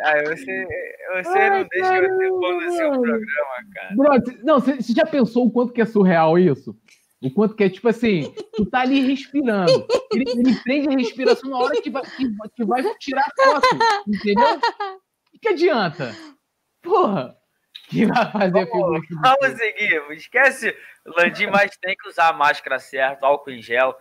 Ah, 0.00 0.22
você, 0.24 0.66
você 1.22 1.38
Ai, 1.38 1.50
não 1.50 1.68
deixa 1.68 1.96
eu 1.96 2.02
ter 2.02 2.08
caramba, 2.08 2.40
bom 2.40 2.60
no 2.60 2.72
seu 2.72 2.90
programa, 2.92 3.26
cara. 3.74 3.94
Bro, 3.94 4.22
não, 4.42 4.58
você 4.58 4.76
você 4.76 4.92
já 4.94 5.04
pensou 5.04 5.46
o 5.46 5.50
quanto 5.50 5.72
que 5.72 5.82
é 5.82 5.84
surreal 5.84 6.38
isso? 6.38 6.74
O 7.22 7.30
quanto 7.32 7.54
que 7.54 7.64
é, 7.64 7.70
tipo 7.70 7.88
assim, 7.88 8.32
tu 8.54 8.66
tá 8.66 8.80
ali 8.80 9.00
respirando. 9.00 9.86
Ele, 10.12 10.24
ele 10.30 10.54
prende 10.62 10.88
a 10.88 10.98
respiração 10.98 11.50
na 11.50 11.58
hora 11.58 11.80
que 11.80 11.88
vai, 11.90 12.02
que, 12.02 12.28
vai- 12.28 12.48
que 12.54 12.64
vai 12.64 12.94
tirar 12.98 13.26
a 13.26 13.44
foto, 13.44 13.66
entendeu? 14.06 14.56
O 15.34 15.38
que 15.40 15.48
adianta? 15.48 16.14
Porra! 16.82 17.36
Que 17.88 18.04
vai 18.04 18.30
fazer 18.32 18.66
figura. 18.66 19.00
Vamos 19.22 19.58
seguir, 19.58 20.02
esquece 20.12 20.76
Landim, 21.06 21.46
mas 21.46 21.76
tem 21.78 21.94
que 21.96 22.08
usar 22.08 22.28
a 22.28 22.32
máscara 22.32 22.78
certa, 22.78 23.26
álcool 23.26 23.50
em 23.50 23.62
gel. 23.62 23.94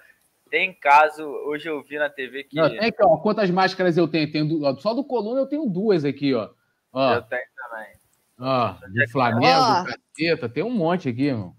Tem 0.50 0.74
caso, 0.74 1.24
hoje 1.24 1.70
eu 1.70 1.82
vi 1.84 1.98
na 1.98 2.10
TV 2.10 2.44
que 2.46 2.56
Não, 2.56 2.68
tem 2.70 2.92
ó, 3.02 3.18
quantas 3.18 3.50
máscaras 3.50 3.98
eu 3.98 4.08
tenho? 4.08 4.32
tenho 4.32 4.64
ó, 4.64 4.76
só 4.78 4.94
do 4.94 5.04
Coluna 5.04 5.40
eu 5.42 5.48
tenho 5.48 5.66
duas 5.68 6.04
aqui, 6.06 6.34
ó. 6.34 6.50
Ó, 6.92 7.14
eu 7.16 7.22
tenho 7.24 7.42
também. 7.56 7.88
ó 8.40 8.74
de 8.92 9.08
Flamengo, 9.12 9.62
Ó. 9.62 9.84
caceta, 9.86 10.50
tem 10.50 10.64
um 10.64 10.70
monte 10.70 11.10
aqui, 11.10 11.24
irmão. 11.28 11.56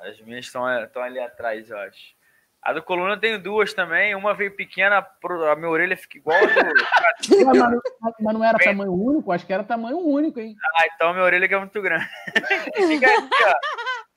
As 0.00 0.20
minhas 0.20 0.46
estão 0.46 0.68
estão 0.82 1.02
ali 1.02 1.18
atrás, 1.20 1.68
eu 1.70 1.78
acho. 1.78 2.18
A 2.62 2.74
do 2.74 2.82
Coluna 2.82 3.14
eu 3.14 3.20
tenho 3.20 3.42
duas 3.42 3.72
também. 3.72 4.14
Uma 4.14 4.34
veio 4.34 4.54
pequena, 4.54 5.00
pro- 5.00 5.46
a 5.50 5.56
minha 5.56 5.68
orelha 5.70 5.96
fica 5.96 6.18
igual 6.18 6.36
a 6.36 6.40
do. 6.46 7.44
Mas, 7.46 7.58
não- 7.58 7.80
mas 8.20 8.34
não 8.34 8.44
era 8.44 8.58
tamanho 8.58 8.92
único? 8.92 9.32
Acho 9.32 9.46
que 9.46 9.52
era 9.52 9.64
tamanho 9.64 9.98
único, 9.98 10.38
hein? 10.40 10.54
Ah, 10.76 10.84
então 10.94 11.08
a 11.08 11.12
minha 11.14 11.24
orelha 11.24 11.48
que 11.48 11.54
é 11.54 11.58
muito 11.58 11.80
grande. 11.80 12.06
Fica 12.76 13.06
aqui, 13.18 13.44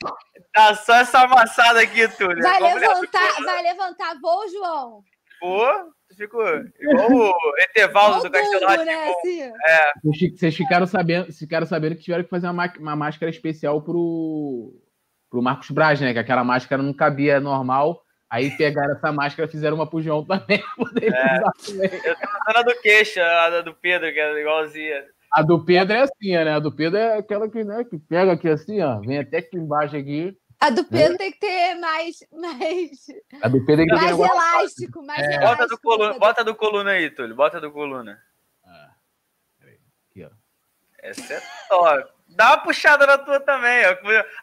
ó. 0.06 0.14
Dá 0.56 0.76
só 0.76 0.96
essa 0.96 1.20
amassada 1.22 1.82
aqui, 1.82 2.08
Túlio. 2.10 2.42
Vai 2.44 2.58
é 2.58 2.60
do 2.74 2.80
levantar, 2.80 3.42
vai 3.44 3.62
levantar 3.64 4.16
voo, 4.22 4.48
João. 4.50 5.04
Tu 6.10 6.16
ficou 6.18 6.46
igual 6.80 7.12
o 7.12 7.34
Etevaldo 7.60 8.22
do 8.24 8.32
Castelo 8.32 8.86
né? 8.86 9.10
Assim. 9.10 9.52
Vocês 10.04 10.18
fi- 10.20 10.38
Vocês 10.38 10.56
ficaram 10.56 10.86
sabendo, 10.86 11.32
ficaram 11.34 11.66
sabendo 11.66 11.96
que 11.96 12.04
tiveram 12.04 12.24
que 12.24 12.30
fazer 12.30 12.48
uma, 12.48 12.54
ma- 12.54 12.74
uma 12.78 12.96
máscara 12.96 13.30
especial 13.30 13.82
pro, 13.82 14.74
pro 15.34 15.42
Marcos 15.42 15.72
Braz, 15.72 16.00
né? 16.00 16.14
Que 16.14 16.20
aquela 16.20 16.44
máscara 16.44 16.84
não 16.84 16.94
cabia 16.94 17.40
normal. 17.40 18.04
Aí 18.30 18.56
pegaram 18.56 18.94
essa 18.94 19.12
máscara 19.12 19.50
e 19.50 19.52
fizeram 19.52 19.76
uma 19.76 19.90
pro 19.90 20.00
João 20.00 20.24
também. 20.24 20.64
É. 21.02 21.40
usar 21.40 21.52
também. 21.66 21.90
Eu 21.92 22.16
tô 22.16 22.28
usando 22.28 22.58
a 22.58 22.62
do 22.62 22.82
queixo, 22.82 23.20
a 23.20 23.62
do 23.62 23.74
Pedro, 23.74 24.14
que 24.14 24.20
é 24.20 24.40
igualzinha. 24.40 25.04
A 25.32 25.42
do 25.42 25.66
Pedro 25.66 25.96
é 25.96 26.02
assim, 26.02 26.32
né? 26.34 26.52
A 26.54 26.60
do 26.60 26.72
Pedro 26.72 27.00
é 27.00 27.18
aquela 27.18 27.50
que, 27.50 27.64
né, 27.64 27.84
que 27.84 27.98
pega 27.98 28.34
aqui 28.34 28.48
assim, 28.48 28.80
ó. 28.84 29.00
Vem 29.00 29.18
até 29.18 29.38
aqui 29.38 29.58
embaixo 29.58 29.98
aqui. 29.98 30.38
A 30.60 30.70
do 30.70 30.84
Pedro 30.86 31.18
tem 31.18 31.32
que 31.32 31.40
ter 31.40 31.76
mais, 31.80 32.18
mais, 32.32 32.92
A 33.42 33.48
do 33.48 33.66
Pedro 33.66 33.82
é 33.82 33.86
que 33.88 33.96
mais 33.96 34.20
elástico, 34.20 35.04
mais 35.04 35.20
É. 35.20 35.34
elástico. 35.34 35.48
Bota 35.58 35.68
do 35.68 35.82
coluna, 35.82 36.20
bota 36.20 36.44
do 36.44 36.56
coluna 36.56 36.92
aí, 36.92 37.10
Túlio. 37.10 37.36
Bota 37.36 37.60
do 37.60 37.72
coluna. 37.72 38.20
Ah, 38.64 38.92
peraí. 39.60 39.80
Aqui, 40.12 40.26
ó. 40.26 40.30
Essa 41.00 41.34
é 41.34 41.42
top. 41.68 42.14
Dá 42.36 42.48
uma 42.50 42.58
puxada 42.58 43.06
na 43.06 43.18
tua 43.18 43.40
também, 43.40 43.84
ó. 43.86 43.96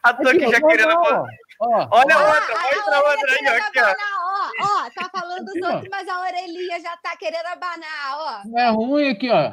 A 0.02 0.12
tua 0.14 0.30
aqui 0.32 0.46
ó, 0.46 0.50
já 0.50 0.60
querendo. 0.60 0.90
ó, 0.94 1.24
ó. 1.60 1.88
Olha 1.90 2.14
a 2.16 2.26
outra, 2.26 2.54
a 2.56 2.62
mostra 2.62 2.96
a 2.96 3.00
outra 3.10 3.32
aí, 3.32 3.46
ó. 3.48 3.66
Aqui, 3.66 3.80
ó. 3.80 3.94
ó, 4.20 4.86
ó, 4.86 4.90
tá 4.94 5.10
falando 5.12 5.44
dos 5.44 5.56
Aqui, 5.56 5.64
ó. 5.64 5.70
outros, 5.74 5.88
mas 5.90 6.08
a 6.08 6.20
orelhinha 6.20 6.80
já 6.80 6.96
tá 6.98 7.16
querendo 7.18 7.46
abanar, 7.46 8.14
ó. 8.14 8.40
Não 8.46 8.58
é 8.60 8.70
ruim 8.70 9.10
aqui, 9.10 9.30
ó. 9.30 9.52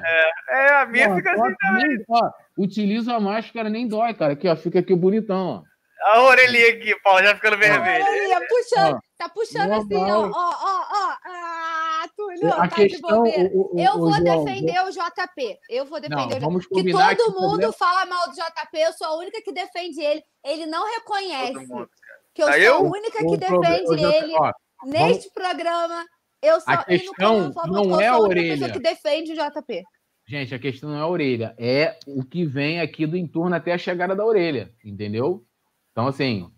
É, 0.49 0.73
a 0.81 0.85
minha 0.85 1.09
Ó, 1.11 1.15
fica 1.15 1.31
ó, 1.38 1.45
assim 1.45 1.55
também. 1.59 1.88
nem- 1.88 2.05
ó, 2.09 2.30
utiliza 2.57 3.15
a 3.15 3.19
máscara, 3.19 3.69
nem 3.69 3.88
dói, 3.88 4.14
cara. 4.14 4.34
Aqui, 4.34 4.47
ó, 4.47 4.55
fica 4.55 4.80
aqui 4.80 4.95
bonitão, 4.95 5.64
ó. 5.64 5.77
A 6.11 6.22
orelhinha 6.22 6.69
aqui, 6.73 6.95
Paulo, 7.01 7.23
já 7.23 7.34
ficando 7.35 7.55
A 7.55 7.57
vermelha. 7.57 8.05
orelhinha 8.05 8.39
puxando, 8.47 8.95
Ó, 8.95 8.99
tá 9.18 9.30
puxando 9.30 9.73
assim, 9.73 9.95
ó, 10.11 10.27
ó, 10.27 10.31
ó, 10.31 10.85
ó. 10.91 11.15
Ah, 11.26 11.86
Túlio, 12.15 12.53
a 12.53 12.67
tá 12.67 12.75
de 12.84 12.88
questão. 12.89 13.17
bobeira. 13.23 13.49
o- 13.53 13.75
o- 13.75 13.79
Eu 13.79 13.91
o 13.93 13.99
vou 13.99 14.11
João, 14.13 14.23
defender 14.45 14.79
o 14.85 14.91
JP. 14.91 15.59
Eu 15.69 15.85
vou 15.85 15.99
defender 15.99 16.15
Não, 16.21 16.25
o 16.27 16.29
JP. 16.29 16.39
vamos 16.41 16.65
Que 16.67 16.69
todo 16.75 16.84
que 16.84 16.93
mundo 16.93 17.34
problema- 17.49 17.73
fala 17.73 18.05
mal 18.05 18.27
do 18.29 18.35
JP, 18.35 18.77
eu 18.77 18.93
sou 18.93 19.07
a 19.07 19.15
única 19.17 19.41
que 19.41 19.51
defende 19.51 19.99
ele. 20.01 20.23
Ele 20.45 20.65
não 20.65 20.85
reconhece 20.95 21.53
mundo, 21.67 21.89
que 22.34 22.41
eu 22.43 22.47
Ah, 22.47 22.51
sou 22.53 22.61
eu? 22.61 22.75
a 22.75 22.79
única 22.81 23.11
que 23.17 23.23
o 23.25 23.27
problema- 23.39 23.59
defende 23.61 23.95
JP, 23.97 24.15
ele 24.23 24.34
ó, 24.35 24.51
neste 24.85 25.29
programa. 25.31 26.05
Eu 26.41 26.61
sou 26.61 26.73
A 26.73 26.81
e 26.88 26.99
questão 26.99 27.51
não 27.67 27.84
eu 27.95 27.99
é 27.99 28.07
a 28.07 28.17
única 28.17 28.29
orelha. 28.29 28.51
pessoa 28.53 28.71
que 28.71 28.79
defende 28.79 29.31
o 29.31 29.35
JP. 29.35 29.84
Gente, 30.27 30.53
a 30.53 30.59
questão 30.59 30.89
não 30.89 30.97
é 30.97 31.01
a 31.01 31.07
orelha, 31.07 31.55
é 31.57 31.97
o 32.05 32.23
que 32.23 32.45
vem 32.45 32.79
aqui 32.81 33.07
do 33.07 33.15
entorno 33.17 33.55
até 33.55 33.71
a 33.73 33.77
chegada 33.77 34.13
da 34.15 34.25
orelha, 34.25 34.71
entendeu? 34.84 35.43
Então, 35.91 36.05
assim. 36.07 36.51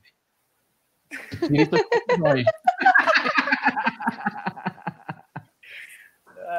tire 1.53 1.65
suas 1.67 1.81
conclusões. 1.83 2.45
Ai, 6.47 6.58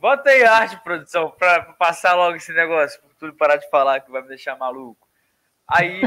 Bota 0.00 0.30
aí 0.30 0.44
arte, 0.44 0.82
produção, 0.82 1.30
pra 1.30 1.62
passar 1.74 2.14
logo 2.14 2.36
esse 2.36 2.52
negócio, 2.52 3.00
pra 3.00 3.10
tudo 3.18 3.34
parar 3.34 3.56
de 3.56 3.68
falar 3.70 4.00
que 4.00 4.10
vai 4.10 4.22
me 4.22 4.28
deixar 4.28 4.56
maluco. 4.56 5.06
Aí, 5.68 6.02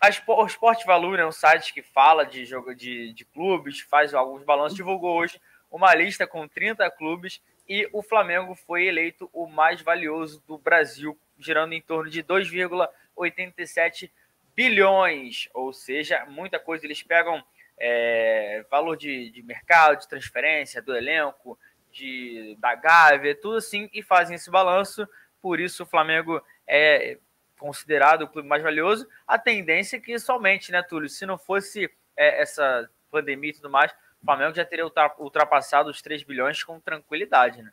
a 0.00 0.08
o 0.32 0.46
Sport 0.46 0.84
Valor 0.84 1.18
é 1.18 1.26
um 1.26 1.32
site 1.32 1.72
que 1.72 1.82
fala 1.82 2.24
de 2.24 2.44
jogo 2.44 2.74
de, 2.74 3.12
de 3.12 3.24
clubes, 3.24 3.80
faz 3.80 4.12
alguns 4.12 4.42
balanços, 4.42 4.76
divulgou 4.76 5.16
hoje 5.16 5.40
uma 5.72 5.94
lista 5.94 6.26
com 6.26 6.46
30 6.46 6.90
clubes 6.90 7.40
e 7.68 7.88
o 7.92 8.02
Flamengo 8.02 8.54
foi 8.54 8.86
eleito 8.86 9.30
o 9.32 9.46
mais 9.46 9.80
valioso 9.80 10.42
do 10.46 10.58
Brasil, 10.58 11.18
girando 11.38 11.72
em 11.72 11.80
torno 11.80 12.10
de 12.10 12.22
2,87 12.22 14.10
bilhões, 14.54 15.48
ou 15.54 15.72
seja, 15.72 16.26
muita 16.26 16.58
coisa. 16.58 16.84
Eles 16.84 17.02
pegam 17.02 17.42
é, 17.78 18.64
valor 18.70 18.96
de, 18.96 19.30
de 19.30 19.42
mercado, 19.42 20.00
de 20.00 20.08
transferência, 20.08 20.82
do 20.82 20.94
elenco, 20.94 21.58
de, 21.92 22.56
da 22.58 22.74
Gávea, 22.74 23.34
tudo 23.34 23.56
assim, 23.56 23.88
e 23.92 24.02
fazem 24.02 24.34
esse 24.34 24.50
balanço. 24.50 25.06
Por 25.40 25.60
isso 25.60 25.82
o 25.82 25.86
Flamengo 25.86 26.42
é 26.66 27.18
considerado 27.58 28.22
o 28.22 28.28
clube 28.28 28.48
mais 28.48 28.62
valioso. 28.62 29.06
A 29.26 29.38
tendência 29.38 29.96
é 29.96 30.00
que 30.00 30.18
somente, 30.18 30.72
né, 30.72 30.82
Túlio? 30.82 31.08
Se 31.08 31.24
não 31.24 31.38
fosse 31.38 31.90
é, 32.16 32.42
essa 32.42 32.88
pandemia 33.10 33.50
e 33.50 33.54
tudo 33.54 33.70
mais, 33.70 33.92
o 34.20 34.24
Flamengo 34.24 34.54
já 34.54 34.64
teria 34.64 34.84
ultra- 34.84 35.14
ultrapassado 35.18 35.90
os 35.90 36.02
3 36.02 36.22
bilhões 36.22 36.62
com 36.64 36.80
tranquilidade, 36.80 37.62
né? 37.62 37.72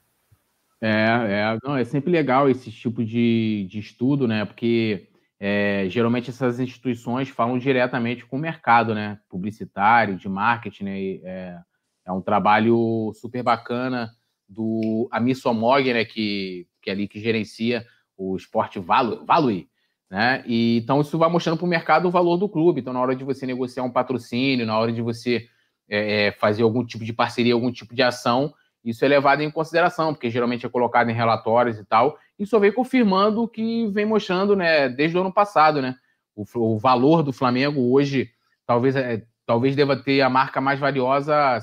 É, 0.82 0.90
é, 0.90 1.58
não, 1.64 1.76
é 1.76 1.84
sempre 1.84 2.12
legal 2.12 2.50
esse 2.50 2.72
tipo 2.72 3.04
de, 3.04 3.68
de 3.70 3.80
estudo, 3.80 4.28
né? 4.28 4.46
Porque 4.46 5.10
é, 5.40 5.86
geralmente 5.90 6.30
essas 6.30 6.60
instituições 6.60 7.30
falam 7.30 7.58
diretamente 7.58 8.26
com 8.26 8.38
o 8.38 8.40
mercado, 8.40 8.96
né? 8.96 9.20
Publicitário, 9.28 10.16
de 10.16 10.30
marketing, 10.30 10.84
né? 10.84 11.00
E, 11.00 11.22
é, 11.24 11.60
é 12.10 12.12
um 12.12 12.22
trabalho 12.22 13.12
super 13.14 13.44
bacana 13.44 14.10
do 14.48 15.08
Amir 15.12 15.38
Somog, 15.38 15.94
né? 15.94 16.04
Que, 16.04 16.68
que 16.82 16.90
é 16.90 16.94
ali 16.94 17.08
que 17.08 17.20
gerencia 17.20 17.86
o 18.18 18.36
esporte 18.36 18.80
Valu, 18.80 19.24
Valui, 19.26 19.70
né? 20.10 20.44
E, 20.48 20.80
então 20.80 21.00
isso 21.02 21.18
vai 21.20 21.30
mostrando 21.30 21.58
para 21.58 21.66
o 21.66 21.70
mercado 21.70 22.08
o 22.08 22.12
valor 22.12 22.38
do 22.38 22.50
clube. 22.50 22.82
Então, 22.82 22.92
na 22.92 23.00
hora 23.00 23.16
de 23.16 23.24
você 23.24 23.46
negociar 23.46 23.84
um 23.84 23.92
patrocínio, 23.92 24.66
na 24.66 24.78
hora 24.78 24.92
de 24.92 25.04
você 25.04 25.48
é, 25.88 26.26
é, 26.26 26.32
fazer 26.32 26.64
algum 26.64 26.84
tipo 26.84 27.06
de 27.06 27.14
parceria, 27.14 27.54
algum 27.54 27.72
tipo 27.72 27.94
de 27.94 28.02
ação, 28.02 28.52
isso 28.84 29.06
é 29.06 29.08
levado 29.08 29.42
em 29.42 29.52
consideração, 29.52 30.12
porque 30.12 30.32
geralmente 30.32 30.66
é 30.66 30.70
colocado 30.70 31.12
em 31.12 31.14
relatórios 31.14 31.78
e 31.78 31.86
tal, 31.86 32.18
e 32.40 32.46
só 32.46 32.58
vem 32.58 32.72
confirmando 32.72 33.44
o 33.44 33.48
que 33.48 33.88
vem 33.90 34.06
mostrando, 34.06 34.56
né, 34.56 34.90
desde 34.90 35.16
o 35.16 35.22
ano 35.22 35.34
passado, 35.34 35.80
né? 35.80 35.96
O, 36.36 36.44
o 36.56 36.80
valor 36.80 37.22
do 37.22 37.34
Flamengo 37.34 37.94
hoje 37.94 38.32
talvez, 38.66 38.96
é, 38.96 39.24
talvez 39.46 39.76
deva 39.76 39.96
ter 39.96 40.22
a 40.22 40.30
marca 40.30 40.60
mais 40.60 40.80
valiosa 40.80 41.60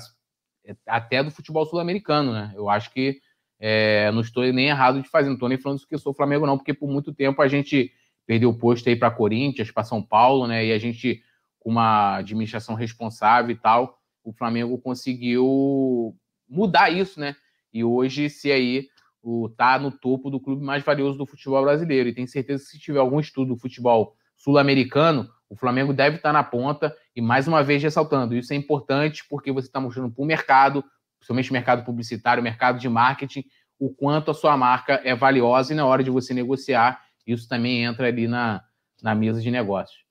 até 0.85 1.23
do 1.23 1.31
futebol 1.31 1.65
sul-americano, 1.65 2.33
né? 2.33 2.53
Eu 2.55 2.69
acho 2.69 2.91
que 2.91 3.19
é, 3.59 4.11
não 4.11 4.21
estou 4.21 4.43
nem 4.51 4.67
errado 4.67 5.01
de 5.01 5.09
fazer, 5.09 5.27
não 5.27 5.35
estou 5.35 5.49
nem 5.49 5.57
falando 5.57 5.85
que 5.85 5.95
eu 5.95 5.99
sou 5.99 6.13
Flamengo, 6.13 6.45
não, 6.45 6.57
porque 6.57 6.73
por 6.73 6.89
muito 6.89 7.13
tempo 7.13 7.41
a 7.41 7.47
gente 7.47 7.91
perdeu 8.25 8.49
o 8.49 8.57
posto 8.57 8.87
aí 8.89 8.95
para 8.95 9.09
Corinthians, 9.09 9.71
para 9.71 9.83
São 9.83 10.01
Paulo, 10.01 10.47
né? 10.47 10.65
E 10.65 10.71
a 10.71 10.77
gente, 10.77 11.21
com 11.59 11.69
uma 11.69 12.17
administração 12.17 12.75
responsável 12.75 13.51
e 13.51 13.55
tal, 13.55 13.97
o 14.23 14.33
Flamengo 14.33 14.77
conseguiu 14.77 16.15
mudar 16.47 16.89
isso, 16.91 17.19
né? 17.19 17.35
E 17.73 17.83
hoje, 17.83 18.29
se 18.29 18.51
aí 18.51 18.87
o 19.21 19.49
tá 19.49 19.77
no 19.77 19.91
topo 19.91 20.29
do 20.29 20.39
clube 20.39 20.63
mais 20.63 20.83
valioso 20.83 21.17
do 21.17 21.25
futebol 21.25 21.61
brasileiro. 21.61 22.07
E 22.07 22.13
tenho 22.13 22.27
certeza 22.27 22.63
que 22.63 22.69
se 22.71 22.79
tiver 22.79 22.99
algum 22.99 23.19
estudo 23.19 23.53
do 23.53 23.59
futebol 23.59 24.15
sul-americano, 24.37 25.29
o 25.49 25.55
Flamengo 25.55 25.93
deve 25.93 26.17
estar 26.17 26.29
tá 26.29 26.33
na 26.33 26.43
ponta. 26.43 26.95
E 27.17 27.21
mais 27.21 27.47
uma 27.47 27.63
vez 27.63 27.81
ressaltando, 27.81 28.35
isso 28.35 28.53
é 28.53 28.55
importante 28.55 29.25
porque 29.27 29.51
você 29.51 29.65
está 29.65 29.79
mostrando 29.79 30.13
para 30.13 30.21
o 30.21 30.25
mercado, 30.25 30.85
principalmente 31.17 31.49
o 31.49 31.53
mercado 31.53 31.83
publicitário, 31.83 32.41
o 32.41 32.43
mercado 32.43 32.77
de 32.77 32.87
marketing, 32.87 33.43
o 33.79 33.91
quanto 33.91 34.29
a 34.29 34.35
sua 34.35 34.55
marca 34.55 35.01
é 35.03 35.15
valiosa 35.15 35.73
e 35.73 35.75
na 35.75 35.83
hora 35.83 36.03
de 36.03 36.11
você 36.11 36.31
negociar, 36.31 37.03
isso 37.25 37.49
também 37.49 37.83
entra 37.83 38.05
ali 38.05 38.27
na, 38.27 38.63
na 39.01 39.15
mesa 39.15 39.41
de 39.41 39.49
negócios. 39.49 40.05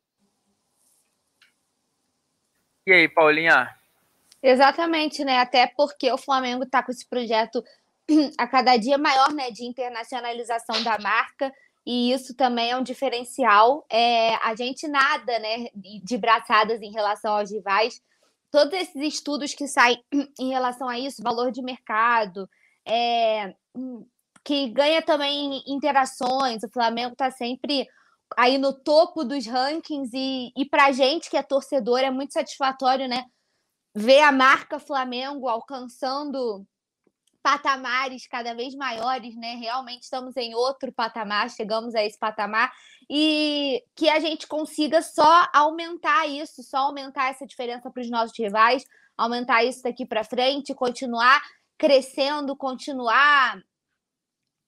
E 2.85 2.93
aí, 2.93 3.09
Paulinha? 3.09 3.71
Exatamente, 4.43 5.25
né? 5.25 5.39
Até 5.39 5.69
porque 5.77 6.11
o 6.11 6.19
Flamengo 6.19 6.65
está 6.65 6.83
com 6.83 6.91
esse 6.91 7.09
projeto 7.09 7.63
a 8.37 8.49
cada 8.49 8.77
dia 8.77 8.99
maior, 8.99 9.33
né, 9.33 9.53
de 9.53 9.65
internacionalização 9.65 10.83
da 10.83 10.99
marca. 10.99 11.53
E 11.87 12.13
isso 12.13 12.35
também 12.35 12.73
é 12.73 12.77
um 12.77 12.83
diferencial. 12.83 13.87
É, 13.89 14.35
a 14.45 14.57
gente 14.57 14.89
nada, 14.89 15.39
né, 15.39 15.69
de 16.03 16.19
braçadas 16.19 16.83
em 16.83 16.91
relação 16.91 17.37
aos 17.37 17.53
rivais. 17.53 18.03
Todos 18.51 18.75
esses 18.75 19.15
estudos 19.15 19.55
que 19.55 19.69
saem 19.69 20.03
em 20.41 20.49
relação 20.51 20.89
a 20.89 20.99
isso, 20.99 21.23
valor 21.23 21.53
de 21.53 21.63
mercado, 21.63 22.49
é, 22.85 23.55
que 24.43 24.69
ganha 24.71 25.01
também 25.01 25.63
interações. 25.67 26.65
O 26.65 26.71
Flamengo 26.73 27.13
está 27.13 27.31
sempre 27.31 27.87
aí 28.37 28.59
no 28.59 28.73
topo 28.73 29.23
dos 29.23 29.47
rankings 29.47 30.11
e, 30.13 30.53
e 30.57 30.65
para 30.69 30.87
a 30.87 30.93
gente 30.93 31.31
que 31.31 31.37
é 31.37 31.43
torcedor 31.43 32.01
é 32.01 32.11
muito 32.11 32.33
satisfatório, 32.33 33.07
né? 33.07 33.25
Ver 33.95 34.21
a 34.21 34.33
marca 34.33 34.81
Flamengo 34.81 35.49
alcançando 35.49 36.67
patamares 37.47 38.27
cada 38.27 38.55
vez 38.55 38.75
maiores, 38.75 39.37
né? 39.37 39.55
Realmente 39.55 40.03
estamos 40.03 40.37
em 40.37 40.53
outro 40.57 40.91
patamar, 40.93 41.49
chegamos 41.49 41.95
a 41.95 42.05
esse 42.05 42.19
patamar 42.19 42.73
e 43.09 43.85
que 43.95 44.09
a 44.09 44.19
gente 44.19 44.49
consiga 44.49 45.01
só 45.01 45.49
aumentar 45.53 46.27
isso, 46.27 46.61
só 46.65 46.79
aumentar 46.79 47.31
essa 47.31 47.47
diferença 47.47 47.89
para 47.89 48.03
os 48.03 48.11
nossos 48.11 48.37
rivais, 48.37 48.85
aumentar 49.17 49.63
isso 49.63 49.81
daqui 49.81 50.05
para 50.05 50.25
frente, 50.25 50.75
continuar 50.75 51.41
crescendo, 51.79 52.57
continuar 52.57 53.63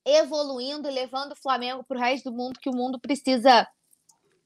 evoluindo, 0.04 0.88
levando 0.88 1.32
o 1.32 1.42
Flamengo 1.42 1.82
para 1.82 1.96
o 1.96 2.00
resto 2.00 2.30
do 2.30 2.36
mundo, 2.36 2.60
que 2.60 2.70
o 2.70 2.76
mundo 2.76 3.00
precisa 3.00 3.66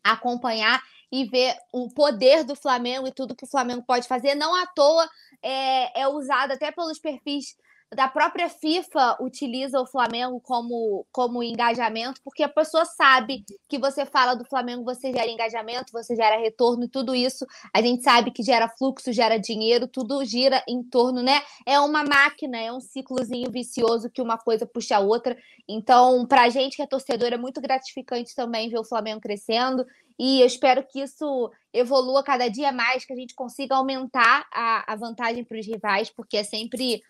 acompanhar 0.03 0.83
e 1.13 1.27
ver 1.27 1.55
o 1.71 1.91
poder 1.91 2.45
do 2.45 2.57
Flamengo 2.57 3.07
e 3.07 3.13
tudo 3.13 3.37
que 3.37 3.45
o 3.45 3.51
Flamengo 3.51 3.85
pode 3.87 4.09
fazer. 4.09 4.35
Não 4.35 4.55
à 4.55 4.67
toa 4.69 5.07
é, 5.43 6.01
é 6.01 6.09
usado 6.09 6.53
até 6.53 6.73
pelos 6.73 6.99
perfis 6.99 7.55
da 7.95 8.09
própria 8.09 8.49
FIFA 8.49 9.19
utiliza 9.21 9.81
o 9.81 9.87
Flamengo 9.87 10.41
como, 10.41 11.07
como 11.13 11.43
engajamento, 11.43 12.21
porque 12.25 12.43
a 12.43 12.49
pessoa 12.49 12.85
sabe 12.85 13.45
que 13.69 13.79
você 13.79 14.07
fala 14.07 14.35
do 14.35 14.47
Flamengo, 14.47 14.83
você 14.83 15.13
gera 15.13 15.31
engajamento, 15.31 15.93
você 15.93 16.17
gera 16.17 16.39
retorno, 16.39 16.89
tudo 16.89 17.15
isso 17.15 17.47
a 17.73 17.83
gente 17.83 18.03
sabe 18.03 18.31
que 18.31 18.43
gera 18.43 18.69
fluxo, 18.69 19.13
gera 19.13 19.39
dinheiro, 19.39 19.87
tudo 19.87 20.25
gira 20.25 20.63
em 20.67 20.83
torno, 20.83 21.23
né? 21.23 21.43
É 21.67 21.79
uma 21.81 22.03
máquina, 22.03 22.59
é 22.59 22.73
um 22.73 22.81
ciclozinho 22.81 23.51
vicioso 23.51 24.11
que 24.11 24.23
uma 24.23 24.39
coisa 24.39 24.67
puxa 24.67 24.97
a 24.97 25.01
outra. 25.01 25.37
Então, 25.69 26.27
para 26.27 26.45
a 26.45 26.49
gente 26.49 26.77
que 26.77 26.83
é 26.83 26.87
torcedor, 26.87 27.33
é 27.33 27.37
muito 27.37 27.61
gratificante 27.61 28.35
também 28.35 28.71
ver 28.71 28.79
o 28.79 28.85
Flamengo 28.85 29.21
crescendo. 29.21 29.85
E 30.19 30.41
eu 30.41 30.47
espero 30.47 30.87
que 30.87 31.01
isso 31.01 31.51
evolua 31.73 32.23
cada 32.23 32.49
dia 32.49 32.71
mais, 32.71 33.05
que 33.05 33.13
a 33.13 33.17
gente 33.17 33.35
consiga 33.35 33.77
aumentar 33.77 34.47
a, 34.53 34.93
a 34.93 34.97
vantagem 34.97 35.45
para 35.45 35.59
os 35.59 35.67
rivais, 35.67 36.11
porque 36.11 36.37
é 36.37 36.45
sempre 36.45 37.03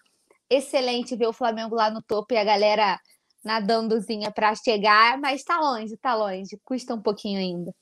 excelente 0.56 1.16
ver 1.16 1.26
o 1.26 1.32
Flamengo 1.32 1.74
lá 1.74 1.90
no 1.90 2.02
topo 2.02 2.34
e 2.34 2.36
a 2.36 2.44
galera 2.44 2.98
nadandozinha 3.44 4.30
para 4.30 4.54
chegar, 4.54 5.18
mas 5.18 5.40
está 5.40 5.60
longe, 5.60 5.94
está 5.94 6.14
longe, 6.14 6.60
custa 6.64 6.94
um 6.94 7.02
pouquinho 7.02 7.38
ainda. 7.38 7.74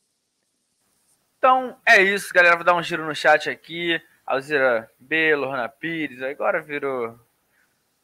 Então 1.38 1.76
é 1.86 2.02
isso, 2.02 2.32
galera. 2.32 2.56
Vou 2.56 2.64
dar 2.64 2.74
um 2.74 2.82
giro 2.82 3.06
no 3.06 3.14
chat 3.14 3.48
aqui. 3.48 4.00
Alzira 4.26 4.88
B, 4.98 5.34
Lorna 5.34 5.68
Pires, 5.68 6.22
agora 6.22 6.62
virou 6.62 7.18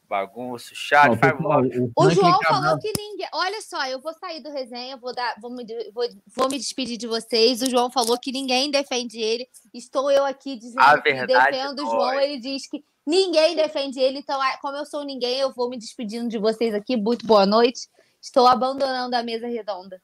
bagunça, 0.09 0.70
chat, 0.72 1.09
Não, 1.09 1.16
faz 1.16 1.34
o, 1.34 1.93
o 1.97 2.10
João 2.10 2.38
falou 2.43 2.78
que 2.78 2.93
ninguém. 2.97 3.28
Olha 3.32 3.60
só, 3.60 3.86
eu 3.86 4.01
vou 4.01 4.12
sair 4.14 4.40
do 4.40 4.51
resenha, 4.51 4.97
vou 4.97 5.14
dar, 5.14 5.34
vou 5.40 5.51
me, 5.51 5.64
vou, 5.93 6.05
vou 6.34 6.48
me 6.48 6.59
despedir 6.59 6.97
de 6.97 7.06
vocês. 7.06 7.62
O 7.62 7.70
João 7.70 7.90
falou 7.90 8.18
que 8.18 8.32
ninguém 8.32 8.70
defende 8.70 9.20
ele. 9.20 9.48
Estou 9.74 10.10
eu 10.10 10.24
aqui 10.24 10.56
dizendo 10.56 10.80
a 10.80 11.01
que 11.01 11.26
defendo 11.26 11.80
o 11.80 11.90
João. 11.90 12.20
Ele 12.20 12.38
diz 12.38 12.68
que 12.68 12.84
Ninguém 13.07 13.55
defende 13.55 14.01
ele, 14.01 14.19
então, 14.19 14.43
ah, 14.43 14.59
como 14.61 14.77
eu 14.77 14.85
sou 14.85 15.05
ninguém, 15.05 15.39
eu 15.39 15.53
vou 15.53 15.70
me 15.70 15.78
despedindo 15.78 16.28
de 16.28 16.39
vocês 16.39 16.74
aqui. 16.74 16.97
Muito 16.97 17.24
boa 17.24 17.47
noite. 17.47 17.89
Estou 18.20 18.49
abandonando 18.49 19.15
a 19.15 19.23
mesa 19.23 19.47
redonda. 19.47 20.03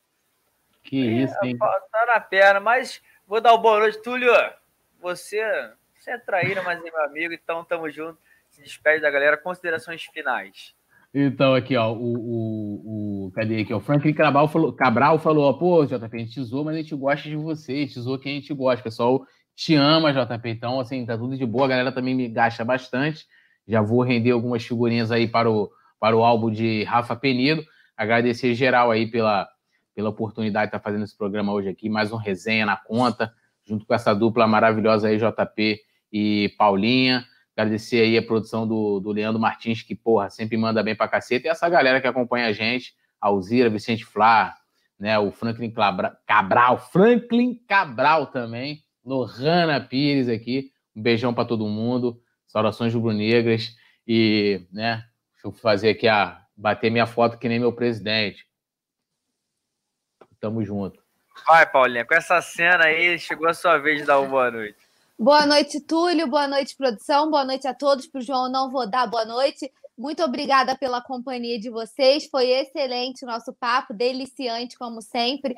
Que 0.85 1.09
é, 1.09 1.11
isso, 1.24 1.35
hein? 1.43 1.59
Tá 1.59 2.07
na 2.07 2.20
perna, 2.20 2.61
mas 2.61 3.03
vou 3.27 3.41
dar 3.41 3.55
o 3.55 3.59
boa 3.59 3.81
noite, 3.81 4.01
Túlio. 4.03 4.33
Você, 5.01 5.43
você 5.99 6.12
é 6.12 6.19
traíra, 6.19 6.62
mas 6.62 6.79
é 6.79 6.83
meu 6.83 7.05
amigo, 7.05 7.35
então 7.35 7.65
tamo 7.65 7.91
junto. 7.91 8.20
Se 8.51 8.62
despede 8.62 9.03
da 9.03 9.11
galera. 9.11 9.37
Considerações 9.37 10.05
finais. 10.05 10.73
Então, 11.12 11.55
aqui, 11.55 11.77
ó, 11.77 11.93
o, 11.93 12.15
o, 12.15 13.27
o 13.27 13.33
cadê 13.33 13.62
aqui? 13.62 13.74
O 13.74 13.81
Franklin 13.81 14.15
Cabral 14.15 14.47
falou, 14.47 14.73
Cabral 14.73 15.19
falou, 15.19 15.45
ó, 15.45 15.53
pô, 15.53 15.85
JP, 15.85 16.05
a 16.05 16.19
gente 16.19 16.43
zoou, 16.43 16.65
mas 16.65 16.77
a 16.77 16.79
gente 16.79 16.95
gosta 16.95 17.29
de 17.29 17.37
vocês, 17.37 17.95
zoou 17.95 18.19
quem 18.19 18.39
a 18.39 18.41
gente 18.41 18.55
gosta, 18.55 18.83
pessoal 18.83 19.27
te 19.62 19.76
ama, 19.76 20.12
JP. 20.12 20.48
Então, 20.48 20.80
assim, 20.80 21.06
tá 21.06 21.16
tudo 21.16 21.36
de 21.36 21.47
boa. 21.47 21.66
A 21.66 21.68
galera 21.68 21.93
também 21.93 22.14
me 22.14 22.28
gasta 22.28 22.64
bastante. 22.64 23.26
Já 23.66 23.80
vou 23.80 24.02
render 24.02 24.32
algumas 24.32 24.64
figurinhas 24.64 25.12
aí 25.12 25.28
para 25.28 25.48
o, 25.48 25.70
para 26.01 26.16
o 26.16 26.24
álbum 26.24 26.51
de 26.51 26.82
Rafa 26.82 27.14
Penido. 27.14 27.64
Agradecer 27.97 28.55
geral 28.55 28.90
aí 28.90 29.06
pela, 29.09 29.48
pela 29.94 30.09
oportunidade 30.09 30.66
de 30.66 30.76
estar 30.76 30.80
fazendo 30.80 31.05
esse 31.05 31.16
programa 31.16 31.52
hoje 31.52 31.68
aqui. 31.68 31.89
Mais 31.89 32.12
um 32.12 32.16
resenha 32.16 32.66
na 32.66 32.76
conta, 32.76 33.32
junto 33.64 33.86
com 33.86 33.94
essa 33.94 34.12
dupla 34.12 34.48
maravilhosa 34.48 35.06
aí, 35.06 35.16
JP 35.16 35.80
e 36.12 36.52
Paulinha. 36.59 37.24
Agradecer 37.56 38.01
aí 38.01 38.18
a 38.18 38.22
produção 38.22 38.66
do, 38.66 38.98
do 38.98 39.12
Leandro 39.12 39.40
Martins, 39.40 39.82
que, 39.82 39.94
porra, 39.94 40.28
sempre 40.28 40.56
manda 40.56 40.82
bem 40.82 40.97
pra 40.97 41.06
caceta. 41.06 41.47
E 41.47 41.51
essa 41.51 41.68
galera 41.68 42.01
que 42.01 42.09
acompanha 42.09 42.47
a 42.47 42.52
gente, 42.52 42.94
Alzira, 43.20 43.70
Vicente 43.70 44.05
Flá, 44.05 44.56
né, 44.98 45.18
o 45.18 45.30
Franklin 45.30 45.72
Cabral, 46.26 46.78
Franklin 46.78 47.60
Cabral 47.68 48.26
também, 48.26 48.82
Lohana 49.05 49.81
Pires 49.81 50.29
aqui. 50.29 50.73
Um 50.95 51.03
beijão 51.03 51.35
para 51.35 51.45
todo 51.45 51.66
mundo. 51.66 52.20
Saudações 52.47 52.95
rubro-negras. 52.95 53.74
E, 54.07 54.66
né, 54.73 55.05
deixa 55.33 55.47
eu 55.47 55.53
fazer 55.53 55.91
aqui 55.91 56.09
a. 56.09 56.45
bater 56.57 56.91
minha 56.91 57.07
foto 57.07 57.39
que 57.39 57.49
nem 57.49 57.59
meu 57.59 57.73
presidente. 57.73 58.47
Tamo 60.41 60.65
junto. 60.65 61.01
Vai, 61.47 61.65
Paulinha, 61.70 62.05
com 62.05 62.15
essa 62.15 62.41
cena 62.43 62.85
aí, 62.85 63.19
chegou 63.19 63.49
a 63.49 63.55
sua 63.55 63.79
vez 63.79 64.01
de 64.01 64.07
dar 64.07 64.19
uma 64.19 64.29
boa 64.29 64.51
noite. 64.51 64.77
Boa 65.19 65.47
noite, 65.47 65.81
Túlio. 65.81 66.27
Boa 66.27 66.49
noite, 66.49 66.77
produção. 66.77 67.31
Boa 67.31 67.45
noite 67.45 67.66
a 67.66 67.73
todos. 67.73 68.07
Para 68.07 68.19
o 68.19 68.23
João, 68.23 68.51
não 68.51 68.70
vou 68.70 68.89
dar 68.89 69.07
boa 69.07 69.24
noite. 69.24 69.70
Muito 69.97 70.23
obrigada 70.23 70.77
pela 70.77 71.01
companhia 71.01 71.61
de 71.61 71.70
vocês. 71.70 72.27
Foi 72.27 72.49
excelente 72.49 73.24
o 73.24 73.29
nosso 73.29 73.53
papo, 73.53 73.95
deliciante, 73.95 74.77
como 74.77 75.01
sempre. 75.01 75.55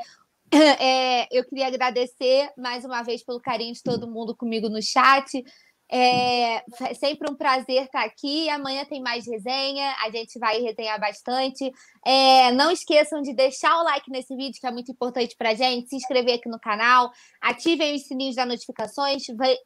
É, 0.80 1.26
eu 1.36 1.44
queria 1.44 1.66
agradecer 1.66 2.50
mais 2.56 2.84
uma 2.84 3.02
vez 3.02 3.24
pelo 3.24 3.40
carinho 3.40 3.72
de 3.72 3.82
todo 3.82 4.10
mundo 4.10 4.36
comigo 4.36 4.68
no 4.68 4.80
chat. 4.82 5.42
É, 5.90 6.56
é 6.56 6.94
sempre 6.94 7.30
um 7.30 7.36
prazer 7.36 7.84
estar 7.84 8.04
aqui. 8.04 8.48
Amanhã 8.48 8.84
tem 8.84 9.02
mais 9.02 9.26
resenha, 9.26 9.94
a 10.04 10.10
gente 10.10 10.38
vai 10.38 10.60
resenhar 10.60 10.98
bastante. 11.00 11.70
É, 12.06 12.52
não 12.52 12.70
esqueçam 12.70 13.20
de 13.20 13.34
deixar 13.34 13.78
o 13.78 13.84
like 13.84 14.10
nesse 14.10 14.34
vídeo, 14.34 14.58
que 14.60 14.66
é 14.66 14.70
muito 14.70 14.90
importante 14.90 15.34
para 15.36 15.54
gente, 15.54 15.88
se 15.88 15.96
inscrever 15.96 16.34
aqui 16.34 16.48
no 16.48 16.60
canal, 16.60 17.10
ativem 17.42 17.94
os 17.94 18.06
sininhos 18.06 18.36
das 18.36 18.48
notificações. 18.48 19.22
Vai, 19.36 19.56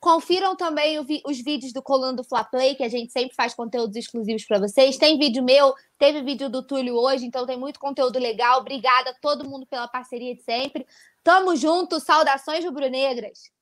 Confiram 0.00 0.56
também 0.56 0.98
os 0.98 1.42
vídeos 1.42 1.74
do 1.74 1.82
Coluna 1.82 2.14
do 2.14 2.24
Fla 2.24 2.42
Play, 2.42 2.74
que 2.74 2.82
a 2.82 2.88
gente 2.88 3.12
sempre 3.12 3.34
faz 3.34 3.52
conteúdos 3.52 3.94
exclusivos 3.96 4.46
para 4.46 4.58
vocês. 4.58 4.96
Tem 4.96 5.18
vídeo 5.18 5.44
meu, 5.44 5.74
teve 5.98 6.22
vídeo 6.22 6.48
do 6.48 6.62
Túlio 6.62 6.96
hoje, 6.96 7.26
então 7.26 7.44
tem 7.46 7.58
muito 7.58 7.78
conteúdo 7.78 8.18
legal. 8.18 8.60
Obrigada 8.60 9.10
a 9.10 9.14
todo 9.14 9.46
mundo 9.46 9.66
pela 9.66 9.86
parceria 9.86 10.34
de 10.34 10.40
sempre. 10.42 10.86
Tamo 11.22 11.54
junto, 11.54 12.00
saudações 12.00 12.64
rubro-negras. 12.64 13.52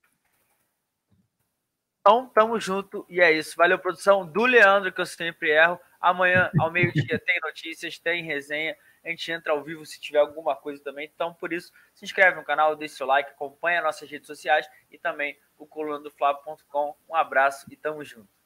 Então, 2.00 2.30
tamo 2.32 2.60
junto 2.60 3.04
e 3.08 3.20
é 3.20 3.32
isso. 3.32 3.56
Valeu, 3.56 3.78
produção 3.78 4.24
do 4.24 4.44
Leandro, 4.44 4.92
que 4.92 5.00
eu 5.00 5.06
sempre 5.06 5.50
erro. 5.50 5.78
Amanhã, 6.00 6.52
ao 6.60 6.70
meio-dia, 6.70 7.18
tem 7.18 7.40
notícias, 7.42 7.98
tem 7.98 8.22
resenha. 8.22 8.76
A 9.08 9.10
gente 9.10 9.32
entra 9.32 9.54
ao 9.54 9.64
vivo 9.64 9.86
se 9.86 9.98
tiver 9.98 10.18
alguma 10.18 10.54
coisa 10.54 10.84
também. 10.84 11.10
Então, 11.14 11.32
por 11.32 11.50
isso, 11.50 11.72
se 11.94 12.04
inscreve 12.04 12.36
no 12.36 12.44
canal, 12.44 12.76
deixe 12.76 12.94
seu 12.94 13.06
like, 13.06 13.30
acompanha 13.30 13.80
nossas 13.80 14.10
redes 14.10 14.26
sociais 14.26 14.68
e 14.90 14.98
também 14.98 15.34
o 15.56 15.66
coluna 15.66 15.98
do 15.98 16.12
Um 17.08 17.14
abraço 17.16 17.64
e 17.70 17.76
tamo 17.76 18.04
junto. 18.04 18.37